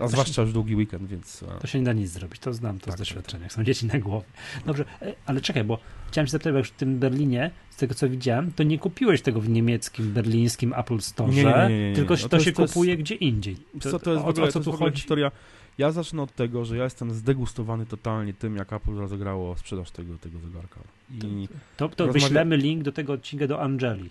a 0.00 0.08
zwłaszcza 0.08 0.42
już 0.42 0.52
długi 0.52 0.76
weekend, 0.76 1.08
więc... 1.08 1.44
To 1.60 1.66
się 1.66 1.78
nie 1.78 1.84
da 1.84 1.92
nic 1.92 2.10
zrobić, 2.10 2.40
to 2.40 2.52
znam 2.52 2.78
to 2.78 2.86
tak, 2.86 2.94
z 2.94 2.98
doświadczenia, 2.98 3.42
jak 3.42 3.52
są 3.52 3.64
dzieci 3.64 3.86
na 3.86 3.98
głowie. 3.98 4.26
Dobrze, 4.66 4.84
e, 5.02 5.14
ale 5.26 5.40
czekaj, 5.40 5.64
bo 5.64 5.78
chciałem 6.08 6.26
się 6.26 6.30
zapytać, 6.30 6.52
bo 6.52 6.58
już 6.58 6.68
w 6.68 6.76
tym 6.76 6.98
Berlinie, 6.98 7.50
z 7.70 7.76
tego 7.76 7.94
co 7.94 8.08
widziałem, 8.08 8.52
to 8.52 8.62
nie 8.62 8.78
kupiłeś 8.78 9.22
tego 9.22 9.40
w 9.40 9.48
niemieckim, 9.48 10.12
berlińskim 10.12 10.74
Apple 10.76 11.00
Store, 11.00 11.32
nie, 11.32 11.44
nie, 11.44 11.88
nie, 11.88 11.96
tylko 11.96 12.14
no 12.14 12.20
to, 12.20 12.28
to 12.28 12.36
jest, 12.36 12.46
się 12.46 12.52
to 12.52 12.66
kupuje 12.66 12.90
jest, 12.90 13.02
gdzie 13.02 13.14
indziej. 13.14 13.56
To, 13.80 13.90
co, 13.90 13.98
to 13.98 14.12
jest 14.12 14.24
o, 14.24 14.28
ogóle, 14.28 14.52
co 14.52 14.60
tu 14.60 14.72
chodzi? 14.72 14.96
historia. 14.96 15.30
Ja 15.78 15.90
zacznę 15.90 16.22
od 16.22 16.34
tego, 16.34 16.64
że 16.64 16.76
ja 16.76 16.84
jestem 16.84 17.10
zdegustowany 17.10 17.86
totalnie 17.86 18.34
tym, 18.34 18.56
jak 18.56 18.72
Apple 18.72 18.94
rozegrało 18.94 19.56
sprzedaż 19.56 19.90
tego, 19.90 20.18
tego 20.18 20.38
zegarka. 20.38 20.80
I 21.10 21.48
to, 21.76 21.88
to 21.88 22.06
rozmawia... 22.06 22.12
wyślemy 22.12 22.56
link 22.56 22.82
do 22.82 22.92
tego 22.92 23.12
odcinka 23.12 23.46
do 23.46 23.60
Angeli. 23.60 24.10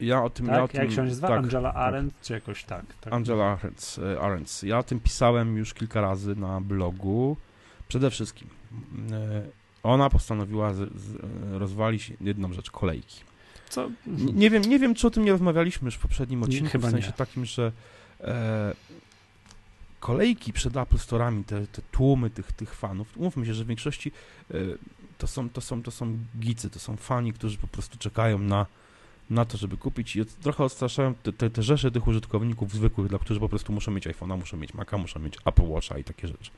Ja 0.00 0.24
o 0.24 0.30
tym, 0.30 0.46
tak? 0.46 0.54
ja 0.56 0.62
o 0.62 0.68
tym, 0.68 0.80
Jak 0.82 0.92
się 0.92 1.02
nazywa? 1.02 1.28
Tak, 1.28 1.38
Angela 1.38 1.72
tak. 1.72 1.82
Arendt, 1.82 2.14
tak. 2.14 2.24
czy 2.24 2.32
jakoś 2.32 2.64
tak, 2.64 2.84
tak. 3.00 3.12
Angela 3.12 3.44
Arendt, 3.44 3.96
e, 4.14 4.20
Arendt. 4.20 4.62
Ja 4.62 4.78
o 4.78 4.82
tym 4.82 5.00
pisałem 5.00 5.56
już 5.56 5.74
kilka 5.74 6.00
razy 6.00 6.36
na 6.36 6.60
blogu. 6.60 7.36
Przede 7.88 8.10
wszystkim 8.10 8.48
e, 9.12 9.42
ona 9.82 10.10
postanowiła 10.10 10.74
z, 10.74 10.76
z, 10.76 11.16
rozwalić 11.52 12.12
jedną 12.20 12.52
rzecz, 12.52 12.70
kolejki. 12.70 13.20
Co? 13.68 13.90
Nie, 14.34 14.50
wiem, 14.50 14.62
nie 14.62 14.78
wiem, 14.78 14.94
czy 14.94 15.06
o 15.06 15.10
tym 15.10 15.24
nie 15.24 15.32
rozmawialiśmy 15.32 15.86
już 15.86 15.94
w 15.94 15.98
poprzednim 15.98 16.42
odcinku, 16.42 16.70
Chyba 16.70 16.88
w 16.88 16.90
sensie 16.90 17.06
nie. 17.06 17.12
takim, 17.12 17.44
że 17.44 17.72
e, 18.20 18.74
kolejki 20.00 20.52
przed 20.52 20.76
Apple 20.76 20.96
Store'ami, 20.96 21.44
te, 21.44 21.66
te, 21.66 21.82
tłumy 21.92 22.30
tych, 22.30 22.52
tych 22.52 22.74
fanów, 22.74 23.16
umówmy 23.16 23.46
się, 23.46 23.54
że 23.54 23.64
w 23.64 23.66
większości 23.66 24.12
e, 24.50 24.54
to, 25.18 25.26
są, 25.26 25.50
to, 25.50 25.60
są, 25.60 25.82
to 25.82 25.90
są 25.90 26.18
gicy, 26.38 26.70
to 26.70 26.78
są 26.78 26.96
fani, 26.96 27.32
którzy 27.32 27.58
po 27.58 27.66
prostu 27.66 27.98
czekają 27.98 28.38
na 28.38 28.66
na 29.30 29.44
to, 29.44 29.58
żeby 29.58 29.76
kupić 29.76 30.16
i 30.16 30.26
trochę 30.26 30.64
odstraszają 30.64 31.14
te, 31.14 31.32
te, 31.32 31.50
te 31.50 31.62
rzesze 31.62 31.90
tych 31.90 32.06
użytkowników 32.06 32.72
zwykłych, 32.72 33.08
dla 33.08 33.18
których 33.18 33.40
po 33.40 33.48
prostu 33.48 33.72
muszą 33.72 33.90
mieć 33.90 34.06
iPhone'a, 34.06 34.38
muszą 34.38 34.56
mieć 34.56 34.74
Maca, 34.74 34.98
muszą 34.98 35.20
mieć 35.20 35.34
Apple 35.44 35.68
Watcha 35.68 35.98
i 35.98 36.04
takie 36.04 36.28
rzeczy. 36.28 36.50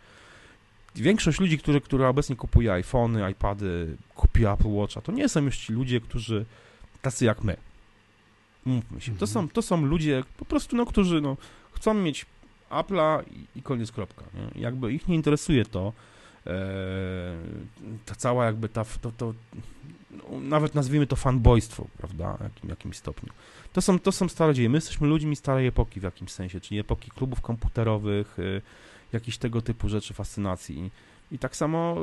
Większość 0.95 1.41
ludzi, 1.41 1.59
którzy, 1.59 1.81
która 1.81 2.09
obecnie 2.09 2.37
kupuje 2.37 2.73
iPhony, 2.73 3.31
iPady, 3.31 3.97
kupi 4.15 4.47
Apple 4.47 4.69
Watcha, 4.69 5.01
to 5.01 5.13
nie 5.13 5.29
są 5.29 5.43
już 5.43 5.59
ci 5.59 5.73
ludzie, 5.73 6.01
którzy 6.01 6.45
tacy 7.03 7.25
jak 7.25 7.45
my. 7.45 7.57
Mówmy 8.65 9.01
się. 9.01 9.17
To, 9.17 9.27
są, 9.27 9.49
to 9.49 9.63
są 9.63 9.87
ludzie 9.87 10.25
po 10.37 10.45
prostu, 10.45 10.77
no, 10.77 10.87
którzy 10.87 11.21
no, 11.21 11.37
chcą 11.73 11.95
mieć 11.95 12.27
Apple'a 12.71 13.23
i, 13.31 13.59
i 13.59 13.63
koniec 13.63 13.93
kropka. 13.93 14.25
Nie? 14.35 14.63
Jakby 14.63 14.93
ich 14.93 15.09
nie 15.09 15.15
interesuje 15.15 15.65
to, 15.65 15.93
e, 16.47 16.53
ta 18.07 18.15
cała 18.15 18.45
jakby 18.45 18.69
ta, 18.69 18.85
to, 19.01 19.13
to 19.13 19.35
nawet 20.41 20.75
nazwijmy 20.75 21.07
to 21.07 21.17
fanboystwo, 21.17 21.87
prawda, 21.99 22.37
w 22.37 22.41
jakim, 22.41 22.71
jakimś 22.71 22.97
stopniu. 22.97 23.33
To 23.73 23.81
są, 23.81 23.99
to 23.99 24.13
są 24.13 24.29
stare 24.29 24.55
dzieje. 24.55 24.69
My 24.69 24.77
jesteśmy 24.77 25.09
ludźmi 25.09 25.37
starej 25.37 25.67
epoki 25.67 26.01
w 26.01 26.03
jakimś 26.03 26.31
sensie, 26.31 26.61
czyli 26.61 26.81
epoki 26.81 27.11
klubów 27.11 27.41
komputerowych, 27.41 28.39
y, 28.39 28.63
jakichś 29.13 29.37
tego 29.37 29.63
typu 29.63 29.89
rzeczy, 29.89 30.15
fascynacji. 30.15 30.91
I 31.33 31.39
tak 31.39 31.57
samo 31.57 31.97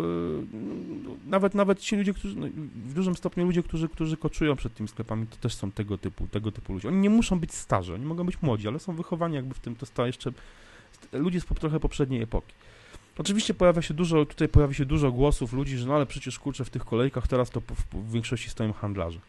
y, 1.26 1.30
nawet 1.30 1.56
nawet 1.56 1.80
ci 1.80 1.96
ludzie, 1.96 2.14
którzy, 2.14 2.38
no, 2.38 2.48
w 2.86 2.94
dużym 2.94 3.16
stopniu 3.16 3.46
ludzie, 3.46 3.64
którzy, 3.64 3.90
którzy 3.90 4.18
koczują 4.18 4.56
przed 4.56 4.74
tymi 4.74 4.90
sklepami, 4.90 5.28
to 5.28 5.38
też 5.38 5.56
są 5.56 5.72
tego 5.72 5.98
typu, 5.98 6.28
tego 6.28 6.52
typu 6.52 6.74
ludzie. 6.74 6.88
Oni 6.88 6.98
nie 6.98 7.10
muszą 7.10 7.40
być 7.40 7.54
starzy, 7.54 7.94
oni 7.94 8.06
mogą 8.06 8.26
być 8.26 8.42
młodzi, 8.42 8.68
ale 8.68 8.80
są 8.80 8.96
wychowani 8.96 9.36
jakby 9.36 9.54
w 9.54 9.60
tym, 9.60 9.76
to 9.76 9.86
sta 9.86 10.08
jeszcze 10.08 10.32
ludzie 11.12 11.42
z 11.42 11.46
trochę 11.46 11.80
poprzedniej 11.80 12.22
epoki. 12.22 12.54
Oczywiście 13.18 13.54
pojawia 13.54 13.82
się 13.82 13.94
dużo, 13.94 14.26
tutaj 14.26 14.50
pojawia 14.50 14.74
się 14.74 14.86
dużo 14.86 15.12
głosów 15.12 15.54
ludzi, 15.54 15.78
że 15.78 15.88
no 15.88 15.96
ale 15.96 16.06
przecież 16.06 16.40
kurczę 16.40 16.66
w 16.66 16.70
tych 16.70 16.86
kolejkach 16.86 17.28
teraz 17.28 17.50
to 17.50 17.62
w, 17.62 18.12
większości 18.12 18.50
stoją 18.50 18.74
handlarze. 18.74 19.20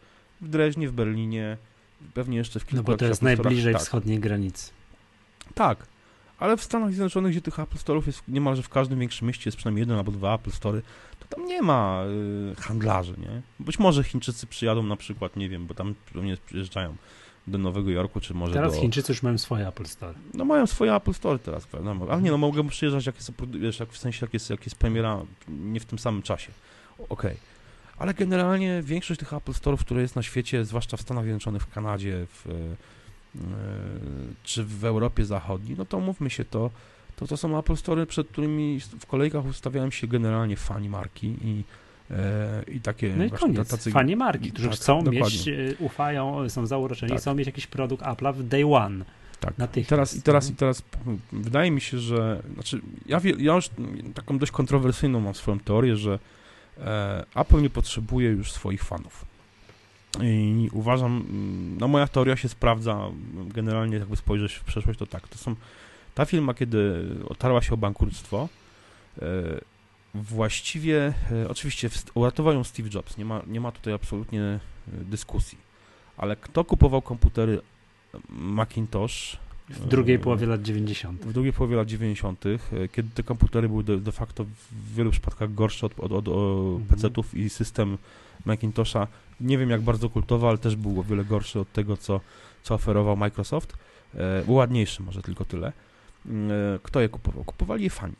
W 0.41 0.49
Dreźnie, 0.49 0.89
w 0.89 0.91
Berlinie, 0.91 1.57
pewnie 2.13 2.37
jeszcze 2.37 2.59
w 2.59 2.65
kilku 2.65 2.75
No 2.75 2.83
bo 2.83 2.97
to 2.97 3.05
jest 3.05 3.21
najbliżej 3.21 3.73
tak. 3.73 3.81
wschodniej 3.81 4.19
granicy. 4.19 4.71
Tak, 5.53 5.87
ale 6.39 6.57
w 6.57 6.63
Stanach 6.63 6.89
Zjednoczonych, 6.89 7.31
gdzie 7.31 7.41
tych 7.41 7.59
Apple 7.59 7.77
Store'ów 7.77 8.07
jest 8.07 8.21
niemalże 8.27 8.63
w 8.63 8.69
każdym 8.69 8.99
większym 8.99 9.27
mieście 9.27 9.47
jest 9.47 9.57
przynajmniej 9.57 9.81
jeden 9.81 9.97
albo 9.97 10.11
dwa 10.11 10.35
Apple 10.35 10.49
Store'y, 10.49 10.81
to 11.19 11.35
tam 11.35 11.45
nie 11.45 11.61
ma 11.61 12.03
y, 12.51 12.61
handlarzy, 12.61 13.15
nie? 13.17 13.41
Być 13.59 13.79
może 13.79 14.03
Chińczycy 14.03 14.47
przyjadą 14.47 14.83
na 14.83 14.95
przykład, 14.95 15.35
nie 15.35 15.49
wiem, 15.49 15.67
bo 15.67 15.73
tam 15.73 15.95
pewnie 16.13 16.37
przyjeżdżają 16.45 16.95
do 17.49 17.57
Nowego 17.57 17.89
Jorku, 17.89 18.19
czy 18.19 18.33
może 18.33 18.53
Teraz 18.53 18.75
do... 18.75 18.81
Chińczycy 18.81 19.11
już 19.11 19.23
mają 19.23 19.37
swoje 19.37 19.67
Apple 19.67 19.85
Store. 19.85 20.13
No 20.33 20.45
mają 20.45 20.67
swoje 20.67 20.95
Apple 20.95 21.13
Store 21.13 21.39
teraz, 21.39 21.67
prawda? 21.67 21.95
Ale 22.09 22.21
nie, 22.21 22.31
no 22.31 22.37
mogą 22.37 22.67
przyjeżdżać, 22.67 23.05
jak 23.05 23.15
jest, 23.15 23.31
wiesz, 23.47 23.79
jak 23.79 23.89
w 23.89 23.97
sensie, 23.97 24.25
jak 24.25 24.33
jest, 24.33 24.49
jak 24.49 24.65
jest 24.65 24.75
premiera, 24.75 25.21
nie 25.47 25.79
w 25.79 25.85
tym 25.85 25.99
samym 25.99 26.21
czasie. 26.21 26.51
Okej. 26.97 27.09
Okay. 27.09 27.35
Ale 27.97 28.13
generalnie 28.13 28.81
większość 28.83 29.19
tych 29.19 29.33
Apple 29.33 29.51
Store'ów, 29.51 29.77
które 29.77 30.01
jest 30.01 30.15
na 30.15 30.23
świecie, 30.23 30.65
zwłaszcza 30.65 30.97
w 30.97 31.01
Stanach 31.01 31.23
Zjednoczonych, 31.23 31.61
w 31.61 31.69
Kanadzie, 31.69 32.25
w, 32.25 32.47
e, 32.47 33.39
czy 34.43 34.63
w 34.63 34.85
Europie 34.85 35.25
Zachodniej, 35.25 35.77
no 35.77 35.85
to 35.85 35.99
mówmy 35.99 36.29
się, 36.29 36.45
to, 36.45 36.71
to, 37.15 37.27
to 37.27 37.37
są 37.37 37.59
Apple 37.59 37.75
Store, 37.75 38.05
przed 38.05 38.27
którymi 38.27 38.79
w 38.99 39.05
kolejkach 39.05 39.45
ustawiają 39.45 39.91
się 39.91 40.07
generalnie 40.07 40.55
fani 40.55 40.89
marki 40.89 41.27
i 41.41 41.63
i 42.67 42.81
takie 42.81 43.13
no 43.17 43.25
i 43.25 43.31
koniec. 43.31 43.69
tacy 43.69 43.91
fani 43.91 44.15
marki, 44.15 44.51
którzy 44.51 44.69
tak, 44.69 44.77
chcą 44.77 45.03
dokładnie. 45.03 45.21
mieć, 45.21 45.47
e, 45.47 45.53
ufają, 45.79 46.49
są 46.49 46.65
zauroczeni, 46.65 47.09
tak. 47.09 47.21
chcą 47.21 47.35
mieć 47.35 47.47
jakiś 47.47 47.67
produkt 47.67 48.03
Apple'a 48.03 48.33
w 48.33 48.43
day 48.43 48.65
one. 48.75 49.05
Tak. 49.39 49.77
I 49.77 49.85
teraz, 49.85 50.15
i 50.15 50.21
teraz, 50.21 50.49
i 50.49 50.55
teraz 50.55 50.83
wydaje 51.31 51.71
mi 51.71 51.81
się, 51.81 51.99
że 51.99 52.41
znaczy 52.53 52.81
ja, 53.05 53.21
ja 53.37 53.55
już 53.55 53.69
taką 54.13 54.37
dość 54.37 54.51
kontrowersyjną 54.51 55.19
mam 55.19 55.35
swoją 55.35 55.59
teorię, 55.59 55.95
że 55.95 56.19
e, 56.77 57.25
Apple 57.35 57.61
nie 57.61 57.69
potrzebuje 57.69 58.29
już 58.29 58.51
swoich 58.51 58.83
fanów. 58.83 59.25
I 60.21 60.69
uważam, 60.73 61.25
no 61.79 61.87
moja 61.87 62.07
teoria 62.07 62.35
się 62.35 62.49
sprawdza, 62.49 63.09
generalnie 63.33 63.97
jakby 63.97 64.15
spojrzeć 64.15 64.53
w 64.53 64.63
przeszłość, 64.63 64.99
to 64.99 65.05
tak, 65.07 65.27
to 65.27 65.37
są, 65.37 65.55
ta 66.15 66.25
firma, 66.25 66.53
kiedy 66.53 67.05
otarła 67.27 67.61
się 67.61 67.73
o 67.73 67.77
bankructwo, 67.77 68.49
e, 69.21 69.25
właściwie, 70.13 71.13
e, 71.31 71.49
oczywiście 71.49 71.89
uratował 72.13 72.53
ją 72.53 72.63
Steve 72.63 72.89
Jobs, 72.93 73.17
nie 73.17 73.25
ma, 73.25 73.41
nie 73.47 73.61
ma 73.61 73.71
tutaj 73.71 73.93
absolutnie 73.93 74.41
e, 74.41 74.59
dyskusji, 74.87 75.57
ale 76.17 76.35
kto 76.35 76.63
kupował 76.63 77.01
komputery 77.01 77.61
Macintosh 78.29 79.37
w 79.69 79.87
drugiej 79.87 80.15
e, 80.15 80.19
połowie 80.19 80.47
lat 80.47 80.61
90. 80.61 81.25
W 81.25 81.33
drugiej 81.33 81.53
połowie 81.53 81.75
lat 81.75 81.87
90., 81.87 82.43
kiedy 82.91 83.09
te 83.09 83.23
komputery 83.23 83.69
były 83.69 83.83
de, 83.83 83.97
de 83.97 84.11
facto 84.11 84.45
w 84.45 84.95
wielu 84.95 85.11
przypadkach 85.11 85.53
gorsze 85.53 85.85
od, 85.85 85.99
od, 85.99 86.11
od, 86.11 86.27
mhm. 86.27 86.85
PC-ów 86.85 87.35
i 87.35 87.49
system 87.49 87.97
Macintosha, 88.45 89.07
nie 89.41 89.57
wiem 89.57 89.69
jak 89.69 89.81
bardzo 89.81 90.09
kultowy, 90.09 90.47
ale 90.47 90.57
też 90.57 90.75
był 90.75 90.99
o 90.99 91.03
wiele 91.03 91.25
gorszy 91.25 91.59
od 91.59 91.73
tego, 91.73 91.97
co, 91.97 92.21
co 92.63 92.75
oferował 92.75 93.17
Microsoft. 93.17 93.77
E, 94.15 94.43
ładniejszy 94.47 95.03
może 95.03 95.21
tylko 95.21 95.45
tyle. 95.45 95.67
E, 95.67 96.79
kto 96.83 97.01
je 97.01 97.09
kupował? 97.09 97.43
Kupowali 97.43 97.83
je 97.83 97.89
fani 97.89 98.15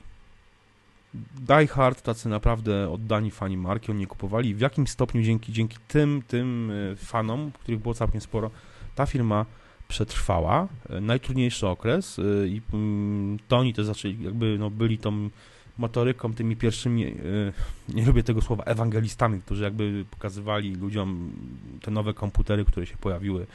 die 1.13 1.67
hard, 1.67 2.01
tacy 2.01 2.29
naprawdę 2.29 2.89
oddani 2.89 3.31
fani 3.31 3.57
marki, 3.57 3.91
oni 3.91 4.07
kupowali. 4.07 4.55
W 4.55 4.59
jakim 4.59 4.87
stopniu 4.87 5.21
dzięki, 5.21 5.53
dzięki 5.53 5.77
tym, 5.87 6.21
tym 6.27 6.71
e, 6.91 6.95
fanom, 6.95 7.51
których 7.51 7.81
było 7.81 7.93
całkiem 7.93 8.21
sporo, 8.21 8.51
ta 8.95 9.05
firma 9.05 9.45
przetrwała 9.87 10.67
e, 10.89 11.01
najtrudniejszy 11.01 11.67
okres 11.67 12.19
e, 12.19 12.47
i 12.47 12.61
mm, 12.73 13.39
to 13.47 13.57
oni 13.57 13.73
też 13.73 13.85
zaczęli, 13.85 14.23
jakby 14.23 14.57
no, 14.59 14.69
byli 14.69 14.97
tą 14.97 15.29
motoryką, 15.77 16.33
tymi 16.33 16.55
pierwszymi, 16.55 17.15
nie 17.89 18.05
lubię 18.05 18.23
tego 18.23 18.41
słowa, 18.41 18.63
ewangelistami, 18.63 19.41
którzy 19.41 19.63
jakby 19.63 20.05
pokazywali 20.11 20.75
ludziom 20.75 21.31
te 21.81 21.91
nowe 21.91 22.13
komputery, 22.13 22.65
które 22.65 22.85
się 22.85 22.97
pojawiły, 22.97 23.47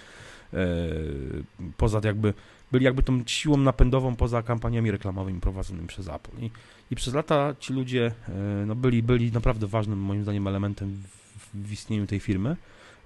poza 1.76 2.00
jakby, 2.04 2.34
byli 2.74 2.84
jakby 2.84 3.02
tą 3.02 3.22
siłą 3.26 3.56
napędową 3.56 4.16
poza 4.16 4.42
kampaniami 4.42 4.90
reklamowymi 4.90 5.40
prowadzonymi 5.40 5.86
przez 5.86 6.08
Apple. 6.08 6.44
I 6.44 6.50
i 6.90 6.96
przez 6.96 7.14
lata 7.14 7.54
ci 7.60 7.72
ludzie 7.72 8.12
e, 8.28 8.32
no, 8.66 8.74
byli, 8.74 9.02
byli 9.02 9.32
naprawdę 9.32 9.66
ważnym, 9.66 9.98
moim 9.98 10.22
zdaniem, 10.22 10.46
elementem 10.46 11.02
w, 11.38 11.66
w 11.68 11.72
istnieniu 11.72 12.06
tej 12.06 12.20
firmy 12.20 12.56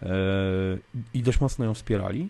e, 0.03 0.09
i 1.15 1.23
dość 1.23 1.41
mocno 1.41 1.65
ją 1.65 1.75
wspierali. 1.75 2.29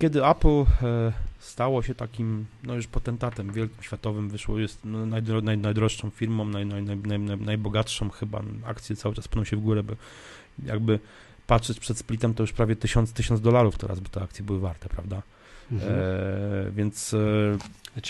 Kiedy 0.00 0.26
Apple 0.26 0.64
e, 0.82 1.12
stało 1.38 1.82
się 1.82 1.94
takim, 1.94 2.46
no 2.62 2.74
już 2.74 2.86
potentatem 2.86 3.52
wielkim, 3.52 3.82
światowym, 3.82 4.28
wyszło, 4.28 4.58
jest 4.58 4.80
no, 4.84 5.06
najdro, 5.06 5.40
naj, 5.40 5.58
najdroższą 5.58 6.10
firmą, 6.10 6.44
naj, 6.44 6.66
naj, 6.66 6.82
naj, 6.82 7.18
najbogatszą 7.38 8.10
chyba, 8.10 8.42
akcje 8.64 8.96
cały 8.96 9.14
czas 9.14 9.28
pną 9.28 9.44
się 9.44 9.56
w 9.56 9.60
górę, 9.60 9.82
by 9.82 9.96
jakby 10.64 10.98
patrzeć 11.46 11.80
przed 11.80 11.98
splitem, 11.98 12.34
to 12.34 12.42
już 12.42 12.52
prawie 12.52 12.76
tysiąc, 12.76 13.12
tysiąc 13.12 13.40
dolarów 13.40 13.78
teraz 13.78 14.00
by 14.00 14.08
te 14.08 14.22
akcje 14.22 14.44
były 14.44 14.60
warte, 14.60 14.88
prawda? 14.88 15.22
Mhm. 15.72 15.92
E, 15.92 16.70
więc 16.70 17.14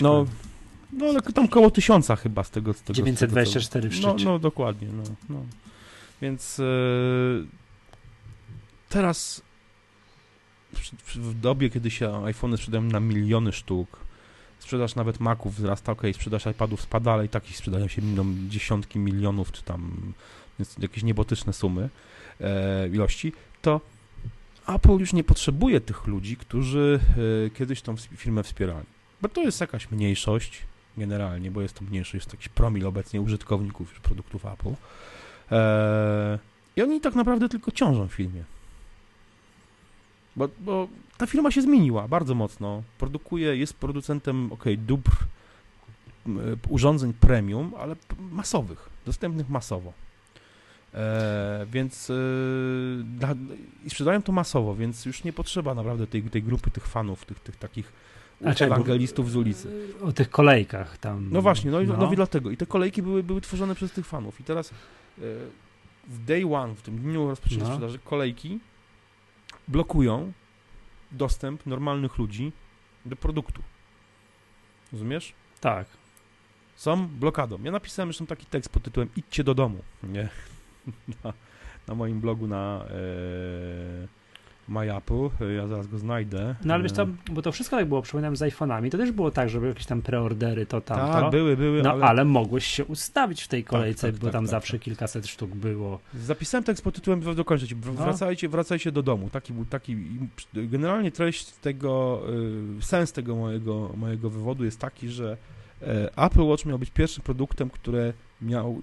no... 0.01 0.25
No 0.93 1.05
ale 1.05 1.21
tam 1.21 1.45
około 1.45 1.71
tysiąca 1.71 2.15
chyba 2.15 2.43
z 2.43 2.49
tego. 2.49 2.73
Z 2.73 2.81
tego 2.81 2.93
924 2.93 3.63
z 3.65 3.69
tego, 3.69 3.83
co... 3.83 3.89
w 3.89 3.95
szczycie. 3.95 4.25
No, 4.25 4.31
no 4.31 4.39
dokładnie. 4.39 4.87
No, 4.87 5.03
no. 5.29 5.45
Więc 6.21 6.59
e, 6.59 6.63
teraz 8.89 9.41
w, 11.15 11.39
dobie, 11.39 11.69
kiedy 11.69 11.91
się 11.91 12.25
iPhony 12.25 12.57
sprzedają 12.57 12.83
na 12.83 12.99
miliony 12.99 13.51
sztuk, 13.51 13.99
sprzedaż 14.59 14.95
nawet 14.95 15.19
Maców 15.19 15.55
wzrasta, 15.55 15.91
ok, 15.91 16.01
sprzedaż 16.13 16.45
iPadów 16.45 16.81
spada, 16.81 17.13
ale 17.13 17.25
i 17.25 17.29
takich 17.29 17.57
sprzedają 17.57 17.87
się 17.87 18.01
no, 18.01 18.25
dziesiątki 18.49 18.99
milionów, 18.99 19.51
czy 19.51 19.63
tam 19.63 20.13
jakieś 20.79 21.03
niebotyczne 21.03 21.53
sumy, 21.53 21.89
e, 22.41 22.87
ilości, 22.87 23.33
to 23.61 23.81
Apple 24.67 24.97
już 24.99 25.13
nie 25.13 25.23
potrzebuje 25.23 25.81
tych 25.81 26.07
ludzi, 26.07 26.37
którzy 26.37 26.99
e, 27.45 27.49
kiedyś 27.49 27.81
tą 27.81 27.95
firmę 27.97 28.43
wspierali. 28.43 28.85
Bo 29.21 29.29
to 29.29 29.41
jest 29.41 29.61
jakaś 29.61 29.91
mniejszość, 29.91 30.61
generalnie, 30.97 31.51
bo 31.51 31.61
jest 31.61 31.73
to 31.73 31.85
mniejszy, 31.85 32.17
jest 32.17 32.33
jakiś 32.33 32.49
promil 32.49 32.87
obecnie 32.87 33.21
użytkowników 33.21 33.89
już 33.89 33.99
produktów 33.99 34.45
Apple. 34.45 34.69
Eee, 35.51 36.39
I 36.75 36.81
oni 36.81 37.01
tak 37.01 37.15
naprawdę 37.15 37.49
tylko 37.49 37.71
ciążą 37.71 38.07
w 38.07 38.13
filmie. 38.13 38.43
Bo, 40.35 40.49
bo 40.59 40.87
ta 41.17 41.27
firma 41.27 41.51
się 41.51 41.61
zmieniła 41.61 42.07
bardzo 42.07 42.35
mocno. 42.35 42.83
Produkuje, 42.97 43.57
jest 43.57 43.73
producentem, 43.73 44.51
ok, 44.51 44.63
dóbr, 44.77 45.11
urządzeń 46.69 47.13
premium, 47.13 47.73
ale 47.79 47.95
masowych, 48.31 48.89
dostępnych 49.05 49.49
masowo. 49.49 49.93
E, 50.93 51.65
więc 51.71 52.09
e, 52.09 52.13
dla, 53.03 53.35
i 53.85 53.89
sprzedają 53.89 54.21
to 54.21 54.31
masowo, 54.31 54.75
więc 54.75 55.05
już 55.05 55.23
nie 55.23 55.33
potrzeba 55.33 55.73
naprawdę 55.75 56.07
tej, 56.07 56.23
tej 56.23 56.43
grupy 56.43 56.71
tych 56.71 56.87
fanów, 56.87 57.25
tych, 57.25 57.39
tych 57.39 57.55
takich 57.55 57.93
znaczy, 58.41 58.65
ewangelistów 58.65 59.31
z 59.31 59.35
ulicy. 59.35 59.93
O 60.03 60.11
tych 60.11 60.29
kolejkach 60.29 60.97
tam. 60.97 61.29
No 61.31 61.41
właśnie, 61.41 61.71
no, 61.71 61.83
no. 61.83 61.97
no 61.97 62.13
i 62.13 62.15
dlatego. 62.15 62.51
I 62.51 62.57
te 62.57 62.65
kolejki 62.65 63.01
były, 63.01 63.23
były 63.23 63.41
tworzone 63.41 63.75
przez 63.75 63.91
tych 63.91 64.05
fanów. 64.05 64.39
I 64.41 64.43
teraz 64.43 64.71
e, 64.71 64.73
w 66.07 66.25
day 66.25 66.55
one, 66.55 66.75
w 66.75 66.81
tym 66.81 66.97
dniu 66.97 67.29
rozpoczęcia 67.29 67.63
no. 67.63 67.71
sprzedaży, 67.71 67.99
kolejki 67.99 68.59
blokują 69.67 70.31
dostęp 71.11 71.65
normalnych 71.65 72.17
ludzi 72.17 72.51
do 73.05 73.15
produktu. 73.15 73.61
Rozumiesz? 74.91 75.33
Tak. 75.61 75.87
Są 76.75 77.07
blokadą. 77.07 77.59
Ja 77.63 77.71
napisałem 77.71 78.09
zresztą 78.09 78.25
taki 78.25 78.45
tekst 78.45 78.69
pod 78.69 78.83
tytułem 78.83 79.09
Idźcie 79.15 79.43
do 79.43 79.55
domu. 79.55 79.83
Nie? 80.03 80.29
Na, 81.23 81.33
na 81.87 81.95
moim 81.95 82.19
blogu 82.19 82.47
na 82.47 82.85
e, 82.89 84.07
MyApple, 84.67 85.29
ja 85.55 85.67
zaraz 85.67 85.87
go 85.87 85.97
znajdę. 85.97 86.55
No 86.65 86.73
ale 86.73 86.83
wiesz 86.83 86.91
to, 86.91 87.07
bo 87.31 87.41
to 87.41 87.51
wszystko 87.51 87.75
tak 87.75 87.87
było, 87.87 88.01
przypominam, 88.01 88.35
z 88.35 88.41
iPhone'ami, 88.41 88.91
to 88.91 88.97
też 88.97 89.11
było 89.11 89.31
tak, 89.31 89.49
żeby 89.49 89.67
jakieś 89.67 89.85
tam 89.85 90.01
preordery, 90.01 90.65
to 90.65 90.81
tam, 90.81 90.97
Tak, 90.97 91.31
były, 91.31 91.57
były, 91.57 91.83
No 91.83 91.91
ale... 91.91 92.05
ale 92.05 92.25
mogłeś 92.25 92.65
się 92.65 92.85
ustawić 92.85 93.41
w 93.43 93.47
tej 93.47 93.63
tak, 93.63 93.69
kolejce, 93.69 94.07
tak, 94.07 94.15
tak, 94.15 94.21
bo 94.21 94.31
tam 94.31 94.43
tak, 94.43 94.51
zawsze 94.51 94.73
tak. 94.73 94.81
kilkaset 94.81 95.27
sztuk 95.27 95.55
było. 95.55 95.99
Zapisałem 96.13 96.63
tekst 96.63 96.83
pod 96.83 96.95
tytułem, 96.95 97.35
dokończyć, 97.35 97.75
no. 97.85 97.91
wracajcie, 97.91 98.49
wracajcie 98.49 98.91
do 98.91 99.03
domu, 99.03 99.29
taki 99.29 99.53
był, 99.53 99.65
taki, 99.65 99.97
generalnie 100.53 101.11
treść 101.11 101.51
tego, 101.51 102.21
y, 102.79 102.81
sens 102.85 103.11
tego 103.11 103.35
mojego, 103.35 103.91
mojego 103.97 104.29
wywodu 104.29 104.65
jest 104.65 104.79
taki, 104.79 105.09
że 105.09 105.37
e, 105.81 106.17
Apple 106.17 106.43
Watch 106.43 106.65
miał 106.65 106.79
być 106.79 106.91
pierwszym 106.91 107.23
produktem, 107.23 107.69
które 107.69 108.13
miał 108.41 108.81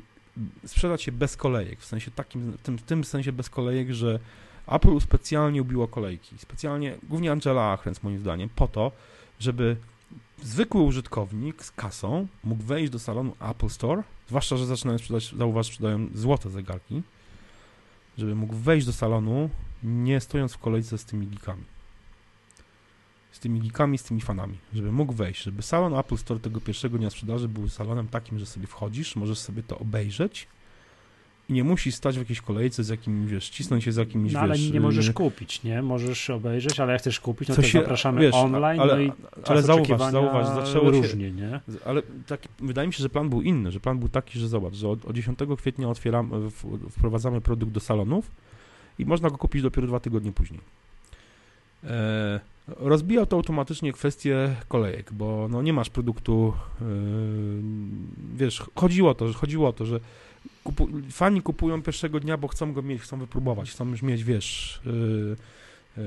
sprzedać 0.67 1.03
się 1.03 1.13
bez 1.13 1.37
kolejek, 1.37 1.81
w 1.81 1.85
sensie 1.85 2.11
takim, 2.11 2.57
tym, 2.63 2.79
tym 2.79 3.05
sensie 3.05 3.33
bez 3.33 3.51
kolejek, 3.51 3.91
że 3.91 4.19
Apple 4.67 5.01
specjalnie 5.01 5.63
ubiło 5.63 5.89
kolejki, 5.89 6.39
specjalnie, 6.39 6.97
głównie 7.09 7.33
Angela 7.33 7.63
Ahrens 7.73 8.03
moim 8.03 8.19
zdaniem, 8.19 8.49
po 8.57 8.69
to, 8.69 8.93
żeby 9.41 9.77
zwykły 10.43 10.83
użytkownik 10.83 11.65
z 11.65 11.71
kasą 11.71 12.27
mógł 12.45 12.63
wejść 12.63 12.93
do 12.93 12.99
salonu 12.99 13.37
Apple 13.41 13.69
Store, 13.69 14.03
zwłaszcza, 14.29 14.57
że 14.57 14.67
zaczynają 14.67 14.99
sprzedać, 14.99 15.35
zauważ, 15.37 15.67
sprzedają 15.67 16.09
złote 16.15 16.51
zegarki, 16.51 17.03
żeby 18.19 18.35
mógł 18.35 18.55
wejść 18.55 18.87
do 18.87 18.93
salonu, 18.93 19.51
nie 19.83 20.21
stojąc 20.21 20.53
w 20.53 20.59
kolejce 20.59 20.99
z 20.99 21.05
tymi 21.05 21.27
geekami. 21.27 21.74
Z 23.35 23.39
tymi 23.41 23.61
geekami, 23.61 23.99
z 23.99 24.03
tymi 24.03 24.21
fanami, 24.21 24.59
żeby 24.75 24.93
mógł 24.93 25.13
wejść, 25.13 25.43
żeby 25.43 25.63
salon 25.63 25.95
Apple 25.95 26.17
Store 26.17 26.41
tego 26.41 26.61
pierwszego 26.61 26.99
dnia 26.99 27.11
sprzedaży 27.11 27.49
był 27.49 27.69
salonem 27.69 28.09
takim, 28.09 28.39
że 28.39 28.47
sobie 28.47 28.67
wchodzisz, 28.67 29.17
możesz 29.17 29.39
sobie 29.39 29.63
to 29.63 29.79
obejrzeć 29.79 30.47
i 31.49 31.53
nie 31.53 31.65
musisz 31.65 31.95
stać 31.95 32.17
w 32.17 32.19
jakiejś 32.19 32.41
kolejce 32.41 32.85
z 32.85 32.89
jakimś, 32.89 33.31
wiesz, 33.31 33.49
cisnąć 33.51 33.85
się 33.85 33.93
z 33.93 33.97
jakimś, 33.97 34.33
no, 34.33 34.41
ale 34.41 34.55
wiesz... 34.55 34.71
nie 34.71 34.81
możesz 34.81 35.09
y, 35.09 35.13
kupić, 35.13 35.63
nie? 35.63 35.83
Możesz 35.83 36.31
obejrzeć, 36.31 36.81
ale 36.81 36.93
jak 36.93 37.01
chcesz 37.01 37.21
kupić, 37.21 37.49
no 37.49 37.55
to 37.55 37.63
się- 37.63 37.79
zapraszamy 37.81 38.21
wiesz, 38.21 38.35
online, 38.35 38.81
ale- 38.81 38.95
no 38.97 39.01
i 39.03 39.13
ale 39.47 39.63
zauważ, 39.63 40.13
zauważ, 40.13 40.47
zaczęło 40.47 40.93
się- 40.93 41.01
różnie, 41.03 41.31
nie? 41.33 41.61
Ale 41.85 42.03
tak, 42.27 42.41
wydaje 42.61 42.89
mi 42.89 42.95
się, 42.95 43.03
że 43.03 43.09
plan 43.09 43.29
był 43.29 43.43
inny, 43.43 43.73
że 43.73 43.81
plan 43.81 43.99
był 43.99 44.09
taki, 44.09 44.39
że 44.39 44.49
zobacz, 44.49 44.75
że 44.75 44.89
od, 44.89 45.05
od 45.05 45.17
10 45.17 45.39
kwietnia 45.59 45.89
otwieramy, 45.89 46.51
w- 46.51 46.91
wprowadzamy 46.91 47.41
produkt 47.41 47.73
do 47.73 47.81
salonów 47.81 48.31
i 48.99 49.07
można 49.07 49.31
go 49.31 49.39
kupić 49.39 49.63
dopiero 49.63 49.87
dwa 49.87 50.01
tygodnie 50.01 50.33
później. 50.33 50.61
E, 51.85 52.41
rozbija 52.69 53.27
to 53.27 53.37
automatycznie 53.37 53.93
kwestię 53.93 54.57
kolejek, 54.69 55.13
bo 55.13 55.49
no, 55.51 55.63
nie 55.63 55.73
masz 55.73 55.91
produktu, 55.91 56.53
e, 56.81 56.85
wiesz, 58.35 58.63
chodziło 58.75 59.11
o 59.11 59.15
to, 59.15 59.29
że 59.29 59.35
chodziło 59.35 59.69
o 59.69 59.73
to, 59.73 59.87
że 59.87 60.01
kupu, 60.65 60.89
fani 61.11 61.43
kupują 61.43 61.83
pierwszego 61.83 62.21
dnia, 62.21 62.37
bo 62.37 62.49
chcą 62.49 62.73
go 62.73 62.83
mieć, 62.83 63.03
chcą 63.03 63.19
wypróbować, 63.19 63.71
chcą 63.71 63.89
już 63.89 64.03
mieć, 64.03 64.25
wiesz, 64.25 64.81
e, 64.87 66.01
e, 66.01 66.05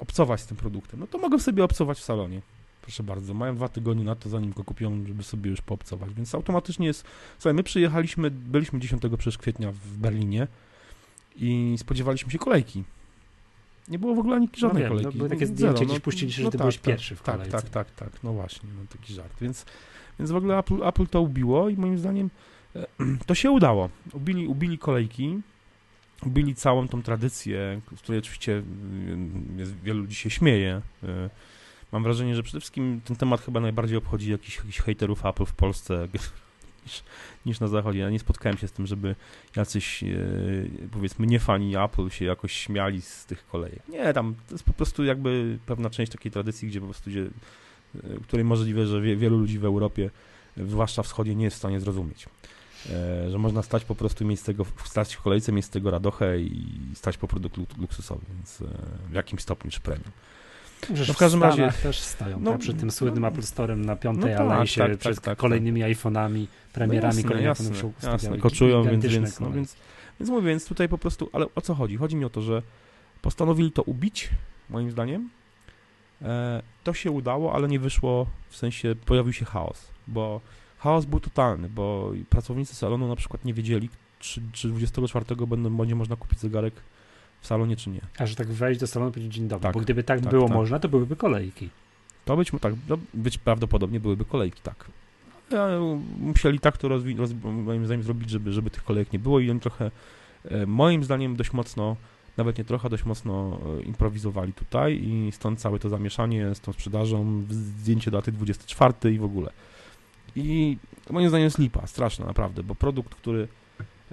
obcować 0.00 0.40
z 0.40 0.46
tym 0.46 0.56
produktem. 0.56 1.00
No 1.00 1.06
to 1.06 1.18
mogą 1.18 1.38
sobie 1.38 1.64
obcować 1.64 1.98
w 1.98 2.04
salonie. 2.04 2.40
Proszę 2.82 3.02
bardzo, 3.02 3.34
mają 3.34 3.56
dwa 3.56 3.68
tygodnie 3.68 4.04
na 4.04 4.14
to, 4.14 4.28
zanim 4.28 4.52
go 4.52 4.64
kupią, 4.64 5.04
żeby 5.06 5.22
sobie 5.22 5.50
już 5.50 5.60
poobcować, 5.60 6.14
więc 6.14 6.34
automatycznie 6.34 6.86
jest... 6.86 7.04
Słuchaj, 7.38 7.54
my 7.54 7.62
przyjechaliśmy, 7.62 8.30
byliśmy 8.30 8.80
10 8.80 9.02
przecież 9.18 9.38
kwietnia 9.38 9.72
w 9.72 9.96
Berlinie 9.96 10.46
i 11.36 11.74
spodziewaliśmy 11.78 12.32
się 12.32 12.38
kolejki. 12.38 12.84
Nie 13.88 13.98
było 13.98 14.14
w 14.14 14.18
ogóle 14.18 14.36
ani 14.36 14.48
żadnej 14.56 14.82
no 14.82 14.88
wiem, 14.88 14.98
kolejki. 14.98 15.18
No, 15.18 15.28
takie 15.28 15.46
no, 15.46 15.86
gdzieś 15.86 16.00
puściliście, 16.00 16.42
że 16.42 16.44
no 16.44 16.50
ty 16.50 16.58
tak, 16.58 16.64
byłeś 16.64 16.76
tak, 16.76 16.84
pierwszy 16.84 17.16
w 17.16 17.22
tak, 17.22 17.34
kolejce. 17.34 17.62
tak, 17.62 17.70
tak, 17.70 17.90
tak, 17.90 18.22
no 18.22 18.32
właśnie, 18.32 18.68
no 18.78 18.86
taki 18.98 19.14
żart, 19.14 19.32
więc, 19.40 19.66
więc 20.18 20.30
w 20.30 20.36
ogóle 20.36 20.58
Apple, 20.58 20.84
Apple 20.84 21.06
to 21.06 21.20
ubiło 21.20 21.68
i 21.68 21.76
moim 21.76 21.98
zdaniem 21.98 22.30
e, 22.76 22.86
to 23.26 23.34
się 23.34 23.50
udało. 23.50 23.90
Ubili, 24.12 24.46
ubili 24.46 24.78
kolejki, 24.78 25.40
ubili 26.26 26.54
całą 26.54 26.88
tą 26.88 27.02
tradycję, 27.02 27.80
z 27.96 28.00
której 28.00 28.18
oczywiście 28.18 28.52
y, 28.52 28.62
jest, 29.56 29.76
wielu 29.76 30.00
ludzi 30.00 30.14
się 30.14 30.30
śmieje. 30.30 30.80
Y, 31.02 31.30
Mam 31.94 32.02
wrażenie, 32.02 32.34
że 32.34 32.42
przede 32.42 32.60
wszystkim 32.60 33.00
ten 33.04 33.16
temat 33.16 33.40
chyba 33.40 33.60
najbardziej 33.60 33.98
obchodzi 33.98 34.30
jakichś, 34.30 34.56
jakichś 34.56 34.78
hejterów 34.78 35.26
Apple 35.26 35.44
w 35.44 35.52
Polsce 35.54 36.08
niż, 36.86 37.02
niż 37.46 37.60
na 37.60 37.68
zachodzie. 37.68 37.98
Ja 37.98 38.10
nie 38.10 38.18
spotkałem 38.18 38.58
się 38.58 38.68
z 38.68 38.72
tym, 38.72 38.86
żeby 38.86 39.14
jacyś, 39.56 40.02
e, 40.02 40.08
powiedzmy, 40.90 41.26
nie 41.26 41.40
fani 41.40 41.76
Apple 41.76 42.10
się 42.10 42.24
jakoś 42.24 42.52
śmiali 42.52 43.02
z 43.02 43.26
tych 43.26 43.46
kolejek. 43.46 43.88
Nie, 43.88 44.12
tam 44.12 44.34
to 44.48 44.54
jest 44.54 44.64
po 44.64 44.72
prostu 44.72 45.04
jakby 45.04 45.58
pewna 45.66 45.90
część 45.90 46.12
takiej 46.12 46.32
tradycji, 46.32 46.68
gdzie 46.68 46.80
po 46.80 46.86
prostu, 46.86 47.10
gdzie, 47.10 47.22
e, 47.22 48.20
której 48.22 48.44
możliwe, 48.44 48.86
że 48.86 49.00
wie, 49.00 49.16
wielu 49.16 49.38
ludzi 49.38 49.58
w 49.58 49.64
Europie, 49.64 50.10
zwłaszcza 50.56 51.02
wschodzie, 51.02 51.34
nie 51.34 51.44
jest 51.44 51.56
w 51.56 51.58
stanie 51.58 51.80
zrozumieć. 51.80 52.26
E, 52.90 53.30
że 53.30 53.38
można 53.38 53.62
stać 53.62 53.84
po 53.84 53.94
prostu, 53.94 54.24
mieć 54.24 54.42
tego, 54.42 54.66
stać 54.84 55.14
w 55.14 55.22
kolejce, 55.22 55.52
mieć 55.52 55.64
z 55.64 55.70
tego 55.70 55.90
radochę 55.90 56.40
i 56.40 56.66
stać 56.94 57.16
po 57.18 57.28
produkt 57.28 57.56
luk- 57.56 57.78
luksusowy, 57.78 58.24
więc 58.34 58.62
w 59.10 59.12
jakimś 59.12 59.42
stopniu 59.42 59.70
czy 59.70 59.80
premium. 59.80 60.10
Że 60.94 61.04
No 61.08 61.14
w 61.14 61.16
każdym 61.16 61.42
razie- 61.42 61.72
też 61.82 62.00
stoją, 62.00 62.40
no, 62.40 62.50
tak, 62.50 62.60
przy 62.60 62.74
tym 62.74 62.90
słynnym 62.90 63.22
no, 63.22 63.28
Apple 63.28 63.40
Store'em 63.40 63.76
na 63.76 63.96
piątej 63.96 64.30
no 64.30 64.38
tak, 64.38 64.46
Alejsie, 64.50 64.80
tak, 64.80 64.90
tak, 64.90 64.98
przed 64.98 65.14
tak, 65.14 65.24
tak. 65.24 65.38
kolejnymi 65.38 65.80
iPhone'ami, 65.80 66.46
premierami 66.72 67.22
no 67.22 67.28
kolejnych 67.28 67.52
iPhone'ów 67.52 67.80
się 67.80 67.92
jasne, 68.02 68.38
koczują, 68.38 68.82
więc, 68.82 69.06
więc, 69.06 69.40
no, 69.40 69.50
więc, 69.50 69.76
więc 70.20 70.30
mówię, 70.30 70.48
więc 70.48 70.66
tutaj 70.66 70.88
po 70.88 70.98
prostu, 70.98 71.30
ale 71.32 71.46
o 71.54 71.60
co 71.60 71.74
chodzi? 71.74 71.96
Chodzi 71.96 72.16
mi 72.16 72.24
o 72.24 72.30
to, 72.30 72.42
że 72.42 72.62
postanowili 73.22 73.72
to 73.72 73.82
ubić, 73.82 74.30
moim 74.70 74.90
zdaniem. 74.90 75.30
E, 76.22 76.62
to 76.84 76.94
się 76.94 77.10
udało, 77.10 77.54
ale 77.54 77.68
nie 77.68 77.78
wyszło, 77.78 78.26
w 78.50 78.56
sensie 78.56 78.94
pojawił 79.06 79.32
się 79.32 79.44
chaos, 79.44 79.90
bo 80.06 80.40
chaos 80.78 81.04
był 81.04 81.20
totalny, 81.20 81.68
bo 81.68 82.12
pracownicy 82.30 82.74
salonu 82.74 83.08
na 83.08 83.16
przykład 83.16 83.44
nie 83.44 83.54
wiedzieli, 83.54 83.88
czy, 84.18 84.42
czy 84.52 84.68
24 84.68 85.46
będą, 85.46 85.76
będzie 85.76 85.94
można 85.94 86.16
kupić 86.16 86.38
zegarek 86.38 86.74
w 87.44 87.46
salonie, 87.46 87.76
czy 87.76 87.90
nie. 87.90 88.00
A 88.18 88.26
że 88.26 88.36
tak 88.36 88.48
wejść 88.52 88.80
do 88.80 88.86
salonu 88.86 89.10
i 89.10 89.14
powiedzieć 89.14 89.34
dzień 89.34 89.48
dobry, 89.48 89.62
Tak, 89.62 89.74
bo 89.74 89.80
gdyby 89.80 90.04
tak, 90.04 90.20
tak, 90.20 90.30
było 90.30 90.46
tak. 90.48 90.56
można, 90.56 90.78
to 90.78 90.88
byłyby 90.88 91.16
kolejki. 91.16 91.70
To 92.24 92.36
być, 92.36 92.52
tak, 92.60 92.74
no, 92.88 92.98
być 93.14 93.38
prawdopodobnie 93.38 94.00
byłyby 94.00 94.24
kolejki, 94.24 94.60
tak. 94.62 94.84
Ja, 95.50 95.68
musieli 96.20 96.58
tak 96.58 96.78
to 96.78 96.88
rozwi- 96.88 97.18
roz, 97.18 97.30
moim 97.42 97.86
zdaniem 97.86 98.02
zrobić, 98.02 98.30
żeby, 98.30 98.52
żeby 98.52 98.70
tych 98.70 98.84
kolejek 98.84 99.12
nie 99.12 99.18
było 99.18 99.40
i 99.40 99.50
oni 99.50 99.60
trochę, 99.60 99.90
e, 100.44 100.66
moim 100.66 101.04
zdaniem 101.04 101.36
dość 101.36 101.52
mocno, 101.52 101.96
nawet 102.36 102.58
nie 102.58 102.64
trochę, 102.64 102.88
dość 102.90 103.04
mocno 103.04 103.58
e, 103.78 103.82
improwizowali 103.82 104.52
tutaj 104.52 105.00
i 105.02 105.32
stąd 105.32 105.60
całe 105.60 105.78
to 105.78 105.88
zamieszanie 105.88 106.54
z 106.54 106.60
tą 106.60 106.72
sprzedażą, 106.72 107.44
zdjęcie 107.50 108.10
daty 108.10 108.32
24 108.32 109.14
i 109.14 109.18
w 109.18 109.24
ogóle. 109.24 109.50
I 110.36 110.76
moim 111.10 111.28
zdaniem 111.28 111.44
jest 111.44 111.58
lipa, 111.58 111.86
straszna 111.86 112.26
naprawdę, 112.26 112.62
bo 112.62 112.74
produkt, 112.74 113.14
który 113.14 113.48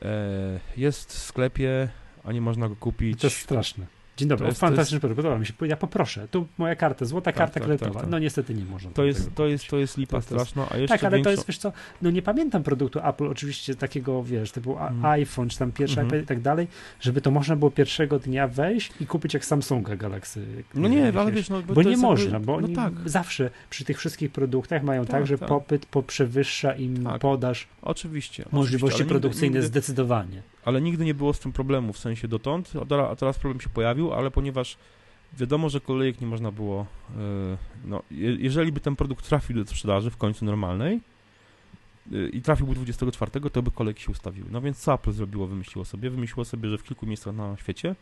e, 0.02 0.60
jest 0.78 1.14
w 1.14 1.18
sklepie, 1.18 1.90
a 2.24 2.32
nie 2.32 2.42
można 2.42 2.70
go 2.70 2.76
kupić. 2.76 3.22
To 3.22 3.28
jest 3.28 3.38
straszne. 3.38 3.86
Dzień 4.18 4.28
dobry, 4.30 4.44
To 4.46 4.50
jest- 4.50 4.60
fantastyczny 4.62 5.00
produkt, 5.00 5.16
podoba 5.18 5.40
mi 5.40 5.46
się. 5.46 5.54
Ja 5.62 5.78
poproszę, 5.78 6.28
tu 6.28 6.48
moja 6.58 6.76
karta, 6.76 7.06
złota 7.06 7.26
Tak, 7.26 7.36
karta 7.36 7.54
tak, 7.54 7.64
kredytowa. 7.64 7.92
tak, 7.94 8.02
tak. 8.02 8.12
No 8.12 8.20
niestety 8.20 8.54
nie 8.54 8.66
można. 8.66 8.92
To 8.92 9.04
jest, 9.04 9.36
to 9.36 9.48
jest, 9.48 9.68
to 9.68 9.78
jest 9.78 9.98
lipa 9.98 10.10
To- 10.10 10.12
to 10.12 10.18
jest- 10.18 10.28
straszna, 10.50 10.68
a 10.72 10.78
jeszcze 10.78 10.96
Tak, 10.98 11.04
ale 11.04 11.12
to 11.12 11.16
większą- 11.18 11.30
jest, 11.32 11.48
wiesz 11.48 11.58
co, 11.58 11.74
no 12.02 12.12
nie 12.12 12.22
pamiętam 12.22 12.64
produktu 12.64 13.00
Apple, 13.04 13.28
oczywiście 13.28 13.76
takiego, 13.76 14.24
wiesz, 14.24 14.52
typu 14.52 14.72
Mhm. 14.72 15.06
iPhone, 15.06 15.50
czy 15.50 15.58
tam 15.60 15.72
pierwszy 15.72 16.00
Mhm. 16.00 16.08
iPad 16.10 16.24
i 16.24 16.28
tak 16.28 16.42
dalej, 16.42 16.68
żeby 17.02 17.22
to 17.22 17.32
można 17.32 17.56
było 17.56 17.72
pierwszego 17.72 18.20
dnia 18.20 18.48
wejść 18.48 18.92
i 19.00 19.06
kupić 19.08 19.34
jak 19.34 19.46
Samsunga 19.46 19.96
Galaxy. 19.96 20.46
No 20.76 20.88
nie, 20.88 20.98
jakieś. 21.00 21.16
ale 21.22 21.32
wiesz, 21.32 21.50
no, 21.50 21.62
Bo 21.62 21.74
to 21.76 21.82
nie 21.84 21.90
jest 21.90 22.02
jakby- 22.04 22.18
można, 22.24 22.40
bo 22.40 22.62
no 22.62 22.68
tak, 22.76 22.94
zawsze 23.06 23.50
przy 23.70 23.86
tych 23.86 23.98
wszystkich 24.00 24.32
produktach 24.32 24.84
mają 24.84 25.02
tak, 25.06 25.12
Tak, 25.12 25.28
że 25.28 25.38
tak. 25.38 25.50
popyt 25.50 25.86
poprzewyższa 25.86 26.74
im 26.74 27.04
Tak. 27.04 27.22
podaż 27.22 27.68
oczywiście. 27.82 28.46
możliwości 28.52 28.96
oczywiście, 28.96 29.10
produkcyjne 29.10 29.46
nigdy, 29.48 29.58
nigdy, 29.60 29.68
zdecydowanie. 29.68 30.42
Ale 30.66 30.82
nigdy 30.82 31.06
nie 31.06 31.14
było 31.14 31.34
z 31.34 31.40
tym 31.40 31.52
problemu, 31.52 31.94
w 31.94 31.98
sensie 31.98 32.28
dotąd, 32.28 32.74
a 33.10 33.16
teraz, 33.16 33.40
problem 33.40 33.62
się 33.62 33.70
pojawił, 33.70 34.14
ale 34.14 34.32
ponieważ 34.32 34.78
wiadomo, 35.34 35.70
że 35.70 35.82
kolejek 35.82 36.22
nie 36.22 36.28
można 36.28 36.52
było, 36.52 36.82
e, 36.82 37.58
no, 37.86 38.04
je, 38.12 38.36
jeżeli 38.36 38.72
by 38.72 38.80
ten 38.80 38.96
produkt 38.96 39.30
trafił 39.30 39.56
do 39.56 39.66
sprzedaży 39.66 40.10
w 40.10 40.18
końcu 40.18 40.46
normalnej 40.46 41.00
e, 42.14 42.28
i 42.28 42.42
trafiłby 42.42 42.76
24, 42.76 43.50
to 43.50 43.62
by 43.62 43.72
kolejki 43.72 44.04
się 44.04 44.12
ustawiły. 44.12 44.48
No 44.52 44.62
więc 44.62 44.78
co 44.78 44.94
Apple 44.94 45.12
zrobiło, 45.12 45.48
wymyśliło 45.48 45.86
sobie? 45.86 46.10
Wymyśliło 46.10 46.46
sobie, 46.46 46.70
że 46.70 46.78
w 46.78 46.84
kilku 46.84 47.06
miejscach 47.06 47.36
na 47.36 47.58
świecie 47.58 47.96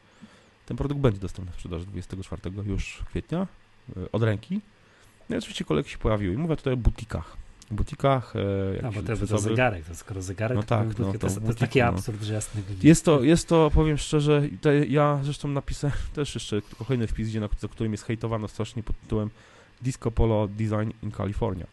ten 0.65 0.77
produkt 0.77 1.02
będzie 1.02 1.19
dostępny 1.19 1.52
w 1.52 1.56
sprzedaży 1.56 1.86
24 1.86 2.41
już 2.65 3.03
kwietnia 3.10 3.48
e, 3.98 4.11
od 4.11 4.23
ręki. 4.23 4.61
No 5.30 5.36
i 5.36 5.40
oczywiście 5.40 5.65
kolejki 5.65 5.91
się 5.91 5.98
pojawiły. 5.98 6.34
I 6.34 6.38
mówię 6.38 6.56
tutaj 6.56 6.73
o 6.73 6.77
butikach. 6.77 7.38
Butikach, 7.72 8.34
e, 8.36 8.82
No 8.82 8.91
bo 8.91 9.02
to, 9.02 9.28
to 9.28 9.38
zegarek, 9.38 9.86
to 9.86 9.96
skoro 9.96 10.22
zegarek, 10.22 10.56
No 10.56 10.64
tak, 10.64 10.96
to, 10.96 11.04
no 11.04 11.14
to, 11.14 11.20
to 11.20 11.20
to 11.20 11.48
jest 11.48 11.60
taki 11.60 11.80
no. 11.80 11.86
absurd, 11.86 12.24
że 12.24 12.34
jasny. 12.34 12.62
Jest 12.84 13.06
to, 13.06 13.24
jest 13.24 13.48
to, 13.48 13.72
powiem 13.74 13.98
szczerze, 13.98 14.41
ja 14.88 15.20
zresztą 15.24 15.48
napisałem 15.48 15.98
też 16.16 16.36
jeszcze 16.36 16.62
kolejny 16.88 17.08
wpis, 17.08 17.30
gdzie, 17.30 17.40
na, 17.40 17.50
za 17.60 17.68
którym 17.68 17.91
jest 17.91 18.04
hejtowano 18.04 18.48
strasznie 18.48 18.84
pod 18.84 19.00
tytułem 19.02 19.30
Disco 19.82 20.12
Polo 20.12 20.48
Design 20.48 20.91
in 21.04 21.12
California. 21.12 21.66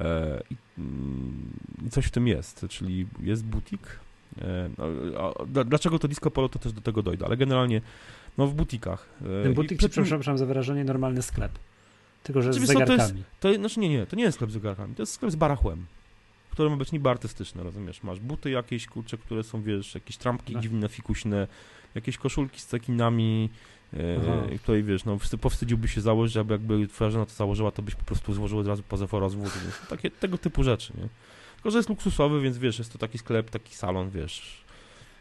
E, 0.00 0.42
i, 0.50 0.56
mm, 0.78 1.50
I 1.86 1.90
coś 1.90 2.06
w 2.06 2.10
tym 2.10 2.28
jest, 2.28 2.66
czyli 2.68 3.06
jest 3.22 3.44
butik. 3.44 3.80
E, 4.42 4.70
no, 4.78 5.34
dlaczego 5.64 5.98
to 5.98 6.08
Disco 6.08 6.30
Polo, 6.30 6.48
to 6.48 6.58
też 6.58 6.72
do 6.72 6.80
tego 6.80 7.02
dojdę, 7.02 7.26
ale 7.26 7.36
generalnie 7.36 7.80
no 8.38 8.46
w 8.46 8.54
butikach. 8.54 9.08
Ten 9.42 9.52
i 9.52 9.54
butik, 9.54 9.78
przed 9.78 9.92
przepraszam 9.92 10.38
za 10.38 10.46
wyrażenie, 10.46 10.84
normalny 10.84 11.22
sklep. 11.22 11.52
Tylko, 12.22 12.42
że 12.42 12.52
z 12.52 12.56
Znaczy, 12.56 12.60
wiesz 12.72 12.80
co, 12.80 12.86
to 12.86 12.92
jest- 12.92 13.06
zegarkami. 13.08 13.24
To, 13.40 13.54
znaczy 13.54 13.80
nie, 13.80 13.88
nie, 13.88 14.06
to 14.06 14.16
nie 14.16 14.22
jest 14.22 14.34
sklep 14.36 14.50
z 14.50 14.52
zegarkami, 14.52 14.94
to 14.94 15.02
jest 15.02 15.12
sklep 15.12 15.32
z 15.32 15.36
barachłem, 15.36 15.86
który 16.50 16.70
ma 16.70 16.76
być 16.76 16.92
niby 16.92 17.10
artystyczny, 17.10 17.62
rozumiesz? 17.62 18.02
Masz 18.02 18.20
buty 18.20 18.50
jakieś, 18.50 18.86
kurcze, 18.86 19.18
które 19.18 19.42
są, 19.42 19.62
wiesz, 19.62 19.94
jakieś 19.94 20.16
trampki 20.16 20.54
No. 20.54 20.60
dziwne, 20.60 20.88
fikuśne, 20.88 21.46
jakieś 21.94 22.18
koszulki 22.18 22.60
z 22.60 22.66
cekinami, 22.66 23.48
e, 23.92 24.58
której, 24.58 24.82
wiesz, 24.84 25.04
no, 25.04 25.16
wstyd- 25.16 25.38
powstydziłby 25.38 25.88
się 25.88 26.00
założyć, 26.00 26.36
aby 26.36 26.54
jakby 26.54 26.88
twoja 26.88 27.10
żona 27.10 27.26
to 27.26 27.32
założyła, 27.32 27.70
to 27.70 27.82
byś 27.82 27.94
po 27.94 28.04
prostu 28.04 28.32
złożył 28.34 28.58
od 28.58 28.66
razu 28.66 28.82
pozew 28.82 29.14
o 29.14 29.20
rozwód, 29.20 29.50
więc 29.64 29.88
takie, 29.88 30.10
tego 30.10 30.38
typu 30.38 30.62
rzeczy, 30.62 30.92
nie? 30.96 31.08
Tylko, 31.54 31.70
że 31.70 31.78
jest 31.78 31.88
luksusowy, 31.88 32.40
więc 32.40 32.58
wiesz, 32.58 32.78
jest 32.78 32.92
to 32.92 32.98
taki 32.98 33.18
sklep, 33.18 33.50
taki 33.50 33.74
salon, 33.74 34.10
wiesz. 34.10 34.64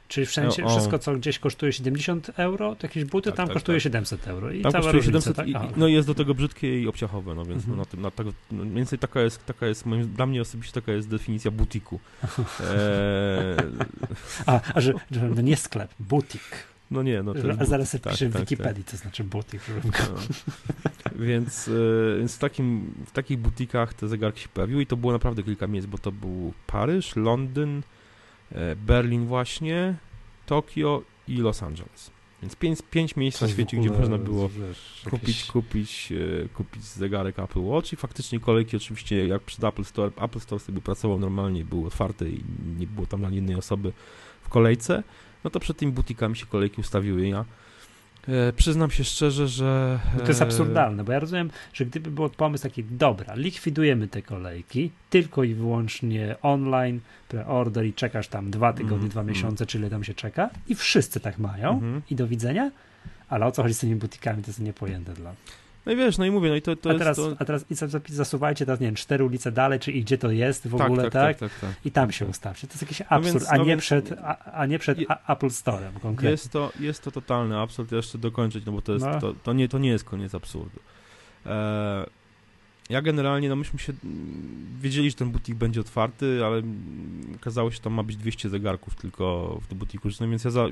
Czyli 0.09 0.25
wszędzie, 0.25 0.67
wszystko, 0.67 0.99
co 0.99 1.15
gdzieś 1.15 1.39
kosztuje 1.39 1.73
70 1.73 2.31
euro, 2.37 2.75
to 2.75 2.87
jakieś 2.87 3.05
buty, 3.05 3.29
Tak, 3.29 3.37
tam 3.37 3.47
tak, 3.47 3.53
kosztuje 3.53 3.75
tak. 3.77 3.83
700 3.83 4.27
euro. 4.27 4.51
I 4.51 4.61
Tam 4.61 4.71
cała 4.71 4.91
różnica, 4.91 5.21
700 5.21 5.35
tak? 5.35 5.47
i, 5.47 5.53
no 5.77 5.87
i 5.87 5.93
jest 5.93 6.07
do 6.07 6.15
tego 6.15 6.33
brzydkie 6.35 6.81
i 6.81 6.87
obciachowe, 6.87 7.35
no 7.35 7.45
więc 7.45 7.59
Mhm. 7.63 7.77
no, 7.77 7.83
na 7.83 7.85
tym, 7.85 8.01
na 8.01 8.11
tego, 8.11 8.33
no, 8.51 8.63
mniej 8.63 8.75
więcej 8.75 8.99
taka 8.99 9.21
jest, 9.21 9.45
taka 9.45 9.67
jest 9.67 9.85
moim, 9.85 10.07
dla 10.13 10.25
mnie 10.25 10.41
osobiście 10.41 10.73
taka 10.81 10.91
jest 10.91 11.09
definicja 11.09 11.51
butiku. 11.51 11.99
E, 12.59 13.55
A, 14.45 14.59
a 14.73 14.81
że, 14.81 14.93
że 15.11 15.29
no 15.29 15.41
nie 15.41 15.57
sklep, 15.57 15.91
butik. 15.99 16.41
no 16.91 17.03
nie, 17.03 17.23
no 17.23 17.33
to 17.33 17.47
jest 17.47 17.61
a 17.61 17.65
zaraz 17.65 17.89
sobie 17.89 18.11
piszę 18.11 18.29
w 18.29 18.33
tak, 18.33 18.41
Wikipedii, 18.41 18.83
co 18.83 18.97
znaczy 18.97 19.23
butik. 19.23 19.61
No. 19.85 19.91
Więc, 21.25 21.67
e, 21.67 22.17
więc 22.17 22.35
w, 22.35 22.39
takim, 22.39 22.93
w 23.05 23.11
takich 23.11 23.37
butikach 23.39 23.93
te 23.93 24.07
zegarki 24.07 24.41
się 24.41 24.49
pojawiły 24.49 24.81
i 24.81 24.85
to 24.85 24.97
było 24.97 25.13
naprawdę 25.13 25.43
kilka 25.43 25.67
miejsc, 25.67 25.87
bo 25.87 25.97
to 25.97 26.11
był 26.11 26.53
Paryż, 26.67 27.15
Londyn, 27.15 27.81
Berlin 28.75 29.25
właśnie, 29.25 29.95
Tokio 30.45 31.01
i 31.27 31.37
Los 31.37 31.63
Angeles. 31.63 32.11
Więc 32.41 32.55
pięć, 32.55 32.79
pięć 32.91 33.15
miejsc 33.15 33.41
na 33.41 33.47
świecie, 33.47 33.77
gdzie 33.77 33.89
można 33.89 34.17
było 34.17 34.49
wiesz, 34.49 35.01
kupić, 35.09 35.21
jakieś- 35.37 35.51
kupić, 35.51 36.11
e, 36.45 36.49
kupić 36.49 36.83
zegarek 36.83 37.39
Apple 37.39 37.59
Watch 37.61 37.93
i 37.93 37.95
faktycznie 37.95 38.39
kolejki 38.39 38.77
oczywiście 38.77 39.27
jak 39.27 39.41
przed 39.41 39.63
Apple 39.63 39.83
Store, 39.83 40.11
Apple 40.21 40.39
Store 40.39 40.59
sobie 40.59 40.81
pracował 40.81 41.19
normalnie, 41.19 41.65
był 41.65 41.85
otwarty 41.85 42.29
i 42.31 42.43
nie 42.79 42.87
było 42.87 43.07
tam 43.07 43.25
ani 43.25 43.35
jednej 43.35 43.55
osoby 43.55 43.93
w 44.41 44.49
kolejce, 44.49 45.03
no 45.43 45.49
to 45.49 45.59
przed 45.59 45.77
tymi 45.77 45.91
butikami 45.91 46.35
się 46.35 46.45
kolejki 46.45 46.81
ustawiły. 46.81 47.27
Ja 47.27 47.39
e, 47.39 47.45
przyznam 48.55 48.91
się 48.91 49.03
szczerze, 49.03 49.47
że... 49.47 49.99
No 50.13 50.21
to 50.21 50.27
jest 50.27 50.41
e, 50.41 50.43
absurdalne, 50.43 51.03
bo 51.03 51.11
ja 51.11 51.19
rozumiem, 51.19 51.49
że 51.73 51.85
gdyby 51.85 52.11
był 52.11 52.29
pomysł 52.29 52.63
taki, 52.63 52.83
dobra, 52.83 53.35
likwidujemy 53.35 54.07
te 54.07 54.21
kolejki, 54.21 54.91
tylko 55.09 55.43
i 55.43 55.53
wyłącznie 55.53 56.35
online, 56.41 56.99
preorder 57.29 57.85
i 57.85 57.93
czekasz 57.93 58.27
tam 58.27 58.51
dwa 58.51 58.73
tygodnie, 58.73 58.95
Mhm, 58.95 59.09
dwa 59.09 59.21
mhm. 59.21 59.37
miesiące, 59.37 59.65
czy 59.65 59.77
ile 59.77 59.89
tam 59.89 60.03
się 60.03 60.13
czeka 60.13 60.49
i 60.67 60.75
wszyscy 60.75 61.19
tak 61.19 61.37
mają 61.37 61.69
Mhm. 61.73 62.01
i 62.09 62.15
do 62.15 62.27
widzenia, 62.27 62.71
ale 63.29 63.45
o 63.45 63.51
co 63.51 63.61
chodzi 63.63 63.73
z 63.73 63.79
tymi 63.79 63.95
butikami, 63.95 64.43
to 64.43 64.49
jest 64.49 64.59
niepojęte 64.59 65.13
dla 65.13 65.33
No 65.85 65.91
i 65.91 65.95
wiesz, 65.95 66.17
no 66.17 66.25
i 66.25 66.31
mówię, 66.31 66.49
no 66.49 66.55
i 66.55 66.61
to, 66.61 66.75
to 66.75 66.89
a, 66.89 66.93
jest... 66.93 66.99
teraz, 67.03 67.17
to... 67.17 67.35
a 67.39 67.45
teraz 67.45 67.65
zasuwajcie 68.07 68.65
teraz, 68.65 68.79
nie 68.79 68.87
wiem, 68.87 68.95
cztery 68.95 69.23
ulice 69.23 69.51
dalej, 69.51 69.79
czy 69.79 69.91
i 69.91 70.01
gdzie 70.03 70.17
to 70.17 70.31
jest 70.31 70.67
w 70.67 70.75
ogóle, 70.75 71.03
tak? 71.03 71.11
tak, 71.11 71.37
tak, 71.37 71.59
tak. 71.59 71.69
I 71.85 71.91
tam 71.91 72.11
się 72.11 72.25
ustawcie. 72.25 72.67
To 72.67 72.73
jest 72.73 72.81
jakiś 72.81 72.99
No 72.99 73.05
absurd, 73.09 73.33
więc- 73.33 73.49
a, 73.51 73.57
no 73.57 73.63
nie 73.63 73.69
więc- 73.69 73.81
przed, 73.81 74.11
a, 74.23 74.51
a 74.51 74.65
nie 74.65 74.79
przed 74.79 74.99
Je- 74.99 75.07
Apple 75.27 75.47
Store'em 75.47 75.99
konkretnie. 76.01 76.29
Jest 76.31 76.51
to, 76.51 76.71
jest 76.79 77.03
to 77.03 77.11
totalny 77.11 77.59
absurd, 77.59 77.91
jeszcze 77.91 78.17
dokończyć, 78.17 78.65
no 78.65 78.71
bo 78.71 78.81
to 78.81 78.93
jest, 78.93 79.05
No. 79.05 79.19
to, 79.19 79.33
to, 79.33 79.53
nie, 79.53 79.67
to 79.69 79.77
nie 79.77 79.89
jest 79.89 80.03
koniec 80.03 80.35
absurdu. 80.35 80.79
E, 81.45 82.05
ja 82.89 83.01
generalnie, 83.01 83.49
no 83.49 83.55
myśmy 83.55 83.79
się, 83.79 83.93
mm, 84.03 84.67
wiedzieli, 84.81 85.09
że 85.09 85.15
ten 85.15 85.31
butik 85.31 85.55
będzie 85.55 85.81
otwarty, 85.81 86.45
ale 86.45 86.57
mm, 86.57 87.35
okazało 87.35 87.71
się, 87.71 87.75
że 87.75 87.81
tam 87.81 87.93
ma 87.93 88.03
być 88.03 88.17
200 88.17 88.49
zegarków 88.49 88.95
tylko 88.95 89.57
w 89.63 89.67
tym 89.67 89.77
butiku, 89.77 90.09
no 90.19 90.29
więc 90.29 90.43
ja 90.43 90.51
za, 90.51 90.65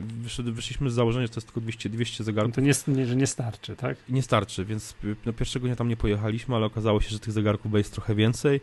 wyszliśmy 0.44 0.89
z 0.89 0.94
założenia, 0.94 1.26
że 1.26 1.34
to 1.34 1.38
jest 1.38 1.48
tylko 1.48 1.61
200, 1.61 1.89
200 1.89 2.15
No 2.19 2.26
zegarków. 2.26 2.56
To 2.56 2.61
nie, 2.61 2.73
nie, 2.88 3.06
że 3.06 3.15
nie 3.15 3.27
starczy, 3.27 3.76
tak? 3.76 3.98
nie 4.10 4.22
starczy, 4.22 4.65
więc 4.65 4.95
no, 5.26 5.34
pierwszego 5.34 5.68
dnia 5.68 5.76
tam 5.76 5.89
nie 5.89 5.98
pojechaliśmy, 5.98 6.56
ale 6.56 6.65
okazało 6.65 7.02
się, 7.02 7.10
że 7.10 7.19
tych 7.19 7.34
zegarków 7.34 7.72
będzie 7.72 7.89
trochę 7.89 8.15
więcej, 8.15 8.61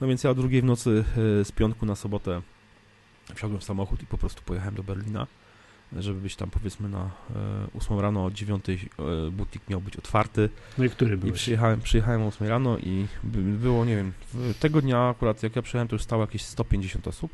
no 0.00 0.06
więc 0.06 0.24
ja 0.24 0.30
o 0.30 0.34
drugiej 0.34 0.62
w 0.62 0.64
nocy 0.64 1.04
y, 1.40 1.44
z 1.44 1.52
piątku 1.52 1.86
na 1.86 1.96
sobotę 1.96 2.42
wsiadłem 3.34 3.60
w 3.60 3.64
samochód 3.64 4.02
i 4.02 4.06
po 4.06 4.18
prostu 4.18 4.42
pojechałem 4.42 4.74
do 4.74 4.82
Berlina, 4.82 5.26
żeby 5.98 6.20
być 6.20 6.36
tam 6.36 6.50
powiedzmy 6.50 6.88
na 6.88 7.04
e, 7.04 7.10
8 7.78 8.00
rano, 8.00 8.24
o 8.24 8.30
9 8.30 8.64
e, 8.68 8.74
butik 9.30 9.62
miał 9.68 9.80
być 9.80 9.96
otwarty 9.96 10.48
No 10.78 10.84
i 10.84 10.90
który 10.90 11.14
i 11.14 11.18
byłeś? 11.18 11.34
przyjechałem, 11.34 11.80
przyjechałem 11.80 12.22
o 12.22 12.26
8 12.26 12.48
rano 12.48 12.78
i 12.78 13.06
by, 13.24 13.42
było, 13.42 13.84
nie 13.84 13.96
wiem, 13.96 14.12
tego 14.60 14.82
dnia 14.82 15.08
akurat 15.08 15.42
jak 15.42 15.56
ja 15.56 15.62
przyjechałem, 15.62 15.88
to 15.88 15.94
już 15.94 16.02
stało 16.02 16.22
jakieś 16.22 16.42
150 16.42 17.08
osób 17.08 17.32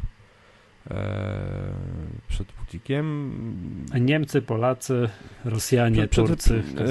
e, 0.91 1.73
przed 2.29 2.49
butikiem. 2.61 3.33
A 3.93 3.99
Niemcy, 3.99 4.43
Polacy, 4.43 5.09
Rosjanie, 5.45 6.09
Przed- 6.09 6.27
Turcy. 6.27 6.63
e, 6.79 6.83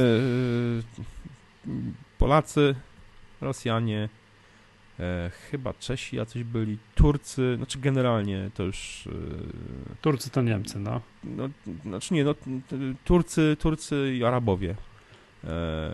Polacy, 2.18 2.76
Rosjanie, 3.42 4.10
e, 5.00 5.32
chyba 5.52 5.74
Czesi 5.74 6.16
jacyś 6.16 6.44
byli, 6.44 6.78
Turcy, 6.96 7.56
znaczy 7.58 7.80
generalnie 7.80 8.50
to 8.54 8.64
już 8.64 9.08
e, 9.08 9.12
Turcy 10.02 10.30
to 10.30 10.42
Niemcy, 10.42 10.80
no. 10.80 11.02
no, 11.24 11.50
znaczy 11.86 12.14
nie, 12.14 12.24
no, 12.24 12.36
Turcy, 13.04 13.58
Turcy 13.60 14.16
i 14.16 14.24
Arabowie. 14.24 14.76
E, 15.44 15.92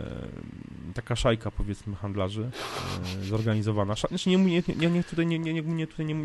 taka 0.94 1.16
szajka, 1.16 1.52
powiedzmy, 1.52 1.96
handlarzy 1.96 2.50
e, 3.20 3.24
zorganizowana. 3.24 3.96
Sza, 3.96 4.08
znaczy 4.08 4.30
nie, 4.30 4.38
nie, 4.38 4.64
nie, 4.78 4.90
nie, 4.90 5.04
tutaj, 5.04 5.28
nie, 5.28 5.40
nie, 5.40 5.54
nie, 5.54 5.62
nie, 5.62 5.88
tutaj 5.88 6.06
nie, 6.06 6.16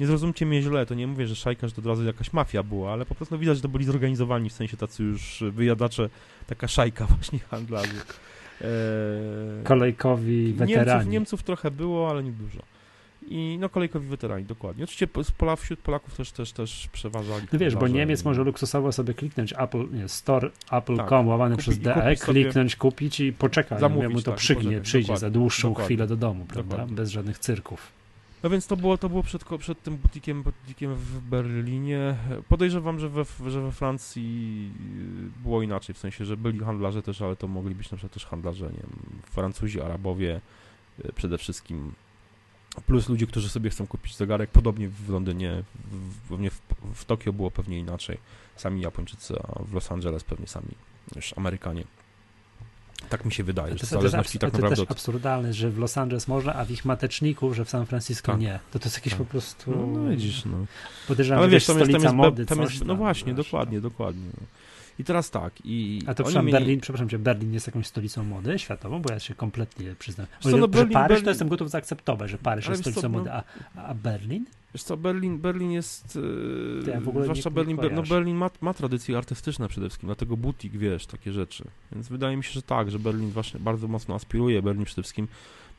nie 0.00 0.06
zrozumcie 0.06 0.46
mnie 0.46 0.62
źle, 0.62 0.86
to 0.86 0.94
nie 0.94 1.06
mówię, 1.06 1.26
że 1.26 1.36
szajka, 1.36 1.68
że 1.68 1.74
to 1.74 1.80
od 1.80 1.86
razu 1.86 2.04
jakaś 2.04 2.32
mafia 2.32 2.62
była, 2.62 2.92
ale 2.92 3.06
po 3.06 3.14
prostu 3.14 3.38
widać, 3.38 3.56
że 3.56 3.62
to 3.62 3.68
byli 3.68 3.84
zorganizowani, 3.84 4.50
w 4.50 4.52
sensie 4.52 4.76
tacy 4.76 5.02
już 5.02 5.44
wyjadacze, 5.52 6.08
taka 6.46 6.68
szajka 6.68 7.06
właśnie 7.16 7.38
handlarzy. 7.38 8.00
E, 8.60 8.66
Kolejkowi 9.64 10.52
weterani. 10.52 10.86
Niemców, 10.90 11.12
Niemców 11.12 11.42
trochę 11.42 11.70
było, 11.70 12.10
ale 12.10 12.22
nie 12.22 12.32
dużo. 12.32 12.58
I 13.28 13.56
no 13.60 13.68
kolejkowi 13.68 14.08
weterani, 14.08 14.44
dokładnie. 14.44 14.84
Oczywiście 14.84 15.06
Pola, 15.38 15.56
wśród 15.56 15.80
Polaków 15.80 16.16
też, 16.16 16.32
też, 16.32 16.52
też 16.52 16.88
przeważali. 16.92 17.46
No 17.52 17.58
wiesz, 17.58 17.76
bo 17.76 17.88
Niemiec 17.88 18.22
i- 18.22 18.24
może 18.24 18.44
luksusowo 18.44 18.92
sobie 18.92 19.14
kliknąć 19.14 19.54
Apple, 19.58 19.86
nie, 19.92 20.08
store 20.08 20.50
apple.com 20.72 21.06
Tak. 21.06 21.26
łamany 21.26 21.54
Kupi- 21.56 21.58
przez 21.58 21.78
DE, 21.78 22.16
kliknąć, 22.16 22.76
kupić 22.76 23.20
i 23.20 23.32
poczekać, 23.32 23.80
Zamówić, 23.80 24.12
mu 24.12 24.22
to 24.22 24.30
tak, 24.30 24.40
przygnie, 24.40 24.62
poczekać, 24.64 24.84
przyjdzie 24.84 25.16
za 25.16 25.30
dłuższą 25.30 25.68
dokładnie. 25.68 25.84
chwilę 25.86 26.06
do 26.06 26.16
domu, 26.16 26.44
prawda? 26.48 26.70
Dokładnie. 26.70 26.96
Bez 26.96 27.10
żadnych 27.10 27.38
cyrków. 27.38 27.92
No 28.44 28.50
więc 28.50 28.66
to 28.66 28.76
było, 28.76 28.98
to 28.98 29.08
było 29.08 29.22
przed, 29.22 29.44
przed 29.58 29.82
tym 29.82 29.96
butikiem, 29.96 30.42
butikiem 30.42 30.94
w 30.94 31.20
Berlinie. 31.20 32.16
Podejrzewam, 32.48 33.00
że 33.00 33.08
we, 33.08 33.24
że 33.50 33.62
we 33.62 33.72
Francji 33.72 34.70
y, 35.38 35.42
było 35.42 35.62
inaczej, 35.62 35.94
w 35.94 35.98
sensie, 35.98 36.24
że 36.24 36.36
byli 36.36 36.58
handlarze 36.58 37.02
też, 37.02 37.22
ale 37.22 37.36
to 37.36 37.48
mogli 37.48 37.74
być 37.74 37.90
na 37.90 37.96
przykład 37.96 38.12
też 38.12 38.26
handlarze, 38.26 38.64
nie 38.64 38.78
wiem, 38.78 39.20
Francuzi, 39.22 39.80
Arabowie 39.80 40.40
y, 41.04 41.12
przede 41.12 41.38
wszystkim. 41.38 41.92
Plus 42.86 43.08
ludzie, 43.08 43.26
którzy 43.26 43.48
sobie 43.48 43.70
chcą 43.70 43.86
kupić 43.86 44.16
zegarek, 44.16 44.50
podobnie 44.50 44.88
w 44.88 45.08
Londynie, 45.08 45.62
w, 46.30 46.50
w, 46.50 46.60
w 46.94 47.04
Tokio 47.04 47.32
było 47.32 47.50
pewnie 47.50 47.78
inaczej. 47.78 48.18
Sami 48.56 48.80
Japończycy, 48.80 49.34
a 49.42 49.62
w 49.62 49.72
Los 49.72 49.92
Angeles 49.92 50.24
pewnie 50.24 50.46
sami 50.46 50.68
już 51.16 51.34
Amerykanie. 51.38 51.84
Tak 53.08 53.24
mi 53.24 53.32
się 53.32 53.44
wydaje, 53.44 53.72
To, 53.72 53.78
że 53.78 53.80
to, 53.86 53.86
to, 53.86 53.94
jest, 53.96 54.10
zależności 54.12 54.38
abs- 54.38 54.40
tak 54.40 54.50
to 54.50 54.56
naprawdę 54.56 54.76
też 54.76 54.82
od... 54.82 54.90
absurdalne, 54.90 55.54
że 55.54 55.70
w 55.70 55.78
Los 55.78 55.98
Angeles 55.98 56.28
można, 56.28 56.54
a 56.54 56.64
w 56.64 56.70
ich 56.70 56.84
mateczniku, 56.84 57.54
że 57.54 57.64
w 57.64 57.70
San 57.70 57.86
Francisco 57.86 58.32
Tak. 58.32 58.40
nie. 58.40 58.58
To 58.72 58.78
to 58.78 58.84
jest 58.86 58.96
jakieś 58.96 59.12
Tak. 59.12 59.18
po 59.18 59.24
prostu... 59.24 59.70
No, 59.70 59.86
no 59.86 60.10
widzisz, 60.10 60.44
no. 60.44 60.56
Podejrzewam, 61.08 61.38
Ale 61.38 61.50
że 61.50 61.54
wiesz, 61.54 61.66
tam 61.66 61.78
jest, 61.78 61.92
tam 61.92 62.02
jest, 62.02 62.14
mody, 62.14 62.46
tam 62.46 62.60
jest, 62.60 62.84
no 62.84 62.94
właśnie, 62.96 63.34
wiesz, 63.34 63.44
dokładnie, 63.46 63.80
dokładnie. 63.80 64.28
no. 64.40 64.46
I 64.98 65.04
teraz 65.04 65.30
tak, 65.30 65.52
i 65.64 65.98
A 66.02 66.14
to 66.14 66.14
przepraszam, 66.14 66.46
mieli- 66.46 66.58
Berlin, 66.58 66.80
przepraszam 66.80 67.08
cię, 67.08 67.18
Berlin 67.18 67.54
jest 67.54 67.66
jakąś 67.66 67.86
stolicą 67.86 68.24
mody 68.24 68.58
światową, 68.58 69.02
bo 69.02 69.12
ja 69.12 69.18
się 69.18 69.34
kompletnie 69.34 69.94
przyznam. 69.98 70.26
co, 70.40 70.50
no 70.50 70.56
że 70.58 70.68
Berlin- 70.68 70.92
Paryż 70.92 71.08
Berlin- 71.18 71.24
to 71.24 71.30
jestem 71.30 71.48
gotów 71.48 71.70
zaakceptować, 71.70 72.30
że 72.30 72.38
Paryż 72.38 72.68
jest 72.68 72.84
wiesz 72.84 72.94
co, 72.94 73.00
stolicą 73.00 73.08
no- 73.12 73.18
mody, 73.18 73.32
a, 73.32 73.42
a 73.88 73.94
Berlin? 73.94 74.44
Wiesz 74.74 74.82
co, 74.82 74.96
Berlin, 74.96 75.38
Berlin 75.38 75.70
jest, 75.72 76.18
ja 76.86 76.94
yy, 76.94 77.00
zwłaszcza 77.00 77.50
nie- 77.50 77.54
nie 77.54 77.54
Berlin, 77.54 77.76
Ber- 77.76 77.92
no. 77.92 78.02
Berlin 78.02 78.36
ma, 78.36 78.50
ma 78.60 78.74
tradycje 78.74 79.18
artystyczne 79.18 79.68
przede 79.68 79.86
wszystkim, 79.88 80.06
dlatego 80.06 80.36
butik, 80.36 80.72
wiesz, 80.72 81.06
takie 81.06 81.32
rzeczy. 81.32 81.64
Więc 81.92 82.08
wydaje 82.08 82.36
mi 82.36 82.44
się, 82.44 82.52
że 82.52 82.62
tak, 82.62 82.90
że 82.90 82.98
Berlin 82.98 83.30
właśnie 83.30 83.60
bardzo 83.60 83.88
mocno 83.88 84.14
aspiruje, 84.14 84.62
Berlin 84.62 84.84
przede 84.84 85.02
wszystkim 85.02 85.28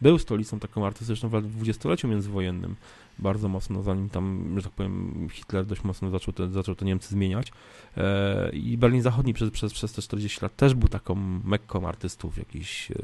był 0.02 0.20
stolicą 0.20 0.60
taką 0.60 0.86
artystyczną 0.86 1.30
w 1.30 1.42
dwudziestoleciu 1.42 2.08
międzywojennym, 2.08 2.76
bardzo 3.20 3.48
mocno, 3.50 3.84
zanim 3.84 4.10
tam, 4.10 4.54
że 4.58 4.64
tak 4.64 4.72
powiem, 4.72 5.28
Hitler 5.32 5.66
dość 5.66 5.84
mocno 5.84 6.10
zaczął 6.10 6.34
te, 6.34 6.50
zaczął 6.52 6.76
te 6.76 6.86
Niemcy 6.86 7.10
zmieniać. 7.10 7.52
E, 7.98 8.50
I 8.54 8.78
Berlin 8.78 9.02
Zachodni 9.02 9.34
przez, 9.34 9.50
przez, 9.52 9.74
przez 9.74 9.94
te 9.94 10.02
40 10.02 10.40
lat 10.42 10.56
też 10.56 10.74
był 10.74 10.90
taką 10.90 11.16
mekką 11.46 11.88
artystów 11.88 12.38
jakiś. 12.38 12.92
E, 12.92 12.96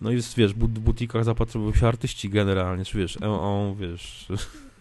no 0.00 0.10
i 0.10 0.14
jest, 0.14 0.36
wiesz, 0.36 0.54
w 0.54 0.56
butikach 0.66 1.24
zapatrywują 1.24 1.74
się 1.74 1.88
artyści 1.88 2.28
generalnie, 2.30 2.84
czy 2.84 2.98
wiesz, 2.98 3.16
on, 3.22 3.28
on 3.30 3.76
wiesz, 3.76 4.26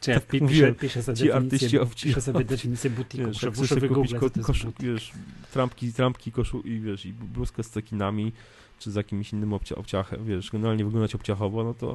Czy 0.02 0.12
ja 0.12 0.20
Tak 0.20 0.30
pi- 0.30 0.42
mówiłem, 0.42 0.76
piszę, 0.76 0.88
piszę, 0.88 1.04
sobie 1.04 1.18
ci 1.18 1.28
definicję, 1.28 1.86
piszę 2.04 2.22
sobie 2.22 2.46
definicję 2.46 2.90
butiku, 2.90 3.28
wiesz, 3.28 3.44
muszę 3.44 3.76
sobie 3.76 3.90
kupić 3.90 4.14
ko- 4.14 4.20
co 4.20 4.30
to 4.30 4.40
jest 4.40 4.48
kosz, 4.48 4.66
but. 4.66 4.76
wiesz, 4.84 5.12
trampki, 5.54 5.94
trampki 5.94 6.32
koszu 6.32 6.62
i 6.62 6.80
wiesz, 6.80 7.06
i 7.06 7.14
bluzkę 7.14 7.64
z 7.64 7.70
cekinami, 7.70 8.32
czy 8.80 8.92
z 8.92 8.96
jakimś 8.96 9.34
innym 9.34 9.50
obcia- 9.50 9.76
obciachem, 9.76 10.26
wiesz, 10.26 10.52
generalnie 10.52 10.86
wyglądać 10.86 11.16
obciachowo, 11.16 11.64
no 11.64 11.74
to, 11.74 11.88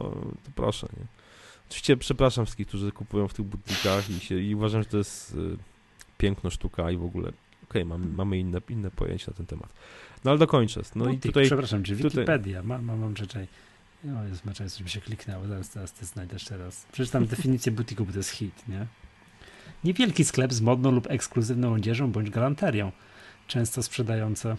to 0.44 0.50
proszę, 0.54 0.88
nie. 0.96 1.06
Oczywiście 1.68 1.96
przepraszam 1.96 2.44
wszystkich, 2.44 2.66
którzy 2.66 2.92
kupują 2.92 3.28
w 3.28 3.34
tych 3.34 3.44
butikach 3.44 4.10
i, 4.10 4.20
się, 4.20 4.38
i 4.38 4.54
uważam, 4.54 4.82
że 4.82 4.88
to 4.88 4.98
jest 4.98 5.34
y, 5.34 5.56
piękno 6.18 6.50
sztuka 6.50 6.90
i 6.90 6.96
w 6.96 7.04
ogóle, 7.04 7.32
okej, 7.64 7.84
mamy, 7.84 8.06
mamy 8.06 8.38
inne, 8.38 8.60
inne 8.68 8.90
pojęcia 8.90 9.30
na 9.30 9.36
ten 9.36 9.46
temat. 9.46 9.72
No 10.24 10.30
ale 10.30 10.38
dokończę. 10.38 10.80
No 10.94 11.04
i 11.04 11.08
Butik, 11.08 11.22
tutaj, 11.22 11.44
przepraszam, 11.44 11.82
czy 11.82 11.96
tutaj- 11.96 12.10
Wikipedia, 12.10 12.62
mam, 12.62 12.84
mam, 12.84 12.98
mam 12.98 13.14
czekaj. 13.14 13.46
No 14.04 14.24
jest 14.24 14.44
meczaj, 14.44 14.68
żeby 14.78 14.90
się 14.90 15.00
kliknęło, 15.00 15.46
zaraz, 15.46 15.72
zaraz 15.72 15.92
ty 15.92 16.06
znajdziesz 16.06 16.44
teraz. 16.44 16.86
Przeczytam 16.92 17.26
definicję 17.26 17.72
butiku, 17.72 18.04
bo 18.04 18.12
to 18.12 18.18
jest 18.18 18.30
hit, 18.30 18.68
nie? 18.68 18.86
Niewielki 19.84 20.24
sklep 20.24 20.52
z 20.52 20.60
modną 20.60 20.90
lub 20.90 21.10
ekskluzywną 21.10 21.72
odzieżą 21.72 22.12
bądź 22.12 22.30
galanterią, 22.30 22.92
często 23.46 23.82
sprzedające 23.82 24.56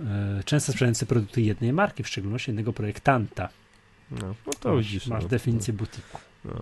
e, 0.00 0.42
często 0.44 0.72
sprzedający 0.72 1.06
produkty 1.06 1.42
jednej 1.42 1.72
marki, 1.72 2.02
w 2.02 2.08
szczególności 2.08 2.50
jednego 2.50 2.72
projektanta. 2.72 3.48
No, 4.10 4.34
no 4.46 4.52
to 4.60 4.74
masz, 4.74 4.84
widzisz. 4.84 5.06
masz 5.06 5.22
no, 5.22 5.28
definicję 5.28 5.74
butiku. 5.74 6.18
No. 6.44 6.52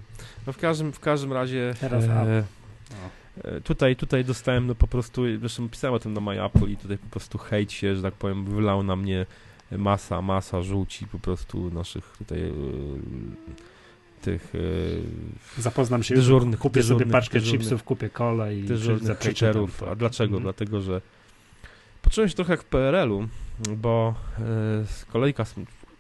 no 0.47 0.53
w 0.53 0.59
każdym, 0.59 0.93
w 0.93 1.01
każdym 1.01 1.33
razie 1.33 1.75
Teraz 1.81 2.05
e, 2.05 2.45
e, 3.45 3.61
tutaj, 3.61 3.97
tutaj 3.97 4.25
dostałem 4.25 4.67
no 4.67 4.75
po 4.75 4.89
prostu, 4.89 5.23
zresztą 5.41 5.69
pisałem 5.69 5.95
o 5.95 5.99
tym 5.99 6.13
na 6.13 6.21
My 6.21 6.45
Apple 6.45 6.71
i 6.71 6.77
tutaj 6.77 6.99
po 6.99 7.09
prostu 7.09 7.39
hejt 7.39 7.73
się, 7.73 7.97
że 7.97 8.03
tak 8.03 8.15
powiem, 8.15 8.45
wylał 8.45 8.83
na 8.83 8.97
mnie 8.97 9.27
masa, 9.79 10.23
masa 10.23 10.63
żółci 10.63 11.07
po 11.07 11.19
prostu 11.19 11.71
naszych 11.71 12.05
tutaj 12.19 12.43
e, 12.43 12.53
tych 14.23 14.53
e, 15.59 15.61
Zapoznam 15.63 16.03
się, 16.03 16.15
Dyżurnych, 16.15 16.61
kupię 16.61 16.83
sobie 16.83 17.07
paczkę 17.07 17.39
dyżurnych- 17.39 17.61
chipsów, 17.61 17.85
kupię 17.85 18.11
kolę 18.11 18.57
i 18.57 18.63
dyżurnych 18.63 19.19
to. 19.79 19.91
A 19.91 19.95
dlaczego? 19.95 20.37
Mhm. 20.37 20.43
Dlatego, 20.43 20.81
że 20.81 21.01
poczułem 22.03 22.29
się 22.29 22.35
trochę 22.35 22.53
jak 22.53 22.63
w 22.63 22.65
PRL-u, 22.65 23.29
bo 23.77 24.15
e, 24.39 24.43
kolejka, 25.13 25.45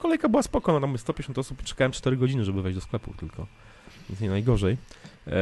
kolejka 0.02 0.28
była 0.28 0.42
spoko, 0.42 0.72
no 0.72 0.80
tam 0.80 0.98
150 0.98 1.38
osób, 1.38 1.62
czekałem 1.62 1.92
4 1.92 2.16
godziny, 2.16 2.44
żeby 2.44 2.62
wejść 2.62 2.78
do 2.78 2.80
sklepu 2.80 3.14
tylko, 3.14 3.46
więc 4.08 4.20
nie 4.20 4.30
najgorzej. 4.30 4.76
E, 5.26 5.32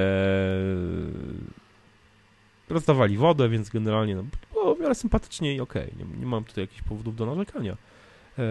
rozdawali 2.68 3.16
wodę, 3.16 3.48
więc 3.48 3.70
generalnie 3.70 4.16
no, 4.16 4.24
było 4.52 4.74
w 4.74 4.80
miarę 4.80 4.94
sympatycznie 4.94 5.54
i 5.54 5.60
okej, 5.60 5.92
okay. 5.92 6.06
nie, 6.06 6.20
nie 6.20 6.26
mam 6.26 6.44
tutaj 6.44 6.64
jakichś 6.64 6.82
powodów 6.82 7.16
do 7.16 7.26
narzekania. 7.26 7.76
E, 8.38 8.44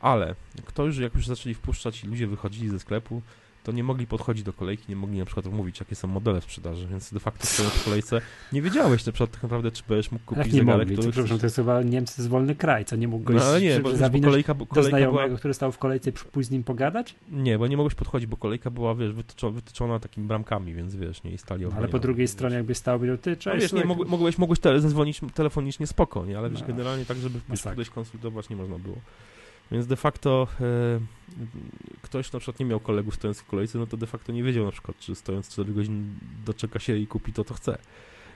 ale 0.00 0.34
kto 0.64 0.86
już, 0.86 0.98
jak 0.98 1.14
już 1.14 1.26
zaczęli 1.26 1.54
wpuszczać 1.54 2.04
i 2.04 2.06
ludzie 2.06 2.26
wychodzili 2.26 2.68
ze 2.68 2.78
sklepu, 2.78 3.22
to 3.64 3.72
nie 3.72 3.84
mogli 3.84 4.06
podchodzić 4.06 4.44
do 4.44 4.52
kolejki, 4.52 4.84
nie 4.88 4.96
mogli 4.96 5.18
na 5.18 5.24
przykład 5.24 5.46
mówić, 5.46 5.80
jakie 5.80 5.94
są 5.94 6.08
modele 6.08 6.40
w 6.40 6.44
sprzedaży, 6.44 6.86
więc 6.86 7.12
de 7.12 7.20
facto 7.20 7.46
stojąc 7.46 7.74
w 7.74 7.84
kolejce 7.84 8.20
nie 8.52 8.62
wiedziałeś 8.62 9.06
na 9.06 9.12
przykład 9.12 9.30
tak 9.30 9.42
naprawdę, 9.42 9.70
czy 9.70 9.82
będziesz 9.88 10.12
mógł 10.12 10.24
kupić 10.24 10.44
Jak 10.44 10.52
nie 10.52 10.60
zegarek, 10.60 10.78
mogli, 10.78 10.94
który... 10.96 11.06
to, 11.08 11.12
przepraszam, 11.12 11.38
to 11.38 11.46
jest 11.46 11.56
chyba 11.56 11.82
Niemcy 11.82 12.14
jest 12.18 12.28
wolny 12.30 12.54
kraj, 12.54 12.84
co 12.84 12.96
nie 12.96 13.08
mógł 13.08 13.24
go 13.24 13.32
No, 13.34 13.42
ale 13.44 13.60
nie, 13.60 13.80
bo, 13.80 13.90
bo 13.92 14.20
kolejka, 14.20 14.54
bo 14.54 14.64
do 14.64 14.70
kolejka 14.70 14.90
znajomego, 14.90 15.26
była... 15.26 15.38
który 15.38 15.54
stał 15.54 15.72
w 15.72 15.78
kolejce 15.78 16.12
pójść 16.12 16.48
z 16.48 16.52
nim 16.52 16.64
pogadać? 16.64 17.14
Nie, 17.30 17.58
bo 17.58 17.66
nie 17.66 17.76
mogłeś 17.76 17.94
podchodzić, 17.94 18.26
bo 18.26 18.36
kolejka 18.36 18.70
była, 18.70 18.94
wiesz, 18.94 19.12
wytyczona, 19.12 19.52
wytyczona 19.52 19.98
takimi 19.98 20.26
bramkami, 20.26 20.74
więc 20.74 20.96
wiesz, 20.96 21.22
nie 21.22 21.30
i 21.30 21.38
stali 21.38 21.64
Ale 21.76 21.88
po 21.88 21.98
drugiej 21.98 22.28
stronie 22.28 22.56
jakby 22.56 22.74
stał, 22.74 22.98
powiedział, 22.98 23.18
ty, 23.18 23.36
cześć. 23.36 23.54
No 23.54 23.60
wiesz, 23.60 23.72
nie, 23.72 23.84
mogłeś, 23.84 24.08
mogłeś, 24.08 24.38
mogłeś 24.38 24.60
tele, 24.60 24.80
zadzwonić 24.80 25.20
telefonicznie 25.34 25.86
spoko, 25.86 26.26
nie, 26.26 26.38
ale 26.38 26.50
wiesz, 26.50 26.60
No. 26.60 26.66
generalnie 26.66 27.04
tak, 27.04 27.16
żeby 27.16 27.40
Masakra. 27.48 27.72
podejść 27.72 27.90
konsultować 27.90 28.48
nie 28.48 28.56
można 28.56 28.78
było. 28.78 28.96
Więc 29.72 29.86
de 29.86 29.96
facto 29.96 30.48
e, 30.60 31.00
ktoś 32.02 32.32
na 32.32 32.38
przykład 32.38 32.60
nie 32.60 32.66
miał 32.66 32.80
kolegów 32.80 33.14
stojących 33.14 33.44
w 33.44 33.48
kolejce, 33.48 33.78
no 33.78 33.86
to 33.86 33.96
de 33.96 34.06
facto 34.06 34.32
nie 34.32 34.42
wiedział 34.42 34.64
na 34.64 34.72
przykład, 34.72 34.98
czy 34.98 35.14
stojąc 35.14 35.48
4 35.48 35.72
godziny 35.72 36.02
doczeka 36.46 36.78
się 36.78 36.96
i 36.96 37.06
kupi 37.06 37.32
to, 37.32 37.44
co 37.44 37.54
chce. 37.54 37.78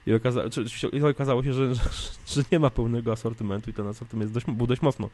I, 0.06 0.14
okaza 0.14 0.50
czy, 0.50 0.88
i 0.92 1.02
okazało 1.02 1.42
się, 1.42 1.52
że, 1.52 1.74
że, 1.74 1.82
że 2.26 2.42
nie 2.52 2.58
ma 2.58 2.70
pełnego 2.70 3.12
asortymentu 3.12 3.70
i 3.70 3.72
ten 3.72 3.86
asortyment 3.86 4.22
jest 4.22 4.34
dość, 4.34 4.56
był 4.56 4.66
dość 4.66 4.82
mocno 4.82 5.10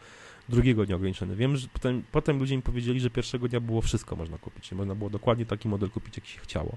drugiego 0.48 0.86
dnia 0.86 0.96
ograniczony. 0.96 1.36
Wiem, 1.36 1.56
że 1.56 1.68
potem, 1.72 2.02
potem 2.12 2.38
ludzie 2.38 2.56
mi 2.56 2.62
powiedzieli, 2.62 3.00
że 3.00 3.10
pierwszego 3.10 3.48
dnia 3.48 3.60
było 3.60 3.80
wszystko 3.80 4.16
można 4.16 4.38
kupić. 4.38 4.72
Można 4.72 4.94
było 4.94 5.10
dokładnie 5.10 5.46
taki 5.46 5.68
model 5.68 5.90
kupić, 5.90 6.16
jaki 6.16 6.28
się 6.30 6.40
chciało. 6.40 6.76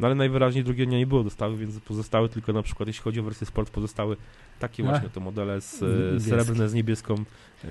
No 0.00 0.06
ale 0.06 0.14
najwyraźniej 0.14 0.64
drugiego 0.64 0.88
dnia 0.90 0.98
nie 0.98 1.06
było 1.06 1.24
dostawy, 1.24 1.56
więc 1.56 1.80
pozostały 1.80 2.28
tylko 2.28 2.52
na 2.52 2.62
przykład, 2.62 2.86
jeśli 2.86 3.02
chodzi 3.02 3.20
o 3.20 3.22
wersję 3.22 3.46
sport, 3.46 3.70
pozostały 3.70 4.16
takie 4.58 4.82
właśnie 4.82 5.08
to 5.08 5.20
modele 5.20 5.60
z, 5.60 5.78
srebrne 6.24 6.68
z 6.68 6.74
niebieską, 6.74 7.14
e, 7.14 7.68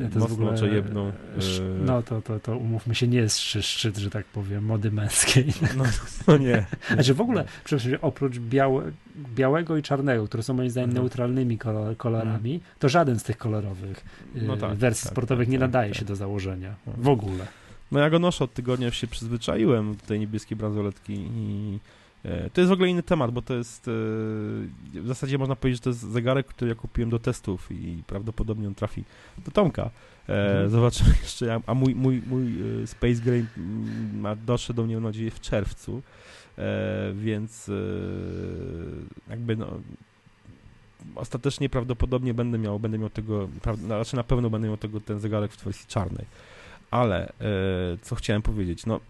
Nie, 0.00 0.08
w 0.08 0.16
mocno 0.16 0.52
sz- 0.52 1.60
E, 1.60 1.84
No 1.84 2.02
to, 2.02 2.22
to, 2.22 2.40
to 2.40 2.56
umówmy 2.56 2.94
się, 2.94 3.08
nie 3.08 3.18
jest 3.18 3.38
szczyt, 3.40 3.96
że 3.96 4.10
tak 4.10 4.26
powiem, 4.26 4.64
mody 4.64 4.90
męskiej. 4.90 5.46
no, 5.76 5.84
no 6.28 6.36
nie. 6.36 6.66
Znaczy 6.94 7.14
w 7.14 7.20
ogóle, 7.20 7.44
przepraszam, 7.64 7.98
oprócz 8.02 8.38
białe, 8.38 8.92
białego 9.34 9.76
i 9.76 9.82
czarnego, 9.82 10.26
które 10.26 10.42
są 10.42 10.54
moim 10.54 10.70
zdaniem 10.70 10.90
Mhm. 10.90 11.04
neutralnymi 11.04 11.58
kolor, 11.58 11.96
kolorami, 11.96 12.60
to 12.78 12.88
żaden 12.88 13.18
z 13.18 13.22
tych 13.22 13.38
kolorowych 13.38 14.04
No 14.34 14.56
tak, 14.56 14.74
wersji 14.74 15.04
tak, 15.04 15.12
sportowych 15.12 15.46
tak, 15.46 15.52
nie 15.52 15.58
tak, 15.58 15.68
nadaje 15.68 15.90
tak. 15.90 15.98
się 15.98 16.04
do 16.04 16.16
założenia. 16.16 16.74
W 16.96 17.08
ogóle. 17.08 17.46
No 17.92 18.00
ja 18.00 18.10
go 18.10 18.18
noszę 18.18 18.44
od 18.44 18.52
tygodnia, 18.54 18.86
już 18.86 18.96
się 18.96 19.06
przyzwyczaiłem 19.06 19.94
do 19.96 20.06
tej 20.06 20.20
niebieskiej 20.20 20.56
bransoletki 20.56 21.12
i 21.36 21.78
e, 22.24 22.50
to 22.50 22.60
jest 22.60 22.68
w 22.68 22.72
ogóle 22.72 22.88
inny 22.88 23.02
temat, 23.02 23.30
bo 23.30 23.42
to 23.42 23.54
jest 23.54 23.88
e, 23.88 23.90
w 25.00 25.06
zasadzie 25.06 25.38
można 25.38 25.56
powiedzieć, 25.56 25.78
że 25.80 25.84
to 25.84 25.90
jest 25.90 26.00
zegarek, 26.00 26.46
który 26.46 26.68
ja 26.68 26.74
kupiłem 26.74 27.10
do 27.10 27.18
testów 27.18 27.68
i 27.72 28.02
prawdopodobnie 28.06 28.68
on 28.68 28.74
trafi 28.74 29.04
do 29.44 29.50
Tomka. 29.50 29.82
E, 29.82 30.46
Mhm. 30.50 30.70
Zobaczymy 30.70 31.10
jeszcze, 31.22 31.54
a- 31.54 31.60
a 31.66 31.74
mój, 31.74 31.94
mój, 31.94 32.22
mój 32.26 32.46
e, 32.82 32.86
Space 32.86 33.14
Gray 33.24 33.46
ma 34.14 34.36
doszedł 34.36 34.76
do 34.76 34.86
mnie, 34.86 34.94
mam 34.94 35.04
nadzieję, 35.04 35.30
w 35.30 35.40
czerwcu, 35.40 36.02
e, 36.58 37.12
więc 37.14 37.68
e, 37.68 37.72
jakby 39.30 39.56
no 39.56 39.80
ostatecznie 41.14 41.68
prawdopodobnie 41.68 42.34
będę 42.34 42.58
miał, 42.58 42.80
będę 42.80 42.98
miał 42.98 43.10
tego, 43.10 43.48
pra- 43.62 43.76
znaczy 43.76 44.16
na 44.16 44.24
pewno 44.24 44.50
będę 44.50 44.68
miał 44.68 44.76
tego, 44.76 45.00
ten 45.00 45.20
zegarek 45.20 45.52
w 45.52 45.64
wersji 45.64 45.86
czarnej. 45.88 46.24
Ale 46.90 47.28
e, 47.28 47.32
co 48.02 48.14
chciałem 48.14 48.42
powiedzieć, 48.42 48.86
no 48.86 49.00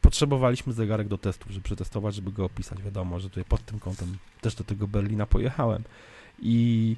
potrzebowaliśmy 0.00 0.72
zegarek 0.72 1.08
do 1.08 1.18
testów, 1.18 1.50
żeby 1.50 1.64
przetestować, 1.64 2.14
żeby 2.14 2.32
go 2.32 2.44
opisać. 2.44 2.82
Wiadomo, 2.82 3.20
że 3.20 3.28
tutaj 3.28 3.44
pod 3.44 3.64
tym 3.64 3.80
kątem 3.80 4.16
też 4.40 4.54
do 4.54 4.64
tego 4.64 4.86
Berlina 4.86 5.26
pojechałem. 5.26 5.82
I 6.42 6.96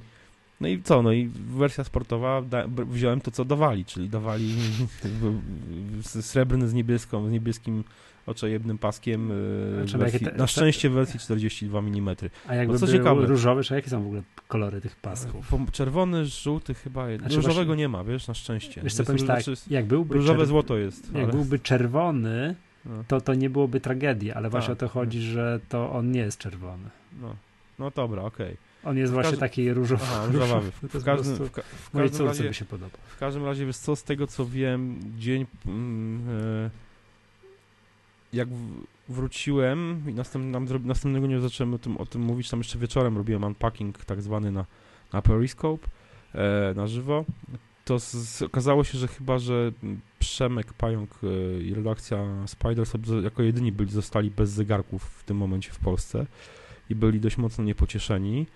no 0.60 0.68
i 0.68 0.82
co, 0.82 1.02
no 1.02 1.12
i 1.12 1.30
wersja 1.34 1.84
sportowa 1.84 2.43
da, 2.43 2.64
wziąłem 2.68 3.20
to, 3.20 3.30
co 3.30 3.44
dawali, 3.44 3.84
czyli 3.84 4.09
dawali 4.09 4.55
srebrny 6.02 6.68
z 6.68 6.74
niebieską, 6.74 7.28
z 7.28 7.30
niebieskim 7.30 7.84
oczojebnym 8.27 8.78
paskiem 8.78 9.31
Znaczy, 9.74 9.99
wersji, 9.99 10.19
jakie 10.23 10.31
te- 10.32 10.39
na 10.39 10.47
szczęście 10.47 10.90
w 10.90 10.93
wersji 10.93 11.20
42 11.20 11.78
mm. 11.78 12.16
A 12.49 12.55
jakby 12.55 12.73
No 12.73 12.78
co 12.78 12.86
ciekawe. 12.86 13.27
różowy, 13.27 13.65
czy 13.65 13.74
jakie 13.74 13.90
są 13.90 14.03
w 14.03 14.07
ogóle 14.07 14.23
kolory 14.49 14.81
tych 14.81 14.97
pasków? 14.97 15.53
Czerwony, 15.73 16.27
żółty 16.27 16.74
chyba. 16.74 17.16
Znaczy 17.19 17.36
różowego 17.36 17.65
właśnie- 17.65 17.77
nie 17.77 17.89
ma, 17.89 18.05
wiesz, 18.05 18.28
na 18.28 18.35
szczęście. 18.35 18.81
Wiesz 18.82 18.94
co, 18.94 19.03
Jest- 19.03 19.12
powiem 19.12 19.27
tak, 19.27 19.43
znaczy, 19.43 19.61
jak 19.70 19.85
byłby, 19.86 20.15
różowe 20.15 20.43
czer- 20.44 20.47
złoto 20.47 20.77
jest. 20.78 21.07
jak 21.15 21.23
ale- 21.24 21.32
byłby 21.32 21.59
czerwony, 21.59 22.55
no, 22.85 23.05
to, 23.09 23.20
to 23.20 23.35
nie 23.35 23.51
byłoby 23.51 23.81
tragedii, 23.81 24.32
ale 24.32 24.51
właśnie 24.51 24.74
Tak. 24.74 24.77
o 24.77 24.81
to 24.81 24.89
chodzi, 24.89 25.20
że 25.20 25.61
to 25.69 25.93
on 25.93 26.11
nie 26.11 26.20
jest 26.20 26.39
czerwony. 26.39 26.89
no, 27.20 27.36
no 27.78 27.90
dobra, 27.90 28.23
okej. 28.23 28.57
On 28.85 28.97
jest 28.99 29.12
właśnie 29.12 29.36
taki 29.36 29.73
różowy. 29.74 30.03
Aha, 30.05 30.27
różowawy. 30.27 30.70
To 30.93 31.01
W 31.01 31.05
każdym, 31.05 31.36
w, 31.36 31.51
ka- 31.51 31.62
w 31.62 31.94
Mojej 31.94 32.09
każdym 32.11 32.27
razie, 32.27 32.44
by 32.44 32.55
się 32.55 32.65
podobał. 32.65 33.01
w 33.09 33.19
każdym 33.19 33.44
razie, 33.44 33.66
wiesz 33.66 33.77
co, 33.77 33.97
z 33.97 34.03
tego 34.05 34.27
co 34.27 34.47
wiem, 34.47 34.99
dzień 35.19 35.47
mm, 35.66 36.20
e, 36.66 36.70
jak 38.32 38.48
wróciłem 39.09 40.02
i 40.10 40.14
następnym, 40.14 40.86
następnego 40.86 41.26
dnia 41.26 41.40
zacząłem 41.40 41.74
o 41.74 41.78
tym, 41.78 41.96
o 41.96 42.06
tym 42.06 42.22
mówić, 42.22 42.50
tam 42.50 42.60
jeszcze 42.60 42.78
wieczorem 42.78 43.16
robiłem 43.16 43.44
unpacking 43.44 44.04
tak 44.04 44.22
zwany 44.22 44.52
na, 44.52 44.66
na 45.12 45.22
Periscope 45.22 45.88
e, 46.34 46.74
na 46.76 46.86
żywo, 46.86 47.24
to 47.84 48.00
z, 48.00 48.12
z, 48.12 48.42
okazało 48.42 48.84
się, 48.84 48.98
że 48.98 49.09
chyba, 49.09 49.38
że 49.38 49.72
Przemek 50.18 50.72
Pająk 50.72 51.10
e, 51.22 51.62
i 51.62 51.74
redakcja 51.74 52.46
Spiders 52.46 52.92
jako 53.22 53.42
jedyni 53.42 53.72
byli, 53.72 53.90
zostali 53.90 54.30
bez 54.30 54.50
zegarków 54.50 55.02
w 55.04 55.24
tym 55.24 55.36
momencie 55.36 55.70
w 55.70 55.78
Polsce 55.78 56.26
i 56.90 56.94
byli 56.94 57.20
dość 57.20 57.38
mocno 57.38 57.64
niepocieszeni. 57.64 58.46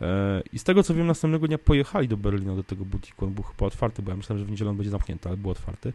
E, 0.00 0.42
I 0.52 0.58
z 0.58 0.64
tego 0.64 0.82
co 0.82 0.94
wiem, 0.94 1.06
następnego 1.06 1.48
dnia 1.48 1.58
pojechali 1.58 2.08
do 2.08 2.16
Berlina, 2.16 2.56
do 2.56 2.64
tego 2.64 2.84
butiku. 2.84 3.24
On 3.24 3.34
był 3.34 3.44
chyba 3.44 3.66
otwarty, 3.66 4.02
bo 4.02 4.10
ja 4.10 4.16
myślałem, 4.16 4.38
że 4.38 4.46
w 4.46 4.50
niedzielę 4.50 4.70
on 4.70 4.76
będzie 4.76 4.90
zamknięty, 4.90 5.28
ale 5.28 5.38
był 5.38 5.50
otwarty. 5.50 5.92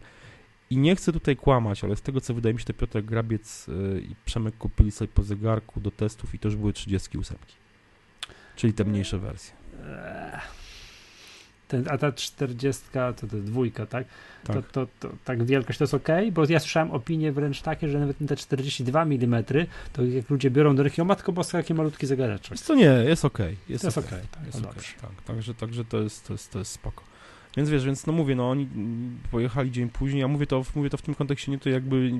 I 0.70 0.76
nie 0.78 0.96
chcę 0.96 1.12
tutaj 1.12 1.36
kłamać, 1.36 1.84
ale 1.84 1.96
z 1.96 2.02
tego 2.02 2.20
co 2.20 2.34
wydaje 2.34 2.54
mi 2.54 2.60
się, 2.60 2.66
to 2.66 2.74
Piotr 2.74 3.02
Grabiec 3.02 3.66
e, 3.68 4.00
i 4.00 4.14
Przemek 4.24 4.56
kupili 4.58 4.90
sobie 4.90 5.08
po 5.08 5.22
zegarku 5.22 5.80
do 5.80 5.90
testów 5.90 6.34
i 6.34 6.38
to 6.38 6.48
już 6.48 6.56
były 6.56 6.72
38. 6.72 7.38
Czyli 8.56 8.72
te 8.72 8.84
mniejsze 8.84 9.18
wersje. 9.18 9.54
Eee. 9.86 10.40
Ten, 11.68 11.84
a 11.90 11.98
ta 11.98 12.12
40, 12.12 12.82
to, 12.92 13.12
to 13.12 13.26
dwójka, 13.26 13.86
tak? 13.86 14.06
Tak. 14.44 14.56
To, 14.56 14.62
to, 14.62 14.92
to 15.00 15.16
tak 15.24 15.44
wielkość 15.44 15.78
to 15.78 15.84
jest 15.84 15.94
ok, 15.94 16.08
bo 16.32 16.44
ja 16.48 16.60
słyszałem 16.60 16.90
opinie 16.90 17.32
wręcz 17.32 17.62
takie, 17.62 17.88
że 17.88 18.00
nawet 18.00 18.16
te 18.28 18.36
42 18.36 19.02
mm, 19.02 19.44
to 19.92 20.04
jak 20.04 20.30
ludzie 20.30 20.50
biorą 20.50 20.76
do 20.76 20.82
ręki, 20.82 21.02
o 21.02 21.04
matko 21.04 21.32
boska, 21.32 21.58
jaki 21.58 21.74
malutki 21.74 22.06
zegareczek. 22.06 22.50
Wiesz 22.50 22.60
co, 22.60 22.74
nie, 22.74 22.84
jest 22.84 23.24
okej. 23.24 23.56
Jest 23.68 23.82
To 23.82 23.86
jest 23.88 23.98
okej. 23.98 24.08
okej, 24.18 24.28
tak, 24.30 24.46
Jest 24.46 24.60
dobrze. 24.60 24.80
tak. 25.00 25.22
Także, 25.26 25.54
także 25.54 25.84
to, 25.84 26.00
jest, 26.02 26.26
to, 26.26 26.32
jest, 26.32 26.52
to 26.52 26.58
jest 26.58 26.72
spoko. 26.72 27.09
Więc 27.56 27.70
wiesz, 27.70 27.84
więc 27.84 28.06
no 28.06 28.12
mówię, 28.12 28.34
no 28.34 28.50
oni 28.50 28.68
pojechali 29.30 29.70
dzień 29.70 29.88
później, 29.88 30.22
a 30.22 30.28
mówię 30.28 30.46
to, 30.46 30.62
mówię 30.74 30.90
to 30.90 30.96
w 30.96 31.02
tym 31.02 31.14
kontekście 31.14 31.52
nie 31.52 31.58
to 31.58 31.70
jakby... 31.70 32.12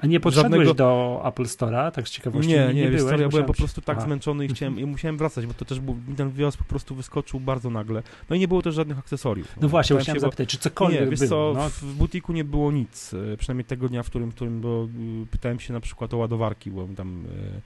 A 0.00 0.06
nie 0.06 0.20
podszedłeś 0.20 0.52
żadnego- 0.52 0.74
do 0.74 1.22
Apple 1.24 1.42
Store'a, 1.42 1.90
tak 1.90 2.08
z 2.08 2.10
ciekawości? 2.10 2.50
Nie, 2.50 2.74
nie, 2.74 2.90
wiesz 2.90 3.02
byłeś, 3.02 3.20
ja 3.20 3.28
byłem 3.28 3.44
po 3.44 3.54
prostu 3.54 3.80
tak 3.80 3.96
Aha. 3.96 4.06
zmęczony 4.06 4.44
i 4.44 4.48
chciałem, 4.48 4.80
i 4.80 4.86
musiałem 4.86 5.18
wracać, 5.18 5.46
bo 5.46 5.54
to 5.54 5.64
też 5.64 5.80
był, 5.80 5.96
ten 6.16 6.30
wjazd 6.30 6.58
po 6.58 6.64
prostu 6.64 6.94
wyskoczył 6.94 7.40
bardzo 7.40 7.70
nagle. 7.70 8.02
No 8.30 8.36
i 8.36 8.38
nie 8.38 8.48
było 8.48 8.62
też 8.62 8.74
żadnych 8.74 8.98
akcesoriów. 8.98 9.56
No 9.60 9.68
właśnie, 9.68 9.88
Pytałem 9.88 10.02
chciałem 10.02 10.16
się, 10.16 10.20
zapytać, 10.20 10.48
czy 10.48 10.58
cokolwiek 10.58 11.00
Nie, 11.00 11.06
wiesz 11.06 11.20
było? 11.20 11.54
co, 11.54 11.60
no, 11.60 11.68
w, 11.68 11.82
w 11.82 11.94
butiku 11.94 12.32
nie 12.32 12.44
było 12.44 12.72
nic, 12.72 13.14
e, 13.14 13.36
przynajmniej 13.36 13.64
tego 13.64 13.88
dnia, 13.88 14.02
w 14.02 14.06
którym, 14.06 14.30
którym 14.32 14.60
bo 14.60 14.88
y, 15.22 15.26
pytałem 15.26 15.60
się 15.60 15.72
na 15.72 15.80
przykład 15.80 16.14
o 16.14 16.16
ładowarki, 16.16 16.70
bo 16.70 16.88
tam 16.96 17.24
e, 17.26 17.60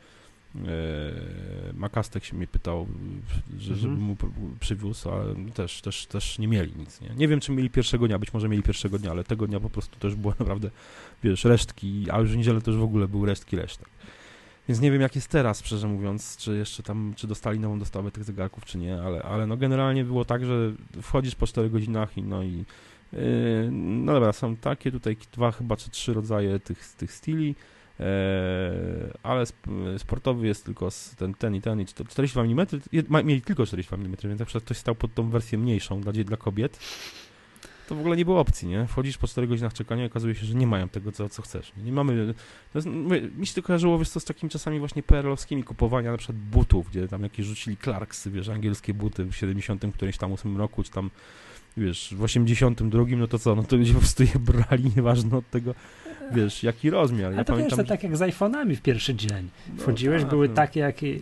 Makastek 1.74 2.24
się 2.24 2.36
mnie 2.36 2.46
pytał, 2.46 2.86
że, 3.58 3.74
żeby 3.76 3.92
Mhm. 3.92 4.08
mu 4.08 4.14
pr- 4.14 4.30
przywiózł, 4.60 5.10
ale 5.10 5.34
też, 5.54 5.80
też, 5.80 6.06
też 6.06 6.38
nie 6.38 6.48
mieli 6.48 6.72
nic, 6.76 7.00
nie? 7.00 7.08
Nie 7.16 7.28
wiem, 7.28 7.40
czy 7.40 7.52
mieli 7.52 7.70
pierwszego 7.70 8.06
dnia, 8.08 8.18
być 8.18 8.32
może 8.32 8.48
mieli 8.48 8.62
pierwszego 8.62 8.98
dnia, 8.98 9.10
ale 9.10 9.24
tego 9.24 9.46
dnia 9.46 9.60
po 9.60 9.70
prostu 9.70 9.98
też 9.98 10.14
było 10.14 10.34
naprawdę, 10.40 10.70
wiesz, 11.24 11.44
resztki, 11.44 12.06
a 12.10 12.20
już 12.20 12.32
w 12.32 12.36
niedzielę 12.36 12.60
też 12.60 12.76
w 12.76 12.82
ogóle 12.82 13.08
były 13.08 13.26
resztki 13.26 13.56
resztek. 13.56 13.88
Więc 14.68 14.80
nie 14.80 14.90
wiem, 14.90 15.00
jak 15.00 15.14
jest 15.14 15.28
teraz, 15.28 15.64
szczerze 15.64 15.88
mówiąc, 15.88 16.36
czy 16.36 16.56
jeszcze 16.56 16.82
tam, 16.82 17.12
czy 17.16 17.26
dostali 17.26 17.60
nową 17.60 17.78
dostawę 17.78 18.10
tych 18.10 18.24
zegarków, 18.24 18.64
czy 18.64 18.78
nie, 18.78 19.02
ale, 19.02 19.22
ale 19.22 19.46
no 19.46 19.56
generalnie 19.56 20.04
było 20.04 20.24
tak, 20.24 20.44
że 20.44 20.72
wchodzisz 21.02 21.34
po 21.34 21.46
4 21.46 21.70
godzinach 21.70 22.18
i 22.18 22.22
no 22.22 22.42
i 22.42 22.64
yy, 23.12 23.18
no 23.72 24.12
dobra, 24.12 24.32
są 24.32 24.56
takie 24.56 24.92
tutaj 24.92 25.16
dwa 25.32 25.52
chyba, 25.52 25.76
czy 25.76 25.90
trzy 25.90 26.14
rodzaje 26.14 26.60
tych, 26.60 26.88
tych 26.96 27.12
styli, 27.12 27.46
yy, 27.48 27.54
ale 29.22 29.42
sp 29.50 29.60
sportowy 29.98 30.46
jest 30.46 30.64
tylko 30.64 30.88
ten, 31.16 31.34
ten 31.34 31.54
i 31.54 31.60
ten 31.60 31.80
i 31.80 31.86
42 31.86 32.42
mm, 32.42 32.66
mieli 33.26 33.42
tylko 33.42 33.66
42 33.66 33.96
mm, 33.96 34.16
więc 34.24 34.40
jak 34.40 34.62
ktoś 34.62 34.76
stał 34.76 34.94
pod 34.94 35.14
tą 35.14 35.30
wersję 35.30 35.58
mniejszą 35.58 36.00
dla, 36.00 36.12
dla 36.12 36.36
kobiet, 36.36 36.78
to 37.88 37.94
w 37.94 38.00
ogóle 38.00 38.16
nie 38.16 38.24
było 38.24 38.40
opcji, 38.40 38.68
nie? 38.68 38.86
Wchodzisz 38.86 39.18
po 39.18 39.26
4 39.26 39.46
godzinach 39.46 39.72
czekania 39.72 40.04
i 40.04 40.06
okazuje 40.06 40.34
się, 40.34 40.46
że 40.46 40.54
nie 40.54 40.66
mają 40.66 40.88
tego, 40.88 41.12
co, 41.12 41.28
co 41.28 41.42
chcesz. 41.42 41.72
Nie, 41.84 41.92
mamy... 41.92 42.34
To 42.72 42.78
jest, 42.78 42.88
mi 43.38 43.46
się 43.46 43.54
to 43.54 43.62
kojarzyło, 43.62 43.98
wiesz 43.98 44.08
co, 44.08 44.20
z 44.20 44.24
takimi 44.24 44.50
czasami 44.50 44.78
właśnie 44.78 45.02
PRL-owskimi 45.02 45.64
kupowania 45.64 46.12
na 46.12 46.18
przykład 46.18 46.38
butów, 46.38 46.90
gdzie 46.90 47.08
tam 47.08 47.22
jakieś 47.22 47.46
rzucili 47.46 47.76
Clarksy, 47.76 48.30
wiesz, 48.30 48.48
angielskie 48.48 48.94
buty 48.94 49.24
w 49.24 49.36
70 49.36 49.84
którymś 49.94 50.18
tam 50.18 50.32
8 50.32 50.56
roku, 50.56 50.82
czy 50.82 50.90
tam 50.90 51.10
wiesz, 51.76 52.14
w 52.16 52.22
82, 52.22 53.04
no 53.16 53.26
to 53.26 53.38
co, 53.38 53.54
no 53.54 53.62
to 53.62 53.76
ludzie 53.76 53.92
po 53.92 53.98
prostu 53.98 54.22
je 54.22 54.38
brali, 54.38 54.92
nieważne 54.96 55.36
od 55.36 55.50
tego, 55.50 55.74
wiesz, 56.32 56.62
jaki 56.62 56.90
rozmiar. 56.90 57.32
Ja 57.32 57.40
A 57.40 57.44
to 57.44 57.52
pamiętam, 57.52 57.78
wiesz, 57.78 57.86
to 57.86 57.92
tak 57.92 58.02
jak 58.02 58.16
z 58.16 58.20
iPhone'ami 58.20 58.76
w 58.76 58.82
pierwszy 58.82 59.14
dzień. 59.14 59.48
No 59.76 59.82
Wchodziłeś, 59.82 60.22
no, 60.22 60.26
tak, 60.26 60.30
były 60.30 60.48
no. 60.48 60.54
takie, 60.54 60.80
jakie 60.80 61.18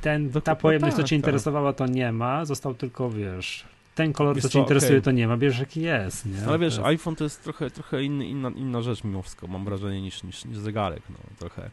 ten, 0.00 0.30
ta 0.30 0.56
pojemność, 0.56 0.96
tak, 0.96 1.04
co 1.04 1.08
cię 1.08 1.16
tak. 1.16 1.24
interesowała, 1.24 1.72
to 1.72 1.86
nie 1.86 2.12
ma, 2.12 2.44
został 2.44 2.74
tylko, 2.74 3.10
wiesz, 3.10 3.64
ten 3.94 4.12
kolor, 4.12 4.42
co 4.42 4.48
cię 4.48 4.58
interesuje, 4.58 4.92
okay. 4.92 5.02
to 5.02 5.10
nie 5.10 5.28
ma, 5.28 5.36
bierz 5.36 5.58
jaki 5.58 5.82
jest, 5.82 6.26
nie? 6.26 6.46
Ale 6.46 6.58
wiesz, 6.58 6.78
iPhone 6.78 7.16
to 7.16 7.24
jest 7.24 7.42
trochę, 7.42 7.70
trochę 7.70 8.02
inny, 8.02 8.26
inna, 8.26 8.48
inna 8.48 8.82
rzecz 8.82 9.04
mimo 9.04 9.22
wszystko, 9.22 9.46
mam 9.46 9.64
wrażenie, 9.64 10.02
niż, 10.02 10.22
niż, 10.22 10.44
niż 10.44 10.58
zegarek, 10.58 11.02
no, 11.10 11.16
trochę. 11.38 11.70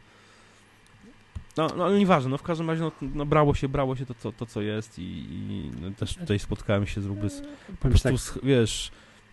No, 1.57 1.67
no 1.77 1.85
ale 1.85 1.99
nieważne, 1.99 2.29
no 2.29 2.37
w 2.37 2.43
każdym 2.43 2.69
razie 2.69 2.81
no, 2.81 2.91
no 3.01 3.25
brało 3.25 3.55
się, 3.55 3.69
brało 3.69 3.95
się 3.95 4.05
to, 4.05 4.13
co, 4.13 4.31
to, 4.31 4.45
co 4.45 4.61
jest 4.61 4.99
i, 4.99 5.01
i 5.01 5.71
no, 5.81 5.91
też 5.91 6.15
tutaj 6.15 6.39
spotkałem 6.39 6.87
się 6.87 7.01
z, 7.01 7.05
z 7.05 7.41
po 7.79 7.89
prostu, 7.89 8.09
tak, 8.09 8.17
z, 8.17 8.39
wiesz... 8.43 8.91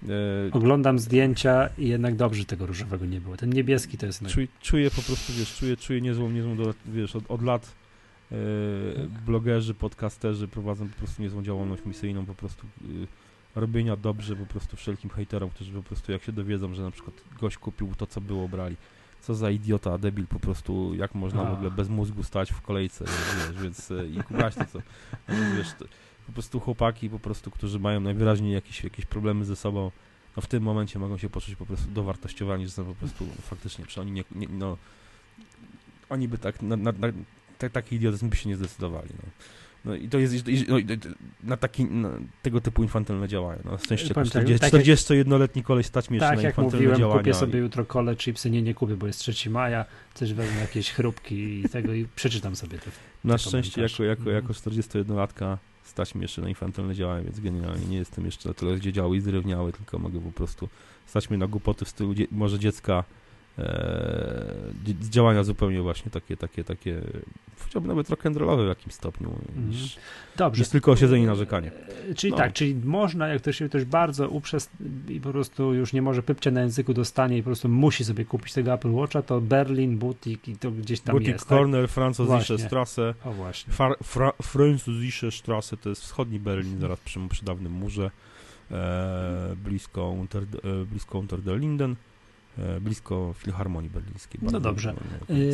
E, 0.09 0.53
oglądam 0.53 0.99
zdjęcia 0.99 1.69
i 1.79 1.89
jednak 1.89 2.17
dobrze 2.17 2.45
tego 2.45 2.67
różowego 2.67 3.07
nie 3.07 3.21
było. 3.21 3.37
Ten 3.37 3.51
niebieski 3.51 3.99
to 3.99 4.07
jest... 4.07 4.27
Czuję, 4.27 4.49
czuję 4.61 4.91
po 4.91 5.03
prostu, 5.03 5.33
wiesz, 5.33 5.57
czuję, 5.57 5.77
czuję 5.77 6.01
niezłą, 6.01 6.31
niezłą, 6.31 6.57
wiesz, 6.87 7.17
od, 7.17 7.25
od 7.31 7.43
lat 7.43 7.75
e, 8.33 8.37
blogerzy, 9.27 9.75
podcasterzy 9.75 10.49
prowadzą 10.49 10.89
po 10.89 10.97
prostu 10.97 11.23
niezłą 11.23 11.43
działalność 11.43 11.85
misyjną, 11.87 12.27
po 12.27 12.35
prostu 12.35 12.67
e, 12.83 13.61
robienia 13.61 13.97
dobrze 13.97 14.37
po 14.37 14.47
prostu 14.47 14.77
wszelkim 14.77 15.11
hejterom, 15.11 15.51
którzy 15.51 15.73
po 15.73 15.83
prostu 15.83 16.13
jak 16.13 16.23
się 16.23 16.33
dowiedzą, 16.33 16.75
że 16.75 16.83
na 16.83 16.91
przykład 16.91 17.15
gość 17.41 17.59
kupił 17.59 17.95
to, 17.97 18.07
co 18.07 18.21
było, 18.21 18.49
brali 18.49 18.77
co 19.21 19.35
za 19.35 19.51
idiota, 19.51 19.99
debil 19.99 20.27
po 20.27 20.41
prostu, 20.41 20.95
jak 20.95 21.15
można 21.15 21.43
A. 21.43 21.51
w 21.51 21.53
ogóle 21.53 21.71
bez 21.71 21.89
mózgu 21.89 22.23
stać 22.23 22.53
w 22.53 22.61
kolejce, 22.61 23.05
wiesz, 23.05 23.63
więc 23.63 23.93
i 24.15 24.23
kupować 24.23 24.55
to, 24.55 24.65
co, 24.65 24.79
no, 25.29 25.35
wiesz, 25.57 25.69
to, 25.79 25.85
po 26.27 26.33
prostu 26.33 26.61
chłopaki 26.61 27.11
po 27.11 27.19
prostu, 27.19 27.51
którzy 27.51 27.79
mają 27.79 28.01
najwyraźniej 28.01 28.53
jakieś, 28.53 28.85
jakieś 28.85 29.07
problemy 29.07 29.45
ze 29.45 29.57
sobą, 29.57 29.91
no 30.37 30.43
w 30.43 30.47
tym 30.47 30.63
momencie 30.63 30.99
mogą 30.99 31.19
się 31.19 31.31
poczuć 31.31 31.57
po 31.57 31.67
prostu 31.67 31.91
dowartościowani, 31.91 32.67
że 32.67 32.71
są 32.71 32.85
po 32.85 32.95
prostu 32.95 33.27
faktycznie, 33.43 33.85
że 33.89 34.01
oni 34.01 34.13
nie, 34.13 34.25
nie 34.35 34.49
no, 34.49 34.77
oni 36.09 36.29
by 36.29 36.39
tak, 36.39 36.63
na, 36.63 36.77
na, 36.77 36.93
na, 36.93 37.09
tak, 37.59 37.73
taki 37.73 37.97
idiotyzm 37.97 38.29
by 38.29 38.37
się 38.37 38.49
nie 38.49 38.57
zdecydowali, 38.57 39.09
no. 39.23 39.31
No 39.87 39.95
i 39.95 40.09
to 40.09 40.19
jest 40.19 40.35
no, 40.69 40.77
na 41.43 41.57
taki, 41.57 41.85
na 41.85 42.11
tego 42.43 42.61
typu 42.61 42.83
infantylne 42.83 43.29
działania. 43.29 43.63
No, 43.65 43.79
w 43.79 43.87
sensie 43.87 44.07
jako 44.07 44.25
40, 44.25 44.67
41-letni 44.67 45.63
koleś 45.63 45.87
stać 45.87 46.11
mi 46.11 46.19
tak, 46.19 46.37
na 46.37 46.43
jak 46.43 46.59
mówiłem, 46.59 46.99
działania. 46.99 47.19
kupię 47.19 47.35
sobie 47.35 47.59
i... 47.59 47.63
jutro 47.63 47.85
kole 47.85 48.17
chipsy, 48.17 48.51
nie, 48.51 48.63
nie 48.63 48.75
kupię, 48.75 48.97
bo 48.97 49.07
jest 49.07 49.19
3 49.19 49.51
maja, 49.51 49.85
też 50.15 50.35
wezmę 50.35 50.61
jakieś 50.61 50.91
chrupki 50.91 51.61
i 51.61 51.69
tego 51.69 51.93
i 51.93 52.07
przeczytam 52.17 52.57
sobie 52.57 52.79
te 52.79 52.91
Na 53.25 53.39
szczęście 53.39 53.83
jako, 53.83 54.05
jako, 54.05 54.31
jako 54.31 54.53
41-latka 54.53 55.57
stać 55.87 56.15
mi 56.15 56.23
jeszcze 56.23 56.43
na 56.43 56.49
infantylne 56.49 56.95
działania, 56.95 57.25
więc 57.25 57.41
generalnie 57.41 57.87
nie 57.87 57.97
jestem 57.97 58.25
jeszcze 58.25 58.49
na 58.49 58.55
tyle 58.55 58.77
zdziedziały 58.77 59.17
i 59.17 59.21
zrewniały, 59.21 59.73
tylko 59.73 59.99
mogę 59.99 60.21
po 60.21 60.33
prostu 60.33 60.69
stać 61.07 61.31
mi 61.31 61.39
na 61.39 61.47
głupoty 61.47 61.85
w 61.85 61.89
stylu 61.89 62.15
może 62.31 62.59
dziecka 62.59 63.05
działania 65.11 65.45
zupełnie 65.45 65.83
właśnie 65.83 66.11
takie, 66.11 66.37
takie, 66.37 66.65
takie, 66.65 67.01
powiedziałbym 67.59 67.89
nawet 67.89 68.09
rock'n'rollowe 68.09 68.65
w 68.65 68.69
jakimś 68.69 68.95
stopniu, 68.95 69.29
mm. 69.29 69.71
niż, 69.71 69.97
Dobrze. 70.37 70.61
niż 70.61 70.69
tylko 70.69 70.97
siedzenie 70.97 71.27
narzekanie. 71.27 71.71
E, 72.11 72.15
czyli 72.15 72.31
no. 72.31 72.37
tak, 72.37 72.53
czyli 72.53 72.75
można, 72.85 73.29
jak 73.29 73.43
ktoś 73.43 73.57
się 73.57 73.69
też 73.69 73.85
bardzo 73.85 74.29
uprzez 74.29 74.71
i 75.09 75.21
po 75.21 75.33
prostu 75.33 75.75
już 75.75 75.93
nie 75.93 76.03
może 76.03 76.23
pypcia 76.23 76.51
na 76.51 76.61
języku 76.61 76.95
dostanie 76.95 77.39
i 77.39 77.43
po 77.43 77.47
prostu 77.47 77.69
musi 77.69 78.05
sobie 78.05 78.25
kupić 78.25 78.53
tego 78.53 78.73
Apple 78.73 78.93
Watcha, 78.93 79.23
to 79.23 79.41
Berlin, 79.41 79.99
Butik 79.99 80.49
i 80.49 80.57
to 80.57 80.71
gdzieś 80.71 81.01
tam 81.01 81.15
Butik 81.15 81.29
jest. 81.29 81.49
Tak? 81.49 81.59
Corner, 81.59 81.89
tak? 81.89 81.91
Französische 81.91 82.59
Strasse. 82.59 83.15
O 83.25 83.33
właśnie. 83.33 83.73
Fra, 84.03 84.33
Französische 84.43 85.31
Strasse 85.31 85.77
to 85.77 85.89
jest 85.89 86.03
wschodni 86.03 86.41
Berlin, 86.41 86.81
zaraz 86.81 87.01
przy, 87.01 87.21
przy 87.31 87.45
dawnym 87.45 87.73
murze, 87.73 88.11
e, 88.71 89.57
blisko, 89.65 90.09
unter, 90.09 90.43
e, 90.43 90.85
blisko 90.85 91.19
Unter 91.19 91.43
der 91.43 91.59
Linden. 91.61 91.97
E, 92.59 92.81
blisko 92.81 93.35
Filharmonii 93.39 93.91
Berlińskiej. 93.91 94.41
No 94.43 94.61
dobrze. 94.61 94.95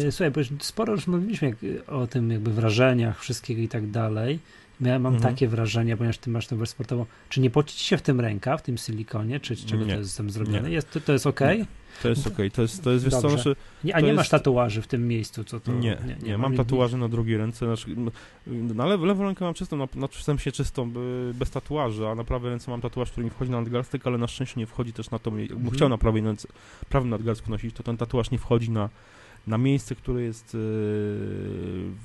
E, 0.06 0.12
słuchaj, 0.12 0.30
bo 0.30 0.40
sporo 0.60 0.92
już 0.92 1.06
mówiliśmy 1.06 1.54
o 1.86 2.06
tym 2.06 2.30
jakby 2.30 2.52
wrażeniach 2.52 3.20
wszystkiego 3.20 3.62
i 3.62 3.68
tak 3.68 3.90
dalej. 3.90 4.38
Ja 4.80 4.98
mam 4.98 5.14
mhm. 5.14 5.34
takie 5.34 5.48
wrażenie, 5.48 5.96
ponieważ 5.96 6.18
ty 6.18 6.30
masz 6.30 6.46
tę 6.46 6.56
wersję 6.56 6.72
sportową. 6.72 7.06
Czy 7.28 7.40
nie 7.40 7.50
pocić 7.50 7.78
się 7.80 7.96
w 7.96 8.02
tym 8.02 8.20
ręka, 8.20 8.56
w 8.56 8.62
tym 8.62 8.78
silikonie, 8.78 9.40
czy 9.40 9.56
z 9.56 9.64
czego 9.64 9.84
nie. 9.84 9.92
to 9.94 9.98
jest 9.98 10.16
tam 10.16 10.30
zrobione? 10.30 10.70
Jest, 10.70 10.90
to, 10.90 11.00
to 11.00 11.12
jest 11.12 11.26
ok? 11.26 11.40
Nie. 11.40 11.66
To 12.02 12.08
jest 12.08 12.26
okej, 12.26 12.34
okay. 12.34 12.50
to 12.50 12.62
jest, 12.62 12.84
to 12.84 12.90
jest 12.90 13.04
wiesz 13.04 13.14
co, 13.14 13.30
znaczy, 13.30 13.56
nie, 13.84 13.94
A 13.94 14.00
nie 14.00 14.06
jest... 14.06 14.16
masz 14.16 14.28
tatuaży 14.28 14.82
w 14.82 14.86
tym 14.86 15.08
miejscu, 15.08 15.44
co 15.44 15.60
to... 15.60 15.72
Nie, 15.72 15.78
nie, 15.78 16.16
nie, 16.22 16.28
nie 16.28 16.38
mam 16.38 16.56
tatuaży 16.56 16.96
na 16.96 17.08
drugiej 17.08 17.36
ręce, 17.36 17.66
znaczy, 17.66 17.96
na 18.46 18.86
lew, 18.86 19.00
lewą 19.00 19.24
rękę 19.24 19.44
mam 19.44 19.54
czystą, 19.54 19.76
na, 19.76 19.88
na 19.94 20.38
się 20.38 20.52
czystą, 20.52 20.92
bez 21.34 21.50
tatuaży, 21.50 22.08
a 22.08 22.14
na 22.14 22.24
prawej 22.24 22.50
ręce 22.50 22.70
mam 22.70 22.80
tatuaż, 22.80 23.10
który 23.10 23.24
mi 23.24 23.30
wchodzi 23.30 23.50
na 23.50 23.60
nadgarstek, 23.60 24.06
ale 24.06 24.18
na 24.18 24.26
szczęście 24.26 24.60
nie 24.60 24.66
wchodzi 24.66 24.92
też 24.92 25.10
na 25.10 25.18
to, 25.18 25.30
mhm. 25.30 25.70
chciał 25.70 25.88
na 25.88 25.98
prawej 25.98 26.22
ręce, 26.22 26.48
prawym 26.88 27.10
nadgarstku 27.10 27.50
nosić, 27.50 27.76
to 27.76 27.82
ten 27.82 27.96
tatuaż 27.96 28.30
nie 28.30 28.38
wchodzi 28.38 28.70
na 28.70 28.88
na 29.46 29.58
miejsce, 29.58 29.94
które 29.94 30.22
jest 30.22 30.44
e, 30.44 30.58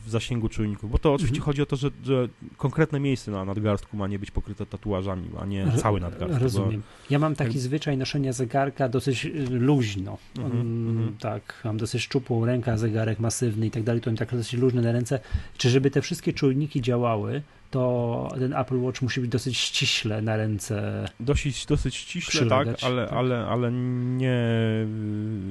w 0.06 0.08
zasięgu 0.08 0.50
czujników. 0.50 0.92
Bo 0.92 0.98
to 0.98 1.14
oczywiście 1.14 1.38
mhm. 1.38 1.46
chodzi 1.46 1.62
o 1.62 1.66
to, 1.66 1.76
że, 1.76 1.90
że, 2.04 2.30
konkretne 2.58 3.00
miejsce 3.00 3.32
na 3.32 3.46
nadgarstku 3.46 3.98
ma 3.98 4.08
nie 4.08 4.20
być 4.20 4.32
pokryte 4.32 4.66
tatuażami, 4.66 5.30
a 5.40 5.46
nie 5.46 5.72
cały 5.82 6.00
nadgarstek. 6.00 6.42
Rozumiem. 6.42 6.82
Ja 7.10 7.20
mam 7.20 7.36
taki 7.36 7.54
jak... 7.54 7.62
zwyczaj 7.62 7.98
noszenia 7.98 8.34
zegarka 8.34 8.90
dosyć 8.90 9.26
y, 9.26 9.32
luźno. 9.50 10.18
Mhm, 10.38 10.58
um, 10.58 11.16
tak, 11.20 11.62
mam 11.66 11.78
dosyć 11.78 12.02
szczupłą 12.02 12.46
rękę, 12.46 12.78
zegarek 12.78 13.20
masywny 13.20 13.66
i 13.68 13.72
tak 13.72 13.84
dalej, 13.84 14.02
to 14.02 14.10
mam 14.10 14.18
tak 14.18 14.32
dosyć 14.32 14.54
luźne 14.54 14.82
na 14.82 14.92
ręce. 14.92 15.20
Czy 15.58 15.70
żeby 15.70 15.92
te 15.92 16.02
wszystkie 16.02 16.34
czujniki 16.34 16.82
działały, 16.82 17.42
to 17.72 18.36
ten 18.40 18.54
Apple 18.54 18.80
Watch 18.82 19.02
musi 19.02 19.22
być 19.22 19.32
dosyć 19.32 19.58
ściśle 19.58 20.22
na 20.22 20.36
ręce. 20.38 21.06
Dosyć, 21.20 21.66
dosyć 21.66 21.96
ściśle, 21.96 22.46
tak, 22.46 22.68
ale, 22.82 23.06
tak. 23.08 23.14
Ale, 23.14 23.46
ale 23.46 23.72
nie 23.72 24.42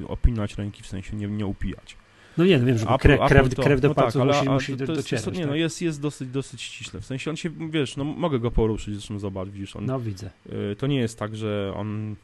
y, 0.03 0.07
opinać 0.07 0.57
ręki, 0.57 0.83
w 0.83 0.87
sensie 0.87 1.15
nie, 1.15 1.27
nie 1.27 1.45
upijać. 1.45 1.97
No 2.37 2.45
nie, 2.45 2.59
no 2.59 2.65
wiem, 2.65 2.77
że 2.77 2.85
krew, 2.85 3.19
krew, 3.27 3.55
to, 3.55 3.63
krew 3.63 3.81
do 3.81 3.87
no 3.87 3.95
palców 3.95 4.21
tak, 4.21 4.35
musi, 4.35 4.49
musi 4.49 4.77
to, 4.77 4.85
to 4.85 4.95
docierać. 4.95 5.25
Nie, 5.25 5.31
no 5.31 5.39
tak? 5.39 5.47
no 5.47 5.55
jest, 5.55 5.81
jest 5.81 6.01
dosyć, 6.01 6.29
dosyć 6.29 6.61
ściśle. 6.61 7.01
W 7.01 7.05
sensie 7.05 7.29
on 7.29 7.37
się, 7.37 7.49
wiesz, 7.69 7.97
no 7.97 8.03
mogę 8.03 8.39
go 8.39 8.51
poruszyć, 8.51 8.93
zresztą 8.93 9.19
zobacz, 9.19 9.49
widzisz, 9.49 9.75
on... 9.75 9.85
No 9.85 9.99
widzę. 9.99 10.29
Y, 10.71 10.75
to 10.75 10.87
nie 10.87 10.99
jest 10.99 11.19
tak, 11.19 11.35
że 11.35 11.73
on 11.75 12.15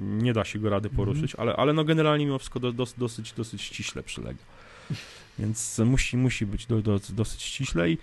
nie 0.00 0.32
da 0.32 0.44
się 0.44 0.58
go 0.58 0.70
rady 0.70 0.90
poruszyć, 0.90 1.34
mm 1.34 1.36
-hmm. 1.36 1.40
ale, 1.40 1.56
ale 1.56 1.72
no 1.72 1.84
generalnie 1.84 2.24
mimo 2.26 2.38
wszystko 2.38 2.60
do, 2.60 2.72
dos, 2.72 2.94
dosyć, 2.98 3.32
dosyć 3.32 3.62
ściśle 3.62 4.02
przylega. 4.02 4.38
Więc 5.38 5.78
musi, 5.78 6.16
musi 6.16 6.46
być 6.46 6.66
do, 6.66 6.82
do, 6.82 7.00
dosyć 7.08 7.42
ściśle 7.42 7.90
i 7.90 7.98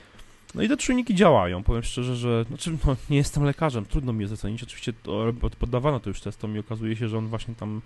no 0.56 0.62
i 0.64 0.68
te 0.68 0.78
czujniki 0.78 1.16
działają. 1.16 1.64
Powiem 1.64 1.84
szczerze, 1.84 2.16
że 2.16 2.44
znaczy, 2.44 2.78
no, 2.86 2.96
nie 3.10 3.18
jestem 3.18 3.44
lekarzem, 3.44 3.86
trudno 3.86 4.14
mi 4.14 4.22
je 4.22 4.28
zacenić. 4.28 4.64
Oczywiście 4.64 4.94
to, 4.94 5.34
poddawano 5.60 6.00
to 6.00 6.10
już 6.10 6.22
testom 6.22 6.56
i 6.56 6.60
okazuje 6.60 6.96
się, 6.96 7.08
że 7.08 7.18
on 7.18 7.28
właśnie 7.28 7.56
tam 7.56 7.82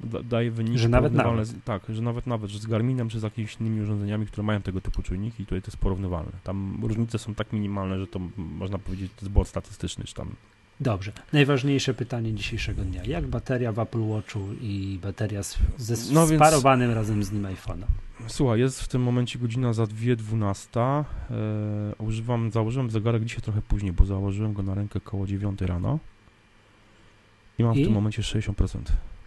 da, 0.00 0.22
daje 0.22 0.50
wyniki. 0.50 0.78
Że 0.78 0.88
nawet 0.88 1.12
nawet. 1.12 1.64
Tak, 1.64 1.82
że 1.88 2.02
nawet 2.02 2.26
nawet, 2.26 2.50
że 2.50 2.58
z 2.58 2.66
Garminem 2.66 3.08
czy 3.08 3.20
z 3.20 3.22
jakimiś 3.22 3.56
innymi 3.60 3.82
urządzeniami, 3.82 4.26
które 4.26 4.42
mają 4.42 4.62
tego 4.62 4.80
typu 4.80 5.02
czujniki 5.02 5.42
i 5.42 5.46
tutaj 5.46 5.62
to 5.62 5.66
jest 5.66 5.76
porównywalne. 5.76 6.32
Tam 6.44 6.78
różnice 6.82 7.18
są 7.18 7.34
tak 7.34 7.52
minimalne, 7.52 7.98
że 7.98 8.06
to 8.06 8.20
można 8.36 8.78
powiedzieć, 8.78 9.12
to 9.16 9.20
jest 9.20 9.32
błąd 9.32 9.48
statystyczny, 9.48 10.04
czy 10.04 10.14
tam 10.14 10.34
Dobrze. 10.80 11.12
Najważniejsze 11.32 11.94
pytanie 11.94 12.34
dzisiejszego 12.34 12.82
dnia. 12.82 13.04
Jak 13.04 13.26
bateria 13.26 13.72
w 13.72 13.78
Apple 13.78 14.08
Watchu 14.08 14.40
i 14.60 14.98
bateria 15.02 15.42
z, 15.42 15.58
ze 15.78 16.14
no 16.14 16.26
sparowanym 16.26 16.88
więc... 16.88 16.96
razem 16.96 17.24
z 17.24 17.32
nim 17.32 17.42
iPhone'em? 17.42 17.86
Słuchaj, 18.26 18.60
jest 18.60 18.82
w 18.82 18.88
tym 18.88 19.02
momencie 19.02 19.38
godzina 19.38 19.72
za 19.72 19.84
2.12. 19.84 20.80
E, 20.80 21.04
używam, 21.98 22.50
założyłem 22.50 22.90
zegarek 22.90 23.24
dzisiaj 23.24 23.40
trochę 23.40 23.62
później, 23.62 23.92
bo 23.92 24.04
założyłem 24.04 24.52
go 24.52 24.62
na 24.62 24.74
rękę 24.74 25.00
koło 25.00 25.26
9 25.26 25.60
rano. 25.60 25.98
I 27.58 27.64
mam 27.64 27.74
I? 27.74 27.82
w 27.82 27.86
tym 27.86 27.94
momencie 27.94 28.22
60%. 28.22 28.78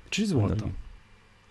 Czyli 0.09 0.27
złoto. 0.27 0.69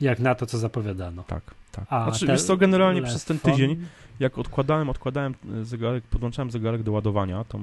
Jak 0.01 0.18
na 0.18 0.35
to, 0.35 0.47
co 0.47 0.59
zapowiadano. 0.59 1.23
Tak, 1.23 1.55
tak. 1.73 1.85
A 1.90 2.05
znaczy, 2.05 2.27
wiesz 2.27 2.43
co, 2.43 2.56
generalnie 2.56 3.02
przez 3.02 3.24
ten 3.24 3.39
tydzień, 3.39 3.86
jak 4.20 4.39
odkładałem, 4.39 4.90
odkładałem 4.90 5.35
zegarek, 5.62 6.05
podłączałem 6.05 6.51
zegarek 6.51 6.82
do 6.82 6.93
ładowania, 6.93 7.44
tą, 7.44 7.60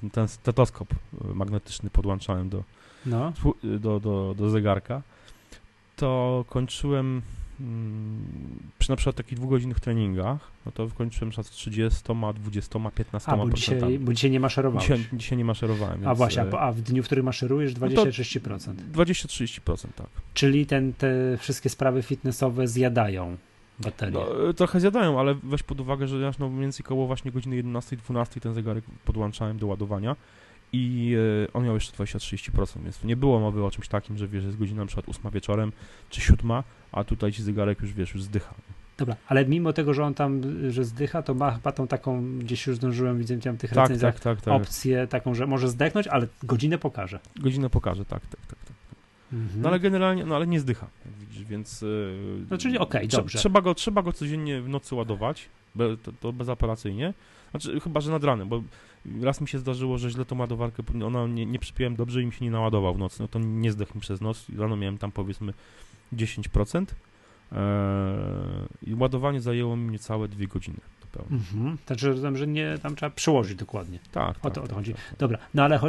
ten, 0.00 0.10
ten 0.10 0.28
stetoskop 0.28 0.88
magnetyczny 1.34 1.90
podłączałem 1.90 2.48
do, 2.48 2.62
no. 3.06 3.32
do, 3.62 4.00
do, 4.00 4.34
do 4.38 4.50
zegarka, 4.50 5.02
to 5.96 6.44
kończyłem 6.48 7.22
przy 8.78 8.90
na 8.90 8.96
przykład 8.96 9.16
takich 9.16 9.38
dwugodzinnych 9.38 9.80
treningach, 9.80 10.50
no 10.66 10.72
to 10.72 10.88
kończyłem 10.88 11.32
z 11.32 11.50
30, 11.50 12.00
20, 12.34 12.90
15 12.94 13.32
A, 13.32 13.36
bo 13.36 13.50
dzisiaj, 13.50 13.98
bo 13.98 14.12
dzisiaj 14.12 14.30
nie 14.30 14.40
maszerowałeś. 14.40 14.88
Dzisiaj, 14.88 15.06
dzisiaj 15.12 15.38
nie 15.38 15.44
maszerowałem. 15.44 15.94
Więc... 15.94 16.06
A 16.06 16.14
właśnie, 16.14 16.42
a, 16.42 16.58
a 16.58 16.72
w 16.72 16.80
dniu, 16.80 17.02
w 17.02 17.06
którym 17.06 17.24
maszerujesz 17.24 17.74
20-30%. 17.74 18.74
No 18.96 19.04
20-30%, 19.04 19.86
tak. 19.96 20.06
Czyli 20.34 20.66
ten, 20.66 20.92
te 20.92 21.36
wszystkie 21.38 21.68
sprawy 21.68 22.02
fitnessowe 22.02 22.68
zjadają 22.68 23.36
baterię. 23.78 24.20
No, 24.46 24.52
trochę 24.52 24.80
zjadają, 24.80 25.20
ale 25.20 25.34
weź 25.42 25.62
pod 25.62 25.80
uwagę, 25.80 26.08
że 26.08 26.18
ja 26.18 26.30
no 26.38 26.48
mniej 26.48 26.60
więcej 26.60 26.84
koło 26.84 27.06
właśnie 27.06 27.32
godziny 27.32 27.62
11-12 27.62 28.40
ten 28.40 28.54
zegarek 28.54 28.84
podłączałem 29.04 29.58
do 29.58 29.66
ładowania 29.66 30.16
i 30.72 31.14
e, 31.48 31.52
on 31.52 31.64
miał 31.64 31.74
jeszcze 31.74 32.04
20-30%, 32.04 32.82
więc 32.82 33.04
nie 33.04 33.16
było 33.16 33.40
mowy 33.40 33.64
o 33.64 33.70
czymś 33.70 33.88
takim, 33.88 34.18
że 34.18 34.28
wiesz, 34.28 34.44
jest 34.44 34.58
godzina 34.58 34.82
na 34.82 34.86
przykład 34.86 35.08
8 35.08 35.30
wieczorem 35.30 35.72
czy 36.10 36.20
7, 36.20 36.62
a 36.92 37.04
tutaj 37.04 37.32
ci 37.32 37.42
zegarek 37.42 37.80
już 37.80 37.92
wiesz, 37.92 38.14
już 38.14 38.22
zdycha. 38.22 38.54
Dobra, 38.98 39.16
ale 39.28 39.46
mimo 39.46 39.72
tego, 39.72 39.94
że 39.94 40.04
on 40.04 40.14
tam, 40.14 40.42
że 40.70 40.84
zdycha, 40.84 41.22
to 41.22 41.34
ma 41.34 41.50
chyba 41.50 41.72
tą 41.72 41.86
taką, 41.86 42.38
gdzieś 42.38 42.66
już 42.66 42.76
zdążyłem, 42.76 43.18
widzę 43.18 43.38
tam 43.38 43.56
tych 43.56 43.72
Tak, 43.72 43.98
tak, 43.98 44.20
tak, 44.20 44.40
tak. 44.40 44.54
opcję 44.54 45.06
taką, 45.06 45.34
że 45.34 45.46
może 45.46 45.68
zdechnąć, 45.68 46.06
ale 46.06 46.26
godzinę 46.42 46.78
pokaże. 46.78 47.20
Godzinę 47.40 47.70
pokaże, 47.70 48.04
tak, 48.04 48.26
tak, 48.26 48.46
tak. 48.46 48.58
tak. 48.58 48.76
Mhm. 49.32 49.62
No 49.62 49.68
ale 49.68 49.80
generalnie, 49.80 50.24
no 50.24 50.36
ale 50.36 50.46
nie 50.46 50.60
zdycha, 50.60 50.86
jak 51.06 51.14
widzisz, 51.14 51.44
więc... 51.44 51.82
Yy, 51.82 52.46
No, 52.50 52.58
czyli 52.58 52.78
okej, 52.78 53.08
trze- 53.08 53.16
dobrze. 53.16 53.38
Trzeba 53.38 53.60
go, 53.60 53.74
trzeba 53.74 54.02
go 54.02 54.12
codziennie 54.12 54.60
w 54.60 54.68
nocy 54.68 54.94
ładować, 54.94 55.48
be, 55.74 55.96
to, 55.96 56.12
to 56.20 56.32
bezapelacyjnie. 56.32 57.14
Znaczy, 57.50 57.80
chyba, 57.80 58.00
że 58.00 58.10
nad 58.10 58.24
ranem, 58.24 58.48
bo 58.48 58.62
raz 59.22 59.40
mi 59.40 59.48
się 59.48 59.58
zdarzyło, 59.58 59.98
że 59.98 60.10
źle 60.10 60.24
tą 60.24 60.38
ładowarkę, 60.38 60.82
ona 61.06 61.26
nie, 61.26 61.46
nie 61.46 61.58
przypiąłem 61.58 61.96
dobrze 61.96 62.22
i 62.22 62.26
mi 62.26 62.32
się 62.32 62.44
nie 62.44 62.50
naładował 62.50 62.94
w 62.94 62.98
nocy, 62.98 63.22
no 63.22 63.28
to 63.28 63.38
nie 63.38 63.72
zdechł 63.72 63.94
mi 63.94 64.00
przez 64.00 64.20
noc. 64.20 64.46
Rano 64.58 64.76
miałem 64.76 64.98
tam 64.98 65.12
powiedzmy 65.12 65.52
10%. 66.12 66.86
Eee, 67.52 67.58
I 68.90 68.94
ładowanie 68.94 69.40
zajęło 69.40 69.76
mi 69.76 69.90
niecałe 69.90 70.28
dwie 70.28 70.46
godziny. 70.46 70.76
Pełne. 71.12 71.28
Mhm. 71.36 71.78
Znaczy, 71.86 72.06
rozumiem, 72.08 72.36
że 72.36 72.46
nie, 72.46 72.78
tam 72.82 72.96
trzeba 72.96 73.10
przyłożyć 73.10 73.54
dokładnie. 73.54 73.98
Tak, 74.12 74.36
O 74.36 74.40
tak, 74.40 74.54
to, 74.54 74.60
o 74.60 74.62
to 74.62 74.68
tak, 74.68 74.76
chodzi. 74.76 74.94
tak, 74.94 75.04
tak. 75.10 75.18
Dobra, 75.18 75.38
no 75.54 75.62
ale 75.62 75.80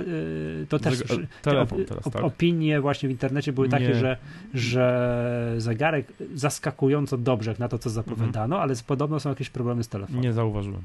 yy, 0.60 0.66
to 0.70 0.80
też... 0.80 0.94
Zeg- 1.00 1.08
te 1.08 1.28
telefon 1.42 1.80
op- 1.80 1.86
teraz, 1.86 2.04
op- 2.04 2.12
tak? 2.12 2.24
Opinie 2.24 2.82
właśnie 2.82 3.10
w 3.10 3.12
internecie 3.12 3.54
były 3.54 3.70
takie, 3.70 3.96
że, 3.96 4.18
że 4.54 5.56
zegarek 5.58 6.14
zaskakująco 6.36 7.18
dobrze 7.18 7.56
na 7.60 7.68
to, 7.68 7.80
co 7.80 7.90
zapowiadano, 7.90 8.60
ale 8.62 8.74
podobno 8.88 9.20
są 9.20 9.30
jakieś 9.30 9.50
problemy 9.50 9.84
z 9.84 9.88
telefonem. 9.88 10.22
Nie 10.22 10.34
zauważyłem, 10.34 10.82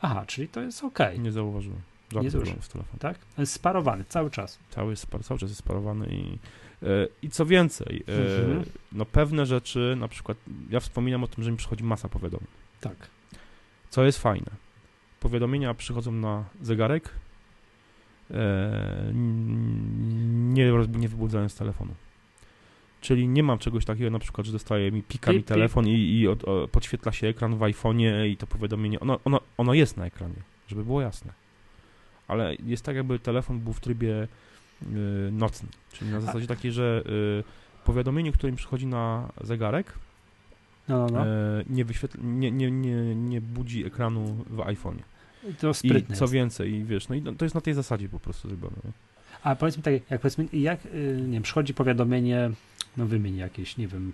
Aha, 0.00 0.24
czyli 0.26 0.48
to 0.48 0.60
jest 0.60 0.84
okej, 0.84 1.20
nie 1.20 1.32
zauważyłem. 1.32 1.80
Nie 2.12 2.30
zauważyłem. 2.30 2.62
z 2.62 2.68
telefonem. 2.68 2.98
tak? 2.98 3.18
Jest 3.38 3.52
Sparowany 3.52 4.04
cały 4.08 4.30
czas. 4.30 4.58
Cały, 4.70 4.94
spar- 4.94 5.24
cały 5.24 5.40
czas 5.40 5.50
jest 5.50 5.58
sparowany 5.58 6.06
i, 6.06 6.38
e, 6.82 6.86
i 7.22 7.30
co 7.30 7.46
więcej, 7.46 8.04
e, 8.08 8.40
Mhm. 8.42 8.64
no 8.92 9.04
pewne 9.06 9.46
rzeczy, 9.46 9.96
na 9.98 10.08
przykład 10.08 10.38
ja 10.70 10.80
wspominam 10.80 11.24
o 11.24 11.28
tym, 11.28 11.44
że 11.44 11.50
mi 11.50 11.56
przychodzi 11.56 11.84
masa 11.84 12.08
powiadomień. 12.08 12.48
Tak. 12.80 12.96
Co 13.90 14.04
jest 14.04 14.18
fajne. 14.18 14.50
Powiadomienia 15.20 15.74
przychodzą 15.74 16.12
na 16.12 16.44
zegarek, 16.62 17.10
n- 19.10 20.54
nie, 20.54 20.72
nie 20.88 21.08
wybudzając 21.08 21.56
telefonu. 21.56 21.94
Czyli 23.00 23.28
nie 23.28 23.42
mam 23.42 23.58
czegoś 23.58 23.84
takiego, 23.84 24.10
na 24.10 24.18
przykład, 24.18 24.46
że 24.46 24.52
dostaje 24.52 24.92
mi, 24.92 25.02
pika 25.02 25.26
Pip, 25.30 25.36
mi 25.36 25.40
pip. 25.42 25.48
telefon 25.48 25.88
i, 25.88 25.92
i 26.20 26.28
od, 26.28 26.44
o, 26.44 26.68
podświetla 26.68 27.12
się 27.12 27.26
ekran 27.26 27.56
w 27.56 27.60
iPhone'ie 27.60 28.26
i 28.28 28.36
to 28.36 28.46
powiadomienie, 28.46 29.00
ono, 29.00 29.18
ono, 29.24 29.40
ono 29.58 29.74
jest 29.74 29.96
na 29.96 30.06
ekranie, 30.06 30.34
żeby 30.68 30.84
było 30.84 31.00
jasne. 31.00 31.32
Ale 32.28 32.54
jest 32.66 32.84
tak, 32.84 32.96
jakby 32.96 33.18
telefon 33.18 33.60
był 33.60 33.72
w 33.72 33.80
trybie 33.80 34.28
y, 34.82 34.86
nocnym. 35.32 35.70
Czyli 35.92 36.10
na 36.10 36.20
zasadzie 36.20 36.46
takiej, 36.46 36.72
że 36.72 37.02
y, 37.06 37.84
powiadomienie, 37.84 38.32
które 38.32 38.50
mi 38.52 38.56
przychodzi 38.58 38.86
na 38.86 39.28
zegarek, 39.40 39.92
No, 40.88 40.98
no, 40.98 41.06
no. 41.12 41.26
e, 41.26 41.64
nie, 41.70 41.84
wyświetla, 41.84 42.20
nie, 42.24 42.50
nie, 42.50 42.70
nie, 42.70 43.14
nie 43.14 43.40
budzi 43.40 43.84
ekranu 43.86 44.44
w 44.50 44.56
iPhone'ie. 44.56 45.02
to 45.60 45.70
I 45.82 46.02
co 46.14 46.24
jest. 46.24 46.32
więcej, 46.32 46.72
i 46.72 46.84
wiesz, 46.84 47.08
no 47.08 47.14
i 47.14 47.22
to 47.22 47.44
jest 47.44 47.54
na 47.54 47.60
tej 47.60 47.74
zasadzie 47.74 48.08
po 48.08 48.20
prostu 48.20 48.48
zrobione. 48.48 48.76
Nie? 48.84 48.90
A 49.42 49.56
powiedz 49.56 49.76
mi 49.76 49.82
tak, 49.82 49.94
jak 50.10 50.20
powiedzmy, 50.20 50.48
jak, 50.52 50.84
yy, 50.84 51.20
nie 51.26 51.32
wiem, 51.32 51.42
przychodzi 51.42 51.74
powiadomienie, 51.74 52.50
no 52.96 53.06
wymień 53.06 53.36
jakieś, 53.36 53.76
nie 53.76 53.88
wiem, 53.88 54.12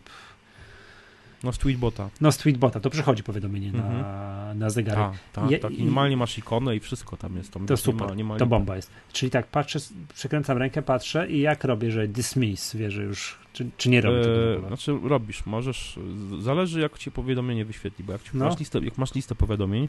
No 1.44 1.52
z 1.52 1.59
Tweetbota. 1.59 2.09
no 2.20 2.32
z 2.32 2.36
Tweetbota, 2.36 2.80
to 2.80 2.90
przychodzi 2.90 3.22
powiadomienie 3.22 3.68
Mhm. 3.68 4.00
na, 4.00 4.54
na 4.54 4.70
zegarek. 4.70 5.18
Tak, 5.32 5.50
tak, 5.50 5.60
tak. 5.60 5.70
i- 5.72 5.84
normalnie 5.84 6.16
masz 6.16 6.38
ikonę 6.38 6.76
i 6.76 6.80
wszystko 6.80 7.16
tam 7.16 7.36
jest. 7.36 7.52
Tam 7.52 7.66
To 7.66 7.74
nie 7.74 7.78
super, 7.78 8.09
ma, 8.09 8.14
nie 8.14 8.24
ma 8.24 8.34
To 8.34 8.44
lipy. 8.44 8.50
bomba 8.50 8.76
jest. 8.76 8.90
Czyli 9.12 9.30
tak, 9.30 9.46
patrzę, 9.46 9.78
przekręcam 10.14 10.59
rękę, 10.59 10.82
patrzę 10.82 11.30
i 11.30 11.40
jak 11.40 11.64
robię, 11.64 11.90
że 11.90 12.09
dismiss, 12.09 12.76
wie, 12.76 12.90
że 12.90 13.02
już, 13.02 13.38
czy, 13.52 13.70
czy 13.76 13.90
nie 13.90 14.00
robię 14.00 14.22
tego 14.22 14.34
E, 14.52 14.54
ogóle? 14.56 14.68
znaczy 14.68 14.98
robisz, 15.09 15.46
możesz, 15.46 15.98
zależy 16.40 16.80
jak 16.80 16.98
ci 16.98 17.10
powiadomienie 17.10 17.64
wyświetli, 17.64 18.04
bo 18.04 18.12
jak, 18.12 18.22
No. 18.34 18.44
masz, 18.44 18.59
listę, 18.59 18.78
jak 18.78 18.98
masz 18.98 19.14
listę 19.14 19.34
powiadomień 19.34 19.88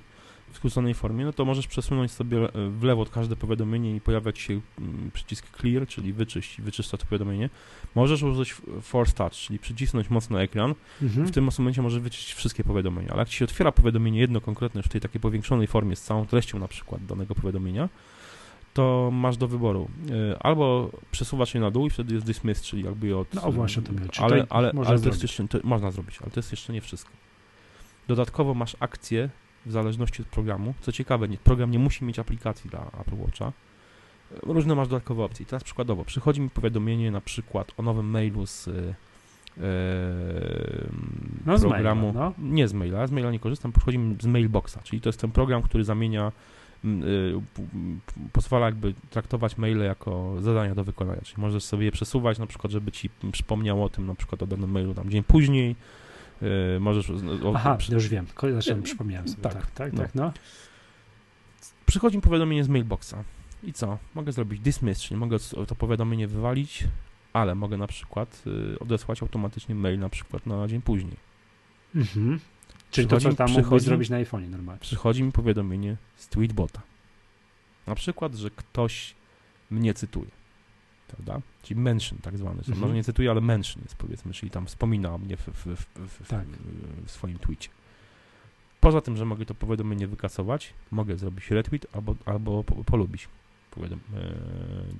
w 0.53 0.57
skróconej 0.57 0.93
formie, 0.93 1.25
no 1.25 1.33
to 1.33 1.45
możesz 1.45 1.67
przesunąć 1.67 2.11
sobie 2.11 2.37
w 2.69 2.83
lewo 2.83 3.05
każde 3.05 3.35
powiadomienie 3.35 3.95
i 3.95 4.01
pojawia 4.01 4.31
ci 4.31 4.41
się 4.41 4.61
mm, 4.79 5.11
przycisk 5.13 5.57
clear, 5.57 5.87
czyli 5.87 6.13
wyczyść, 6.13 6.61
wyczyszcza 6.61 6.97
to 6.97 7.05
powiadomienie. 7.05 7.49
Możesz 7.95 8.23
użyć 8.23 8.55
force 8.81 9.13
touch, 9.13 9.33
czyli 9.33 9.59
przycisnąć 9.59 10.09
mocno 10.09 10.41
ekran, 10.41 10.75
Mhm. 11.01 11.27
w 11.27 11.31
tym 11.31 11.49
momencie 11.59 11.81
możesz 11.81 11.99
wyczyścić 12.01 12.33
wszystkie 12.33 12.63
powiadomienia, 12.63 13.09
ale 13.11 13.19
jak 13.19 13.29
ci 13.29 13.37
się 13.37 13.45
otwiera 13.45 13.71
powiadomienie 13.71 14.19
jedno 14.19 14.41
konkretne 14.41 14.79
już 14.79 14.85
w 14.85 14.89
tej 14.89 15.01
takiej 15.01 15.21
powiększonej 15.21 15.67
formie 15.67 15.95
z 15.95 16.01
całą 16.01 16.25
treścią 16.25 16.59
na 16.59 16.67
przykład 16.67 17.05
danego 17.05 17.35
powiadomienia, 17.35 17.89
to 18.73 19.09
masz 19.13 19.37
do 19.37 19.47
wyboru 19.47 19.89
e, 20.31 20.43
albo 20.43 20.91
przesuwasz 21.11 21.53
je 21.53 21.61
na 21.61 21.71
dół 21.71 21.87
i 21.87 21.89
wtedy 21.89 22.13
jest 22.13 22.25
dismiss, 22.25 22.61
czyli 22.61 22.83
jakby 22.83 23.07
je 23.07 23.17
od... 23.17 23.33
No, 23.33 23.51
właśnie 23.51 23.83
to. 23.83 23.91
Czy 24.11 24.21
ale, 24.21 24.45
ale, 24.49 24.71
ale 24.85 24.99
to 24.99 25.09
jest 25.09 25.21
jeszcze, 25.21 25.47
to 25.47 25.57
można 25.63 25.91
zrobić, 25.91 26.19
ale 26.21 26.31
to 26.31 26.39
jest 26.39 26.51
jeszcze 26.51 26.73
nie 26.73 26.81
wszystko. 26.81 27.11
Dodatkowo 28.07 28.53
masz 28.53 28.77
akcję 28.79 29.29
w 29.65 29.71
zależności 29.71 30.21
od 30.21 30.27
programu. 30.27 30.73
Co 30.81 30.91
ciekawe, 30.91 31.27
nie, 31.27 31.37
program 31.37 31.71
nie 31.71 31.79
musi 31.79 32.05
mieć 32.05 32.19
aplikacji 32.19 32.69
dla 32.69 32.79
Apple 33.01 33.15
Watcha. 33.21 33.45
E, 33.47 33.51
Różne 34.43 34.75
masz 34.75 34.87
dodatkowe 34.87 35.23
opcje. 35.23 35.45
Teraz 35.45 35.63
przykładowo, 35.63 36.05
przychodzi 36.05 36.41
mi 36.41 36.49
powiadomienie 36.49 37.11
na 37.11 37.21
przykład 37.21 37.71
o 37.77 37.83
nowym 37.83 38.05
mailu 38.09 38.45
z 38.45 38.67
e, 38.67 38.71
e, 39.57 39.63
No, 41.45 41.57
z 41.57 41.61
programu. 41.61 42.13
maila, 42.13 42.33
no. 42.39 42.49
Nie 42.49 42.67
z 42.67 42.73
maila, 42.73 43.07
z 43.07 43.11
maila 43.11 43.31
nie 43.31 43.39
korzystam, 43.39 43.71
przychodzi 43.71 43.97
mi 43.97 44.15
z 44.21 44.25
Mailboxa, 44.25 44.77
czyli 44.83 45.01
to 45.01 45.09
jest 45.09 45.19
ten 45.19 45.31
program, 45.31 45.61
który 45.61 45.83
zamienia, 45.83 46.31
p- 47.53 47.63
pozwala 48.33 48.65
jakby 48.65 48.93
traktować 49.09 49.57
maile 49.57 49.79
jako 49.83 50.35
zadania 50.41 50.75
do 50.75 50.83
wykonania, 50.83 51.21
czyli 51.21 51.41
możesz 51.41 51.63
sobie 51.63 51.85
je 51.85 51.91
przesuwać, 51.91 52.39
na 52.39 52.47
przykład, 52.47 52.71
żeby 52.71 52.91
ci 52.91 53.09
przypomniało 53.31 53.85
o 53.85 53.89
tym, 53.89 54.07
na 54.07 54.15
przykład 54.15 54.43
o 54.43 54.47
danym 54.47 54.71
mailu 54.71 54.93
tam 54.93 55.09
dzień 55.09 55.23
później, 55.23 55.75
możesz... 56.79 57.09
O, 57.43 57.53
Aha, 57.55 57.75
przy, 57.75 57.93
już 57.93 58.07
wiem, 58.09 58.25
znaczy, 58.51 58.75
przypomniałem 58.81 59.27
sobie, 59.27 59.41
tak, 59.43 59.53
tak, 59.53 59.71
tak, 59.71 59.93
no. 59.93 60.01
tak, 60.01 60.15
no. 60.15 60.33
przychodzi 61.85 62.17
mi 62.17 62.21
powiadomienie 62.21 62.63
z 62.63 62.69
Mailboxa 62.69 63.13
i 63.63 63.73
co? 63.73 63.97
Mogę 64.15 64.31
zrobić 64.31 64.59
dismiss, 64.61 65.01
czyli 65.01 65.19
mogę 65.19 65.37
to 65.67 65.75
powiadomienie 65.75 66.27
wywalić, 66.27 66.83
ale 67.33 67.55
mogę 67.55 67.77
na 67.77 67.87
przykład 67.87 68.43
y, 68.75 68.79
odesłać 68.79 69.21
automatycznie 69.21 69.75
mail 69.75 69.99
na 69.99 70.09
przykład 70.09 70.45
na 70.45 70.67
dzień 70.67 70.81
później. 70.81 71.15
Mhm. 71.95 72.39
Czyli 72.91 73.07
to, 73.07 73.15
co 73.15 73.19
Przychodzi- 73.29 73.37
tam 73.37 73.47
mógłbyś 73.47 73.65
przychodzi- 73.65 73.85
zrobić 73.85 74.09
na 74.09 74.17
iPhone'ie 74.23 74.49
normalnie. 74.49 74.79
przychodzi 74.81 75.23
mi 75.23 75.31
powiadomienie 75.31 75.97
z 76.15 76.27
Tweetbota. 76.27 76.81
Na 77.87 77.95
przykład, 77.95 78.35
że 78.35 78.49
ktoś 78.49 79.15
mnie 79.71 79.93
cytuje. 79.93 80.31
Prawda? 81.13 81.41
Czyli 81.63 81.79
mention 81.79 82.19
tak 82.19 82.37
zwany. 82.37 82.57
Mhm. 82.57 82.79
Może 82.79 82.93
nie 82.93 83.03
cytuje, 83.03 83.31
ale 83.31 83.41
mention 83.41 83.83
jest 83.83 83.95
powiedzmy, 83.95 84.33
czyli 84.33 84.51
tam 84.51 84.65
wspomina 84.65 85.13
o 85.13 85.17
mnie 85.17 85.37
w, 85.37 85.47
w, 85.47 85.85
w, 85.95 86.27
Tak. 86.27 86.45
w, 87.05 87.11
swoim 87.11 87.39
tweetie. 87.39 87.69
Poza 88.79 89.01
tym, 89.01 89.17
że 89.17 89.25
mogę 89.25 89.45
to 89.45 89.55
powiadomienie 89.55 90.07
wykasować, 90.07 90.73
mogę 90.91 91.17
zrobić 91.17 91.51
retweet 91.51 91.87
albo, 91.93 92.15
albo 92.25 92.63
po, 92.63 92.83
polubić 92.83 93.27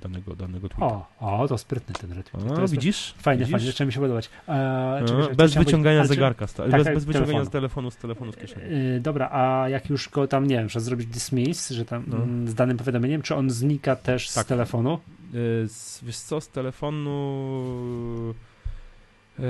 danego, 0.02 0.36
danego 0.36 0.68
tweeta. 0.68 0.86
O, 1.20 1.40
o, 1.42 1.48
to 1.48 1.58
sprytny 1.58 1.94
ten 1.94 2.12
retweet. 2.12 2.44
A, 2.52 2.56
to 2.56 2.68
widzisz? 2.68 3.14
Fajne, 3.18 3.44
widzisz? 3.44 3.62
zaczyna 3.66 3.86
mi 3.86 3.92
się 3.92 4.00
podobać. 4.00 4.30
Czekaj, 4.46 5.06
czekaj, 5.06 5.36
bez 5.36 5.54
wyciągania 5.54 5.98
powiedzieć- 6.00 6.16
zegarka, 6.16 6.46
sta- 6.46 6.62
tak, 6.62 6.84
bez, 6.84 6.94
bez 6.94 7.04
wyciągania 7.04 7.26
telefonu. 7.26 7.44
z 7.46 7.52
telefonu, 7.52 7.90
z 7.90 7.96
telefonu 7.96 8.32
z 8.32 8.36
kieszeni. 8.36 8.70
Yy, 8.94 9.00
dobra, 9.00 9.28
a 9.32 9.68
jak 9.68 9.90
już 9.90 10.08
go 10.08 10.26
tam, 10.28 10.46
nie 10.46 10.56
wiem, 10.56 10.68
trzeba 10.68 10.84
zrobić 10.84 11.06
dismiss, 11.06 11.70
że 11.70 11.84
tam 11.84 12.04
No. 12.06 12.16
mm, 12.16 12.48
z 12.48 12.54
danym 12.54 12.76
powiadomieniem, 12.76 13.22
czy 13.22 13.34
on 13.34 13.50
znika 13.50 13.96
też 13.96 14.30
Tak. 14.30 14.44
z 14.44 14.46
telefonu? 14.48 14.98
Z, 15.66 16.00
wiesz 16.04 16.16
co, 16.16 16.40
z 16.40 16.48
telefonu 16.48 18.34
e, 19.38 19.42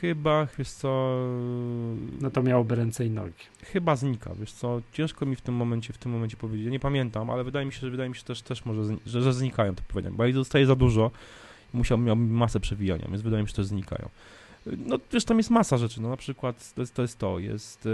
chyba, 0.00 0.46
wiesz 0.58 0.70
co, 0.70 1.18
No 2.20 2.30
to 2.30 2.42
miałoby 2.42 2.74
ręce 2.74 3.06
i 3.06 3.10
nogi. 3.10 3.44
chyba 3.62 3.96
znika, 3.96 4.34
wiesz 4.40 4.52
co, 4.52 4.80
ciężko 4.92 5.26
mi 5.26 5.36
w 5.36 5.40
tym 5.40 5.54
momencie, 5.54 5.92
w 5.92 5.98
tym 5.98 6.12
momencie 6.12 6.36
powiedzieć, 6.36 6.64
ja 6.64 6.70
nie 6.72 6.80
pamiętam, 6.80 7.30
ale 7.30 7.44
wydaje 7.44 7.66
mi 7.66 7.72
się, 7.72 7.80
że 7.80 7.90
wydaje 7.90 8.08
mi 8.08 8.16
się 8.16 8.22
też, 8.24 8.42
też 8.42 8.64
może, 8.64 8.82
że, 9.06 9.22
że 9.22 9.32
znikają 9.32 9.74
te 9.74 9.82
powiedzenia, 9.88 10.16
bo 10.16 10.24
jak 10.24 10.34
zostaje 10.34 10.66
za 10.66 10.76
dużo, 10.76 11.10
musiałbym, 11.72 12.06
miałbym 12.06 12.30
masę 12.30 12.60
przewijania, 12.60 13.04
więc 13.08 13.22
wydaje 13.22 13.42
mi 13.42 13.48
się, 13.48 13.52
że 13.52 13.56
też 13.56 13.66
znikają. 13.66 14.08
No 14.66 14.98
wiesz, 15.12 15.24
tam 15.24 15.36
jest 15.38 15.50
masa 15.50 15.78
rzeczy, 15.78 16.00
no 16.02 16.08
na 16.08 16.16
przykład 16.16 16.74
to 16.74 16.80
jest 16.82 16.94
to, 16.94 17.02
jest 17.02 17.18
to 17.18 17.38
jest 17.38 17.86
e, 17.86 17.90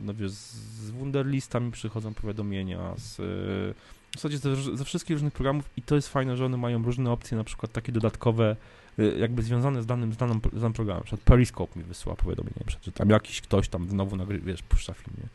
no 0.00 0.14
wiesz, 0.14 0.30
z 0.30 0.90
Wunderlista 0.90 1.60
mi 1.60 1.70
przychodzą 1.72 2.14
powiadomienia, 2.14 2.94
z, 2.96 3.20
e, 3.20 3.22
w 4.10 4.14
zasadzie 4.14 4.38
ze, 4.38 4.76
ze 4.76 4.84
wszystkich 4.84 5.14
różnych 5.14 5.32
programów 5.32 5.64
i 5.76 5.82
to 5.82 5.94
jest 5.94 6.08
fajne, 6.08 6.36
że 6.36 6.46
one 6.46 6.56
mają 6.56 6.82
różne 6.82 7.10
opcje, 7.10 7.36
na 7.36 7.44
przykład 7.44 7.72
takie 7.72 7.92
dodatkowe, 7.92 8.56
jakby 9.18 9.42
związane 9.42 9.82
z 9.82 9.86
danym, 9.86 10.12
z 10.12 10.16
danym, 10.16 10.40
z 10.52 10.60
danym 10.60 10.72
programem. 10.72 11.00
Na 11.00 11.04
przykład 11.04 11.20
Periscope 11.20 11.78
mi 11.78 11.84
wysyła 11.84 12.16
powiadomienie, 12.16 12.64
że 12.84 12.92
tam 12.92 13.10
jakiś 13.10 13.40
ktoś 13.40 13.68
tam 13.68 13.88
znowu 13.88 14.16
nagry, 14.16 14.40
wiesz, 14.40 14.62
puszcza 14.62 14.94
film, 14.94 15.16
nie? 15.22 15.28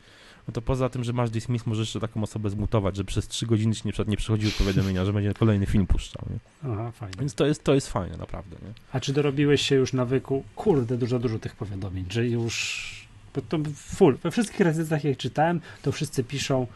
No 0.48 0.52
to 0.52 0.62
poza 0.62 0.88
tym, 0.88 1.04
że 1.04 1.12
masz 1.12 1.30
dismiss, 1.30 1.66
możesz 1.66 1.88
jeszcze 1.88 2.00
taką 2.00 2.22
osobę 2.22 2.50
zmutować, 2.50 2.96
że 2.96 3.04
przez 3.04 3.28
trzy 3.28 3.46
godziny 3.46 3.74
ci 3.74 3.82
nie, 3.84 3.92
nie 4.06 4.16
przychodziły 4.16 4.52
powiadomienia, 4.52 5.04
że 5.04 5.12
będzie 5.12 5.34
kolejny 5.34 5.66
film 5.66 5.86
puszczał, 5.86 6.24
nie? 6.30 6.38
Aha, 6.72 6.90
fajnie. 6.90 7.14
Więc 7.18 7.34
to 7.34 7.46
jest, 7.46 7.64
to 7.64 7.74
jest 7.74 7.88
fajne, 7.88 8.16
naprawdę, 8.16 8.56
nie? 8.62 8.72
A 8.92 9.00
czy 9.00 9.12
dorobiłeś 9.12 9.62
się 9.62 9.74
już 9.74 9.92
nawyku? 9.92 10.44
Kurde, 10.56 10.98
dużo, 10.98 11.18
dużo 11.18 11.38
tych 11.38 11.56
powiadomień, 11.56 12.04
że 12.10 12.26
już. 12.26 13.08
Bo 13.34 13.40
to 13.42 13.58
full. 13.74 14.16
We 14.22 14.30
wszystkich 14.30 14.60
recenzjach, 14.60 15.04
jak 15.04 15.16
czytałem, 15.16 15.60
to 15.82 15.92
wszyscy 15.92 16.24
piszą 16.24 16.66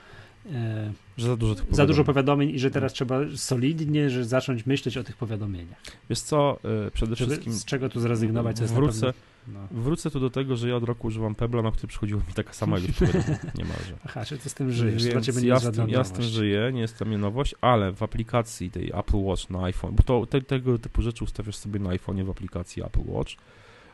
e, 0.52 0.92
Że 1.22 1.28
za 1.28 1.36
dużo 1.36 1.54
tych 1.54 1.74
za 1.74 1.86
dużo 1.86 2.04
powiadomień. 2.04 2.50
i 2.50 2.58
że 2.58 2.70
teraz 2.70 2.92
trzeba 2.92 3.20
solidnie, 3.36 4.10
że 4.10 4.24
zacząć 4.24 4.66
myśleć 4.66 4.96
o 4.96 5.04
tych 5.04 5.16
powiadomieniach. 5.16 5.78
Wiesz 6.10 6.20
co, 6.20 6.58
y, 6.86 6.90
przede 6.90 7.16
Żeby 7.16 7.30
wszystkim 7.30 7.52
z 7.52 7.64
czego 7.64 7.88
tu 7.88 8.00
zrezygnować, 8.00 8.58
co 8.58 8.66
wrócę, 8.66 9.00
pewno... 9.00 9.12
No. 9.48 9.68
Wrócę 9.70 10.10
tu 10.10 10.20
do 10.20 10.30
tego, 10.30 10.56
że 10.56 10.68
ja 10.68 10.76
od 10.76 10.84
roku 10.84 11.06
używam 11.06 11.34
Pebla, 11.34 11.62
na 11.62 11.70
który 11.70 11.88
przychodziło 11.88 12.20
mi 12.28 12.34
taka 12.34 12.52
sama 12.52 12.78
ilość 12.78 12.98
powiadomień, 12.98 13.38
niemalże. 13.58 13.96
Aha, 14.04 14.24
czy 14.24 14.38
ty 14.38 14.48
z 14.48 14.54
tym 14.54 14.72
żyjesz? 14.72 15.02
Dla 15.02 15.12
Więc 15.12 15.26
ciebie 15.26 15.40
nie 15.42 15.48
ja, 15.48 15.54
jest 15.54 15.78
ja 15.88 16.04
z 16.04 16.12
tym 16.12 16.24
żyję, 16.24 16.70
nie 16.72 16.80
jest 16.80 16.98
to 16.98 17.04
mnie 17.04 17.18
nowość, 17.18 17.54
ale 17.60 17.92
w 17.92 18.02
aplikacji 18.02 18.70
tej 18.70 18.90
Apple 18.94 19.16
Watch 19.16 19.50
na 19.50 19.62
iPhone, 19.64 19.94
bo 19.94 20.02
to 20.02 20.26
te, 20.26 20.40
tego 20.40 20.78
typu 20.78 21.02
rzeczy 21.02 21.24
ustawiasz 21.24 21.56
sobie 21.56 21.80
na 21.80 21.90
iPhone'ie 21.90 22.24
w 22.24 22.30
aplikacji 22.30 22.82
Apple 22.82 23.04
Watch, 23.06 23.32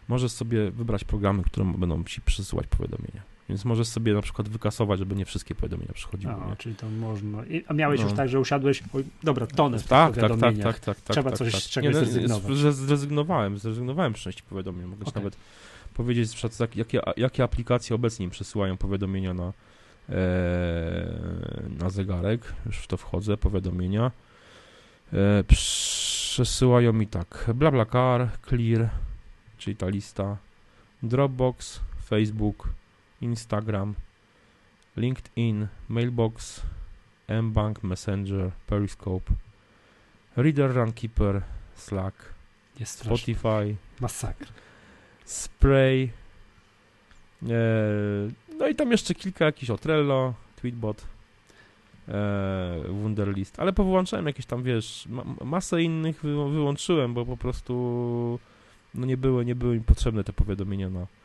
możesz 0.09 0.33
sobie 0.33 0.71
wybrać 0.71 1.05
programy, 1.05 1.43
które 1.43 1.73
będą 1.79 2.05
ci 2.05 2.21
przysyłać 2.21 2.67
powiadomienia. 2.67 3.38
Więc 3.49 3.65
możesz 3.65 3.89
sobie 3.89 4.15
na 4.15 4.23
przykład 4.23 4.49
wykasować, 4.49 4.99
żeby 4.99 5.15
nie 5.15 5.25
wszystkie 5.25 5.55
powiadomienia 5.55 5.93
przychodziły. 5.93 6.33
A, 6.33 6.51
nie? 6.51 6.57
czyli 6.57 6.75
to 6.75 6.91
można. 6.91 7.45
I, 7.47 7.65
a 7.69 7.75
miałeś 7.75 8.01
No. 8.01 8.07
już 8.07 8.17
tak, 8.17 8.29
że 8.29 8.41
usiadłeś, 8.41 8.83
oj, 8.93 9.05
dobra, 9.23 9.47
tonę 9.47 9.79
Tak, 9.79 10.17
tak, 10.17 10.31
tak, 10.41 10.41
tak, 10.41 10.79
tak, 10.79 10.81
tak. 10.81 11.15
Trzeba 11.15 11.31
tak, 11.31 11.39
coś 11.39 11.53
tak. 11.53 11.61
z 11.63 11.69
czegoś 11.69 11.95
no, 11.95 12.01
zrezygnować. 12.01 12.57
Zrezygnowałem, 12.73 13.59
zrezygnowałem 13.59 14.17
z 14.17 14.19
części 14.19 14.43
powiadomień. 14.43 14.87
Mogę 14.87 15.05
Okej. 15.07 15.15
nawet 15.15 15.37
powiedzieć, 15.95 16.45
jakie, 16.75 17.01
jakie 17.17 17.43
aplikacje 17.45 17.97
obecnie 17.97 18.27
mi 18.27 18.33
przesyłają 18.33 18.77
powiadomienia 18.77 19.35
na, 19.35 19.53
e, 20.09 20.13
na 21.79 21.91
zegarek. 21.91 22.53
Już 22.67 22.77
w 22.77 22.87
to 22.87 22.97
wchodzę, 22.97 23.37
powiadomienia. 23.37 24.11
E, 25.13 25.45
przesyłają 25.45 26.93
mi 26.93 27.07
tak 27.07 27.51
BlaBlaCar, 27.55 28.29
Clear, 28.49 28.89
czyli 29.59 29.77
ta 29.77 29.89
lista, 29.89 30.37
Dropbox, 31.03 31.81
Facebook, 32.07 32.69
Instagram, 33.21 33.95
LinkedIn, 34.97 35.67
Mailbox, 35.89 36.63
mBank, 37.43 37.83
Messenger, 37.83 38.51
Periscope, 38.67 39.33
Reader 40.37 40.75
Runkeeper, 40.75 41.43
Slack, 41.75 42.35
Jest. 42.81 43.05
Spotify, 43.05 43.77
Masakra. 44.01 44.49
Spray, 45.25 46.11
e, 47.43 47.49
no 48.59 48.69
i 48.69 48.75
tam 48.75 48.91
jeszcze 48.91 49.15
kilka 49.15 49.45
jakichś 49.45 49.71
o 49.71 49.79
Trello, 49.79 50.35
Tweetbot, 50.57 51.07
e, 52.09 52.83
Wunderlist, 52.89 53.61
ale 53.61 53.73
powyłączałem 53.73 54.27
jakieś 54.27 54.47
tam, 54.47 54.63
wiesz, 54.63 55.07
ma, 55.09 55.25
masę 55.45 55.83
innych 55.83 56.23
wy, 56.23 56.51
wyłączyłem, 56.51 57.15
bo 57.15 57.27
po 57.27 57.37
prostu 57.37 58.39
no 58.95 59.07
nie 59.07 59.17
były, 59.17 59.45
nie 59.45 59.55
były 59.55 59.75
mi 59.75 59.85
potrzebne 59.85 60.25
te 60.25 60.33
powiadomienia 60.33 60.91
na 60.91 60.99
mm, 60.99 61.18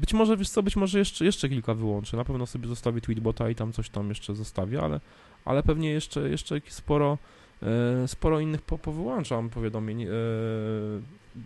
być 0.00 0.14
może, 0.14 0.36
wiesz 0.36 0.48
co, 0.48 0.62
być 0.62 0.76
może 0.76 0.98
jeszcze, 0.98 1.24
jeszcze 1.24 1.48
kilka 1.48 1.74
wyłączę, 1.74 2.16
na 2.16 2.24
pewno 2.24 2.46
sobie 2.46 2.68
zostawię 2.68 3.00
Tweetbota 3.00 3.50
i 3.50 3.54
tam 3.54 3.72
coś 3.72 3.90
tam 3.90 4.08
jeszcze 4.08 4.34
zostawię, 4.34 4.82
ale, 4.82 5.00
ale 5.44 5.62
pewnie 5.62 5.90
jeszcze, 5.90 6.28
jeszcze 6.30 6.60
sporo 6.68 7.18
e, 7.62 8.08
sporo 8.08 8.40
innych 8.40 8.62
po, 8.62 8.78
powyłączam 8.78 9.50
powiadomień, 9.50 10.02
e, 10.02 10.08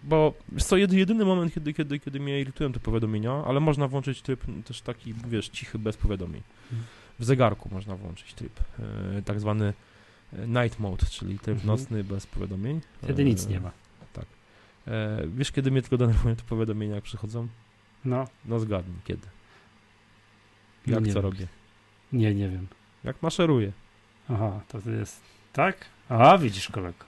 bo 0.04 0.34
jest 0.52 0.70
to 0.70 0.76
jedy, 0.76 0.96
jedyny 0.96 1.24
moment, 1.24 1.54
kiedy, 1.54 1.74
kiedy, 1.74 1.98
kiedy 1.98 2.20
mnie 2.20 2.40
irytują 2.40 2.72
te 2.72 2.80
powiadomienia, 2.80 3.32
ale 3.46 3.60
można 3.60 3.88
włączyć 3.88 4.22
tryb 4.22 4.44
też 4.64 4.80
taki, 4.80 5.14
wiesz, 5.14 5.48
cichy, 5.48 5.78
bez 5.78 5.96
powiadomień. 5.96 6.42
Mhm. 6.72 6.88
W 7.18 7.24
zegarku 7.24 7.68
można 7.72 7.96
włączyć 7.96 8.34
tryb, 8.34 8.60
e, 8.78 9.22
tak 9.22 9.40
zwany 9.40 9.72
night 10.46 10.78
mode, 10.78 11.06
czyli 11.06 11.38
tryb 11.38 11.58
Mhm. 11.58 11.66
nocny 11.66 12.04
bez 12.04 12.26
powiadomień. 12.26 12.80
Wtedy 13.02 13.24
nic 13.24 13.46
nie 13.46 13.60
ma. 13.60 13.70
E, 14.88 15.22
wiesz, 15.36 15.52
kiedy 15.52 15.70
mnie 15.70 15.82
tylko 15.82 15.96
denerwują 15.96 16.36
te 16.36 16.42
powiadomienia, 16.42 16.94
jak 16.94 17.04
przychodzą? 17.04 17.48
No, 18.04 18.24
No 18.44 18.58
zgadnij, 18.58 18.96
kiedy. 19.04 19.26
No 20.86 20.94
Jak 20.94 21.04
nie 21.04 21.12
co 21.12 21.22
wiem. 21.22 21.30
robię? 21.32 21.46
nie, 22.12 22.34
nie 22.34 22.48
wiem. 22.48 22.66
Jak 23.04 23.22
maszeruję. 23.22 23.72
Aha, 24.30 24.60
to 24.68 24.80
to 24.82 24.90
jest. 24.90 25.20
Tak? 25.52 25.86
A, 26.08 26.38
widzisz, 26.38 26.68
kolego. 26.68 27.04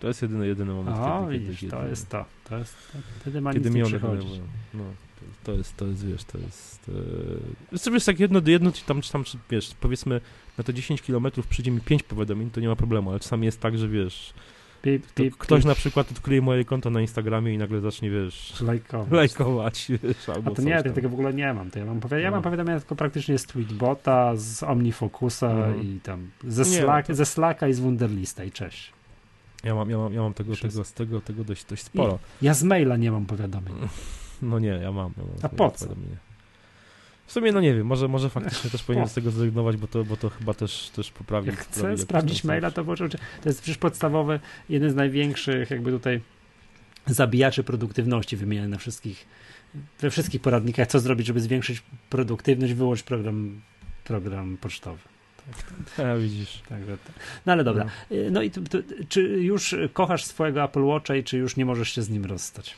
To 0.00 0.08
jest 0.08 0.22
jedyny, 0.22 0.46
jedyny 0.46 0.72
moment, 0.72 0.96
A, 1.00 1.20
kiedy, 1.26 1.38
widzisz, 1.38 1.60
kiedy, 1.60 1.70
to 1.70 1.76
kiedy, 1.76 1.90
jest 1.90 2.08
to. 2.08 2.24
To 2.48 2.58
jest 2.58 2.92
to. 2.92 2.98
Wtedy 3.20 3.40
ma 3.40 3.52
kiedy 3.52 3.64
nic 3.64 3.74
mnie 3.74 3.82
nie 3.82 3.88
przychodzić. 3.88 4.40
No, 4.74 4.84
to, 5.44 5.52
jest, 5.52 5.76
to 5.76 5.86
jest, 5.86 6.06
wiesz, 6.06 6.24
to 6.24 6.38
jest... 6.38 6.88
E... 6.88 6.92
Wiesz, 7.72 7.82
wiesz, 7.92 8.06
jak 8.06 8.20
jedno 8.20 8.40
do 8.40 8.50
jedno, 8.50 8.72
ci 8.72 8.84
tam, 8.84 9.00
czy 9.00 9.12
tam, 9.12 9.24
czy, 9.24 9.38
wiesz, 9.50 9.74
powiedzmy, 9.80 10.20
na 10.58 10.64
te 10.64 10.74
10 10.74 11.02
km 11.02 11.26
przyjdzie 11.50 11.70
mi 11.70 11.80
5 11.80 12.02
powiadomień, 12.02 12.50
to 12.50 12.60
nie 12.60 12.68
ma 12.68 12.76
problemu, 12.76 13.10
ale 13.10 13.20
czasami 13.20 13.46
jest 13.46 13.60
tak, 13.60 13.78
że 13.78 13.88
wiesz, 13.88 14.34
Pip, 14.86 15.12
pip, 15.14 15.36
ktoś 15.36 15.58
pip. 15.60 15.68
na 15.68 15.74
przykład 15.74 16.10
odkryje 16.10 16.42
moje 16.42 16.64
konto 16.64 16.90
na 16.90 17.00
Instagramie 17.00 17.54
i 17.54 17.58
nagle 17.58 17.80
zacznie, 17.80 18.10
wiesz, 18.10 18.60
Lajkować. 18.60 19.10
lajkować, 19.12 19.86
wiesz, 20.02 20.28
albo 20.28 20.50
A 20.50 20.54
to 20.54 20.62
nie, 20.62 20.70
ja 20.70 20.82
tego 20.82 21.08
w 21.08 21.12
ogóle 21.12 21.34
nie 21.34 21.54
mam. 21.54 21.70
To 21.70 21.78
ja 21.78 21.84
mam, 21.84 22.00
ja 22.10 22.30
No. 22.30 22.30
mam 22.30 22.42
powiadomienia 22.42 22.80
tylko 22.80 22.96
praktycznie 22.96 23.38
z 23.38 23.46
Tweetbota, 23.46 24.36
z 24.36 24.62
OmniFocusa 24.62 25.50
Mhm. 25.50 25.82
i 25.82 26.00
tam 26.00 26.30
ze, 26.48 26.64
Slack, 26.64 27.08
no 27.08 27.12
to- 27.12 27.16
ze 27.16 27.26
Slacka 27.26 27.68
i 27.68 27.72
z 27.74 27.80
Wunderlista 27.80 28.44
i 28.44 28.50
cześć. 28.52 28.92
Ja 29.64 29.74
mam, 29.74 29.90
ja 29.90 29.98
mam, 29.98 30.12
ja 30.14 30.22
mam 30.22 30.34
tego, 30.34 30.54
Wszystko. 30.54 30.84
tego, 30.84 30.94
tego, 30.94 31.20
tego 31.20 31.44
dość, 31.44 31.64
dość 31.64 31.82
sporo. 31.82 32.18
Ja 32.42 32.54
z 32.54 32.62
maila 32.62 32.96
nie 32.96 33.10
mam 33.12 33.26
powiadomień. 33.26 33.74
No 34.42 34.58
nie, 34.58 34.68
ja 34.68 34.92
mam. 34.92 35.12
Ja 35.16 35.22
mam 35.24 35.32
A 35.42 35.48
po 35.48 35.70
co? 35.70 35.86
W 37.26 37.32
sumie, 37.32 37.52
no 37.52 37.60
nie 37.60 37.74
wiem, 37.74 37.86
może, 37.86 38.08
może 38.08 38.30
faktycznie 38.30 38.70
też 38.70 38.82
powinienem 38.82 39.06
Po. 39.06 39.10
z 39.10 39.14
tego 39.14 39.30
zrezygnować, 39.30 39.76
bo 39.76 39.86
to, 39.86 40.04
bo 40.04 40.16
to 40.16 40.30
chyba 40.30 40.54
też, 40.54 40.90
też 40.90 41.10
poprawi. 41.10 41.48
Jak 41.48 41.58
chcę 41.58 41.98
sprawdzić 41.98 42.44
maila, 42.44 42.70
to 42.70 42.84
włączę. 42.84 43.08
To 43.42 43.48
jest 43.48 43.62
przecież 43.62 43.78
podstawowy, 43.78 44.40
jeden 44.68 44.90
z 44.90 44.94
największych 44.94 45.70
jakby 45.70 45.90
tutaj 45.90 46.20
zabijaczy 47.06 47.64
produktywności 47.64 48.36
wymieniany 48.36 48.68
na 48.68 48.78
wszystkich, 48.78 49.26
we 50.00 50.10
wszystkich 50.10 50.40
poradnikach, 50.40 50.88
co 50.88 51.00
zrobić, 51.00 51.26
żeby 51.26 51.40
zwiększyć 51.40 51.82
produktywność, 52.10 52.72
wyłącz 52.72 53.02
program, 53.02 53.60
program 54.04 54.56
pocztowy. 54.60 55.02
A, 56.12 56.16
widzisz. 56.16 56.62
Także 56.68 56.98
to. 56.98 57.12
No 57.46 57.52
ale 57.52 57.64
dobra. 57.64 57.86
Y, 58.12 58.30
No 58.30 58.42
i 58.42 58.50
czy 59.08 59.22
już 59.22 59.74
kochasz 59.92 60.24
swojego 60.24 60.64
Apple 60.64 60.82
Watcha 60.84 61.16
i 61.16 61.24
czy 61.24 61.38
już 61.38 61.56
nie 61.56 61.64
możesz 61.66 61.92
się 61.94 62.02
z 62.02 62.10
nim 62.10 62.24
rozstać? 62.24 62.76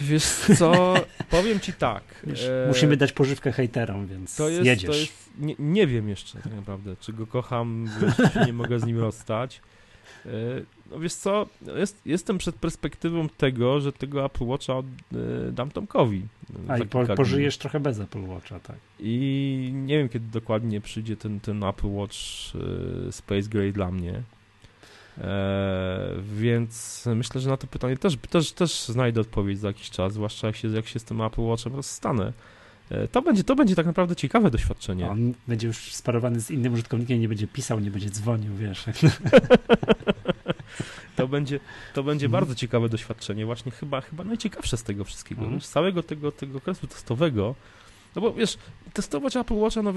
Wiesz 0.00 0.24
co, 0.58 0.94
powiem 1.30 1.60
ci 1.60 1.72
tak. 1.72 2.02
Wiesz, 2.26 2.44
e, 2.44 2.64
musimy 2.68 2.96
dać 2.96 3.12
pożywkę 3.12 3.52
hejterom, 3.52 4.06
więc 4.06 4.36
to 4.36 4.48
jest, 4.48 4.64
jedziesz. 4.66 4.90
To 4.90 4.96
jest, 4.96 5.30
nie, 5.38 5.54
nie 5.58 5.86
wiem 5.86 6.08
jeszcze 6.08 6.38
tak 6.38 6.52
naprawdę, 6.54 6.96
czy 7.00 7.12
go 7.12 7.26
kocham, 7.26 7.88
czy 8.32 8.46
nie 8.46 8.52
mogę 8.52 8.78
z 8.80 8.84
nim 8.86 8.98
rozstać. 8.98 9.60
E, 10.26 10.30
No 10.90 10.98
wiesz 10.98 11.14
co, 11.14 11.46
jest, 11.76 12.00
jestem 12.06 12.38
przed 12.38 12.54
perspektywą 12.54 13.28
tego, 13.28 13.80
że 13.80 13.92
tego 13.92 14.24
Apple 14.24 14.44
Watcha 14.44 14.72
e, 14.72 14.82
dam 15.52 15.70
Tomkowi. 15.70 16.22
e, 16.68 16.72
A 16.72 16.78
i 16.78 16.86
po, 16.86 17.06
pożyjesz 17.16 17.58
trochę 17.58 17.80
bez 17.80 18.00
Apple 18.00 18.24
Watcha, 18.26 18.60
tak. 18.60 18.76
I 19.00 19.70
nie 19.74 19.98
wiem, 19.98 20.08
kiedy 20.08 20.26
dokładnie 20.32 20.80
przyjdzie 20.80 21.16
ten, 21.16 21.40
ten 21.40 21.64
Apple 21.64 21.88
Watch 21.90 22.16
e, 23.08 23.12
Space 23.12 23.48
Gray 23.48 23.72
dla 23.72 23.90
mnie. 23.90 24.22
E, 25.18 26.10
więc 26.34 27.04
myślę, 27.14 27.40
że 27.40 27.50
na 27.50 27.56
to 27.56 27.66
pytanie 27.66 27.96
też, 27.96 28.16
też, 28.30 28.52
też 28.52 28.84
znajdę 28.88 29.20
odpowiedź 29.20 29.58
za 29.58 29.68
jakiś 29.68 29.90
czas, 29.90 30.12
zwłaszcza 30.12 30.46
jak 30.46 30.56
się, 30.56 30.68
jak 30.68 30.86
się 30.88 30.98
z 30.98 31.04
tym 31.04 31.20
Apple 31.20 31.40
Watchem 31.42 31.74
rozstanę. 31.76 32.32
E, 32.90 33.08
to, 33.08 33.22
będzie, 33.22 33.44
to 33.44 33.56
będzie 33.56 33.74
tak 33.74 33.86
naprawdę 33.86 34.16
ciekawe 34.16 34.50
doświadczenie. 34.50 35.08
On 35.10 35.34
będzie 35.48 35.66
już 35.66 35.92
sparowany 35.94 36.40
z 36.40 36.50
innym 36.50 36.72
użytkownikiem, 36.72 37.20
nie 37.20 37.28
będzie 37.28 37.46
pisał, 37.46 37.80
nie 37.80 37.90
będzie 37.90 38.10
dzwonił, 38.10 38.56
wiesz. 38.56 38.84
To 41.16 41.28
będzie, 41.28 41.60
to 41.94 42.02
będzie 42.02 42.26
Mhm. 42.26 42.40
bardzo 42.40 42.54
ciekawe 42.54 42.88
doświadczenie, 42.88 43.46
właśnie 43.46 43.72
chyba, 43.72 44.00
chyba 44.00 44.24
najciekawsze 44.24 44.76
z 44.76 44.82
tego 44.82 45.04
wszystkiego, 45.04 45.42
Mhm. 45.42 45.60
z 45.60 45.68
całego 45.68 46.02
tego, 46.02 46.32
tego 46.32 46.58
okresu 46.58 46.86
testowego. 46.86 47.54
No 48.16 48.22
bo 48.22 48.32
wiesz, 48.32 48.58
testować 48.92 49.36
Apple 49.36 49.54
Watcha, 49.54 49.82
no, 49.82 49.92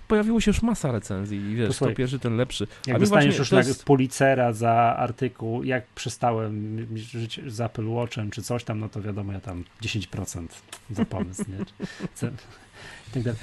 pojawiło 0.00 0.40
się 0.40 0.50
już 0.50 0.62
masa 0.62 0.92
recenzji 0.92 1.38
i 1.38 1.54
wiesz, 1.56 1.68
Posłuchaj, 1.68 1.94
to 1.94 1.96
pierwszy, 1.98 2.18
ten 2.18 2.36
lepszy. 2.36 2.66
Jak 2.86 3.00
dostaniesz 3.00 3.38
już 3.38 3.52
jest- 3.52 3.84
Pulitzera 3.84 4.52
za 4.52 4.72
artykuł, 4.98 5.62
jak 5.64 5.86
przestałem 5.86 6.86
żyć 6.96 7.40
z 7.46 7.60
Apple 7.60 7.88
Watchem, 7.88 8.30
czy 8.30 8.42
coś 8.42 8.64
tam, 8.64 8.78
no 8.80 8.88
to 8.88 9.02
wiadomo, 9.02 9.32
ja 9.32 9.40
tam 9.40 9.64
10% 9.82 10.46
za 10.90 11.04
pomysł, 11.04 11.44
nie? 11.48 11.64
Tak 13.14 13.22
dalej. 13.22 13.40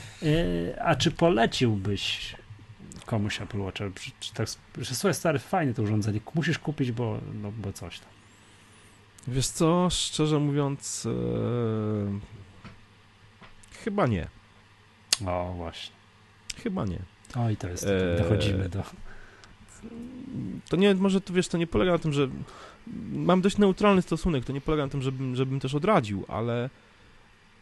E, 0.75 0.83
A 0.83 0.95
czy 0.95 1.11
poleciłbyś 1.11 2.35
komuś 3.05 3.41
Apple 3.41 3.59
Watcha? 3.59 3.85
Czy, 3.95 4.11
czy 4.19 4.33
tak, 4.33 4.47
że 4.77 4.95
słuchaj, 4.95 5.13
stary, 5.13 5.39
fajne 5.39 5.73
to 5.73 5.81
urządzenie, 5.83 6.19
musisz 6.35 6.59
kupić, 6.59 6.91
bo, 6.91 7.19
no, 7.41 7.51
bo 7.51 7.73
coś 7.73 7.99
tam. 7.99 8.09
Wiesz 9.27 9.47
co, 9.47 9.87
szczerze 9.91 10.39
mówiąc, 10.39 11.05
e, 11.05 12.19
chyba 13.83 14.07
nie. 14.07 14.27
O, 15.25 15.53
właśnie. 15.57 15.95
Chyba 16.55 16.85
nie. 16.85 16.99
O, 17.35 17.49
i 17.49 17.57
to 17.57 17.67
jest, 17.67 17.87
Eee, 17.87 18.17
dochodzimy 18.17 18.69
do... 18.69 18.83
To 20.69 20.77
nie, 20.77 20.95
może 20.95 21.21
to 21.21 21.33
wiesz, 21.33 21.47
to 21.47 21.57
nie 21.57 21.67
polega 21.67 21.91
na 21.91 21.97
tym, 21.97 22.13
że 22.13 22.29
mam 23.13 23.41
dość 23.41 23.57
neutralny 23.57 24.01
stosunek, 24.01 24.45
to 24.45 24.53
nie 24.53 24.61
polega 24.61 24.83
na 24.83 24.89
tym, 24.89 25.01
żebym, 25.01 25.35
żebym 25.35 25.59
też 25.59 25.75
odradził, 25.75 26.25
ale 26.27 26.69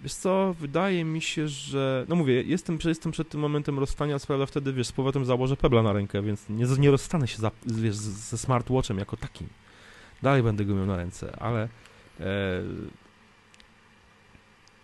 wiesz 0.01 0.13
co, 0.13 0.55
wydaje 0.59 1.03
mi 1.05 1.21
się, 1.21 1.47
że, 1.47 2.05
no 2.09 2.15
mówię, 2.15 2.41
jestem, 2.41 2.79
jestem 2.85 3.11
przed 3.11 3.29
tym 3.29 3.41
momentem 3.41 3.79
rozstania, 3.79 4.17
prawda 4.27 4.45
wtedy, 4.45 4.73
wiesz, 4.73 4.87
z 4.87 4.91
powrotem 4.91 5.25
założę 5.25 5.57
Pebla 5.57 5.83
na 5.83 5.93
rękę, 5.93 6.21
więc 6.21 6.49
nie, 6.49 6.65
nie 6.79 6.91
rozstanę 6.91 7.27
się 7.27 7.37
za, 7.37 7.51
wiesz, 7.65 7.95
ze 7.95 8.37
smartwatchem 8.37 8.97
jako 8.97 9.17
takim. 9.17 9.47
Dalej 10.21 10.43
będę 10.43 10.65
go 10.65 10.75
miał 10.75 10.85
na 10.85 10.97
ręce, 10.97 11.35
ale 11.39 11.63
e, 12.19 12.27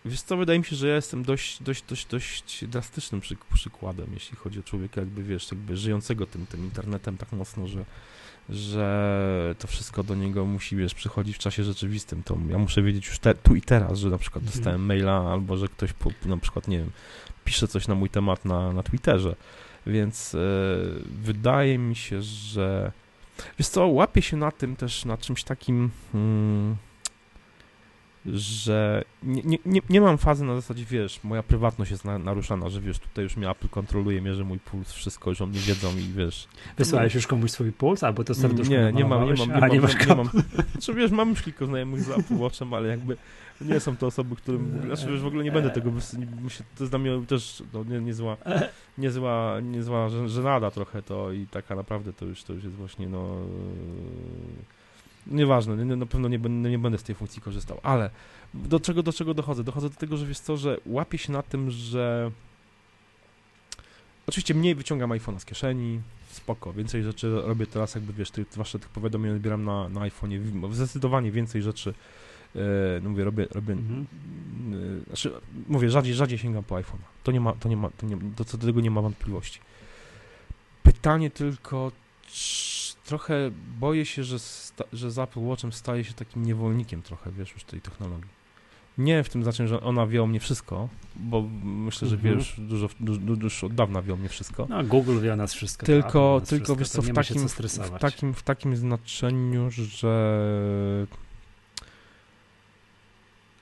Wiesz 0.08 0.22
co, 0.22 0.38
wydaje 0.38 0.60
mi 0.60 0.66
się, 0.66 0.76
że 0.76 0.88
ja 0.88 0.96
jestem 0.96 1.24
dość, 1.24 1.64
dość, 1.64 1.84
dość, 1.86 2.08
dość 2.08 2.66
drastycznym 2.66 3.22
przy, 3.22 3.38
przykładem, 3.54 4.08
jeśli 4.14 4.38
chodzi 4.38 4.60
o 4.60 4.64
człowieka 4.64 5.02
jakby, 5.02 5.24
wiesz, 5.24 5.52
jakby 5.52 5.78
żyjącego 5.78 6.26
tym, 6.26 6.46
tym 6.46 6.64
internetem 6.64 7.18
tak 7.18 7.32
mocno, 7.32 7.68
że, 7.68 7.86
że 8.50 9.56
to 9.60 9.68
wszystko 9.68 10.04
do 10.04 10.16
niego 10.16 10.46
musi, 10.46 10.76
wiesz, 10.76 10.94
przychodzić 10.94 11.36
w 11.36 11.40
czasie 11.40 11.64
rzeczywistym. 11.64 12.24
To 12.24 12.38
ja 12.50 12.58
muszę 12.58 12.82
wiedzieć 12.82 13.08
już 13.08 13.20
te, 13.20 13.36
tu 13.36 13.56
i 13.56 13.62
teraz, 13.62 14.00
że 14.00 14.10
na 14.10 14.18
przykład 14.18 14.44
mhm. 14.44 14.58
dostałem 14.58 14.86
maila 14.86 15.32
albo, 15.32 15.58
że 15.58 15.68
ktoś 15.68 15.94
po, 15.94 16.12
na 16.26 16.38
przykład, 16.38 16.68
nie 16.68 16.78
wiem, 16.78 16.92
pisze 17.46 17.68
coś 17.68 17.88
na 17.88 17.96
mój 17.96 18.10
temat 18.10 18.46
na, 18.46 18.74
na 18.74 18.84
Twitterze. 18.84 19.36
Więc 19.88 20.36
e, 20.36 20.40
wydaje 21.24 21.78
mi 21.78 21.96
się, 21.96 22.22
że 22.22 22.92
wiesz 23.60 23.68
co, 23.68 23.88
łapię 23.88 24.22
się 24.22 24.38
na 24.38 24.52
tym 24.52 24.76
też, 24.76 25.06
na 25.06 25.18
czymś 25.18 25.44
takim... 25.44 25.90
Hmm, 26.12 26.76
że 28.26 29.03
nie, 29.23 29.57
nie, 29.65 29.81
nie 29.89 30.02
mam 30.02 30.18
fazy 30.18 30.45
na 30.45 30.56
zasadzie, 30.56 30.85
wiesz, 30.85 31.23
moja 31.23 31.44
prywatność 31.44 31.91
jest 31.91 32.06
na, 32.06 32.18
naruszana, 32.18 32.69
że 32.69 32.81
wiesz, 32.81 32.99
tutaj 32.99 33.23
już 33.23 33.38
mnie 33.38 33.49
Apple 33.49 33.69
kontroluje, 33.69 34.22
mierzy 34.22 34.45
mój 34.45 34.60
puls, 34.60 34.94
wszystko, 34.94 35.30
już 35.30 35.41
oni 35.41 35.60
wiedzą 35.60 35.98
i 35.98 36.14
wiesz. 36.14 36.48
Wysłałeś 36.77 37.15
już 37.15 37.27
komuś 37.27 37.52
swój 37.52 37.72
puls, 37.72 38.03
albo 38.03 38.23
to 38.23 38.35
serduszko 38.35 38.73
Nie, 38.73 38.91
nie 38.94 39.06
mam, 39.06 39.26
nie 39.26 39.34
mam, 39.34 39.49
nie 39.49 39.60
mam, 39.60 39.69
nie, 39.69 39.81
mam, 39.81 39.91
nie 40.10 40.15
mam. 40.15 40.30
Znaczy, 40.72 40.94
wiesz, 40.94 41.11
mam 41.11 41.30
już 41.30 41.41
kilku 41.41 41.65
znajomych 41.65 42.02
z 42.02 42.10
Apple 42.10 42.38
Watchem, 42.38 42.73
ale 42.73 42.88
jakby 42.88 43.18
nie 43.61 43.80
są 43.80 43.98
to 43.98 44.07
osoby, 44.07 44.35
którym, 44.35 44.81
znaczy 44.85 45.07
wiesz, 45.11 45.22
w 45.22 45.26
ogóle 45.26 45.44
nie 45.44 45.52
będę 45.52 45.69
tego, 45.69 45.91
to 46.76 46.84
jest 46.84 46.91
dla 46.91 46.99
mnie 46.99 47.26
też 47.27 47.64
no, 47.73 47.84
nie, 47.84 47.99
niezła, 47.99 48.38
niezła, 48.98 49.60
niezła 49.60 50.10
żenada 50.27 50.72
trochę 50.72 51.02
to 51.02 51.31
i 51.31 51.48
taka 51.48 51.76
naprawdę 51.76 52.14
to 52.14 52.26
już, 52.26 52.44
to 52.44 52.53
już 52.53 52.64
jest 52.64 52.76
właśnie, 52.76 53.10
no 53.10 53.38
Nieważne, 55.32 55.86
nie, 55.86 55.95
na 55.95 56.06
pewno 56.06 56.28
nie, 56.28 56.40
będę, 56.40 56.70
nie 56.70 56.80
będę 56.80 56.98
z 56.98 57.04
tej 57.04 57.16
funkcji 57.16 57.41
korzystał, 57.41 57.80
ale 57.84 58.10
do 58.54 58.80
czego, 58.80 59.04
do 59.04 59.14
czego 59.14 59.34
dochodzę? 59.34 59.64
Dochodzę 59.64 59.90
do 59.90 59.95
tego, 59.95 60.18
że 60.18 60.26
wiesz 60.26 60.40
co, 60.40 60.58
że 60.58 60.78
łapię 60.86 61.18
się 61.18 61.32
na 61.32 61.44
tym, 61.44 61.72
że 61.72 62.32
oczywiście 64.28 64.54
mniej 64.54 64.76
wyciągam 64.76 65.10
iPhone'a 65.10 65.40
z 65.40 65.45
kieszeni, 65.45 66.02
spoko, 66.32 66.74
więcej 66.74 67.04
rzeczy 67.04 67.41
robię 67.41 67.68
teraz 67.68 67.95
jakby, 67.95 68.14
wiesz, 68.14 68.32
tych, 68.32 68.48
zwłaszcza 68.52 68.80
tych 68.80 68.90
powiadomień 68.90 69.36
odbieram 69.36 69.66
na, 69.66 69.90
na 69.90 70.02
iPhone'ie, 70.02 70.74
zdecydowanie 70.74 71.32
więcej 71.32 71.62
rzeczy 71.62 71.94
e, 72.56 72.60
no 73.04 73.10
mówię, 73.10 73.24
robię, 73.24 73.48
robię 73.52 73.74
mhm. 73.74 74.08
e, 75.02 75.06
znaczy, 75.08 75.32
mówię, 75.68 75.90
rzadziej, 75.90 76.14
rzadziej 76.14 76.38
sięgam 76.38 76.64
po 76.64 76.76
iPhone'a. 76.76 77.08
To 77.24 77.32
nie 77.32 77.40
ma, 77.40 77.54
to 77.54 77.70
nie 77.70 77.78
ma, 77.78 77.90
to 77.90 78.06
nie, 78.06 78.18
do 78.18 78.45
co 78.45 78.58
do 78.58 78.68
tego 78.68 78.82
nie 78.82 78.91
ma 78.91 79.02
wątpliwości. 79.02 79.60
Pytanie 80.84 81.30
tylko, 81.30 81.91
czy 82.28 82.77
trochę 83.08 83.52
boję 83.80 84.06
się, 84.06 84.24
że, 84.24 84.38
że 84.94 85.12
z 85.12 85.20
Apple 85.20 85.40
Watchem 85.40 85.72
staje 85.72 86.04
się 86.04 86.14
takim 86.14 86.46
niewolnikiem 86.46 87.02
trochę, 87.02 87.32
wiesz, 87.32 87.54
już 87.54 87.64
tej 87.64 87.82
technologii. 87.82 88.38
Nie 88.98 89.24
w 89.24 89.30
tym 89.30 89.44
znaczeniu, 89.44 89.70
że 89.70 89.82
ona 89.82 90.08
wie 90.08 90.24
o 90.24 90.28
mnie 90.28 90.40
wszystko, 90.40 90.90
bo 91.16 91.42
myślę, 91.64 92.08
że 92.08 92.16
mhm. 92.16 92.38
wiesz, 92.38 92.56
dużo, 92.58 92.90
dużo, 93.00 93.44
już 93.44 93.64
od 93.64 93.76
dawna 93.76 94.02
wie 94.02 94.14
o 94.14 94.18
mnie 94.18 94.30
wszystko. 94.30 94.68
No, 94.70 94.84
Google 94.84 95.20
wie 95.20 95.34
o 95.34 95.36
nas 95.36 95.54
wszystko. 95.54 95.86
Tylko, 95.86 96.42
tylko 96.50 96.76
wszystko, 96.76 96.76
wiesz 96.76 96.90
co, 96.90 97.02
w 97.02 97.14
takim, 97.14 97.48
w, 97.48 98.00
takim, 98.00 98.34
w 98.34 98.44
takim 98.44 98.76
znaczeniu, 98.76 99.72
że 99.72 101.08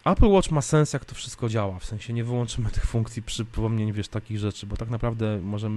Apple 0.05 0.27
Watch 0.27 0.51
ma 0.51 0.61
sens, 0.61 0.93
jak 0.93 1.05
to 1.05 1.15
wszystko 1.15 1.49
działa, 1.49 1.79
w 1.79 1.85
sensie 1.85 2.13
nie 2.13 2.23
wyłączymy 2.23 2.69
tych 2.69 2.85
funkcji 2.85 3.21
przypomnień, 3.21 3.93
wiesz, 3.93 4.07
takich 4.07 4.39
rzeczy, 4.39 4.65
bo 4.65 4.77
tak 4.77 4.89
naprawdę 4.89 5.39
może 5.41 5.69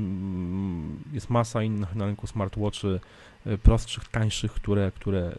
jest 1.12 1.30
masa 1.30 1.62
innych 1.62 1.94
na 1.94 2.06
rynku 2.06 2.26
smartwatchy, 2.26 3.00
E, 3.46 3.58
prostszych, 3.58 4.08
tańszych, 4.08 4.52
które, 4.52 4.92
które 4.92 5.20
e, 5.20 5.34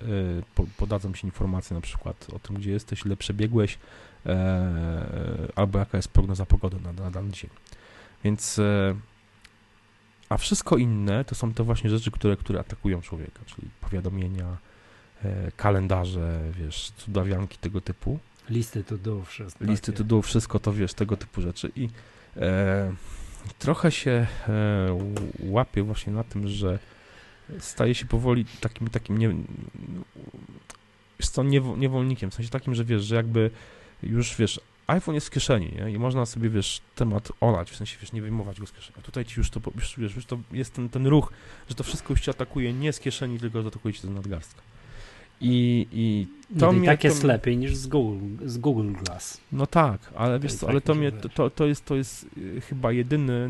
podadzą 0.77 1.13
Ci 1.13 1.25
informacje 1.25 1.75
na 1.75 1.81
przykład 1.81 2.27
o 2.35 2.39
tym, 2.39 2.55
gdzie 2.55 2.71
jesteś, 2.71 3.05
ile 3.05 3.17
przebiegłeś, 3.17 3.77
e, 4.25 5.51
albo 5.55 5.79
jaka 5.79 5.97
jest 5.97 6.07
prognoza 6.07 6.45
pogody 6.45 6.79
na, 6.79 6.93
na 6.93 7.11
dany 7.11 7.31
dzień. 7.31 7.49
Więc 8.23 8.61
a 10.29 10.37
wszystko 10.37 10.77
inne 10.77 11.25
to 11.25 11.35
są 11.35 11.53
te 11.53 11.63
właśnie 11.63 11.89
rzeczy, 11.89 12.11
które, 12.11 12.37
które 12.37 12.59
atakują 12.59 13.01
człowieka, 13.01 13.39
czyli 13.45 13.67
powiadomienia, 13.81 14.57
kalendarze, 15.55 16.41
wiesz, 16.51 16.91
cudawianki 16.97 17.57
tego 17.57 17.81
typu. 17.81 18.19
Listy 18.49 18.83
to 18.83 18.97
do 18.97 19.23
wszystko. 19.23 19.65
Listy 19.65 19.93
to 19.93 20.03
do 20.03 20.21
wszystko 20.21 20.59
to 20.59 20.73
wiesz, 20.73 20.93
tego 20.93 21.17
typu 21.17 21.41
rzeczy. 21.41 21.71
I 21.75 21.89
e, 22.37 22.93
trochę 23.59 23.91
się 23.91 24.27
e, 24.47 24.99
łapię 25.39 25.83
właśnie 25.83 26.13
na 26.13 26.23
tym, 26.23 26.47
że 26.47 26.79
staje 27.59 27.95
się 27.95 28.05
powoli 28.05 28.45
takim, 28.61 28.89
takim 28.89 29.17
nie, 29.17 29.35
to 31.33 31.43
niewolnikiem, 31.77 32.31
w 32.31 32.33
sensie 32.33 32.51
takim, 32.51 32.75
że 32.75 32.85
wiesz, 32.85 33.03
że 33.03 33.15
jakby 33.15 33.51
już, 34.03 34.35
wiesz, 34.35 34.61
iPhone 34.87 35.15
jest 35.15 35.27
w 35.27 35.29
kieszeni, 35.29 35.73
nie? 35.75 35.91
I 35.91 35.99
można 35.99 36.25
sobie, 36.25 36.49
wiesz, 36.49 36.81
temat 36.95 37.31
olać, 37.41 37.71
w 37.71 37.75
sensie, 37.75 37.97
wiesz, 38.01 38.13
nie 38.13 38.21
wyjmować 38.21 38.59
go 38.59 38.67
z 38.67 38.71
kieszeni. 38.71 38.95
A 38.99 39.01
tutaj 39.01 39.25
ci 39.25 39.39
już 39.39 39.49
to, 39.49 39.59
już, 39.75 39.99
wiesz, 39.99 40.15
już 40.15 40.25
to 40.25 40.39
jest 40.51 40.73
ten, 40.73 40.89
ten 40.89 41.07
ruch, 41.07 41.31
że 41.69 41.75
to 41.75 41.83
wszystko 41.83 42.13
już 42.13 42.21
cię 42.21 42.31
atakuje 42.31 42.73
nie 42.73 42.93
z 42.93 42.99
kieszeni, 42.99 43.39
tylko 43.39 43.59
atakuje 43.67 43.93
cię 43.93 44.01
z 44.01 44.09
nadgarstka. 44.09 44.61
I, 45.41 45.87
i 45.91 46.27
to 46.59 46.65
no, 46.65 46.71
mnie, 46.71 46.87
tak 46.87 47.03
jest 47.03 47.21
to... 47.21 47.27
lepiej 47.27 47.57
niż 47.57 47.75
z 47.75 47.87
Google, 47.87 48.47
z 48.47 48.57
Google 48.57 48.91
Glass. 48.91 49.41
No 49.51 49.67
tak, 49.67 50.13
ale 50.15 50.39
wiesz 50.39 50.53
co, 50.53 50.69
ale 50.69 50.81
to 50.81 50.95
mnie, 50.95 51.11
to, 51.11 51.49
to, 51.49 51.65
jest, 51.65 51.85
to 51.85 51.95
jest 51.95 52.25
y, 52.37 52.61
chyba 52.61 52.91
jedyny 52.91 53.49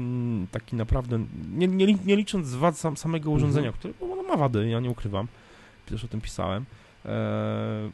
taki 0.52 0.76
naprawdę, 0.76 1.26
nie, 1.52 1.68
nie, 1.68 1.94
nie 2.06 2.16
licząc 2.16 2.56
wad 2.56 2.78
sam, 2.78 2.98
samego 2.98 3.32
urządzenia, 3.32 3.68
mhm. 3.68 3.80
które 3.80 4.12
ono 4.14 4.24
ma 4.24 4.38
wady, 4.38 4.70
ja 4.70 4.80
nie 4.80 4.90
ukrywam, 4.90 5.28
też 5.86 6.04
o 6.04 6.08
tym 6.08 6.22
pisałem, 6.22 6.66
e, 7.06 7.90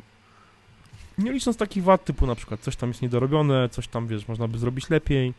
nie 1.17 1.31
licząc 1.31 1.57
takich 1.57 1.83
wad 1.83 2.05
typu 2.05 2.27
na 2.27 2.35
przykład 2.35 2.59
coś 2.59 2.75
tam 2.75 2.89
jest 2.89 3.01
niedorobione, 3.01 3.69
coś 3.69 3.87
tam, 3.87 4.07
wiesz, 4.07 4.27
można 4.27 4.47
by 4.47 4.57
zrobić 4.57 4.89
lepiej, 4.89 5.33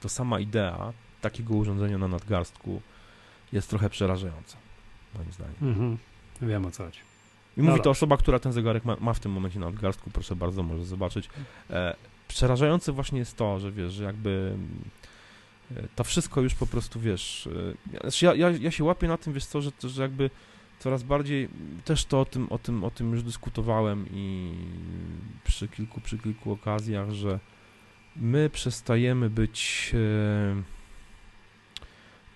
to 0.00 0.08
sama 0.08 0.40
idea 0.40 0.92
takiego 1.20 1.54
urządzenia 1.54 1.98
na 1.98 2.08
nadgarstku 2.08 2.82
jest 3.52 3.70
trochę 3.70 3.90
przerażająca, 3.90 4.56
moim 5.14 5.32
zdaniem. 5.32 5.54
Mhm. 5.62 5.98
Wiem 6.42 6.66
o 6.66 6.70
co 6.70 6.84
chodzi. 6.84 7.09
I 7.56 7.62
mówi 7.62 7.76
no 7.76 7.82
to 7.82 7.90
osoba, 7.90 8.16
która 8.16 8.38
ten 8.38 8.52
zegarek 8.52 8.84
ma, 8.84 8.96
ma, 9.00 9.14
w 9.14 9.20
tym 9.20 9.32
momencie 9.32 9.58
na 9.58 9.66
odgarstku, 9.66 10.10
proszę 10.10 10.36
bardzo, 10.36 10.62
może 10.62 10.84
zobaczyć. 10.84 11.28
E, 11.70 11.96
przerażające 12.28 12.92
właśnie 12.92 13.18
jest 13.18 13.36
to, 13.36 13.58
że 13.58 13.72
wiesz, 13.72 13.92
że 13.92 14.04
jakby 14.04 14.56
e, 15.76 15.88
to 15.96 16.04
wszystko 16.04 16.40
już 16.40 16.54
po 16.54 16.66
prostu, 16.66 17.00
wiesz, 17.00 17.48
e, 17.92 18.00
znaczy 18.00 18.24
ja, 18.24 18.34
ja, 18.34 18.50
ja 18.50 18.70
się 18.70 18.84
łapię 18.84 19.08
na 19.08 19.16
tym, 19.16 19.32
wiesz 19.32 19.44
co, 19.44 19.60
że, 19.60 19.70
że 19.84 20.02
jakby 20.02 20.30
coraz 20.78 21.02
bardziej, 21.02 21.48
też 21.84 22.04
to 22.04 22.20
o 22.20 22.24
tym, 22.24 22.52
o 22.52 22.58
tym, 22.58 22.84
o 22.84 22.90
tym 22.90 23.12
już 23.12 23.22
dyskutowałem 23.22 24.06
i 24.12 24.54
przy 25.44 25.68
kilku, 25.68 26.00
przy 26.00 26.18
kilku 26.18 26.52
okazjach, 26.52 27.10
że 27.10 27.38
my 28.16 28.50
przestajemy 28.50 29.30
być 29.30 29.90
e, 29.94 30.62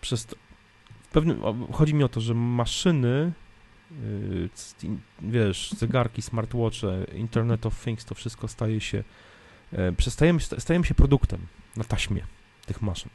przest... 0.01 0.35
w 1.03 1.09
pewnym, 1.09 1.41
chodzi 1.73 1.95
mi 1.95 2.05
o 2.05 2.09
to, 2.09 2.21
że 2.21 2.35
maszyny 2.35 3.33
wiesz, 5.23 5.73
zegarki, 5.73 6.23
smartwatche, 6.23 7.05
Internet 7.15 7.67
of 7.67 7.85
Things, 7.85 8.05
to 8.05 8.15
wszystko 8.15 8.49
staje 8.49 8.81
się, 8.81 9.05
e, 9.73 9.93
przestajemy, 9.93 10.41
stajemy 10.41 10.87
się 10.87 10.95
produktem 10.95 11.41
na 11.77 11.85
taśmie 11.85 12.27
tych 12.67 12.83
maszyn. 12.83 13.11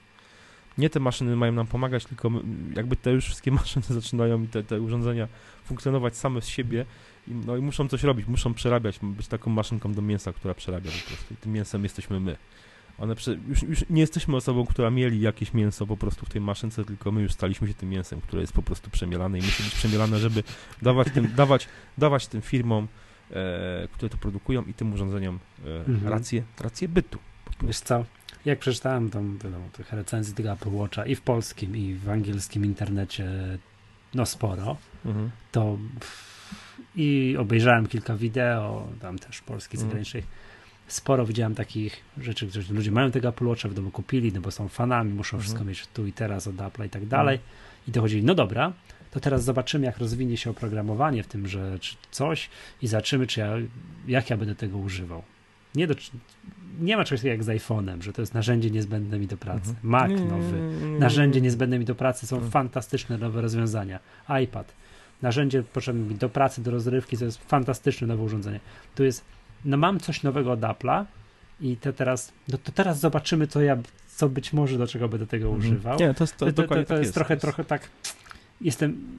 Nie 0.77 0.89
te 0.89 0.99
maszyny 0.99 1.35
mają 1.35 1.51
nam 1.51 1.67
pomagać, 1.67 2.05
tylko 2.05 2.31
jakby 2.75 2.95
te 2.95 3.11
już 3.11 3.25
wszystkie 3.25 3.51
maszyny 3.61 3.85
zaczynają 3.89 4.43
i 4.43 4.47
te, 4.47 4.63
te 4.63 4.81
urządzenia 4.81 5.27
funkcjonować 5.65 6.17
same 6.17 6.41
z 6.41 6.47
siebie 6.47 6.85
i, 7.27 7.31
no 7.31 7.57
i 7.57 7.61
muszą 7.61 7.87
coś 7.87 8.03
robić, 8.03 8.27
muszą 8.27 8.53
przerabiać, 8.53 8.99
być 9.03 9.27
taką 9.27 9.51
maszynką 9.51 9.93
do 9.93 10.01
mięsa, 10.01 10.33
która 10.33 10.53
przerabia 10.53 10.91
po 10.91 11.07
prostu. 11.07 11.33
I 11.33 11.37
tym 11.37 11.51
mięsem 11.51 11.83
jesteśmy 11.83 12.19
my. 12.19 12.37
One 12.99 13.15
prze, 13.15 13.37
już, 13.47 13.63
już, 13.63 13.85
nie 13.89 14.01
jesteśmy 14.01 14.35
osobą, 14.35 14.65
która 14.65 14.89
mieli 14.89 15.21
jakieś 15.21 15.53
mięso 15.53 15.87
po 15.87 15.97
prostu 15.97 16.25
w 16.25 16.29
tej 16.29 16.41
maszynce, 16.41 16.85
tylko 16.85 17.11
my 17.11 17.21
już 17.21 17.31
staliśmy 17.31 17.67
się 17.67 17.73
tym 17.73 17.89
mięsem, 17.89 18.21
które 18.21 18.41
jest 18.41 18.53
po 18.53 18.61
prostu 18.61 18.89
przemielane 18.89 19.39
i 19.39 19.41
musi 19.41 19.63
być 19.63 19.75
przemielane, 19.75 20.19
żeby 20.19 20.43
dawać 20.81 21.07
tym, 21.13 21.35
dawać, 21.35 21.67
dawać 21.97 22.27
tym 22.27 22.41
firmom, 22.41 22.87
e, 23.31 23.87
które 23.91 24.09
to 24.09 24.17
produkują 24.17 24.63
i 24.63 24.73
tym 24.73 24.93
urządzeniom 24.93 25.39
e, 25.65 25.79
mhm. 25.85 26.13
rację, 26.13 26.43
rację 26.59 26.87
bytu. 26.87 27.19
Wiesz 27.61 27.79
co, 27.79 28.05
jak 28.45 28.59
przeczytałem 28.59 29.09
tam 29.09 29.37
wiadomo, 29.43 29.69
tych 29.73 29.93
recenzji 29.93 30.33
tego 30.33 30.51
Apple 30.51 30.71
Watcha 30.71 31.05
i 31.05 31.15
w 31.15 31.21
polskim, 31.21 31.77
i 31.77 31.93
w 31.93 32.09
angielskim 32.09 32.65
internecie 32.65 33.29
no 34.13 34.25
sporo, 34.25 34.77
mhm. 35.05 35.29
to 35.51 35.77
i 36.95 37.35
obejrzałem 37.39 37.87
kilka 37.87 38.15
wideo, 38.15 38.87
tam 39.01 39.19
też 39.19 39.41
polskich, 39.41 39.81
mhm. 39.81 40.03
Sporo 40.93 41.25
widziałem 41.25 41.55
takich 41.55 41.97
rzeczy, 42.17 42.49
że 42.49 42.73
ludzie 42.73 42.91
mają 42.91 43.11
tego 43.11 43.27
Apple 43.29 43.45
Watcha 43.45 43.69
w 43.69 43.73
domu 43.73 43.91
kupili, 43.91 44.33
no 44.33 44.41
bo 44.41 44.51
są 44.51 44.67
fanami, 44.67 45.13
muszą 45.13 45.37
mhm. 45.37 45.41
wszystko 45.41 45.65
mieć 45.65 45.87
tu 45.87 46.07
i 46.07 46.13
teraz 46.13 46.47
od 46.47 46.61
Apple 46.61 46.85
i 46.85 46.89
tak 46.89 47.05
dalej. 47.05 47.35
Mhm. 47.35 47.53
I 47.87 47.91
dochodzili, 47.91 48.23
no 48.23 48.35
dobra, 48.35 48.73
to 49.11 49.19
teraz 49.19 49.43
zobaczymy, 49.43 49.85
jak 49.85 49.97
rozwinie 49.97 50.37
się 50.37 50.49
oprogramowanie 50.49 51.23
w 51.23 51.27
tym, 51.27 51.47
że 51.47 51.79
czy 51.79 51.95
coś 52.11 52.49
i 52.81 52.87
zobaczymy, 52.87 53.27
czy 53.27 53.39
ja, 53.39 53.53
jak 54.07 54.29
ja 54.29 54.37
będę 54.37 54.55
tego 54.55 54.77
używał. 54.77 55.23
Nie, 55.75 55.87
do, 55.87 55.95
nie 56.79 56.97
ma 56.97 57.03
czegoś 57.03 57.19
takiego 57.19 57.31
jak 57.31 57.43
z 57.43 57.63
iPhone'em, 57.63 58.01
że 58.01 58.13
to 58.13 58.21
jest 58.21 58.33
narzędzie 58.33 58.71
niezbędne 58.71 59.19
mi 59.19 59.27
do 59.27 59.37
pracy. 59.37 59.69
Mhm. 59.69 59.77
Mac 59.83 60.11
nowy, 60.29 60.59
narzędzie 60.99 61.41
niezbędne 61.41 61.79
mi 61.79 61.85
do 61.85 61.95
pracy, 61.95 62.27
są 62.27 62.35
mhm. 62.35 62.51
fantastyczne 62.51 63.17
nowe 63.17 63.41
rozwiązania. 63.41 63.99
iPad, 64.43 64.73
narzędzie 65.21 65.63
potrzebne 65.63 66.01
mi 66.09 66.15
do 66.15 66.29
pracy, 66.29 66.63
do 66.63 66.71
rozrywki, 66.71 67.17
to 67.17 67.25
jest 67.25 67.37
fantastyczne 67.37 68.07
nowe 68.07 68.23
urządzenie. 68.23 68.59
Tu 68.95 69.03
jest 69.03 69.25
no 69.65 69.77
mam 69.77 69.99
coś 69.99 70.23
nowego 70.23 70.51
od 70.51 70.59
Apple'a 70.59 71.05
I 71.61 71.77
te 71.77 71.93
teraz, 71.93 72.31
no 72.47 72.57
to 72.57 72.71
teraz 72.71 72.99
zobaczymy, 72.99 73.47
co 73.47 73.61
ja, 73.61 73.77
co 74.15 74.29
być 74.29 74.53
może 74.53 74.77
do 74.77 74.87
czego 74.87 75.09
będę 75.09 75.27
tego 75.27 75.47
mhm. 75.47 75.59
używał. 75.59 75.99
Nie, 75.99 76.13
to 76.13 76.23
jest, 76.23 76.37
to, 76.37 76.45
to, 76.45 76.51
to, 76.51 76.61
to 76.63 76.67
tak 76.67 76.77
jest, 76.77 76.91
jest, 76.91 77.13
trochę, 77.13 77.33
jest. 77.33 77.41
trochę 77.41 77.63
tak, 77.63 77.89
jestem, 78.61 79.17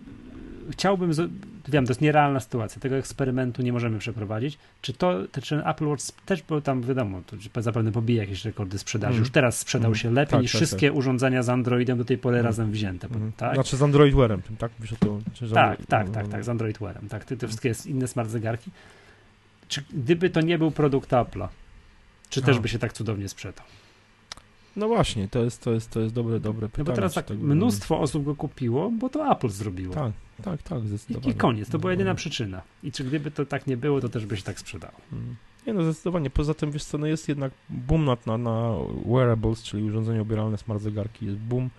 chciałbym, 0.70 1.12
wiem, 1.68 1.86
to 1.86 1.90
jest 1.90 2.00
nierealna 2.00 2.40
sytuacja, 2.40 2.80
tego 2.80 2.96
eksperymentu 2.96 3.62
nie 3.62 3.72
możemy 3.72 3.98
przeprowadzić. 3.98 4.58
Czy 4.82 4.92
to, 4.92 5.14
czy 5.42 5.66
Apple 5.66 5.86
Watch 5.86 6.04
też, 6.26 6.42
bo 6.42 6.60
tam 6.60 6.82
wiadomo, 6.82 7.22
to 7.54 7.62
zapewne 7.62 7.92
pobije 7.92 8.20
jakieś 8.20 8.44
rekordy 8.44 8.78
sprzedaży. 8.78 9.12
Mm. 9.12 9.20
Już 9.20 9.30
teraz 9.30 9.58
sprzedał 9.58 9.88
mm. 9.88 9.94
się 9.94 10.10
lepiej 10.10 10.30
tak, 10.30 10.42
niż 10.42 10.52
tak, 10.52 10.58
wszystkie 10.58 10.88
tak. 10.88 10.96
urządzenia 10.96 11.42
z 11.42 11.48
Androidem 11.48 11.98
do 11.98 12.04
tej 12.04 12.18
pory 12.18 12.36
mm. 12.36 12.46
razem 12.46 12.70
wzięte, 12.70 13.08
tak? 13.36 13.54
Znaczy 13.54 13.76
z 13.76 13.82
Android 13.82 14.14
Wearem, 14.14 14.42
tak? 14.58 14.72
Mówisz 14.78 14.92
o 14.92 14.96
to, 14.96 15.18
czy 15.32 15.50
tak, 15.50 15.86
tak, 15.86 16.10
tak, 16.10 16.28
tak, 16.28 16.44
z 16.44 16.48
Android 16.48 16.78
Wearem, 16.78 17.08
tak, 17.08 17.24
te 17.24 17.46
wszystkie 17.46 17.74
inne 17.86 18.08
smart 18.08 18.30
zegarki. 18.30 18.70
Czy 19.70 19.84
gdyby 19.90 20.30
to 20.30 20.40
nie 20.40 20.58
był 20.58 20.70
produkt 20.70 21.10
Apple'a, 21.10 21.48
czy 22.30 22.42
też 22.42 22.58
by 22.58 22.68
się 22.68 22.78
tak 22.78 22.92
cudownie 22.92 23.28
sprzedał? 23.28 23.66
No 24.76 24.88
właśnie, 24.88 25.28
to 25.28 25.44
jest, 25.44 25.62
to 25.62 25.72
jest, 25.72 25.90
to 25.90 26.00
jest 26.00 26.14
dobre, 26.14 26.40
dobre 26.40 26.68
pytanie. 26.68 26.84
No 26.84 26.92
bo 26.92 26.96
teraz 26.96 27.14
tak 27.14 27.26
tego... 27.26 27.44
mnóstwo 27.44 28.00
osób 28.00 28.24
go 28.24 28.34
kupiło, 28.34 28.90
bo 28.90 29.08
to 29.08 29.32
Apple 29.32 29.48
zrobiło. 29.48 29.94
Tak, 29.94 30.12
tak, 30.42 30.62
tak, 30.62 30.86
zdecydowanie. 30.86 31.32
I, 31.32 31.36
i 31.36 31.38
koniec, 31.38 31.70
to 31.70 31.78
była 31.78 31.92
jedyna 31.92 32.14
przyczyna. 32.14 32.62
I 32.82 32.92
czy 32.92 33.04
gdyby 33.04 33.30
to 33.30 33.46
tak 33.46 33.66
nie 33.66 33.76
było, 33.76 34.00
to 34.00 34.08
też 34.08 34.26
by 34.26 34.36
się 34.36 34.42
tak 34.42 34.60
sprzedało. 34.60 34.94
Hmm. 35.10 35.36
Nie 35.66 35.72
no, 35.72 35.82
zdecydowanie. 35.82 36.30
Poza 36.30 36.54
tym, 36.54 36.70
wiesz 36.70 36.84
co, 36.84 36.98
no 36.98 37.06
jest 37.06 37.28
jednak 37.28 37.52
boom 37.68 38.16
na, 38.26 38.38
na 38.38 38.74
wearables, 39.06 39.62
czyli 39.62 39.82
urządzenia 39.82 40.20
obieralne, 40.20 40.58
smart 40.58 40.82
zegarki, 40.82 41.26
jest 41.26 41.38
boom 41.38 41.70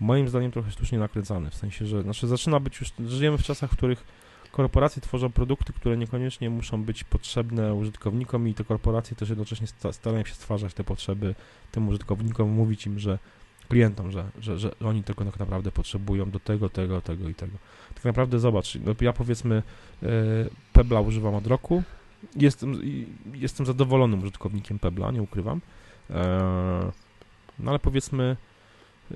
moim 0.00 0.28
zdaniem 0.28 0.50
trochę 0.50 0.70
sztucznie 0.70 0.98
nakręcany, 0.98 1.50
w 1.50 1.54
sensie, 1.54 1.86
że 1.86 2.02
znaczy 2.02 2.26
zaczyna 2.26 2.60
być 2.60 2.80
już, 2.80 2.92
żyjemy 3.06 3.38
w 3.38 3.42
czasach, 3.42 3.70
w 3.70 3.76
których 3.76 4.04
korporacje 4.52 5.02
tworzą 5.02 5.30
produkty, 5.30 5.72
które 5.72 5.96
niekoniecznie 5.96 6.50
muszą 6.50 6.82
być 6.82 7.04
potrzebne 7.04 7.74
użytkownikom 7.74 8.48
i 8.48 8.54
te 8.54 8.64
korporacje 8.64 9.16
też 9.16 9.28
jednocześnie 9.28 9.66
starają 9.92 10.24
się 10.24 10.34
stwarzać 10.34 10.74
te 10.74 10.84
potrzeby 10.84 11.34
tym 11.72 11.88
użytkownikom, 11.88 12.50
mówić 12.50 12.86
im, 12.86 12.98
że 12.98 13.18
klientom, 13.68 14.10
że, 14.10 14.24
że, 14.38 14.58
że 14.58 14.70
oni 14.84 15.04
tego 15.04 15.24
tak 15.24 15.38
naprawdę 15.38 15.72
potrzebują 15.72 16.30
do 16.30 16.40
tego, 16.40 16.68
tego, 16.68 17.00
tego 17.00 17.28
i 17.28 17.34
tego. 17.34 17.52
Tak 17.94 18.04
naprawdę 18.04 18.38
zobacz, 18.38 18.78
no 18.84 18.94
ja 19.00 19.12
powiedzmy 19.12 19.62
e, 20.02 20.06
Pebla 20.72 21.00
używam 21.00 21.34
od 21.34 21.46
roku, 21.46 21.82
jestem, 22.36 22.80
jestem 23.34 23.66
zadowolonym 23.66 24.22
użytkownikiem 24.22 24.78
Pebla, 24.78 25.10
nie 25.10 25.22
ukrywam, 25.22 25.60
e, 26.10 26.92
no 27.58 27.70
ale 27.70 27.78
powiedzmy 27.78 28.36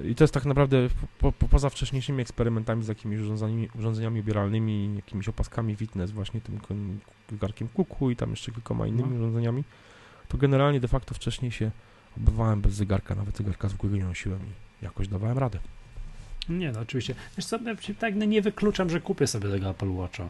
i 0.02 0.14
to 0.14 0.24
jest 0.24 0.34
tak 0.34 0.44
naprawdę 0.44 0.88
po, 1.18 1.32
po, 1.32 1.48
poza 1.48 1.70
wcześniejszymi 1.70 2.22
eksperymentami 2.22 2.84
z 2.84 2.88
jakimiś 2.88 3.20
urządzeniami, 3.20 3.68
urządzeniami 3.78 4.20
ubieralnymi, 4.20 4.96
jakimiś 4.96 5.28
opaskami 5.28 5.76
fitness, 5.76 6.10
właśnie 6.10 6.40
tym 6.40 6.60
zegarkiem 7.30 7.68
kuku 7.68 8.10
i 8.10 8.16
tam 8.16 8.30
jeszcze 8.30 8.52
kilkoma 8.52 8.86
innymi 8.86 9.10
no. 9.10 9.16
urządzeniami, 9.16 9.64
to 10.28 10.38
generalnie 10.38 10.80
de 10.80 10.88
facto 10.88 11.14
wcześniej 11.14 11.52
się 11.52 11.70
obywałem 12.16 12.60
bez 12.60 12.72
zegarka, 12.72 13.14
nawet 13.14 13.36
zegarka 13.36 13.68
zwykłego 13.68 13.96
nie 13.96 14.04
nosiłem 14.04 14.40
i 14.40 14.84
jakoś 14.84 15.08
dawałem 15.08 15.38
radę. 15.38 15.58
Nie, 16.48 16.72
no 16.72 16.80
oczywiście. 16.80 17.14
Wiesz 17.36 17.46
co, 17.46 17.58
tak 17.98 18.14
nie 18.14 18.42
wykluczam, 18.42 18.90
że 18.90 19.00
kupię 19.00 19.26
sobie 19.26 19.50
tego 19.50 19.70
Apple 19.70 19.90
Watcha. 19.90 20.28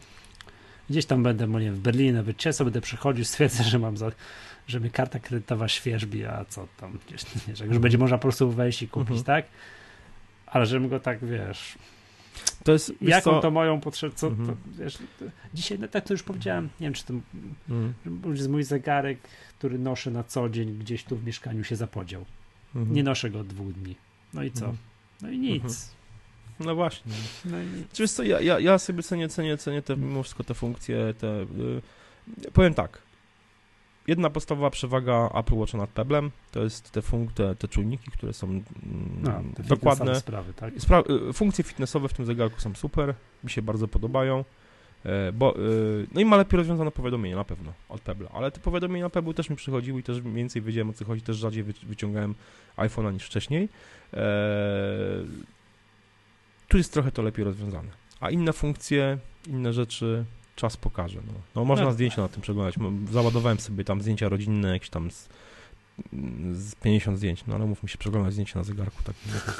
Gdzieś 0.89 1.05
tam 1.05 1.23
będę, 1.23 1.47
nie 1.47 1.59
wiem, 1.59 1.75
w 1.75 1.79
Berlinie 1.79 2.13
nawet 2.13 2.37
cię 2.37 2.51
będę 2.59 2.81
przychodził, 2.81 3.25
stwierdzę, 3.25 3.63
że 3.63 3.79
mam 3.79 3.97
za, 3.97 4.11
że 4.67 4.79
mi 4.79 4.91
karta 4.91 5.19
kredytowa 5.19 5.67
świeżbi, 5.67 6.25
a 6.25 6.45
co 6.45 6.67
tam, 6.77 6.99
nie, 7.47 7.55
że 7.55 7.65
już 7.65 7.77
będzie 7.77 7.97
można 7.97 8.17
po 8.17 8.21
prostu 8.21 8.51
wejść 8.51 8.81
i 8.81 8.87
kupić, 8.87 9.17
mhm. 9.17 9.23
tak? 9.23 9.45
Ale 10.45 10.65
żebym 10.65 10.89
go 10.89 10.99
tak, 10.99 11.25
wiesz... 11.25 11.77
To 12.63 12.71
jest, 12.71 12.93
jaką 13.01 13.31
co? 13.31 13.41
to 13.41 13.51
moją 13.51 13.81
potrzebę, 13.81 14.15
co 14.15 14.27
mhm. 14.27 14.47
to, 14.47 14.55
wiesz, 14.83 14.97
to, 14.97 15.25
dzisiaj, 15.53 15.79
no, 15.79 15.87
tak 15.87 16.05
to 16.05 16.13
już 16.13 16.23
powiedziałem, 16.23 16.69
nie 16.79 16.87
wiem, 16.87 16.93
czy 16.93 17.05
to 17.05 17.13
mhm. 17.69 17.93
mój 18.49 18.63
zegarek, 18.63 19.17
który 19.59 19.79
noszę 19.79 20.11
na 20.11 20.23
co 20.23 20.49
dzień 20.49 20.77
gdzieś 20.79 21.03
tu 21.03 21.15
w 21.15 21.25
mieszkaniu 21.25 21.63
się 21.63 21.75
zapodział. 21.75 22.25
Mhm. 22.75 22.95
Nie 22.95 23.03
noszę 23.03 23.29
go 23.29 23.39
od 23.39 23.47
dwóch 23.47 23.73
dni. 23.73 23.95
No 24.33 24.43
i 24.43 24.51
co? 24.51 24.65
Mhm. 24.65 24.77
No 25.21 25.29
i 25.29 25.39
nic. 25.39 25.63
Mhm. 25.63 25.95
No 26.59 26.75
właśnie. 26.75 27.11
No 27.45 27.61
i 27.61 27.65
Wiesz 27.99 28.11
co, 28.11 28.23
ja, 28.23 28.41
ja, 28.41 28.59
ja 28.59 28.77
sobie 28.77 29.03
cenię, 29.03 29.29
cenię, 29.29 29.57
cenię 29.57 29.81
te, 29.81 29.97
mimo 29.97 30.23
wszystko 30.23 30.43
te 30.43 30.53
funkcje, 30.53 31.13
te... 31.13 31.45
Yy, 31.57 32.51
powiem 32.53 32.73
tak, 32.73 33.01
jedna 34.07 34.29
podstawowa 34.29 34.69
przewaga 34.69 35.29
Apple 35.35 35.55
Watcha 35.55 35.77
nad 35.77 35.89
Pebblem 35.89 36.31
to 36.51 36.63
jest 36.63 36.91
te, 36.91 37.01
funk 37.01 37.33
te, 37.33 37.55
te 37.55 37.67
czujniki, 37.67 38.11
które 38.11 38.33
są 38.33 38.47
mm, 38.47 38.63
no, 39.21 39.43
dokładne. 39.63 40.15
Sprawy, 40.15 40.53
tak? 40.53 40.73
Spra 40.77 41.03
y, 41.29 41.33
funkcje 41.33 41.63
fitnessowe 41.63 42.07
w 42.07 42.13
tym 42.13 42.25
zegarku 42.25 42.59
są 42.59 42.75
super, 42.75 43.13
mi 43.43 43.49
się 43.49 43.61
bardzo 43.61 43.87
podobają. 43.87 44.45
E, 45.05 45.31
bo, 45.31 45.59
y, 45.59 46.07
no 46.13 46.21
i 46.21 46.25
ma 46.25 46.37
lepiej 46.37 46.57
rozwiązane 46.57 46.91
powiadomienia 46.91 47.35
na 47.35 47.43
pewno 47.43 47.73
od 47.89 48.01
Pebbla, 48.01 48.29
ale 48.33 48.51
te 48.51 48.59
powiadomienia 48.59 49.05
na 49.05 49.09
Pebble 49.09 49.33
też 49.33 49.49
mi 49.49 49.55
przychodziły 49.55 49.99
i 49.99 50.03
też 50.03 50.21
więcej 50.21 50.61
wiedziałem 50.61 50.89
o 50.89 50.93
co 50.93 51.05
chodzi, 51.05 51.21
też 51.21 51.37
rzadziej 51.37 51.63
wyciągałem 51.63 52.35
iPhone'a 52.77 53.13
niż 53.13 53.23
wcześniej. 53.23 53.69
E, 54.13 54.19
tu 56.67 56.77
jest 56.77 56.93
trochę 56.93 57.11
to 57.11 57.21
lepiej 57.21 57.45
rozwiązane. 57.45 57.89
A 58.19 58.29
inne 58.29 58.53
funkcje, 58.53 59.17
inne 59.47 59.73
rzeczy 59.73 60.25
czas 60.55 60.77
pokaże. 60.77 61.19
No, 61.27 61.33
no 61.55 61.65
można 61.65 61.85
no, 61.85 61.91
zdjęcia 61.91 62.21
na 62.21 62.27
tym 62.27 62.41
przeglądać. 62.41 62.75
Załadowałem 63.11 63.59
sobie 63.59 63.83
tam 63.83 64.01
zdjęcia 64.01 64.29
rodzinne, 64.29 64.73
jakieś 64.73 64.89
tam 64.89 65.11
z, 65.11 65.29
z 66.53 66.75
50 66.75 67.17
zdjęć, 67.17 67.43
no 67.47 67.55
ale 67.55 67.65
mów 67.65 67.83
mi 67.83 67.89
się 67.89 67.97
przeglądać 67.97 68.33
zdjęcia 68.33 68.59
na 68.59 68.63
zegarku, 68.63 69.03
tak, 69.03 69.15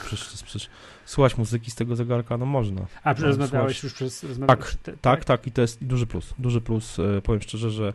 przecież, 0.05 0.43
przecież 0.43 0.69
słuchać 1.05 1.37
muzyki 1.37 1.71
z 1.71 1.75
tego 1.75 1.95
zegarka, 1.95 2.37
no 2.37 2.45
można. 2.45 2.85
A 3.03 3.13
no, 3.13 3.27
rozmawiałeś 3.27 3.83
już 3.83 3.93
przez... 3.93 4.25
Tak, 4.47 4.75
te, 4.75 4.91
tak, 4.91 4.99
tak, 5.01 5.25
tak 5.25 5.47
i 5.47 5.51
to 5.51 5.61
jest 5.61 5.83
duży 5.83 6.07
plus, 6.07 6.33
duży 6.39 6.61
plus, 6.61 6.99
e, 6.99 7.21
powiem 7.21 7.41
szczerze, 7.41 7.71
że 7.71 7.93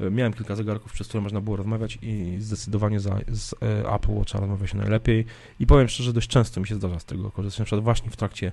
e, 0.00 0.10
miałem 0.10 0.32
kilka 0.32 0.56
zegarków, 0.56 0.92
przez 0.92 1.08
które 1.08 1.20
można 1.20 1.40
było 1.40 1.56
rozmawiać 1.56 1.98
i 2.02 2.36
zdecydowanie 2.38 3.00
za, 3.00 3.18
z 3.28 3.54
e, 3.62 3.94
Apple 3.94 4.12
Watcha 4.12 4.40
rozmawia 4.40 4.66
się 4.66 4.78
najlepiej 4.78 5.24
i 5.60 5.66
powiem 5.66 5.88
szczerze, 5.88 6.12
dość 6.12 6.28
często 6.28 6.60
mi 6.60 6.66
się 6.66 6.74
zdarza 6.74 6.98
z 6.98 7.04
tego 7.04 7.30
korzystać, 7.30 7.58
na 7.58 7.64
przykład 7.64 7.84
właśnie 7.84 8.10
w 8.10 8.16
trakcie 8.16 8.52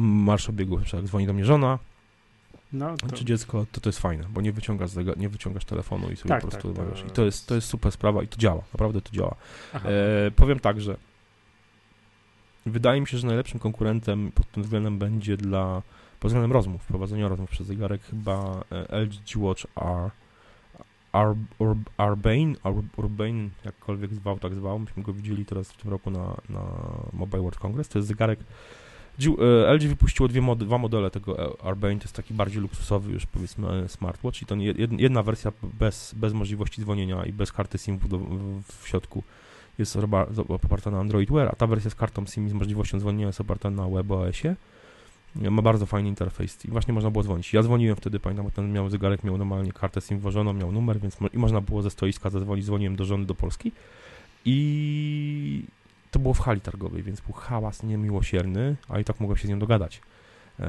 marszobiegu, 0.00 0.76
na 0.76 0.82
przykład 0.82 1.02
jak 1.02 1.08
dzwoni 1.08 1.26
do 1.26 1.32
mnie 1.32 1.44
żona, 1.44 1.78
no, 2.74 2.96
to... 2.96 3.16
Czy 3.16 3.24
dziecko, 3.24 3.66
to 3.72 3.80
to 3.80 3.88
jest 3.88 3.98
fajne, 3.98 4.24
bo 4.30 4.40
nie 4.40 4.52
wyciągasz, 4.52 4.90
nie 5.16 5.28
wyciągasz 5.28 5.64
telefonu 5.64 6.10
i 6.10 6.16
sobie 6.16 6.28
tak, 6.28 6.42
po 6.42 6.48
prostu 6.48 6.72
tak, 6.72 6.86
to... 6.86 7.06
I 7.06 7.10
to 7.10 7.24
jest, 7.24 7.46
to 7.46 7.54
jest 7.54 7.68
super 7.68 7.92
sprawa 7.92 8.22
i 8.22 8.28
to 8.28 8.36
działa, 8.36 8.62
naprawdę 8.72 9.00
to 9.00 9.12
działa. 9.12 9.34
E, 9.74 10.30
powiem 10.30 10.60
tak, 10.60 10.80
że 10.80 10.96
wydaje 12.66 13.00
mi 13.00 13.06
się, 13.06 13.18
że 13.18 13.26
najlepszym 13.26 13.60
konkurentem 13.60 14.32
pod 14.32 14.50
tym 14.50 14.62
względem 14.62 14.98
będzie 14.98 15.36
dla, 15.36 15.82
pod 16.20 16.28
względem 16.28 16.52
rozmów, 16.52 16.84
prowadzenia 16.84 17.28
rozmów 17.28 17.50
przez 17.50 17.66
zegarek 17.66 18.02
chyba 18.02 18.64
e, 18.70 19.00
LG 19.00 19.36
Watch 19.36 19.66
R, 19.76 20.10
Ar, 21.12 21.34
Ur, 21.58 21.76
Urbane, 21.98 22.54
Urbane, 22.96 23.48
jakkolwiek 23.64 24.14
zwał, 24.14 24.38
tak 24.38 24.54
zwał. 24.54 24.78
Myśmy 24.78 25.02
go 25.02 25.12
widzieli 25.12 25.44
teraz 25.44 25.72
w 25.72 25.76
tym 25.76 25.90
roku 25.90 26.10
na, 26.10 26.36
na 26.48 26.60
Mobile 27.12 27.42
World 27.42 27.58
Congress. 27.58 27.88
To 27.88 27.98
jest 27.98 28.08
zegarek 28.08 28.38
LG 29.74 29.88
wypuściło 29.88 30.28
dwie 30.28 30.42
dwa 30.56 30.78
modele 30.78 31.10
tego 31.10 31.56
Urbane, 31.70 31.96
to 31.96 32.04
jest 32.04 32.16
taki 32.16 32.34
bardziej 32.34 32.62
luksusowy 32.62 33.12
już 33.12 33.26
powiedzmy 33.26 33.68
e, 33.68 33.88
smartwatch 33.88 34.42
i 34.42 34.46
to 34.46 34.56
jedna 34.98 35.22
wersja 35.22 35.52
bez, 35.62 36.14
bez 36.14 36.32
możliwości 36.32 36.82
dzwonienia 36.82 37.24
i 37.24 37.32
bez 37.32 37.52
karty 37.52 37.78
SIM 37.78 37.98
w, 37.98 38.08
w 38.82 38.88
środku 38.88 39.22
jest 39.78 39.98
oparta 40.48 40.90
na 40.90 41.00
Android 41.00 41.30
Wear, 41.30 41.48
a 41.48 41.56
ta 41.56 41.66
wersja 41.66 41.90
z 41.90 41.94
kartą 41.94 42.26
SIM 42.26 42.46
i 42.46 42.50
z 42.50 42.52
możliwością 42.52 43.00
dzwonienia 43.00 43.26
jest 43.26 43.40
oparta 43.40 43.70
na 43.70 43.88
WebOSie. 43.88 44.56
Ma 45.34 45.62
bardzo 45.62 45.86
fajny 45.86 46.08
interfejs 46.08 46.64
i 46.64 46.68
właśnie 46.68 46.94
można 46.94 47.10
było 47.10 47.24
dzwonić. 47.24 47.52
Ja 47.52 47.62
dzwoniłem 47.62 47.96
wtedy, 47.96 48.20
pamiętam, 48.20 48.44
bo 48.44 48.50
ten 48.50 48.72
miał 48.72 48.90
zegarek, 48.90 49.24
miał 49.24 49.38
normalnie 49.38 49.72
kartę 49.72 50.00
SIM 50.00 50.18
włożoną, 50.18 50.52
miał 50.52 50.72
numer, 50.72 51.00
więc 51.00 51.20
mo 51.20 51.28
i 51.28 51.38
można 51.38 51.60
było 51.60 51.82
ze 51.82 51.90
stoiska 51.90 52.30
zadzwonić, 52.30 52.64
dzwoniłem 52.64 52.96
do 52.96 53.04
żony 53.04 53.26
do 53.26 53.34
Polski 53.34 53.72
i 54.44 55.64
to 56.14 56.18
było 56.18 56.34
w 56.34 56.40
hali 56.40 56.60
targowej, 56.60 57.02
więc 57.02 57.20
był 57.20 57.32
hałas 57.32 57.82
niemiłosierny, 57.82 58.76
a 58.88 58.98
i 58.98 59.04
tak 59.04 59.20
mogłem 59.20 59.38
się 59.38 59.46
z 59.46 59.50
nią 59.50 59.58
dogadać. 59.58 60.00
Eee, 60.60 60.68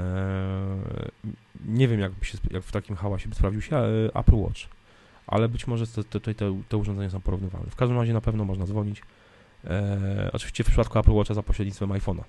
nie 1.66 1.88
wiem, 1.88 2.00
jakby 2.00 2.26
się, 2.26 2.38
jak 2.52 2.64
w 2.64 2.72
takim 2.72 2.96
hałasie 2.96 3.30
by 3.30 3.36
sprawdził 3.36 3.62
się 3.62 3.78
e, 3.78 4.16
Apple 4.16 4.36
Watch, 4.36 4.62
ale 5.28 5.50
być 5.50 5.68
może 5.68 5.88
te, 5.88 6.04
te, 6.04 6.34
te, 6.34 6.62
te 6.70 6.78
urządzenia 6.78 7.10
są 7.10 7.22
porównywalne. 7.22 7.70
W 7.70 7.76
każdym 7.76 7.98
razie 7.98 8.14
na 8.14 8.22
pewno 8.22 8.46
można 8.46 8.66
dzwonić. 8.66 9.02
Eee, 9.64 10.32
oczywiście 10.34 10.64
w 10.64 10.68
przypadku 10.68 11.00
Apple 11.00 11.12
Watcha 11.12 11.34
za 11.34 11.44
pośrednictwem 11.44 11.90
iPhone'a. 11.90 12.24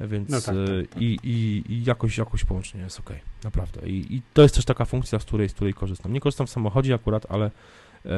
Więc 0.00 0.28
no 0.28 0.40
tak, 0.40 0.46
tak, 0.46 0.54
e, 0.54 0.86
tak. 0.86 1.02
I, 1.02 1.18
i, 1.22 1.64
i 1.72 1.84
jakoś, 1.84 2.18
jakoś 2.18 2.44
połączenie 2.44 2.84
jest 2.84 3.00
ok, 3.00 3.10
naprawdę. 3.44 3.88
I, 3.88 4.16
I 4.16 4.22
to 4.34 4.42
jest 4.42 4.54
też 4.54 4.64
taka 4.64 4.84
funkcja, 4.84 5.18
z 5.18 5.24
której, 5.24 5.48
z 5.48 5.54
której 5.54 5.74
korzystam. 5.74 6.12
Nie 6.12 6.20
korzystam 6.20 6.46
w 6.46 6.50
samochodzie 6.50 6.94
akurat, 6.94 7.26
ale 7.28 7.50
Eee, 8.04 8.12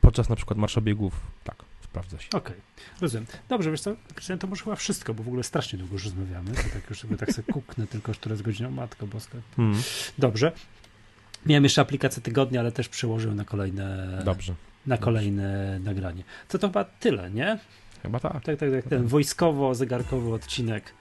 podczas 0.00 0.28
na 0.28 0.36
przykład 0.36 0.58
marszobiegów, 0.58 1.20
tak, 1.44 1.64
sprawdza 1.96 2.18
się. 2.18 2.28
Okej, 2.28 2.56
okay. 2.56 3.00
rozumiem. 3.00 3.26
Dobrze, 3.48 3.70
wiesz 3.70 3.80
co, 3.80 3.96
Krystian, 4.14 4.38
to 4.38 4.46
może 4.46 4.64
chyba 4.64 4.76
wszystko, 4.76 5.14
bo 5.14 5.22
w 5.22 5.28
ogóle 5.28 5.42
strasznie 5.42 5.78
długo 5.78 5.92
już 5.92 6.04
rozmawiamy, 6.04 6.50
to 6.50 6.62
tak 6.62 6.90
już 6.90 7.00
sobie 7.00 7.16
tak 7.16 7.32
sobie 7.32 7.52
kuknę 7.52 7.86
tylko, 7.86 8.12
że 8.12 8.20
jest 8.30 8.42
godzina, 8.42 8.70
matko 8.70 9.06
boska. 9.06 9.38
Hmm. 9.56 9.82
Dobrze. 10.18 10.52
Miałem 11.46 11.64
jeszcze 11.64 11.80
aplikację 11.80 12.22
tygodnia, 12.22 12.60
ale 12.60 12.72
też 12.72 12.88
przełożyłem 12.88 13.36
na 13.36 13.44
kolejne, 13.44 14.18
Dobrze. 14.24 14.54
na 14.86 14.98
kolejne 14.98 15.72
Dobrze. 15.74 15.94
nagranie. 15.94 16.24
Co 16.48 16.58
to 16.58 16.68
chyba 16.68 16.84
tyle, 16.84 17.30
nie? 17.30 17.58
Chyba 18.02 18.20
tak. 18.20 18.32
Tak, 18.32 18.58
tak, 18.58 18.70
tak. 18.70 18.84
Ten 18.84 19.06
wojskowo-zegarkowy 19.06 20.34
odcinek 20.34 20.92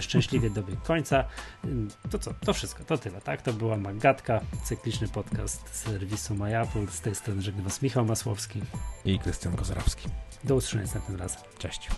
szczęśliwie 0.00 0.50
dobiegł 0.50 0.80
końca. 0.82 1.24
Y, 1.64 1.68
to 2.10 2.18
co? 2.18 2.34
To 2.34 2.52
wszystko, 2.52 2.84
to 2.84 2.98
tyle, 2.98 3.20
tak? 3.20 3.42
To 3.42 3.52
była 3.52 3.76
Magatka, 3.76 4.40
cykliczny 4.64 5.08
podcast 5.08 5.76
serwisu 5.76 6.34
MyApple. 6.34 6.86
Z 6.86 7.00
tej 7.00 7.14
strony 7.14 7.42
żegna 7.42 7.62
Was 7.62 7.82
Michał 7.82 8.04
Masłowski 8.04 8.60
i 9.04 9.18
Krystian 9.18 9.56
Kozarowski. 9.56 10.08
Do 10.44 10.54
usłyszenia 10.54 10.82
następnym 10.82 11.16
razem. 11.16 11.40
Cześć. 11.58 11.88